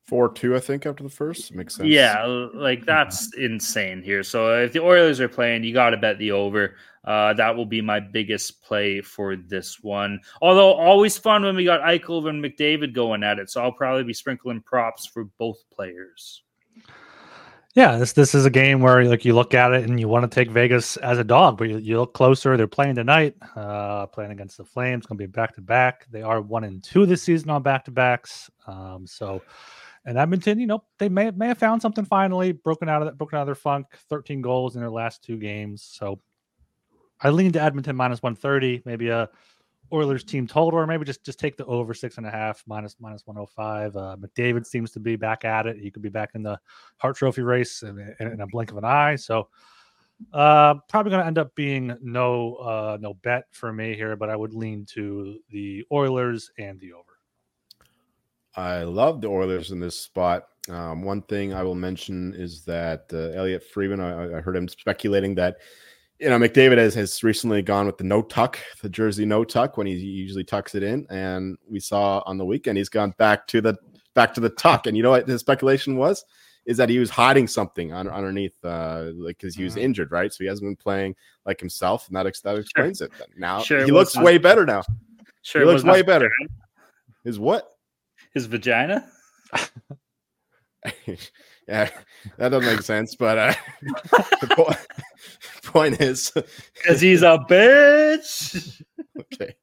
Four 0.08 0.34
two, 0.34 0.56
I 0.56 0.60
think, 0.60 0.88
after 0.88 1.04
the 1.04 1.10
first 1.10 1.54
makes 1.54 1.76
sense. 1.76 1.88
Yeah, 1.88 2.26
like 2.56 2.84
that's 2.84 3.32
insane 3.36 4.02
here. 4.02 4.24
So 4.24 4.60
if 4.60 4.74
the 4.74 4.82
Oilers 4.82 5.20
are 5.20 5.30
playing, 5.30 5.64
you 5.64 5.72
got 5.72 5.92
to 5.92 5.98
bet 5.98 6.18
the 6.18 6.32
over. 6.32 6.78
Uh, 7.06 7.34
that 7.34 7.56
will 7.56 7.68
be 7.68 7.80
my 7.80 8.00
biggest 8.00 8.64
play 8.64 9.02
for 9.02 9.36
this 9.36 9.84
one. 9.84 10.20
Although 10.42 10.74
always 10.74 11.16
fun 11.16 11.44
when 11.44 11.56
we 11.56 11.64
got 11.64 11.82
Eichel 11.82 12.28
and 12.28 12.44
McDavid 12.44 12.94
going 12.94 13.24
at 13.24 13.38
it. 13.38 13.52
So 13.52 13.62
I'll 13.62 13.72
probably 13.72 14.04
be 14.04 14.14
sprinkling 14.14 14.62
props 14.62 15.06
for 15.06 15.26
both 15.26 15.64
players. 15.72 16.42
Yeah, 17.76 17.98
this 17.98 18.14
this 18.14 18.34
is 18.34 18.46
a 18.46 18.50
game 18.50 18.82
where 18.82 19.04
like 19.06 19.24
you 19.24 19.36
look 19.36 19.54
at 19.54 19.74
it 19.74 19.88
and 19.88 20.00
you 20.00 20.08
want 20.08 20.30
to 20.30 20.34
take 20.34 20.50
Vegas 20.50 20.98
as 20.98 21.20
a 21.20 21.24
dog, 21.24 21.58
but 21.58 21.70
you, 21.70 21.78
you 21.78 22.00
look 22.00 22.14
closer. 22.14 22.58
They're 22.58 22.68
playing 22.68 22.96
tonight, 22.96 23.36
uh, 23.56 24.08
playing 24.08 24.32
against 24.32 24.58
the 24.58 24.66
Flames. 24.66 25.06
Going 25.06 25.20
to 25.20 25.28
be 25.28 25.32
back 25.32 25.54
to 25.56 25.62
back. 25.62 26.08
They 26.10 26.24
are 26.24 26.42
one 26.42 26.64
and 26.64 26.84
two 26.84 27.06
this 27.06 27.22
season 27.22 27.52
on 27.52 27.62
back 27.62 27.86
to 27.86 27.92
backs. 27.92 28.50
Um, 28.66 29.06
so, 29.06 29.44
and 30.04 30.18
Edmonton, 30.18 30.60
you 30.60 30.66
know, 30.66 30.84
they 30.98 31.10
may 31.10 31.30
may 31.32 31.48
have 31.48 31.60
found 31.60 31.82
something 31.82 32.06
finally, 32.06 32.54
broken 32.54 32.90
out 32.90 33.04
of 33.04 33.08
that, 33.08 33.18
broken 33.20 33.38
out 33.38 33.42
of 33.42 33.48
their 33.48 33.56
funk. 33.56 33.86
Thirteen 34.10 34.42
goals 34.42 34.76
in 34.76 34.82
their 34.82 34.90
last 34.90 35.24
two 35.24 35.38
games. 35.38 35.84
So, 35.84 36.20
I 37.22 37.30
lean 37.30 37.52
to 37.52 37.62
Edmonton 37.62 37.96
minus 37.96 38.24
one 38.24 38.36
thirty, 38.36 38.82
maybe 38.84 39.10
a 39.10 39.30
Oilers 39.92 40.24
team 40.24 40.48
total, 40.48 40.80
or 40.80 40.88
maybe 40.88 41.06
just 41.06 41.24
just 41.24 41.40
take 41.40 41.58
the 41.58 41.66
over 41.66 41.94
six 41.94 42.18
and 42.18 42.26
a 42.26 42.32
half 42.32 42.64
minus 42.68 42.96
minus 43.00 43.26
one 43.26 43.36
hundred 43.36 43.48
five. 43.48 43.96
Uh, 43.96 44.16
McDavid 44.20 44.66
seems 44.66 44.92
to 44.92 45.00
be 45.00 45.16
back 45.16 45.46
at 45.46 45.68
it. 45.68 45.78
He 45.78 45.92
could 45.92 46.04
be 46.04 46.10
back 46.10 46.32
in 46.36 46.44
the 46.44 46.60
Hart 46.98 47.16
Trophy 47.16 47.42
race 47.42 47.84
in, 47.84 48.16
in, 48.20 48.28
in 48.28 48.42
a 48.42 48.48
blink 48.48 48.72
of 48.72 48.78
an 48.78 48.86
eye. 48.86 49.16
So 49.16 49.50
uh, 50.34 50.76
probably 50.90 51.12
going 51.12 51.22
to 51.22 51.28
end 51.28 51.38
up 51.38 51.56
being 51.56 51.96
no 52.02 52.56
uh, 52.56 52.98
no 53.00 53.14
bet 53.14 53.46
for 53.52 53.72
me 53.72 53.96
here, 53.96 54.16
but 54.16 54.30
I 54.30 54.36
would 54.36 54.54
lean 54.54 54.86
to 54.94 55.40
the 55.50 55.84
Oilers 55.92 56.52
and 56.58 56.80
the 56.80 56.94
over. 56.94 57.04
I 58.56 58.84
love 58.84 59.22
the 59.22 59.28
Oilers 59.28 59.72
in 59.72 59.80
this 59.80 59.98
spot. 59.98 60.48
Um, 60.70 61.04
one 61.04 61.22
thing 61.24 61.54
I 61.54 61.64
will 61.64 61.76
mention 61.76 62.34
is 62.36 62.64
that 62.66 63.06
uh, 63.14 63.38
Elliotte 63.38 63.64
Friedman, 63.64 64.02
I, 64.02 64.38
I 64.38 64.42
heard 64.42 64.56
him 64.56 64.68
speculating 64.68 65.34
that 65.36 65.58
you 66.20 66.30
know 66.30 66.38
McDavid 66.38 66.78
has, 66.78 66.94
has 66.96 67.24
recently 67.24 67.62
gone 67.62 67.86
with 67.86 67.98
the 67.98 68.04
no 68.04 68.22
tuck, 68.22 68.60
the 68.82 68.90
jersey 68.90 69.26
no 69.26 69.44
tuck 69.44 69.78
when 69.78 69.88
he 69.88 69.94
usually 69.94 70.44
tucks 70.44 70.76
it 70.76 70.84
in, 70.84 71.06
and 71.10 71.58
we 71.70 71.80
saw 71.80 72.22
on 72.26 72.38
the 72.38 72.46
weekend 72.46 72.78
he's 72.78 72.90
gone 72.90 73.14
back 73.18 73.48
to 73.48 73.62
the 73.62 73.76
back 74.16 74.34
to 74.34 74.42
the 74.42 74.50
tuck. 74.50 74.88
And 74.88 74.98
you 74.98 75.04
know 75.04 75.12
what 75.12 75.28
his 75.28 75.42
speculation 75.42 75.96
was? 75.98 76.26
Is 76.66 76.78
that 76.78 76.90
he 76.90 77.00
was 77.00 77.10
hiding 77.10 77.48
something 77.48 77.94
on, 77.94 78.08
underneath, 78.10 78.54
uh, 78.64 79.12
like 79.16 79.38
because 79.40 79.56
he 79.56 79.64
was 79.64 79.76
Mhm. 79.76 79.82
injured, 79.82 80.12
right? 80.12 80.32
So 80.32 80.44
he 80.44 80.48
hasn't 80.48 80.68
been 80.68 80.76
playing 80.76 81.16
like 81.46 81.60
himself, 81.60 82.08
and 82.08 82.16
that 82.16 82.28
ex- 82.28 82.42
that 82.42 82.58
explains 82.58 83.02
it. 83.02 83.12
Then. 83.18 83.28
Now 83.38 83.62
Sure, 83.64 83.84
he 83.86 83.92
looks 83.92 84.16
way 84.18 84.38
better 84.38 84.66
now. 84.66 84.84
Sure, 85.42 85.62
He 85.62 85.66
looks 85.68 85.84
way 85.84 86.02
better. 86.02 86.30
His 87.24 87.40
what? 87.40 87.70
His 88.34 88.46
vagina. 88.46 89.10
yeah, 91.68 91.90
that 92.38 92.50
doesn't 92.50 92.66
make 92.66 92.82
sense. 92.84 93.16
But 93.16 93.38
uh, 93.38 93.54
the 94.42 94.48
po- 94.56 94.74
point 95.64 96.02
is, 96.02 96.32
Because 96.74 97.02
he's 97.02 97.22
a 97.22 97.40
bitch. 97.50 98.82
okay. 99.20 99.54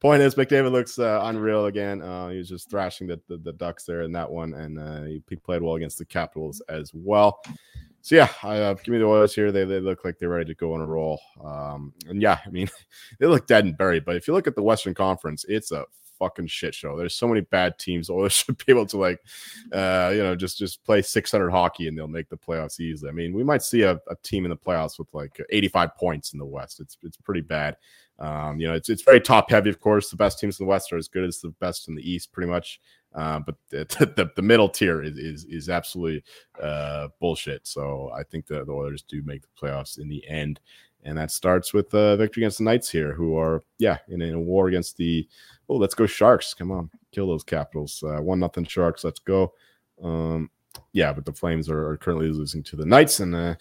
point 0.00 0.22
is, 0.22 0.34
McDavid 0.34 0.72
looks 0.72 0.98
uh, 0.98 1.20
unreal 1.24 1.66
again. 1.66 2.02
Uh, 2.02 2.28
he 2.28 2.38
was 2.38 2.48
just 2.48 2.70
thrashing 2.70 3.06
the, 3.06 3.20
the, 3.28 3.36
the 3.38 3.52
Ducks 3.52 3.84
there 3.84 4.02
in 4.02 4.12
that 4.12 4.30
one, 4.30 4.54
and 4.54 4.78
uh, 4.78 5.02
he, 5.02 5.22
he 5.28 5.36
played 5.36 5.62
well 5.62 5.74
against 5.74 5.98
the 5.98 6.04
Capitals 6.04 6.60
as 6.68 6.92
well. 6.94 7.40
So 8.02 8.16
yeah, 8.16 8.28
I, 8.42 8.58
uh, 8.58 8.74
give 8.74 8.88
me 8.88 8.98
the 8.98 9.04
Oilers 9.04 9.34
here. 9.34 9.52
They, 9.52 9.64
they 9.64 9.78
look 9.78 10.04
like 10.04 10.18
they're 10.18 10.30
ready 10.30 10.46
to 10.46 10.54
go 10.54 10.74
on 10.74 10.80
a 10.80 10.86
roll. 10.86 11.20
Um, 11.44 11.92
and 12.08 12.22
yeah, 12.22 12.38
I 12.46 12.50
mean, 12.50 12.68
they 13.18 13.26
look 13.26 13.46
dead 13.46 13.64
and 13.64 13.76
buried. 13.76 14.04
But 14.04 14.16
if 14.16 14.26
you 14.26 14.34
look 14.34 14.46
at 14.46 14.54
the 14.54 14.62
Western 14.62 14.94
Conference, 14.94 15.44
it's 15.48 15.70
a 15.70 15.84
fucking 16.20 16.46
shit 16.46 16.74
show. 16.74 16.96
There's 16.96 17.14
so 17.14 17.26
many 17.26 17.40
bad 17.40 17.78
teams. 17.78 18.08
Oilers 18.10 18.34
should 18.34 18.64
be 18.64 18.72
able 18.72 18.86
to 18.86 18.96
like, 18.96 19.20
uh, 19.72 20.12
you 20.14 20.22
know, 20.22 20.36
just 20.36 20.56
just 20.58 20.84
play 20.84 21.02
600 21.02 21.50
hockey 21.50 21.88
and 21.88 21.98
they'll 21.98 22.06
make 22.06 22.28
the 22.28 22.36
playoffs 22.36 22.78
easily. 22.78 23.08
I 23.08 23.12
mean, 23.12 23.32
we 23.32 23.42
might 23.42 23.62
see 23.62 23.82
a, 23.82 24.00
a 24.08 24.14
team 24.22 24.44
in 24.44 24.50
the 24.50 24.56
playoffs 24.56 24.98
with 24.98 25.12
like 25.12 25.40
85 25.50 25.96
points 25.96 26.32
in 26.32 26.38
the 26.38 26.46
West. 26.46 26.78
It's 26.78 26.96
it's 27.02 27.16
pretty 27.16 27.40
bad. 27.40 27.76
Um, 28.20 28.60
you 28.60 28.68
know, 28.68 28.74
it's 28.74 28.90
it's 28.90 29.02
very 29.02 29.20
top 29.20 29.50
heavy. 29.50 29.70
Of 29.70 29.80
course, 29.80 30.10
the 30.10 30.16
best 30.16 30.38
teams 30.38 30.60
in 30.60 30.66
the 30.66 30.70
West 30.70 30.92
are 30.92 30.98
as 30.98 31.08
good 31.08 31.24
as 31.24 31.40
the 31.40 31.54
best 31.58 31.88
in 31.88 31.94
the 31.94 32.08
East, 32.08 32.32
pretty 32.32 32.50
much. 32.50 32.80
Uh, 33.14 33.40
but 33.40 33.56
the, 33.70 34.12
the, 34.16 34.30
the 34.36 34.42
middle 34.42 34.68
tier 34.68 35.02
is 35.02 35.16
is, 35.16 35.44
is 35.46 35.68
absolutely 35.68 36.22
uh, 36.62 37.08
bullshit. 37.18 37.66
So 37.66 38.10
I 38.14 38.22
think 38.22 38.46
that 38.48 38.66
the 38.66 38.72
Oilers 38.72 39.02
do 39.02 39.22
make 39.24 39.42
the 39.42 39.48
playoffs 39.60 39.98
in 39.98 40.08
the 40.08 40.26
end, 40.28 40.60
and 41.04 41.16
that 41.18 41.30
starts 41.30 41.72
with 41.72 41.92
a 41.94 42.16
victory 42.16 42.42
against 42.42 42.58
the 42.58 42.64
Knights 42.64 42.90
here, 42.90 43.12
who 43.12 43.36
are 43.36 43.62
yeah 43.78 43.98
in, 44.08 44.22
a 44.22 44.40
war 44.40 44.68
against 44.68 44.96
the. 44.96 45.28
Oh, 45.68 45.76
let's 45.76 45.94
go 45.94 46.06
Sharks! 46.06 46.54
Come 46.54 46.70
on, 46.70 46.90
kill 47.12 47.28
those 47.28 47.44
Capitals. 47.44 48.02
Uh, 48.02 48.20
one 48.20 48.40
nothing 48.40 48.64
Sharks. 48.64 49.04
Let's 49.04 49.20
go. 49.20 49.52
Um, 50.02 50.50
yeah, 50.92 51.12
but 51.12 51.24
the 51.24 51.32
Flames 51.32 51.68
are, 51.68 51.90
are 51.90 51.96
currently 51.96 52.28
losing 52.28 52.62
to 52.64 52.76
the 52.76 52.86
Knights, 52.86 53.20
and 53.20 53.34
uh, 53.34 53.54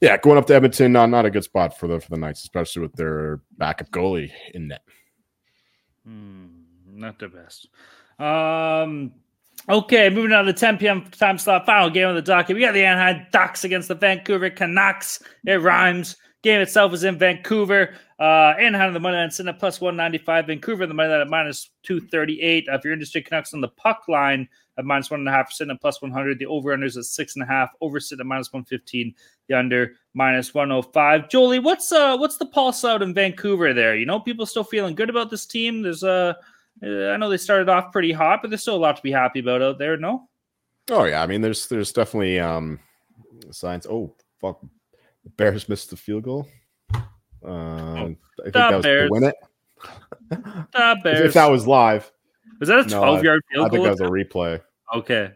yeah, 0.00 0.16
going 0.16 0.38
up 0.38 0.46
to 0.46 0.54
Edmonton, 0.54 0.92
not 0.92 1.10
not 1.10 1.26
a 1.26 1.30
good 1.30 1.44
spot 1.44 1.78
for 1.78 1.88
the 1.88 2.00
for 2.00 2.10
the 2.10 2.16
Knights, 2.16 2.42
especially 2.42 2.82
with 2.82 2.94
their 2.94 3.40
backup 3.58 3.90
goalie 3.90 4.30
in 4.54 4.68
net. 4.68 4.82
Hmm, 6.04 6.46
not 6.86 7.18
the 7.18 7.28
best. 7.28 7.68
Um, 8.18 9.12
okay, 9.68 10.10
moving 10.10 10.32
on 10.32 10.44
to 10.44 10.52
the 10.52 10.58
10 10.58 10.78
p.m. 10.78 11.04
time 11.10 11.38
slot, 11.38 11.66
final 11.66 11.90
game 11.90 12.08
of 12.08 12.14
the 12.14 12.22
docket. 12.22 12.56
We 12.56 12.62
got 12.62 12.74
the 12.74 12.84
Anaheim 12.84 13.26
Ducks 13.32 13.64
against 13.64 13.88
the 13.88 13.94
Vancouver 13.94 14.50
Canucks. 14.50 15.22
It 15.46 15.60
rhymes. 15.60 16.16
Game 16.42 16.60
itself 16.60 16.92
is 16.92 17.04
in 17.04 17.18
Vancouver. 17.18 17.94
Uh, 18.18 18.54
Anaheim, 18.58 18.92
the 18.92 19.00
money 19.00 19.16
line 19.16 19.30
sitting 19.30 19.50
at 19.50 19.58
plus 19.58 19.80
195. 19.80 20.46
Vancouver, 20.46 20.86
the 20.86 20.94
money 20.94 21.10
line 21.10 21.20
at 21.20 21.28
minus 21.28 21.70
238. 21.84 22.68
Uh, 22.68 22.74
if 22.74 22.84
you're 22.84 22.92
interested, 22.92 23.24
Canucks 23.24 23.54
on 23.54 23.60
the 23.60 23.68
puck 23.68 24.04
line, 24.08 24.48
at 24.78 24.84
minus 24.84 25.10
one 25.10 25.20
and 25.20 25.28
a 25.28 25.32
half 25.32 25.46
percent 25.46 25.70
and 25.70 25.80
plus 25.80 26.00
100. 26.00 26.38
The 26.38 26.46
over 26.46 26.76
unders 26.76 26.96
at 26.96 27.04
six 27.04 27.36
and 27.36 27.42
a 27.42 27.46
half, 27.46 27.70
over 27.80 28.00
sit 28.00 28.20
at 28.20 28.26
minus 28.26 28.52
115, 28.52 29.14
the 29.48 29.54
under 29.58 29.94
minus 30.14 30.54
105. 30.54 31.28
Jolie, 31.28 31.58
what's 31.58 31.92
uh 31.92 32.16
what's 32.16 32.38
the 32.38 32.46
pulse 32.46 32.84
out 32.84 33.02
in 33.02 33.14
Vancouver 33.14 33.74
there? 33.74 33.96
You 33.96 34.06
know, 34.06 34.20
people 34.20 34.46
still 34.46 34.64
feeling 34.64 34.94
good 34.94 35.10
about 35.10 35.30
this 35.30 35.46
team. 35.46 35.82
There's 35.82 36.02
a 36.02 36.36
uh, 36.82 37.10
I 37.10 37.16
know 37.16 37.28
they 37.28 37.36
started 37.36 37.68
off 37.68 37.92
pretty 37.92 38.12
hot, 38.12 38.40
but 38.42 38.50
there's 38.50 38.62
still 38.62 38.76
a 38.76 38.78
lot 38.78 38.96
to 38.96 39.02
be 39.02 39.12
happy 39.12 39.40
about 39.40 39.62
out 39.62 39.78
there. 39.78 39.96
No. 39.96 40.28
Oh 40.90 41.04
yeah, 41.04 41.22
I 41.22 41.26
mean, 41.26 41.42
there's 41.42 41.68
there's 41.68 41.92
definitely 41.92 42.40
um 42.40 42.80
signs. 43.50 43.86
Oh 43.86 44.14
fuck, 44.40 44.64
Bears 45.36 45.68
missed 45.68 45.90
the 45.90 45.96
field 45.96 46.24
goal. 46.24 46.48
Uh, 47.44 47.48
I 47.48 48.04
think 48.04 48.52
that 48.54 48.72
was 48.72 48.82
Bears. 48.82 49.08
to 49.08 49.12
win 49.12 49.24
it. 49.24 49.34
The 50.30 50.66
If- 50.74 51.02
Bears. 51.02 51.20
If 51.20 51.34
that 51.34 51.50
was 51.50 51.66
live, 51.66 52.10
was 52.60 52.68
that 52.68 52.86
a 52.86 52.88
No, 52.88 52.98
12 53.00 53.24
yard 53.24 53.42
field 53.50 53.58
goal? 53.58 53.66
I 53.66 53.70
think 53.88 53.98
that 53.98 54.04
was 54.04 54.10
a 54.10 54.12
replay. 54.12 54.60
okay. 54.94 55.32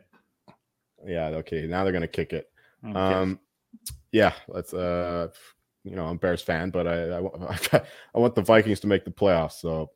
Yeah, 1.05 1.27
okay. 1.29 1.67
Now 1.67 1.85
they're 1.85 1.93
gonna 1.93 2.09
kick 2.09 2.33
it. 2.33 2.51
Okay. 2.85 2.99
Um, 2.99 3.39
yeah, 4.13 4.33
let's. 4.49 4.73
Uh, 4.75 5.29
you 5.85 5.95
know, 5.95 6.07
I'm 6.07 6.17
a 6.17 6.19
Bears 6.19 6.43
fan, 6.43 6.71
but 6.71 6.89
I, 6.89 7.19
I, 7.19 7.21
I 8.15 8.19
want 8.19 8.35
the 8.35 8.43
Vikings 8.43 8.81
to 8.81 8.89
make 8.89 9.05
the 9.05 9.11
playoffs. 9.13 9.61
So, 9.61 9.91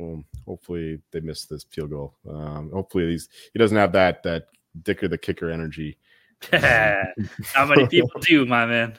um, 0.00 0.24
hopefully 0.46 1.00
they 1.10 1.18
miss 1.18 1.46
this 1.46 1.64
field 1.64 1.90
goal. 1.90 2.14
Um, 2.28 2.70
hopefully 2.72 3.10
he's 3.10 3.28
he 3.52 3.58
doesn't 3.58 3.76
have 3.76 3.90
that 3.92 4.22
that 4.22 4.46
Dicker 4.82 5.08
the 5.08 5.18
kicker 5.18 5.50
energy. 5.50 5.98
How 6.52 7.66
many 7.66 7.86
people 7.88 8.20
do, 8.20 8.46
my 8.46 8.66
man? 8.66 8.98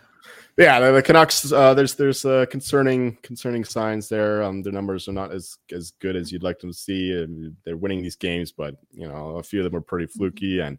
Yeah, 0.58 0.80
the, 0.80 0.91
the 0.91 1.01
Canucks. 1.01 1.51
Uh, 1.51 1.74
there's 1.74 1.95
there's 1.95 2.26
uh, 2.26 2.45
concerning 2.49 3.18
concerning 3.24 3.64
signs 3.64 4.08
there. 4.08 4.43
Um, 4.43 4.62
their 4.62 4.72
numbers 4.74 5.08
are 5.08 5.14
not 5.14 5.32
as 5.32 5.58
as 5.72 5.91
good 5.99 6.16
as 6.16 6.32
you'd 6.32 6.43
like 6.43 6.60
them 6.60 6.70
to 6.70 6.78
see. 6.78 7.12
And 7.12 7.56
they're 7.66 7.78
winning 7.78 8.04
these 8.04 8.16
games, 8.16 8.51
but 8.51 8.76
you 8.91 9.08
know 9.08 9.38
a 9.38 9.43
few 9.43 9.60
of 9.60 9.64
them 9.64 9.76
are 9.76 9.82
pretty 9.82 10.06
fluky, 10.06 10.60
and 10.60 10.78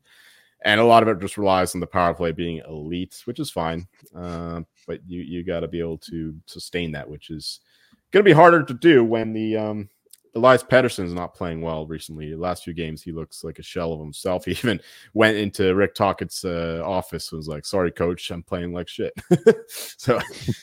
and 0.64 0.80
a 0.80 0.84
lot 0.84 1.02
of 1.02 1.08
it 1.08 1.20
just 1.20 1.36
relies 1.38 1.74
on 1.74 1.80
the 1.80 1.86
power 1.88 2.14
play 2.14 2.30
being 2.30 2.62
elite, 2.68 3.20
which 3.24 3.40
is 3.40 3.50
fine. 3.50 3.88
Uh, 4.14 4.60
but 4.86 5.00
you 5.08 5.22
you 5.22 5.42
got 5.42 5.60
to 5.60 5.68
be 5.68 5.80
able 5.80 5.98
to 5.98 6.36
sustain 6.46 6.92
that, 6.92 7.08
which 7.08 7.30
is 7.30 7.60
going 8.12 8.24
to 8.24 8.28
be 8.28 8.32
harder 8.32 8.62
to 8.62 8.74
do 8.74 9.02
when 9.04 9.32
the 9.32 9.56
um 9.56 9.88
Elias 10.36 10.64
Pettersson's 10.64 11.12
not 11.12 11.34
playing 11.34 11.60
well 11.60 11.86
recently. 11.86 12.30
The 12.30 12.36
last 12.36 12.64
few 12.64 12.72
games, 12.72 13.02
he 13.02 13.12
looks 13.12 13.44
like 13.44 13.60
a 13.60 13.62
shell 13.62 13.92
of 13.92 14.00
himself. 14.00 14.44
He 14.44 14.52
even 14.52 14.80
went 15.12 15.36
into 15.36 15.74
Rick 15.74 15.94
Tocchet's 15.94 16.44
uh, 16.44 16.82
office 16.84 17.30
and 17.30 17.36
was 17.38 17.48
like, 17.48 17.64
"Sorry, 17.64 17.90
coach, 17.92 18.30
I'm 18.30 18.42
playing 18.42 18.72
like 18.72 18.88
shit." 18.88 19.12
so 19.68 20.18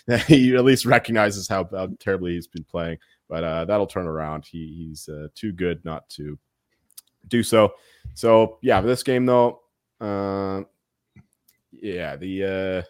he 0.27 0.55
at 0.55 0.65
least 0.65 0.85
recognizes 0.85 1.47
how, 1.47 1.67
how 1.71 1.89
terribly 1.99 2.33
he's 2.33 2.47
been 2.47 2.65
playing. 2.65 2.97
But 3.29 3.43
uh, 3.43 3.65
that'll 3.65 3.87
turn 3.87 4.07
around. 4.07 4.45
He, 4.45 4.87
he's 4.89 5.07
uh, 5.07 5.27
too 5.35 5.53
good 5.53 5.83
not 5.85 6.09
to 6.09 6.37
do 7.29 7.43
so. 7.43 7.73
So 8.13 8.57
yeah, 8.61 8.81
this 8.81 9.03
game 9.03 9.25
though, 9.25 9.61
uh, 10.01 10.63
yeah, 11.71 12.17
the 12.17 12.43
uh, 12.43 12.83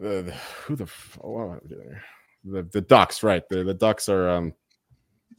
the, 0.00 0.22
the 0.22 0.34
who 0.64 0.76
the 0.76 0.90
oh, 1.22 1.60
there? 1.64 2.02
the 2.44 2.62
the 2.62 2.80
Ducks, 2.80 3.22
right? 3.22 3.46
The 3.50 3.64
the 3.64 3.74
Ducks 3.74 4.08
are. 4.08 4.30
um 4.30 4.54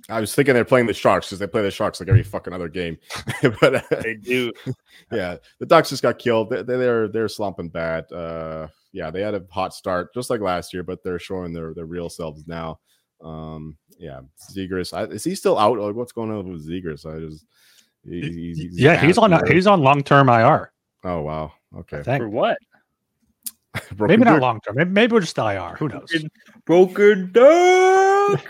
I 0.10 0.20
was 0.20 0.34
thinking 0.36 0.54
they're 0.54 0.66
playing 0.66 0.88
the 0.88 0.94
Sharks 0.94 1.28
because 1.28 1.40
they 1.40 1.48
play 1.48 1.62
the 1.62 1.72
Sharks 1.72 2.00
like 2.00 2.10
every 2.10 2.24
fucking 2.24 2.54
other 2.54 2.68
game, 2.70 2.98
but 3.62 3.76
uh, 3.76 3.82
They 4.02 4.16
do. 4.16 4.52
yeah, 5.12 5.38
the 5.60 5.66
Ducks 5.66 5.90
just 5.90 6.02
got 6.04 6.20
killed. 6.20 6.50
They, 6.50 6.64
they- 6.64 6.78
they're 6.78 7.08
they're 7.08 7.28
slumping 7.28 7.70
bad. 7.70 8.12
Uh, 8.12 8.68
yeah, 8.94 9.10
they 9.12 9.22
had 9.22 9.36
a 9.36 9.44
hot 9.50 9.74
start 9.74 10.14
just 10.14 10.30
like 10.30 10.42
last 10.42 10.74
year, 10.74 10.84
but 10.84 11.04
they're 11.04 11.20
showing 11.20 11.54
their 11.54 11.74
their 11.74 11.86
real 11.86 12.10
selves 12.10 12.48
now. 12.48 12.80
Um, 13.24 13.78
yeah, 14.00 14.22
Zegras, 14.52 14.94
I, 14.94 15.04
is 15.04 15.24
he 15.24 15.36
still 15.36 15.58
out? 15.58 15.78
Like, 15.78 15.96
what's 15.96 16.12
going 16.12 16.32
on 16.32 16.52
with 16.52 16.68
Zegras? 16.68 17.06
I 17.06 17.20
just 17.20 17.46
he- 18.04 18.22
he's, 18.22 18.58
he's 18.58 18.80
yeah, 18.80 19.00
he's 19.06 19.18
on 19.18 19.32
out. 19.34 19.48
he's 19.48 19.68
on 19.68 19.82
long 19.82 20.04
term 20.04 20.28
IR. 20.30 20.72
Oh 21.04 21.22
wow, 21.22 21.52
okay. 21.78 22.02
For 22.04 22.28
what? 22.28 22.58
Maybe 24.00 24.24
not 24.26 24.42
long 24.42 24.60
term. 24.62 24.76
Maybe, 24.76 24.90
maybe 24.90 25.14
we're 25.14 25.22
just 25.22 25.38
IR. 25.38 25.76
Who 25.80 25.88
knows? 25.88 26.12
Broken 26.66 27.32
duck. 27.32 28.44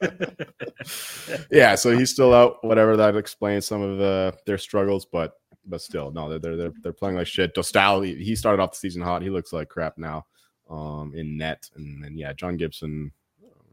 yeah, 1.50 1.74
so 1.74 1.96
he's 1.96 2.10
still 2.10 2.34
out. 2.34 2.62
Whatever 2.64 2.96
that 2.96 3.16
explains 3.16 3.66
some 3.66 3.82
of 3.82 3.98
the 3.98 4.36
their 4.46 4.58
struggles, 4.58 5.04
but 5.04 5.34
but 5.66 5.82
still, 5.82 6.10
no, 6.10 6.28
they're 6.28 6.56
they're 6.56 6.72
they're, 6.82 6.92
playing 6.92 7.16
like 7.16 7.26
shit. 7.26 7.54
Dostal, 7.54 8.04
he, 8.04 8.14
he 8.22 8.34
started 8.34 8.62
off 8.62 8.72
the 8.72 8.78
season 8.78 9.02
hot. 9.02 9.22
He 9.22 9.30
looks 9.30 9.52
like 9.52 9.68
crap 9.68 9.98
now, 9.98 10.26
um, 10.70 11.12
in 11.14 11.36
net, 11.36 11.68
and 11.76 12.02
then 12.02 12.16
yeah, 12.16 12.32
John 12.32 12.56
Gibson, 12.56 13.12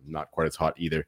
not 0.06 0.32
quite 0.32 0.48
as 0.48 0.56
hot 0.56 0.76
either. 0.78 1.08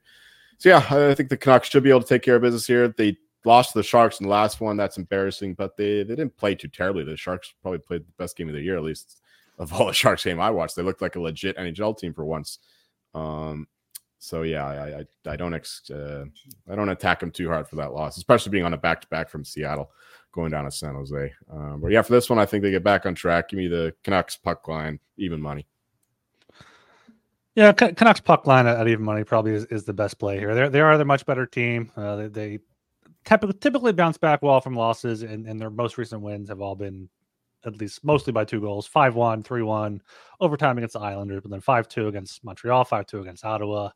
So 0.57 0.69
yeah, 0.69 1.09
I 1.09 1.13
think 1.13 1.29
the 1.29 1.37
Canucks 1.37 1.69
should 1.69 1.83
be 1.83 1.89
able 1.89 2.01
to 2.01 2.07
take 2.07 2.23
care 2.23 2.35
of 2.35 2.41
business 2.41 2.65
here. 2.65 2.87
They 2.87 3.17
lost 3.45 3.73
to 3.73 3.79
the 3.79 3.83
Sharks 3.83 4.19
in 4.19 4.25
the 4.25 4.31
last 4.31 4.59
one. 4.59 4.77
That's 4.77 4.97
embarrassing, 4.97 5.53
but 5.53 5.77
they 5.77 6.03
they 6.03 6.15
didn't 6.15 6.37
play 6.37 6.55
too 6.55 6.67
terribly. 6.67 7.03
The 7.03 7.17
Sharks 7.17 7.53
probably 7.61 7.79
played 7.79 8.01
the 8.01 8.13
best 8.17 8.37
game 8.37 8.49
of 8.49 8.55
the 8.55 8.61
year, 8.61 8.77
at 8.77 8.83
least 8.83 9.21
of 9.57 9.73
all 9.73 9.87
the 9.87 9.93
Sharks 9.93 10.23
game 10.23 10.39
I 10.39 10.49
watched. 10.49 10.75
They 10.75 10.83
looked 10.83 11.01
like 11.01 11.15
a 11.15 11.21
legit 11.21 11.57
NHL 11.57 11.97
team 11.97 12.13
for 12.13 12.25
once. 12.25 12.59
Um, 13.13 13.67
so 14.19 14.43
yeah, 14.43 14.65
I 14.65 14.99
I, 14.99 15.33
I 15.33 15.35
don't 15.35 15.53
ex, 15.53 15.89
uh, 15.89 16.25
I 16.69 16.75
don't 16.75 16.89
attack 16.89 17.19
them 17.19 17.31
too 17.31 17.47
hard 17.49 17.67
for 17.67 17.75
that 17.77 17.93
loss, 17.93 18.17
especially 18.17 18.51
being 18.51 18.65
on 18.65 18.73
a 18.73 18.77
back 18.77 19.01
to 19.01 19.07
back 19.07 19.29
from 19.29 19.43
Seattle, 19.45 19.91
going 20.31 20.51
down 20.51 20.65
to 20.65 20.71
San 20.71 20.95
Jose. 20.95 21.33
Um, 21.51 21.81
but 21.81 21.91
yeah, 21.91 22.01
for 22.01 22.13
this 22.13 22.29
one, 22.29 22.39
I 22.39 22.45
think 22.45 22.63
they 22.63 22.71
get 22.71 22.83
back 22.83 23.05
on 23.05 23.15
track. 23.15 23.49
Give 23.49 23.57
me 23.57 23.67
the 23.67 23.93
Canucks 24.03 24.35
puck 24.35 24.67
line, 24.67 24.99
even 25.17 25.41
money. 25.41 25.67
Yeah, 27.55 27.71
Can- 27.71 27.95
Canucks 27.95 28.19
puck 28.19 28.45
line 28.45 28.67
at, 28.67 28.77
at 28.77 28.87
even 28.87 29.03
money 29.03 29.23
probably 29.23 29.53
is, 29.53 29.65
is 29.65 29.83
the 29.83 29.93
best 29.93 30.19
play 30.19 30.37
here. 30.37 30.53
They're 30.53 30.69
they 30.69 30.81
are 30.81 30.97
the 30.97 31.05
much 31.05 31.25
better 31.25 31.45
team. 31.45 31.91
Uh, 31.95 32.15
they, 32.15 32.27
they 32.27 32.59
typically 33.25 33.55
typically 33.59 33.93
bounce 33.93 34.17
back 34.17 34.41
well 34.41 34.61
from 34.61 34.75
losses, 34.75 35.23
and, 35.23 35.47
and 35.47 35.59
their 35.59 35.69
most 35.69 35.97
recent 35.97 36.21
wins 36.21 36.49
have 36.49 36.61
all 36.61 36.75
been 36.75 37.09
at 37.65 37.77
least 37.77 38.03
mostly 38.03 38.33
by 38.33 38.45
two 38.45 38.61
goals 38.61 38.87
5 38.87 39.15
1, 39.15 39.43
3 39.43 39.61
1, 39.61 40.01
overtime 40.39 40.77
against 40.77 40.93
the 40.93 40.99
Islanders, 40.99 41.41
but 41.41 41.51
then 41.51 41.61
5 41.61 41.87
2 41.87 42.07
against 42.07 42.43
Montreal, 42.43 42.85
5 42.85 43.05
2 43.05 43.21
against 43.21 43.45
Ottawa. 43.45 43.89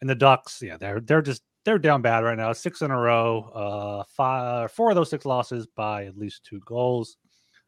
And 0.00 0.10
the 0.10 0.14
Ducks, 0.14 0.60
yeah, 0.62 0.76
they're 0.76 1.00
they're 1.00 1.22
just 1.22 1.42
they're 1.64 1.78
down 1.78 2.02
bad 2.02 2.24
right 2.24 2.36
now. 2.36 2.52
Six 2.52 2.82
in 2.82 2.90
a 2.90 2.98
row. 2.98 3.50
Uh, 3.54 4.04
five, 4.08 4.70
four 4.70 4.90
of 4.90 4.96
those 4.96 5.10
six 5.10 5.24
losses 5.24 5.66
by 5.66 6.04
at 6.04 6.18
least 6.18 6.44
two 6.44 6.60
goals, 6.66 7.16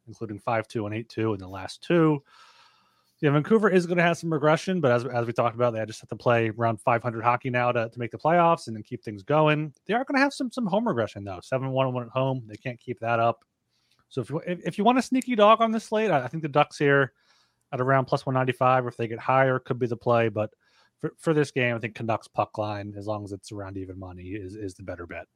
including 0.06 0.38
5 0.38 0.68
2 0.68 0.86
and 0.86 0.94
8 0.94 1.08
2 1.08 1.34
in 1.34 1.40
the 1.40 1.48
last 1.48 1.82
two. 1.82 2.22
Yeah, 3.22 3.30
Vancouver 3.30 3.70
is 3.70 3.86
going 3.86 3.96
to 3.96 4.04
have 4.04 4.18
some 4.18 4.30
regression, 4.30 4.82
but 4.82 4.92
as, 4.92 5.06
as 5.06 5.26
we 5.26 5.32
talked 5.32 5.54
about, 5.54 5.72
they 5.72 5.82
just 5.86 6.00
have 6.02 6.10
to 6.10 6.16
play 6.16 6.50
around 6.50 6.82
500 6.82 7.24
hockey 7.24 7.48
now 7.48 7.72
to, 7.72 7.88
to 7.88 7.98
make 7.98 8.10
the 8.10 8.18
playoffs 8.18 8.66
and 8.66 8.76
then 8.76 8.82
keep 8.82 9.02
things 9.02 9.22
going. 9.22 9.72
They 9.86 9.94
are 9.94 10.04
going 10.04 10.16
to 10.16 10.20
have 10.20 10.34
some 10.34 10.50
some 10.50 10.66
home 10.66 10.86
regression 10.86 11.24
though. 11.24 11.40
Seven 11.42 11.70
one 11.70 11.92
one 11.94 12.04
at 12.04 12.10
home, 12.10 12.42
they 12.46 12.56
can't 12.56 12.78
keep 12.78 13.00
that 13.00 13.18
up. 13.18 13.42
So 14.08 14.20
if 14.20 14.30
you 14.30 14.40
if, 14.46 14.78
you 14.78 14.84
want 14.84 14.98
a 14.98 15.02
sneaky 15.02 15.34
dog 15.34 15.60
on 15.60 15.72
this 15.72 15.84
slate, 15.84 16.10
I, 16.10 16.26
think 16.28 16.42
the 16.42 16.48
Ducks 16.48 16.78
here 16.78 17.12
at 17.72 17.80
around 17.80 18.06
plus 18.06 18.24
195, 18.24 18.84
or 18.84 18.88
if 18.88 18.96
they 18.96 19.08
get 19.08 19.18
higher, 19.18 19.58
could 19.58 19.78
be 19.78 19.86
the 19.86 19.96
play. 19.96 20.28
But 20.28 20.50
for, 21.00 21.12
for 21.18 21.34
this 21.34 21.50
game, 21.50 21.74
I 21.74 21.78
think 21.78 21.94
Canucks 21.94 22.28
puck 22.28 22.56
line, 22.58 22.94
as 22.96 23.06
long 23.06 23.24
as 23.24 23.32
it's 23.32 23.52
around 23.52 23.76
even 23.76 23.98
money, 23.98 24.28
is 24.28 24.54
is 24.54 24.74
the 24.74 24.82
better 24.82 25.06
bet. 25.06 25.26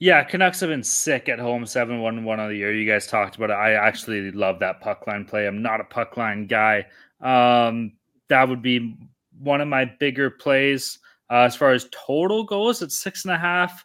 Yeah, 0.00 0.22
Canucks 0.22 0.60
have 0.60 0.68
been 0.68 0.84
sick 0.84 1.28
at 1.28 1.40
home, 1.40 1.66
7 1.66 2.00
1 2.00 2.24
1 2.24 2.40
of 2.40 2.50
the 2.50 2.56
year. 2.56 2.72
You 2.72 2.88
guys 2.88 3.08
talked 3.08 3.34
about 3.34 3.50
it. 3.50 3.54
I 3.54 3.72
actually 3.72 4.30
love 4.30 4.60
that 4.60 4.80
puck 4.80 5.06
line 5.08 5.24
play. 5.24 5.46
I'm 5.46 5.60
not 5.60 5.80
a 5.80 5.84
puck 5.84 6.16
line 6.16 6.46
guy. 6.46 6.86
Um, 7.20 7.94
that 8.28 8.48
would 8.48 8.62
be 8.62 8.96
one 9.40 9.60
of 9.60 9.66
my 9.66 9.86
bigger 9.86 10.30
plays. 10.30 11.00
Uh, 11.30 11.40
as 11.40 11.56
far 11.56 11.72
as 11.72 11.88
total 11.90 12.44
goes, 12.44 12.80
at 12.80 12.92
six 12.92 13.24
and 13.24 13.34
a 13.34 13.38
half. 13.38 13.84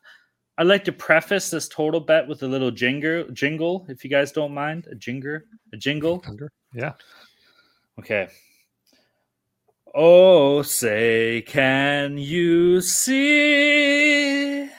I'd 0.58 0.68
like 0.68 0.84
to 0.84 0.91
preface 0.91 1.49
this 1.49 1.68
total 1.68 1.99
bet 1.99 2.28
with 2.28 2.43
a 2.43 2.47
little 2.47 2.72
jinger, 2.72 3.32
jingle, 3.34 3.86
if 3.89 4.04
you 4.04 4.10
guys 4.10 4.32
don't 4.32 4.54
mind. 4.54 4.88
A 4.91 4.95
jinger, 4.95 5.41
a 5.74 5.78
jingle. 5.78 6.24
Yeah. 6.74 6.93
Okay. 7.99 8.28
Oh, 9.95 10.62
say, 10.62 11.43
can 11.47 12.18
you 12.18 12.82
see 12.82 14.70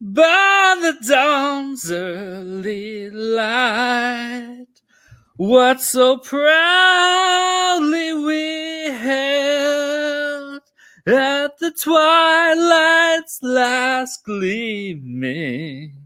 by 0.00 0.76
the 0.80 0.96
dawn's 1.06 1.90
early 1.90 3.10
light 3.10 4.66
what 5.36 5.80
so 5.80 6.16
proudly 6.18 8.14
we 8.14 8.90
held 8.96 9.79
at 11.10 11.58
the 11.58 11.70
twilight's 11.70 13.42
last 13.42 14.24
gleaming? 14.24 16.00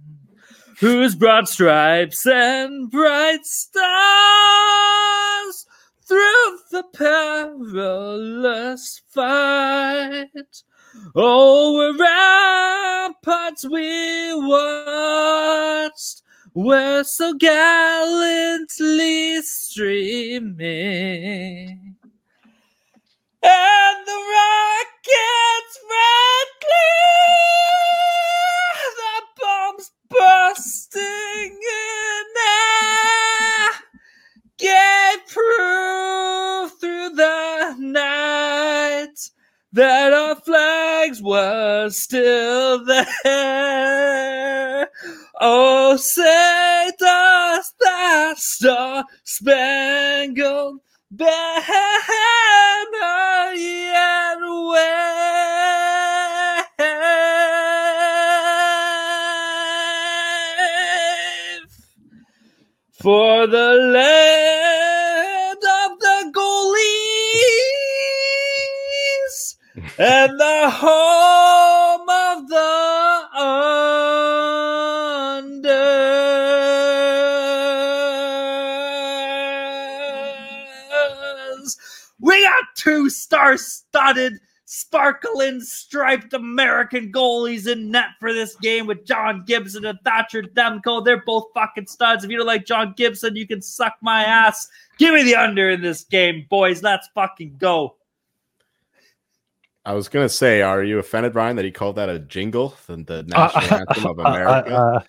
whose 0.80 1.14
broad 1.14 1.46
stripes 1.48 2.26
and 2.26 2.90
bright 2.90 3.46
stars 3.46 3.64
through 6.06 6.58
the 6.70 6.84
perilous 6.92 9.00
fight 9.08 10.28
oh, 11.14 11.80
over 11.80 11.98
ramparts 11.98 13.66
we 13.68 14.34
watched 14.34 16.22
were 16.54 17.02
so 17.04 17.34
gallantly 17.34 19.40
streaming 19.42 20.64
and 23.44 24.06
the 24.06 24.20
rockets 24.34 25.74
red 25.90 26.48
the 28.96 29.20
bombs 29.38 29.90
bursting 30.08 31.52
in 31.52 32.24
air, 32.80 33.70
get 34.56 35.28
proof 35.28 36.72
through 36.80 37.10
the 37.16 37.76
night 37.80 39.18
that 39.74 40.14
our 40.14 40.36
flags 40.36 41.20
were 41.20 41.90
still 41.90 42.82
there. 42.86 44.88
Oh, 45.40 45.96
say 45.96 46.92
does 46.98 47.72
that 47.80 48.38
star 48.38 49.04
spangled 49.24 50.80
banner 51.16 51.28
yet 53.54 54.38
wave 54.70 54.84
for 62.92 63.46
the 63.46 63.70
land 63.94 65.62
of 65.82 65.90
the 66.00 66.18
goalies 66.34 66.76
and 69.98 70.40
the 70.40 70.70
home 70.70 71.73
two 83.28 83.36
star-studded, 83.56 84.34
sparkling, 84.64 85.60
striped 85.60 86.32
American 86.32 87.12
goalies 87.12 87.70
in 87.70 87.90
net 87.90 88.08
for 88.20 88.32
this 88.32 88.56
game 88.56 88.86
with 88.86 89.04
John 89.04 89.44
Gibson 89.46 89.84
and 89.84 89.98
Thatcher 90.04 90.42
Demko. 90.42 91.04
They're 91.04 91.22
both 91.24 91.46
fucking 91.54 91.86
studs. 91.86 92.24
If 92.24 92.30
you 92.30 92.38
don't 92.38 92.46
like 92.46 92.66
John 92.66 92.94
Gibson, 92.96 93.36
you 93.36 93.46
can 93.46 93.62
suck 93.62 93.94
my 94.00 94.24
ass. 94.24 94.68
Give 94.98 95.14
me 95.14 95.22
the 95.22 95.34
under 95.36 95.70
in 95.70 95.82
this 95.82 96.04
game, 96.04 96.46
boys. 96.48 96.82
Let's 96.82 97.08
fucking 97.14 97.56
go. 97.58 97.96
I 99.86 99.92
was 99.92 100.08
gonna 100.08 100.30
say, 100.30 100.62
are 100.62 100.82
you 100.82 100.98
offended, 100.98 101.34
Ryan, 101.34 101.56
that 101.56 101.64
he 101.66 101.70
called 101.70 101.96
that 101.96 102.08
a 102.08 102.18
jingle, 102.18 102.74
the, 102.86 102.96
the 102.96 103.22
national 103.28 103.80
anthem 103.80 104.06
of 104.06 104.18
America? 104.18 104.74
Uh, 104.74 105.00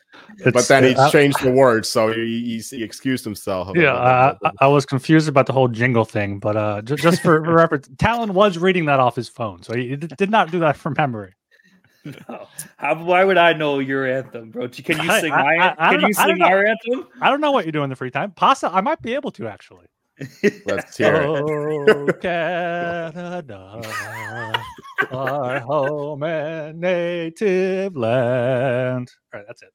but 0.51 0.67
then 0.67 0.83
he 0.83 0.95
uh, 0.95 1.09
changed 1.09 1.41
the 1.41 1.51
words, 1.51 1.87
so 1.87 2.11
he, 2.11 2.59
he, 2.59 2.75
he 2.77 2.83
excused 2.83 3.23
himself. 3.23 3.69
Yeah, 3.75 3.93
uh, 3.93 4.35
I, 4.43 4.51
I 4.61 4.67
was 4.67 4.85
confused 4.85 5.29
about 5.29 5.45
the 5.45 5.53
whole 5.53 5.69
jingle 5.69 6.03
thing, 6.03 6.39
but 6.39 6.57
uh, 6.57 6.81
just, 6.81 7.01
just 7.01 7.21
for 7.21 7.39
reference, 7.53 7.89
Talon 7.97 8.33
was 8.33 8.57
reading 8.57 8.85
that 8.85 8.99
off 8.99 9.15
his 9.15 9.29
phone, 9.29 9.63
so 9.63 9.73
he 9.75 9.95
d- 9.95 10.07
did 10.17 10.29
not 10.29 10.51
do 10.51 10.59
that 10.59 10.75
from 10.75 10.93
memory. 10.97 11.33
No. 12.29 12.45
How, 12.77 13.03
why 13.03 13.23
would 13.23 13.39
I 13.39 13.53
know 13.53 13.79
your 13.79 14.05
anthem, 14.05 14.51
bro? 14.51 14.67
Can 14.69 15.01
you 15.01 15.09
sing 15.19 15.31
I- 15.33 15.43
my 15.43 15.57
I- 15.57 15.75
I 15.87 15.89
Can 15.93 16.01
don't 16.01 16.09
you 16.09 16.13
know- 16.15 16.21
I 16.21 16.27
don't 16.27 16.35
sing 16.35 16.37
know. 16.37 16.45
our 16.45 16.65
anthem? 16.67 17.07
I 17.19 17.29
don't 17.31 17.41
know 17.41 17.51
what 17.51 17.65
you 17.65 17.71
do 17.71 17.81
in 17.81 17.89
the 17.89 17.95
free 17.95 18.11
time. 18.11 18.29
Pasta, 18.29 18.69
I 18.71 18.81
might 18.81 19.01
be 19.01 19.15
able 19.15 19.31
to 19.31 19.47
actually. 19.47 19.87
Let's 20.65 20.97
hear 20.97 21.15
it. 21.15 21.25
Oh, 21.27 22.07
Canada, 22.21 23.81
our 25.11 25.59
home 25.59 26.23
and 26.23 26.79
native 26.79 27.95
land. 27.97 29.11
All 29.33 29.39
right, 29.39 29.45
that's 29.47 29.61
it. 29.61 29.69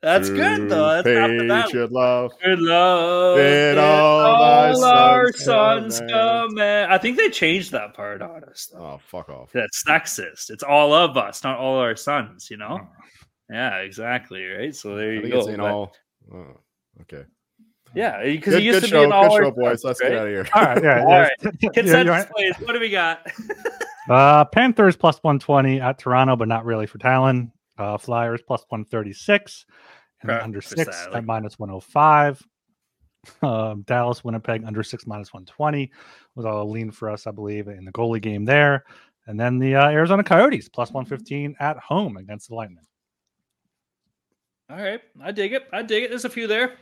That's 0.00 0.30
good 0.30 0.68
though. 0.68 1.02
That's 1.02 1.08
half 1.08 1.28
the 1.28 1.48
battle. 1.48 1.62
Patriot 1.64 1.90
love. 1.90 2.32
Good 2.44 2.60
love. 2.60 3.36
Did 3.36 3.74
did 3.74 3.78
all 3.78 4.20
all 4.20 4.80
thy 4.80 4.88
our 4.90 5.32
sons 5.32 5.96
sons 5.96 5.98
come 5.98 6.08
come 6.08 6.58
in. 6.58 6.88
I 6.88 6.98
think 6.98 7.16
they 7.16 7.28
changed 7.30 7.72
that 7.72 7.94
part 7.94 8.22
on 8.22 8.44
us. 8.44 8.70
Though. 8.72 8.78
Oh, 8.78 9.00
fuck 9.04 9.28
off. 9.28 9.50
That's 9.52 9.82
sexist. 9.82 10.50
It's 10.50 10.62
all 10.62 10.92
of 10.94 11.16
us, 11.16 11.42
not 11.42 11.58
all 11.58 11.78
our 11.78 11.96
sons. 11.96 12.48
You 12.48 12.58
know? 12.58 12.78
Oh. 12.80 12.88
Yeah, 13.50 13.78
exactly. 13.78 14.44
Right. 14.46 14.74
So 14.74 14.90
hmm. 14.90 14.96
there 14.98 15.10
I 15.10 15.14
you 15.14 15.20
think 15.22 15.32
go. 15.32 15.38
it's 15.40 15.48
in 15.48 15.56
But- 15.56 15.70
all. 15.70 15.92
Oh, 16.32 16.60
okay. 17.02 17.24
Yeah, 17.94 18.22
because 18.22 18.54
he 18.54 18.60
used 18.62 18.82
to 18.82 18.86
show, 18.88 19.00
be 19.00 19.04
in 19.04 19.12
all 19.12 19.28
good 19.28 19.32
our 19.32 19.44
show, 19.44 19.50
boys. 19.52 19.82
sons, 19.82 19.84
Let's 19.84 20.02
right? 20.02 20.08
get 20.10 20.18
out 20.18 20.26
of 20.26 20.32
here. 20.32 20.48
All 20.54 20.62
right, 20.62 20.82
yeah. 20.82 21.00
All 21.04 21.10
yeah. 21.10 21.28
Yeah, 21.42 21.68
Consensus 21.70 22.08
right. 22.08 22.30
plays. 22.30 22.54
What 22.60 22.72
do 22.72 22.80
we 22.80 22.90
got? 22.90 23.26
Uh, 24.08 24.42
Panthers 24.46 24.96
plus 24.96 25.16
120 25.22 25.82
at 25.82 25.98
Toronto, 25.98 26.34
but 26.34 26.48
not 26.48 26.64
really 26.64 26.86
for 26.86 26.96
Talon. 26.96 27.52
Uh, 27.76 27.98
Flyers 27.98 28.40
plus 28.40 28.64
136 28.70 29.66
and 30.22 30.30
Right, 30.30 30.42
under 30.42 30.62
for 30.62 30.76
six 30.76 30.96
Sally. 30.96 31.16
at 31.16 31.26
minus 31.26 31.58
105. 31.58 32.42
Um, 33.42 33.82
Dallas, 33.82 34.24
Winnipeg 34.24 34.64
under 34.64 34.82
six 34.82 35.06
minus 35.06 35.34
120 35.34 35.92
was 36.36 36.46
all 36.46 36.62
a 36.62 36.64
lean 36.64 36.90
for 36.90 37.10
us, 37.10 37.26
I 37.26 37.32
believe, 37.32 37.68
in 37.68 37.84
the 37.84 37.92
goalie 37.92 38.22
game 38.22 38.46
there. 38.46 38.84
And 39.26 39.38
then 39.38 39.58
the 39.58 39.74
uh, 39.76 39.90
Arizona 39.90 40.24
Coyotes 40.24 40.70
plus 40.70 40.90
115 40.90 41.56
at 41.60 41.76
home 41.76 42.16
against 42.16 42.48
the 42.48 42.54
Lightning. 42.54 42.86
All 44.70 44.78
right, 44.78 45.02
I 45.22 45.32
dig 45.32 45.52
it. 45.52 45.66
I 45.70 45.82
dig 45.82 46.04
it. 46.04 46.08
There's 46.08 46.24
a 46.24 46.30
few 46.30 46.46
there. 46.46 46.78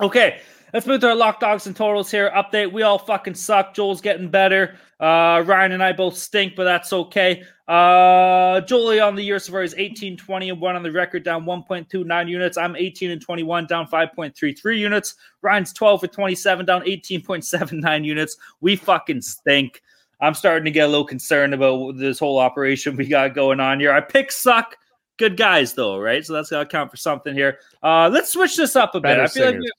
Okay, 0.00 0.40
let's 0.74 0.86
move 0.86 1.00
to 1.00 1.08
our 1.08 1.14
lock 1.14 1.40
dogs 1.40 1.66
and 1.66 1.74
totals 1.74 2.10
here. 2.10 2.30
Update: 2.34 2.72
We 2.72 2.82
all 2.82 2.98
fucking 2.98 3.34
suck. 3.34 3.74
Joel's 3.74 4.00
getting 4.00 4.28
better. 4.28 4.76
Uh, 5.00 5.42
Ryan 5.46 5.72
and 5.72 5.82
I 5.82 5.92
both 5.92 6.16
stink, 6.16 6.56
but 6.56 6.64
that's 6.64 6.92
okay. 6.92 7.42
Uh, 7.68 8.60
Jolie 8.62 9.00
on 9.00 9.14
the 9.14 9.22
year 9.22 9.38
so 9.38 9.52
far 9.52 9.62
is 9.62 9.74
18, 9.76 10.16
20, 10.16 10.50
and 10.50 10.60
1 10.60 10.76
on 10.76 10.82
the 10.82 10.92
record, 10.92 11.24
down 11.24 11.44
1.29 11.44 12.28
units. 12.28 12.56
I'm 12.56 12.76
18 12.76 13.10
and 13.10 13.20
21, 13.20 13.66
down 13.66 13.86
5.33 13.88 14.78
units. 14.78 15.14
Ryan's 15.42 15.72
12 15.72 16.00
for 16.00 16.06
27, 16.06 16.64
down 16.64 16.82
18.79 16.82 18.04
units. 18.04 18.36
We 18.60 18.76
fucking 18.76 19.20
stink. 19.20 19.82
I'm 20.20 20.34
starting 20.34 20.64
to 20.64 20.70
get 20.70 20.86
a 20.86 20.88
little 20.88 21.04
concerned 21.04 21.52
about 21.52 21.98
this 21.98 22.18
whole 22.18 22.38
operation 22.38 22.96
we 22.96 23.06
got 23.06 23.34
going 23.34 23.60
on 23.60 23.80
here. 23.80 23.92
Our 23.92 24.02
picks 24.02 24.36
suck. 24.36 24.76
Good 25.18 25.36
guys, 25.36 25.72
though, 25.74 25.98
right? 25.98 26.24
So 26.24 26.32
that's 26.34 26.50
got 26.50 26.60
to 26.60 26.66
count 26.66 26.90
for 26.90 26.96
something 26.96 27.34
here. 27.34 27.58
Uh, 27.82 28.10
let's 28.12 28.32
switch 28.32 28.56
this 28.56 28.76
up 28.76 28.94
a 28.94 29.00
Better 29.00 29.22
bit. 29.22 29.24
I 29.24 29.26
feel 29.28 29.44
like 29.46 29.54
singers. 29.54 29.70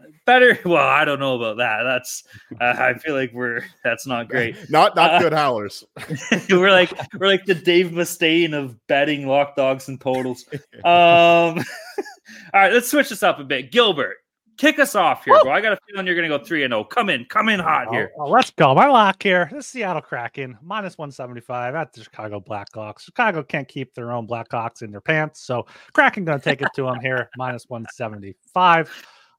we 0.00 0.14
better. 0.24 0.58
Well, 0.64 0.86
I 0.86 1.04
don't 1.04 1.20
know 1.20 1.36
about 1.36 1.58
that. 1.58 1.82
That's. 1.84 2.24
Uh, 2.60 2.74
I 2.78 2.94
feel 2.98 3.14
like 3.14 3.32
we're. 3.32 3.62
That's 3.84 4.06
not 4.06 4.28
great. 4.30 4.56
Not 4.70 4.96
not 4.96 5.14
Uh, 5.14 5.18
good 5.20 5.32
howlers. 5.32 5.84
we're 6.50 6.70
like 6.70 6.92
we're 7.18 7.26
like 7.28 7.44
the 7.44 7.54
Dave 7.54 7.88
Mustaine 7.90 8.54
of 8.54 8.74
betting 8.86 9.26
lock 9.26 9.54
dogs 9.56 9.88
and 9.88 10.00
totals. 10.00 10.44
Um, 10.84 10.84
all 10.84 11.56
right, 12.54 12.72
let's 12.72 12.90
switch 12.90 13.08
this 13.10 13.22
up 13.22 13.38
a 13.38 13.44
bit. 13.44 13.70
Gilbert, 13.72 14.16
kick 14.56 14.78
us 14.78 14.94
off 14.94 15.24
here, 15.24 15.38
bro. 15.42 15.52
I 15.52 15.60
got 15.60 15.72
a 15.72 15.78
feeling 15.86 16.06
you're 16.06 16.16
gonna 16.16 16.28
go 16.28 16.42
three 16.42 16.64
and 16.64 16.72
zero. 16.72 16.84
Come 16.84 17.08
in, 17.10 17.24
come 17.26 17.48
in 17.48 17.60
hot 17.60 17.88
here. 17.90 18.12
Oh, 18.18 18.24
oh, 18.24 18.30
let's 18.30 18.50
go. 18.50 18.74
My 18.74 18.86
lock 18.86 19.22
here. 19.22 19.48
The 19.52 19.62
Seattle 19.62 20.02
Kraken 20.02 20.58
minus 20.62 20.98
175 20.98 21.74
at 21.74 21.92
the 21.92 22.04
Chicago 22.04 22.40
Blackhawks. 22.40 23.02
Chicago 23.02 23.42
can't 23.42 23.68
keep 23.68 23.94
their 23.94 24.12
own 24.12 24.26
Blackhawks 24.26 24.82
in 24.82 24.90
their 24.90 25.00
pants. 25.00 25.40
So 25.42 25.66
Kraken 25.92 26.24
going 26.24 26.38
to 26.38 26.44
take 26.44 26.62
it 26.62 26.68
to 26.74 26.82
them 26.82 27.00
here 27.00 27.28
minus 27.36 27.64
175. 27.68 28.90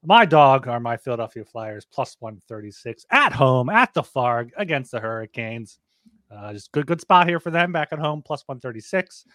My 0.03 0.25
dog 0.25 0.67
are 0.67 0.79
my 0.79 0.97
Philadelphia 0.97 1.43
Flyers 1.43 1.85
plus 1.85 2.15
136 2.19 3.05
at 3.11 3.33
home 3.33 3.69
at 3.69 3.93
the 3.93 4.03
Farg 4.03 4.51
against 4.57 4.91
the 4.91 4.99
Hurricanes. 4.99 5.79
Uh, 6.29 6.53
just 6.53 6.71
good, 6.71 6.85
good 6.85 7.01
spot 7.01 7.27
here 7.27 7.39
for 7.39 7.51
them 7.51 7.71
back 7.71 7.89
at 7.91 7.99
home 7.99 8.21
plus 8.21 8.43
136. 8.47 9.25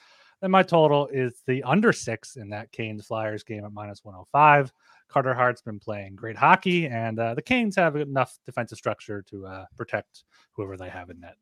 Then 0.41 0.51
my 0.51 0.62
total 0.62 1.07
is 1.07 1.43
the 1.47 1.62
under 1.62 1.93
six 1.93 2.37
in 2.37 2.51
that 2.51 2.72
Canes 2.72 3.07
Flyers 3.07 3.45
game 3.45 3.64
at 3.64 3.72
minus 3.72 4.05
105. 4.05 4.72
Carter 5.13 5.35
Hart's 5.35 5.61
been 5.61 5.79
playing 5.79 6.17
great 6.17 6.37
hockey, 6.37 6.87
and 6.87 7.19
uh, 7.19 7.35
the 7.35 7.43
Canes 7.43 7.77
have 7.77 7.97
enough 7.97 8.39
defensive 8.47 8.79
structure 8.79 9.23
to 9.23 9.47
uh, 9.47 9.65
protect 9.77 10.25
whoever 10.53 10.77
they 10.77 10.89
have 10.89 11.11
in 11.11 11.21
net. 11.21 11.37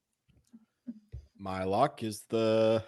My 1.38 1.62
luck 1.64 2.02
is 2.02 2.24
the 2.28 2.82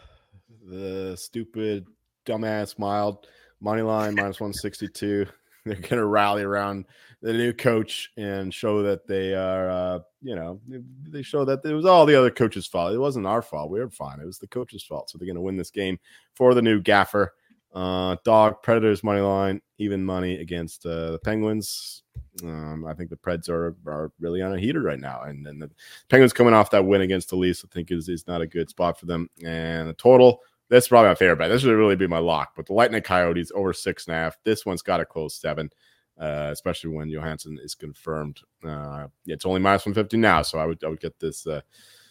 the 0.69 1.17
stupid 1.17 1.87
dumbass 2.27 2.79
Wild 2.79 3.27
money 3.61 3.83
line 3.83 4.15
minus 4.17 4.41
162. 4.41 5.27
They're 5.65 5.77
gonna 5.77 6.05
rally 6.05 6.43
around 6.43 6.87
the 7.21 7.33
new 7.33 7.53
coach 7.53 8.11
and 8.17 8.53
show 8.53 8.83
that 8.83 9.07
they 9.07 9.33
are 9.35 9.71
uh, 9.71 9.99
you 10.21 10.35
know, 10.35 10.61
they 11.09 11.23
show 11.23 11.45
that 11.45 11.65
it 11.65 11.73
was 11.73 11.87
all 11.87 12.05
the 12.05 12.19
other 12.19 12.31
coach's 12.33 12.67
fault. 12.67 12.93
It 12.93 12.99
wasn't 12.99 13.29
our 13.29 13.43
fault. 13.43 13.71
We 13.71 13.79
were 13.79 13.89
fine. 13.89 14.19
It 14.19 14.27
was 14.27 14.39
the 14.39 14.49
coach's 14.49 14.83
fault. 14.83 15.09
So 15.09 15.19
they're 15.19 15.29
gonna 15.29 15.41
win 15.41 15.57
this 15.57 15.71
game 15.71 16.01
for 16.35 16.55
the 16.55 16.63
new 16.63 16.81
gaffer. 16.81 17.35
Uh 17.75 18.17
dog 18.25 18.63
Predators 18.63 19.03
money 19.03 19.21
line, 19.21 19.61
even 19.79 20.05
money 20.05 20.37
against 20.39 20.85
uh, 20.85 21.13
the 21.13 21.19
Penguins. 21.19 22.03
Um, 22.43 22.85
I 22.87 22.95
think 22.95 23.09
the 23.09 23.17
Preds 23.17 23.49
are 23.49 23.75
are 23.87 24.13
really 24.21 24.43
on 24.43 24.53
a 24.53 24.59
heater 24.61 24.83
right 24.83 25.01
now, 25.01 25.23
and 25.23 25.45
then 25.45 25.59
the 25.59 25.71
Penguins 26.11 26.33
coming 26.35 26.53
off 26.55 26.71
that 26.71 26.85
win 26.85 27.01
against 27.01 27.31
the 27.31 27.37
Leafs, 27.37 27.65
I 27.65 27.69
think 27.73 27.91
is 27.91 28.09
is 28.09 28.27
not 28.27 28.43
a 28.43 28.47
good 28.47 28.69
spot 28.69 28.99
for 28.99 29.07
them. 29.07 29.31
And 29.43 29.89
the 29.89 29.95
total, 29.95 30.41
that's 30.69 30.89
probably 30.89 31.09
my 31.09 31.15
favorite 31.15 31.39
bet. 31.39 31.51
This 31.51 31.65
would 31.65 31.73
really 31.73 31.97
be 31.97 32.07
my 32.07 32.19
lock, 32.19 32.53
but 32.57 32.67
the 32.67 32.75
Lightning 32.75 33.03
Coyotes 33.03 33.53
over 33.55 33.73
six 33.73 34.07
and 34.07 34.15
a 34.17 34.19
half. 34.19 34.37
This 34.45 34.67
one's 34.67 34.83
got 34.83 34.99
to 34.99 35.07
close 35.07 35.35
seven, 35.35 35.71
uh, 36.19 36.51
especially 36.53 36.91
when 36.95 37.09
Johansson 37.09 37.59
is 37.63 37.75
confirmed. 37.75 38.41
Uh, 38.63 39.07
it's 39.27 39.47
only 39.47 39.61
minus 39.61 39.87
one 39.87 39.95
fifty 39.95 40.19
now, 40.19 40.43
so 40.43 40.59
I 40.59 40.67
would 40.67 40.85
I 40.85 40.89
would 40.89 41.01
get 41.01 41.19
this 41.19 41.47
uh, 41.47 41.63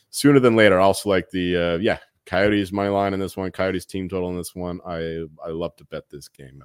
sooner 0.09 0.39
than 0.39 0.55
later. 0.55 0.79
Also 0.79 1.09
like 1.09 1.29
the 1.29 1.55
uh, 1.55 1.77
yeah 1.77 1.99
Coyotes 2.31 2.71
money 2.71 2.87
line 2.87 3.13
in 3.13 3.19
this 3.19 3.35
one, 3.35 3.51
Coyotes 3.51 3.85
team 3.85 4.07
total 4.07 4.29
in 4.29 4.37
this 4.37 4.55
one. 4.55 4.79
I 4.87 5.25
I 5.45 5.49
love 5.49 5.75
to 5.75 5.83
bet 5.83 6.09
this 6.09 6.29
game. 6.29 6.63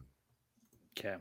Okay. 0.97 1.17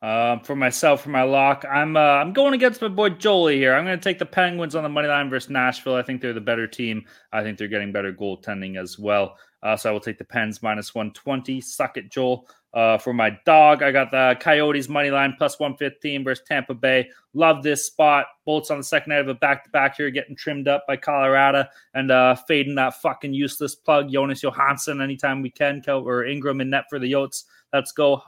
Um, 0.00 0.40
for 0.40 0.54
myself, 0.54 1.02
for 1.02 1.10
my 1.10 1.24
lock, 1.24 1.64
I'm 1.68 1.96
uh, 1.96 2.00
I'm 2.00 2.32
going 2.32 2.54
against 2.54 2.80
my 2.80 2.86
boy 2.86 3.10
Jolie 3.10 3.56
here. 3.56 3.74
I'm 3.74 3.84
going 3.84 3.98
to 3.98 4.02
take 4.02 4.20
the 4.20 4.26
Penguins 4.26 4.76
on 4.76 4.84
the 4.84 4.88
money 4.88 5.08
line 5.08 5.28
versus 5.28 5.50
Nashville. 5.50 5.96
I 5.96 6.02
think 6.02 6.22
they're 6.22 6.32
the 6.32 6.40
better 6.40 6.68
team. 6.68 7.04
I 7.32 7.42
think 7.42 7.58
they're 7.58 7.66
getting 7.66 7.90
better 7.90 8.12
goaltending 8.12 8.80
as 8.80 8.96
well. 8.96 9.36
Uh, 9.62 9.76
so 9.76 9.90
I 9.90 9.92
will 9.92 10.00
take 10.00 10.18
the 10.18 10.24
Pens 10.24 10.62
minus 10.62 10.94
120. 10.94 11.60
Suck 11.60 11.96
it, 11.96 12.10
Joel. 12.10 12.48
Uh, 12.72 12.96
for 12.98 13.12
my 13.12 13.36
dog, 13.44 13.82
I 13.82 13.90
got 13.90 14.12
the 14.12 14.36
Coyotes 14.40 14.88
money 14.88 15.10
line 15.10 15.34
plus 15.36 15.58
115 15.58 16.22
versus 16.22 16.44
Tampa 16.46 16.72
Bay. 16.72 17.08
Love 17.34 17.62
this 17.62 17.84
spot. 17.84 18.26
Bolts 18.46 18.70
on 18.70 18.78
the 18.78 18.84
second 18.84 19.10
night 19.10 19.20
of 19.20 19.28
a 19.28 19.34
back 19.34 19.64
to 19.64 19.70
back 19.70 19.96
here, 19.96 20.10
getting 20.10 20.36
trimmed 20.36 20.68
up 20.68 20.84
by 20.86 20.96
Colorado 20.96 21.64
and 21.94 22.10
uh, 22.10 22.36
fading 22.36 22.76
that 22.76 23.00
fucking 23.02 23.34
useless 23.34 23.74
plug, 23.74 24.12
Jonas 24.12 24.42
Johansson, 24.42 25.00
anytime 25.00 25.42
we 25.42 25.50
can. 25.50 25.82
Or 25.88 26.24
Ingram 26.24 26.60
in 26.60 26.70
net 26.70 26.84
for 26.88 26.98
the 26.98 27.10
Yotes. 27.10 27.44
Let's 27.72 27.92
go. 27.92 28.22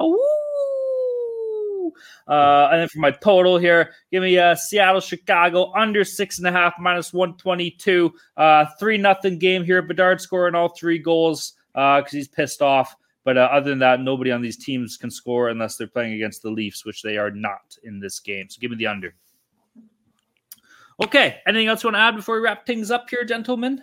Uh, 2.29 2.69
and 2.73 2.81
then 2.81 2.89
for 2.89 2.99
my 2.99 3.11
total 3.11 3.59
here, 3.59 3.93
give 4.11 4.23
me 4.23 4.39
uh, 4.39 4.55
Seattle, 4.55 5.01
Chicago 5.01 5.73
under 5.75 6.05
six 6.05 6.39
and 6.39 6.47
a 6.47 6.53
half, 6.53 6.75
minus 6.79 7.13
122. 7.13 8.13
Uh, 8.37 8.67
three 8.79 8.99
nothing 8.99 9.39
game 9.39 9.65
here. 9.65 9.83
Bedard 9.83 10.21
scoring 10.21 10.55
all 10.55 10.69
three 10.69 10.99
goals 10.99 11.55
because 11.73 12.05
uh, 12.05 12.17
he's 12.17 12.29
pissed 12.29 12.63
off. 12.63 12.95
But 13.25 13.39
uh, 13.39 13.49
other 13.53 13.71
than 13.71 13.79
that, 13.81 14.01
nobody 14.01 14.33
on 14.33 14.43
these 14.43 14.57
teams 14.57 14.97
can 14.97 15.11
score 15.11 15.49
unless 15.49 15.77
they're 15.77 15.87
playing 15.87 16.15
against 16.15 16.43
the 16.43 16.51
Leafs, 16.51 16.85
which 16.85 17.03
they 17.03 17.17
are 17.17 17.31
not 17.31 17.77
in 17.85 18.01
this 18.01 18.19
game. 18.19 18.49
So 18.49 18.59
give 18.61 18.71
me 18.71 18.77
the 18.77 18.89
under. 18.89 19.15
Okay. 21.03 21.41
Anything 21.47 21.69
else 21.69 21.83
you 21.83 21.89
want 21.89 21.97
to 21.97 22.01
add 22.01 22.17
before 22.17 22.37
we 22.37 22.41
wrap 22.41 22.67
things 22.67 22.91
up 22.91 23.09
here, 23.09 23.25
gentlemen? 23.25 23.83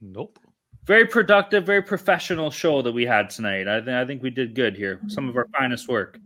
Nope. 0.00 0.38
Very 0.86 1.06
productive, 1.06 1.66
very 1.66 1.82
professional 1.82 2.50
show 2.50 2.82
that 2.82 2.92
we 2.92 3.04
had 3.04 3.28
tonight. 3.28 3.68
I, 3.68 3.80
th- 3.80 3.88
I 3.88 4.06
think 4.06 4.22
we 4.22 4.30
did 4.30 4.54
good 4.54 4.74
here. 4.74 5.00
Some 5.08 5.28
of 5.28 5.36
our 5.36 5.46
finest 5.56 5.88
work. 5.88 6.18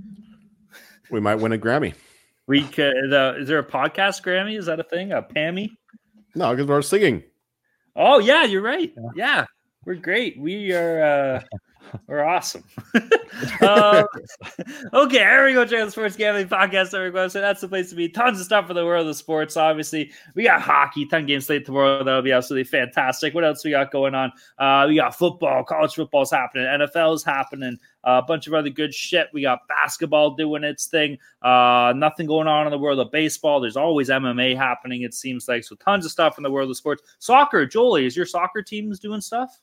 We 1.10 1.20
might 1.20 1.36
win 1.36 1.52
a 1.52 1.58
Grammy. 1.58 1.94
We 2.46 2.62
could, 2.64 2.94
is 2.96 3.48
there 3.48 3.58
a 3.58 3.64
podcast 3.64 4.22
Grammy? 4.22 4.58
Is 4.58 4.66
that 4.66 4.80
a 4.80 4.84
thing? 4.84 5.12
A 5.12 5.22
Pammy? 5.22 5.70
No, 6.34 6.50
because 6.50 6.66
we're 6.66 6.82
singing. 6.82 7.22
Oh 7.96 8.18
yeah, 8.18 8.44
you're 8.44 8.62
right. 8.62 8.92
Yeah, 9.14 9.46
we're 9.84 9.94
great. 9.94 10.38
We 10.38 10.72
are 10.72 11.02
uh, 11.02 11.40
we're 12.06 12.24
awesome. 12.24 12.64
uh, 13.60 14.04
okay, 14.92 15.18
here 15.18 15.46
we 15.46 15.52
go. 15.52 15.64
Check 15.64 15.80
out 15.80 15.84
the 15.86 15.90
Sports 15.90 16.16
Gambling 16.16 16.48
Podcast 16.48 16.94
everyone. 16.94 17.30
So 17.30 17.40
that's 17.40 17.60
the 17.60 17.68
place 17.68 17.90
to 17.90 17.94
be. 17.94 18.08
Tons 18.08 18.40
of 18.40 18.46
stuff 18.46 18.66
for 18.66 18.74
the 18.74 18.84
world 18.84 19.06
of 19.06 19.16
sports. 19.16 19.56
Obviously, 19.56 20.10
we 20.34 20.44
got 20.44 20.60
hockey, 20.60 21.06
ten 21.06 21.26
games 21.26 21.48
late 21.48 21.66
tomorrow. 21.66 22.02
That'll 22.02 22.22
be 22.22 22.32
absolutely 22.32 22.64
fantastic. 22.64 23.34
What 23.34 23.44
else 23.44 23.64
we 23.64 23.70
got 23.70 23.92
going 23.92 24.14
on? 24.14 24.32
Uh, 24.58 24.86
we 24.88 24.96
got 24.96 25.16
football, 25.16 25.62
college 25.64 25.94
football's 25.94 26.30
happening, 26.30 26.66
NFL 26.66 27.14
is 27.14 27.24
happening. 27.24 27.78
A 28.04 28.22
bunch 28.22 28.46
of 28.46 28.54
other 28.54 28.70
good 28.70 28.94
shit. 28.94 29.28
We 29.32 29.42
got 29.42 29.66
basketball 29.68 30.34
doing 30.34 30.64
its 30.64 30.86
thing. 30.86 31.18
Uh, 31.42 31.92
nothing 31.96 32.26
going 32.26 32.46
on 32.46 32.66
in 32.66 32.70
the 32.70 32.78
world 32.78 33.00
of 33.00 33.10
baseball. 33.10 33.60
There's 33.60 33.76
always 33.76 34.08
MMA 34.08 34.56
happening. 34.56 35.02
It 35.02 35.14
seems 35.14 35.48
like 35.48 35.64
so. 35.64 35.74
Tons 35.76 36.04
of 36.04 36.10
stuff 36.10 36.38
in 36.38 36.42
the 36.42 36.50
world 36.50 36.70
of 36.70 36.76
sports. 36.76 37.02
Soccer, 37.18 37.66
Jolie, 37.66 38.06
is 38.06 38.16
your 38.16 38.26
soccer 38.26 38.62
teams 38.62 38.98
doing 38.98 39.20
stuff? 39.20 39.60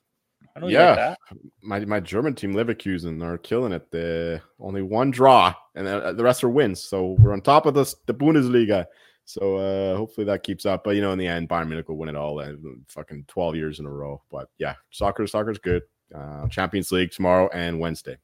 yeah, 0.64 1.16
like 1.30 1.40
my 1.62 1.86
my 1.86 2.00
German 2.00 2.36
team 2.36 2.54
Leverkusen 2.54 3.24
are 3.24 3.38
killing 3.38 3.72
it. 3.72 3.90
The 3.92 4.42
only 4.60 4.82
one 4.82 5.12
draw, 5.12 5.54
and 5.76 5.88
uh, 5.88 6.14
the 6.14 6.24
rest 6.24 6.44
are 6.44 6.50
wins. 6.50 6.82
So 6.82 7.16
we're 7.20 7.34
on 7.34 7.42
top 7.42 7.66
of 7.66 7.74
the 7.74 7.94
the 8.06 8.14
Bundesliga. 8.14 8.86
So 9.26 9.58
uh, 9.58 9.96
hopefully 9.96 10.26
that 10.26 10.44
keeps 10.44 10.66
up. 10.66 10.84
But 10.84 10.96
you 10.96 11.02
know, 11.02 11.12
in 11.12 11.20
the 11.20 11.28
end, 11.28 11.48
Bayern 11.48 11.68
Munich 11.68 11.88
will 11.88 11.98
win 11.98 12.10
it 12.10 12.16
all. 12.16 12.40
Uh, 12.40 12.54
fucking 12.90 13.26
twelve 13.28 13.56
years 13.56 13.80
in 13.80 13.86
a 13.86 13.92
row. 13.92 14.22
But 14.30 14.50
yeah, 14.58 14.76
soccer 14.90 15.26
soccer's 15.28 15.60
good. 15.60 15.84
Uh, 16.14 16.48
Champions 16.50 16.92
League 16.92 17.12
tomorrow 17.12 17.50
and 17.54 17.80
Wednesday. 17.80 18.18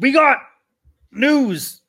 We 0.00 0.12
got 0.12 0.38
news. 1.10 1.80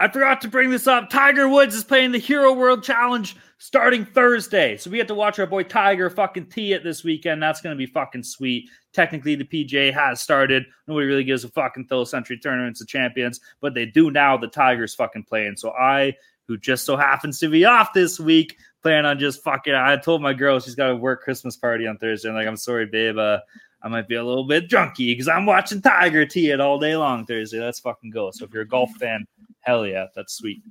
I 0.00 0.08
forgot 0.08 0.40
to 0.42 0.48
bring 0.48 0.70
this 0.70 0.86
up. 0.86 1.10
Tiger 1.10 1.48
Woods 1.48 1.74
is 1.74 1.82
playing 1.82 2.12
the 2.12 2.18
Hero 2.18 2.52
World 2.52 2.84
Challenge 2.84 3.34
starting 3.58 4.04
Thursday. 4.04 4.76
So 4.76 4.90
we 4.90 4.98
have 4.98 5.08
to 5.08 5.14
watch 5.14 5.38
our 5.40 5.46
boy 5.46 5.64
Tiger 5.64 6.08
fucking 6.08 6.46
tee 6.46 6.72
it 6.72 6.84
this 6.84 7.02
weekend. 7.02 7.42
That's 7.42 7.60
going 7.60 7.74
to 7.74 7.78
be 7.78 7.90
fucking 7.90 8.22
sweet. 8.22 8.68
Technically, 8.92 9.34
the 9.34 9.44
PGA 9.44 9.92
has 9.92 10.20
started. 10.20 10.66
Nobody 10.86 11.06
really 11.06 11.24
gives 11.24 11.42
a 11.42 11.48
fucking 11.48 11.82
until 11.82 12.06
Sentry 12.06 12.38
Tournaments 12.38 12.80
of 12.80 12.86
Champions, 12.86 13.40
but 13.60 13.74
they 13.74 13.86
do 13.86 14.10
now. 14.10 14.36
The 14.36 14.46
Tigers 14.46 14.94
fucking 14.94 15.24
playing. 15.24 15.56
So 15.56 15.72
I, 15.72 16.14
who 16.46 16.56
just 16.56 16.84
so 16.84 16.96
happens 16.96 17.40
to 17.40 17.48
be 17.48 17.64
off 17.64 17.92
this 17.92 18.20
week, 18.20 18.56
plan 18.82 19.04
on 19.04 19.18
just 19.18 19.42
fucking. 19.42 19.74
I 19.74 19.96
told 19.96 20.22
my 20.22 20.32
girl 20.32 20.60
she's 20.60 20.76
got 20.76 20.88
to 20.88 20.96
work 20.96 21.22
Christmas 21.22 21.56
party 21.56 21.88
on 21.88 21.98
Thursday. 21.98 22.28
I'm 22.28 22.36
like, 22.36 22.46
I'm 22.46 22.56
sorry, 22.56 22.86
babe. 22.86 23.18
Uh, 23.18 23.40
I 23.82 23.88
might 23.88 24.08
be 24.08 24.16
a 24.16 24.24
little 24.24 24.44
bit 24.44 24.68
drunky 24.68 25.12
because 25.12 25.28
I'm 25.28 25.46
watching 25.46 25.80
Tiger 25.80 26.26
tee 26.26 26.50
it 26.50 26.60
all 26.60 26.78
day 26.78 26.96
long 26.96 27.24
Thursday. 27.26 27.60
Let's 27.60 27.80
fucking 27.80 28.10
go. 28.10 28.30
So 28.32 28.44
if 28.44 28.52
you're 28.52 28.62
a 28.62 28.68
golf 28.68 28.90
fan, 28.98 29.26
hell 29.60 29.86
yeah, 29.86 30.06
that's 30.14 30.34
sweet. 30.34 30.62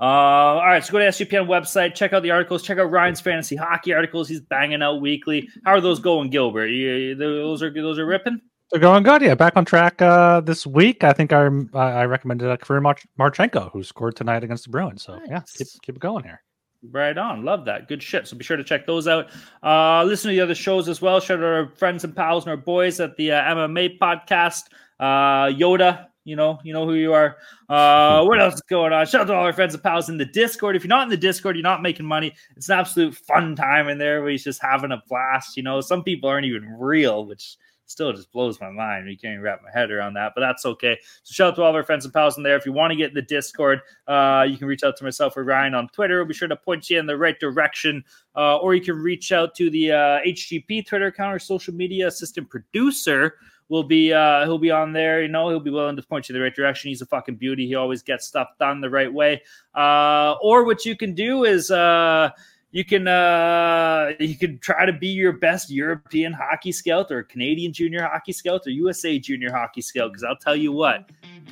Uh, 0.00 0.04
all 0.04 0.66
right, 0.66 0.84
so 0.84 0.92
go 0.92 0.98
to 0.98 1.06
SGPN 1.06 1.48
website, 1.48 1.94
check 1.94 2.12
out 2.12 2.22
the 2.22 2.30
articles, 2.30 2.62
check 2.62 2.78
out 2.78 2.90
Ryan's 2.90 3.20
fantasy 3.20 3.56
hockey 3.56 3.92
articles. 3.92 4.28
He's 4.28 4.40
banging 4.40 4.82
out 4.82 5.00
weekly. 5.00 5.48
How 5.64 5.72
are 5.72 5.80
those 5.80 5.98
going, 5.98 6.30
Gilbert? 6.30 6.66
You, 6.66 7.16
those 7.16 7.62
are 7.62 7.72
those 7.72 7.98
are 7.98 8.06
ripping. 8.06 8.40
They're 8.70 8.80
going 8.80 9.02
good. 9.02 9.22
Yeah, 9.22 9.34
back 9.34 9.56
on 9.56 9.64
track 9.64 10.00
uh, 10.00 10.40
this 10.40 10.66
week. 10.66 11.02
I 11.02 11.12
think 11.12 11.32
I 11.32 11.48
I 11.74 12.04
recommended 12.04 12.48
uh, 12.48 12.56
Kirill 12.56 12.82
Mar- 12.82 12.96
Marchenko, 13.18 13.72
who 13.72 13.82
scored 13.82 14.14
tonight 14.16 14.44
against 14.44 14.64
the 14.64 14.70
Bruins. 14.70 15.02
So 15.02 15.16
nice. 15.18 15.28
yeah, 15.28 15.42
keep 15.56 15.66
keep 15.82 15.96
it 15.96 16.00
going 16.00 16.22
here. 16.22 16.42
Right 16.90 17.16
on. 17.16 17.44
Love 17.44 17.64
that. 17.64 17.88
Good 17.88 18.02
shit. 18.02 18.26
So 18.26 18.36
be 18.36 18.44
sure 18.44 18.56
to 18.56 18.64
check 18.64 18.86
those 18.86 19.08
out. 19.08 19.30
Uh, 19.62 20.04
listen 20.04 20.30
to 20.30 20.36
the 20.36 20.42
other 20.42 20.54
shows 20.54 20.88
as 20.88 21.00
well. 21.00 21.20
Shout 21.20 21.38
out 21.38 21.44
our 21.44 21.68
friends 21.76 22.04
and 22.04 22.14
pals 22.14 22.44
and 22.44 22.50
our 22.50 22.56
boys 22.56 23.00
at 23.00 23.16
the 23.16 23.32
uh, 23.32 23.54
MMA 23.54 23.98
podcast. 23.98 24.64
Uh, 25.00 25.46
Yoda, 25.46 26.06
you 26.24 26.36
know, 26.36 26.58
you 26.62 26.72
know 26.72 26.86
who 26.86 26.94
you 26.94 27.12
are. 27.12 27.36
Uh, 27.68 28.24
what 28.24 28.40
else 28.40 28.54
is 28.54 28.62
going 28.62 28.92
on? 28.92 29.06
Shout 29.06 29.22
out 29.22 29.26
to 29.28 29.34
all 29.34 29.44
our 29.44 29.52
friends 29.52 29.74
and 29.74 29.82
pals 29.82 30.08
in 30.08 30.18
the 30.18 30.24
Discord. 30.24 30.76
If 30.76 30.84
you're 30.84 30.88
not 30.88 31.04
in 31.04 31.08
the 31.08 31.16
Discord, 31.16 31.56
you're 31.56 31.62
not 31.62 31.82
making 31.82 32.06
money. 32.06 32.34
It's 32.56 32.68
an 32.68 32.78
absolute 32.78 33.14
fun 33.14 33.56
time 33.56 33.88
in 33.88 33.98
there 33.98 34.20
where 34.20 34.30
he's 34.30 34.44
just 34.44 34.60
having 34.60 34.92
a 34.92 35.02
blast. 35.08 35.56
You 35.56 35.62
know, 35.62 35.80
some 35.80 36.02
people 36.02 36.28
aren't 36.28 36.46
even 36.46 36.64
real, 36.78 37.24
which 37.24 37.56
still 37.86 38.12
just 38.12 38.32
blows 38.32 38.60
my 38.60 38.70
mind. 38.70 39.08
You 39.08 39.16
can't 39.16 39.32
even 39.32 39.42
wrap 39.42 39.60
my 39.62 39.70
head 39.70 39.90
around 39.90 40.14
that, 40.14 40.32
but 40.34 40.40
that's 40.40 40.64
okay. 40.64 40.98
So 41.22 41.32
shout 41.32 41.48
out 41.52 41.56
to 41.56 41.62
all 41.62 41.70
of 41.70 41.74
our 41.74 41.84
friends 41.84 42.04
and 42.04 42.14
pals 42.14 42.36
in 42.36 42.42
there. 42.42 42.56
If 42.56 42.66
you 42.66 42.72
want 42.72 42.90
to 42.90 42.96
get 42.96 43.08
in 43.10 43.14
the 43.14 43.22
Discord, 43.22 43.80
uh, 44.06 44.46
you 44.48 44.56
can 44.56 44.66
reach 44.66 44.82
out 44.82 44.96
to 44.96 45.04
myself 45.04 45.36
or 45.36 45.44
Ryan 45.44 45.74
on 45.74 45.88
Twitter. 45.88 46.18
We'll 46.18 46.26
be 46.26 46.34
sure 46.34 46.48
to 46.48 46.56
point 46.56 46.88
you 46.90 46.98
in 46.98 47.06
the 47.06 47.16
right 47.16 47.38
direction. 47.38 48.04
Uh, 48.36 48.56
or 48.58 48.74
you 48.74 48.80
can 48.80 48.96
reach 48.96 49.32
out 49.32 49.54
to 49.56 49.70
the 49.70 49.92
uh, 49.92 50.20
HGP 50.26 50.86
Twitter 50.86 51.06
account 51.06 51.34
or 51.34 51.38
social 51.38 51.74
media 51.74 52.08
assistant 52.08 52.48
producer 52.50 53.36
will 53.68 53.82
be 53.82 54.12
uh 54.12 54.44
he'll 54.44 54.58
be 54.58 54.70
on 54.70 54.92
there 54.92 55.22
you 55.22 55.28
know 55.28 55.48
he'll 55.48 55.58
be 55.58 55.70
willing 55.70 55.96
to 55.96 56.02
point 56.02 56.28
you 56.28 56.34
in 56.34 56.38
the 56.38 56.44
right 56.44 56.54
direction 56.54 56.88
he's 56.88 57.00
a 57.00 57.06
fucking 57.06 57.34
beauty 57.34 57.66
he 57.66 57.74
always 57.74 58.02
gets 58.02 58.26
stuff 58.26 58.48
done 58.58 58.80
the 58.80 58.90
right 58.90 59.12
way 59.12 59.40
uh 59.74 60.34
or 60.42 60.64
what 60.64 60.84
you 60.84 60.94
can 60.96 61.14
do 61.14 61.44
is 61.44 61.70
uh 61.70 62.28
you 62.74 62.84
can 62.84 63.06
uh 63.06 64.10
you 64.18 64.36
can 64.36 64.58
try 64.58 64.84
to 64.84 64.92
be 64.92 65.06
your 65.06 65.32
best 65.32 65.70
European 65.70 66.32
hockey 66.32 66.72
scout 66.72 67.12
or 67.12 67.22
Canadian 67.22 67.72
junior 67.72 68.02
hockey 68.02 68.32
scout 68.32 68.62
or 68.66 68.70
USA 68.70 69.16
junior 69.16 69.52
hockey 69.52 69.80
scout 69.80 70.10
because 70.10 70.24
I'll 70.24 70.36
tell 70.36 70.56
you 70.56 70.72
what 70.72 71.08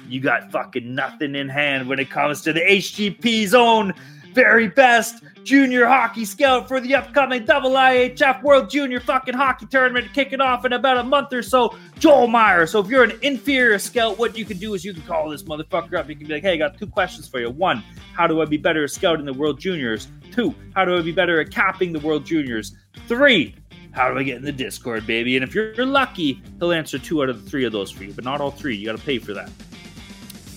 you 0.09 0.21
got 0.21 0.51
fucking 0.51 0.93
nothing 0.93 1.37
in 1.37 1.49
hand 1.49 1.89
when 1.89 2.01
it 2.01 2.11
comes 2.11 2.43
to 2.43 2.53
the 2.53 2.61
HGP 2.61 3.55
own 3.55 3.95
very 4.33 4.69
best 4.69 5.23
junior 5.45 5.87
hockey 5.87 6.25
scout 6.25 6.69
for 6.69 6.81
the 6.81 6.95
upcoming 6.95 7.45
double 7.45 7.73
IHF 7.73 8.43
World 8.43 8.71
Junior 8.71 9.01
fucking 9.01 9.35
hockey 9.35 9.67
tournament 9.67 10.13
kicking 10.15 10.41
off 10.41 10.65
in 10.65 10.73
about 10.73 10.99
a 10.99 11.03
month 11.03 11.33
or 11.33 11.43
so, 11.43 11.77
Joel 11.99 12.29
Meyer. 12.29 12.67
So 12.67 12.81
if 12.81 12.89
you're 12.89 13.05
an 13.05 13.19
inferior 13.23 13.79
scout, 13.79 14.19
what 14.19 14.37
you 14.37 14.45
can 14.45 14.59
do 14.59 14.75
is 14.75 14.85
you 14.85 14.95
can 14.95 15.03
call 15.03 15.29
this 15.29 15.43
motherfucker 15.43 15.99
up. 15.99 16.09
You 16.09 16.17
can 16.17 16.27
be 16.27 16.35
like, 16.35 16.43
hey, 16.43 16.53
I 16.53 16.57
got 16.57 16.79
two 16.79 16.87
questions 16.87 17.29
for 17.29 17.41
you. 17.41 17.51
One, 17.51 17.83
how 18.15 18.27
do 18.27 18.41
I 18.41 18.45
be 18.45 18.57
better 18.57 18.85
at 18.85 18.91
scouting 18.91 19.27
the 19.27 19.33
World 19.33 19.59
Juniors? 19.59 20.09
Two, 20.31 20.55
how 20.75 20.85
do 20.85 20.97
I 20.97 21.03
be 21.03 21.13
better 21.13 21.41
at 21.41 21.51
capping 21.51 21.93
the 21.93 22.01
World 22.01 22.25
Juniors? 22.25 22.77
Three, 23.09 23.55
how 23.93 24.11
do 24.11 24.19
I 24.19 24.23
get 24.23 24.37
in 24.37 24.45
the 24.45 24.53
Discord, 24.53 25.07
baby? 25.07 25.37
And 25.37 25.45
if 25.45 25.55
you're 25.55 25.75
lucky, 25.85 26.43
he'll 26.59 26.73
answer 26.73 26.99
two 26.99 27.23
out 27.23 27.29
of 27.29 27.45
the 27.45 27.51
three 27.51 27.65
of 27.65 27.73
those 27.73 27.91
for 27.91 28.05
you, 28.05 28.13
but 28.13 28.25
not 28.25 28.41
all 28.41 28.51
three. 28.51 28.77
You 28.77 28.87
got 28.87 28.97
to 28.97 29.05
pay 29.05 29.19
for 29.19 29.35
that. 29.35 29.51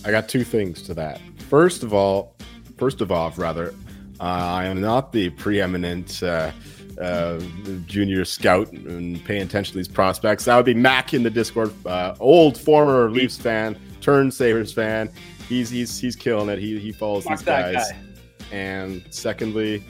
I 0.06 0.12
got 0.12 0.30
two 0.30 0.44
things 0.44 0.82
to 0.84 0.94
that. 0.94 1.20
First 1.50 1.84
of 1.84 1.94
all, 1.94 2.35
first 2.78 3.02
of 3.02 3.12
all, 3.12 3.32
rather, 3.38 3.74
uh, 4.20 4.24
I 4.24 4.66
am 4.66 4.82
not 4.82 5.12
the 5.12 5.30
preeminent 5.32 6.24
uh, 6.24 6.52
uh, 7.00 7.40
junior 7.86 8.26
scout 8.26 8.72
and 8.72 9.24
paying 9.26 9.42
attention 9.42 9.74
to 9.74 9.78
these 9.78 9.88
prospects. 9.88 10.46
That 10.46 10.56
would 10.56 10.66
be 10.66 10.74
Mac 10.74 11.14
in 11.14 11.24
the 11.24 11.30
Discord, 11.30 11.74
uh, 11.86 12.16
old 12.20 12.58
former 12.58 13.10
Leafs 13.10 13.38
fan, 13.38 13.78
turned 14.02 14.34
Sabres 14.34 14.72
fan. 14.72 15.10
He's 15.50 15.70
he's 15.70 16.00
he's 16.00 16.16
killing 16.16 16.50
it. 16.50 16.60
He 16.60 16.80
he 16.80 16.92
follows 16.92 17.26
Fuck 17.26 17.40
these 17.40 17.46
guys. 17.46 17.92
Guy. 17.92 17.98
And 18.52 19.04
secondly, 19.10 19.84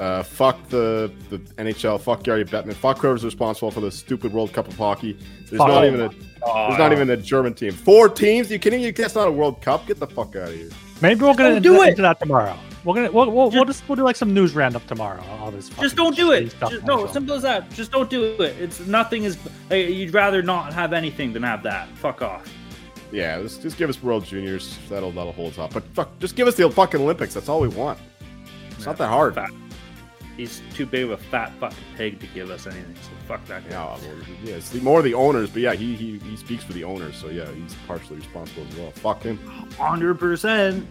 uh, 0.00 0.22
fuck 0.22 0.68
the, 0.68 1.12
the 1.30 1.38
NHL. 1.62 2.00
Fuck 2.00 2.22
Gary 2.22 2.44
Bettman. 2.44 2.74
Fuck 2.74 2.98
whoever's 2.98 3.24
responsible 3.24 3.70
for 3.70 3.80
the 3.80 3.90
stupid 3.90 4.32
World 4.32 4.52
Cup 4.52 4.68
of 4.68 4.76
hockey. 4.76 5.18
There's 5.48 5.60
not 5.60 5.84
even 5.84 6.00
a 6.00 6.08
there's 6.08 6.78
not 6.78 6.92
even 6.92 7.10
a 7.10 7.16
German 7.16 7.54
team. 7.54 7.72
Four 7.72 8.08
teams. 8.08 8.50
You 8.50 8.58
kidding? 8.58 8.80
You? 8.80 8.92
That's 8.92 9.14
not 9.14 9.28
a 9.28 9.32
World 9.32 9.62
Cup. 9.62 9.86
Get 9.86 9.98
the 9.98 10.06
fuck 10.06 10.36
out 10.36 10.48
of 10.48 10.54
here. 10.54 10.70
Maybe 11.00 11.20
we're 11.24 11.34
gonna 11.34 11.60
do 11.60 11.82
it. 11.82 11.90
into 11.90 12.02
that 12.02 12.18
tomorrow. 12.18 12.56
We're 12.84 12.94
gonna 12.94 13.10
we'll, 13.10 13.30
we'll, 13.30 13.46
just, 13.46 13.56
we'll 13.56 13.64
just 13.64 13.88
we'll 13.88 13.96
do 13.96 14.04
like 14.04 14.16
some 14.16 14.32
news 14.32 14.54
roundup 14.54 14.86
tomorrow. 14.86 15.22
All 15.40 15.50
this 15.50 15.68
just 15.68 15.96
don't 15.96 16.16
do 16.16 16.32
it. 16.32 16.54
Just, 16.60 16.84
no, 16.84 17.06
simple 17.08 17.34
as 17.34 17.42
that. 17.42 17.70
Just 17.70 17.90
don't 17.90 18.08
do 18.08 18.24
it. 18.42 18.56
It's 18.60 18.80
nothing 18.86 19.24
is. 19.24 19.36
You'd 19.70 20.14
rather 20.14 20.42
not 20.42 20.72
have 20.72 20.92
anything 20.92 21.32
than 21.32 21.42
have 21.42 21.62
that. 21.64 21.88
Fuck 21.96 22.22
off. 22.22 22.48
Yeah, 23.12 23.40
just, 23.42 23.62
just 23.62 23.76
give 23.76 23.88
us 23.88 24.02
World 24.02 24.24
Juniors. 24.24 24.78
That'll 24.88 25.12
that'll 25.12 25.32
hold 25.32 25.52
us 25.52 25.58
up. 25.58 25.74
But 25.74 25.84
fuck, 25.94 26.18
just 26.18 26.36
give 26.36 26.48
us 26.48 26.54
the 26.54 26.70
fucking 26.70 27.00
Olympics. 27.00 27.34
That's 27.34 27.48
all 27.48 27.60
we 27.60 27.68
want. 27.68 27.98
It's 28.70 28.86
not 28.86 28.96
that 28.98 29.08
hard. 29.08 29.34
Fat. 29.34 29.50
He's 30.36 30.60
too 30.74 30.84
big 30.84 31.04
of 31.04 31.10
a 31.12 31.16
fat 31.16 31.52
fucking 31.58 31.78
pig 31.96 32.20
to 32.20 32.26
give 32.28 32.50
us 32.50 32.66
anything. 32.66 32.94
So 32.96 33.10
fuck 33.26 33.44
that 33.46 33.64
guy. 33.64 33.70
Yeah, 33.70 33.84
well, 33.84 34.00
yeah, 34.44 34.54
it's 34.56 34.70
the, 34.70 34.80
more 34.80 35.00
the 35.00 35.14
owners, 35.14 35.50
but 35.50 35.62
yeah, 35.62 35.74
he, 35.74 35.94
he 35.94 36.18
he 36.18 36.36
speaks 36.36 36.62
for 36.62 36.74
the 36.74 36.84
owners, 36.84 37.16
so 37.16 37.28
yeah, 37.28 37.50
he's 37.52 37.74
partially 37.86 38.16
responsible 38.16 38.66
as 38.68 38.76
well. 38.76 38.90
Fuck 38.90 39.22
him. 39.22 39.38
Hundred 39.78 40.18
percent. 40.18 40.86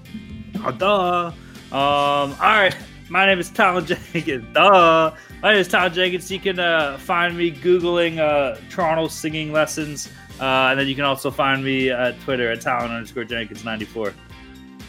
Duh. 0.77 1.27
Um. 1.27 1.33
All 1.71 2.35
right. 2.37 2.75
My 3.07 3.27
name 3.27 3.37
is 3.37 3.51
Tom 3.51 3.85
Jenkins. 4.13 4.45
Duh. 4.53 5.13
My 5.43 5.51
name 5.51 5.61
is 5.61 5.67
Tom 5.67 5.93
Jenkins. 5.93 6.31
You 6.31 6.39
can 6.39 6.59
uh, 6.59 6.97
find 6.97 7.37
me 7.37 7.51
googling 7.51 8.17
uh, 8.17 8.59
Toronto 8.71 9.07
singing 9.07 9.51
lessons, 9.51 10.09
uh, 10.39 10.69
and 10.71 10.79
then 10.79 10.87
you 10.87 10.95
can 10.95 11.03
also 11.03 11.29
find 11.29 11.63
me 11.63 11.91
at 11.91 12.19
Twitter 12.21 12.51
at 12.51 12.61
Talon 12.61 12.89
underscore 12.89 13.25
Jenkins 13.25 13.63
ninety 13.63 13.85
four. 13.85 14.13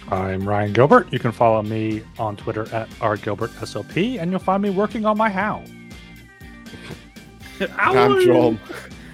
I'm 0.09 0.49
Ryan 0.49 0.73
Gilbert. 0.73 1.13
You 1.13 1.19
can 1.19 1.33
follow 1.33 1.63
me 1.63 2.03
on 2.19 2.37
Twitter 2.37 2.63
at 2.73 2.89
rgilbertsop, 3.01 4.21
and 4.21 4.31
you'll 4.31 4.41
find 4.41 4.63
me 4.63 4.71
working 4.71 5.05
on 5.05 5.19
my 5.19 5.29
how. 5.29 5.65
I'm 7.79 8.25
Joel. 8.25 8.57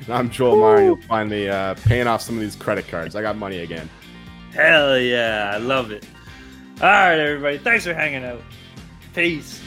I'm 0.09 0.29
Joel 0.31 0.57
Meyer. 0.57 0.85
You'll 0.85 1.03
find 1.03 1.31
me 1.31 1.49
uh, 1.49 1.75
paying 1.85 2.07
off 2.07 2.21
some 2.21 2.35
of 2.35 2.41
these 2.43 2.57
credit 2.57 2.89
cards. 2.89 3.17
I 3.17 3.23
got 3.23 3.37
money 3.37 3.59
again. 3.59 3.89
Hell 4.53 4.99
yeah, 4.99 5.53
I 5.55 5.59
love 5.59 5.91
it. 5.91 6.05
All 6.81 6.89
right, 6.89 7.19
everybody. 7.19 7.59
Thanks 7.59 7.85
for 7.85 7.95
hanging 7.95 8.25
out. 8.25 8.43
Peace. 9.15 9.61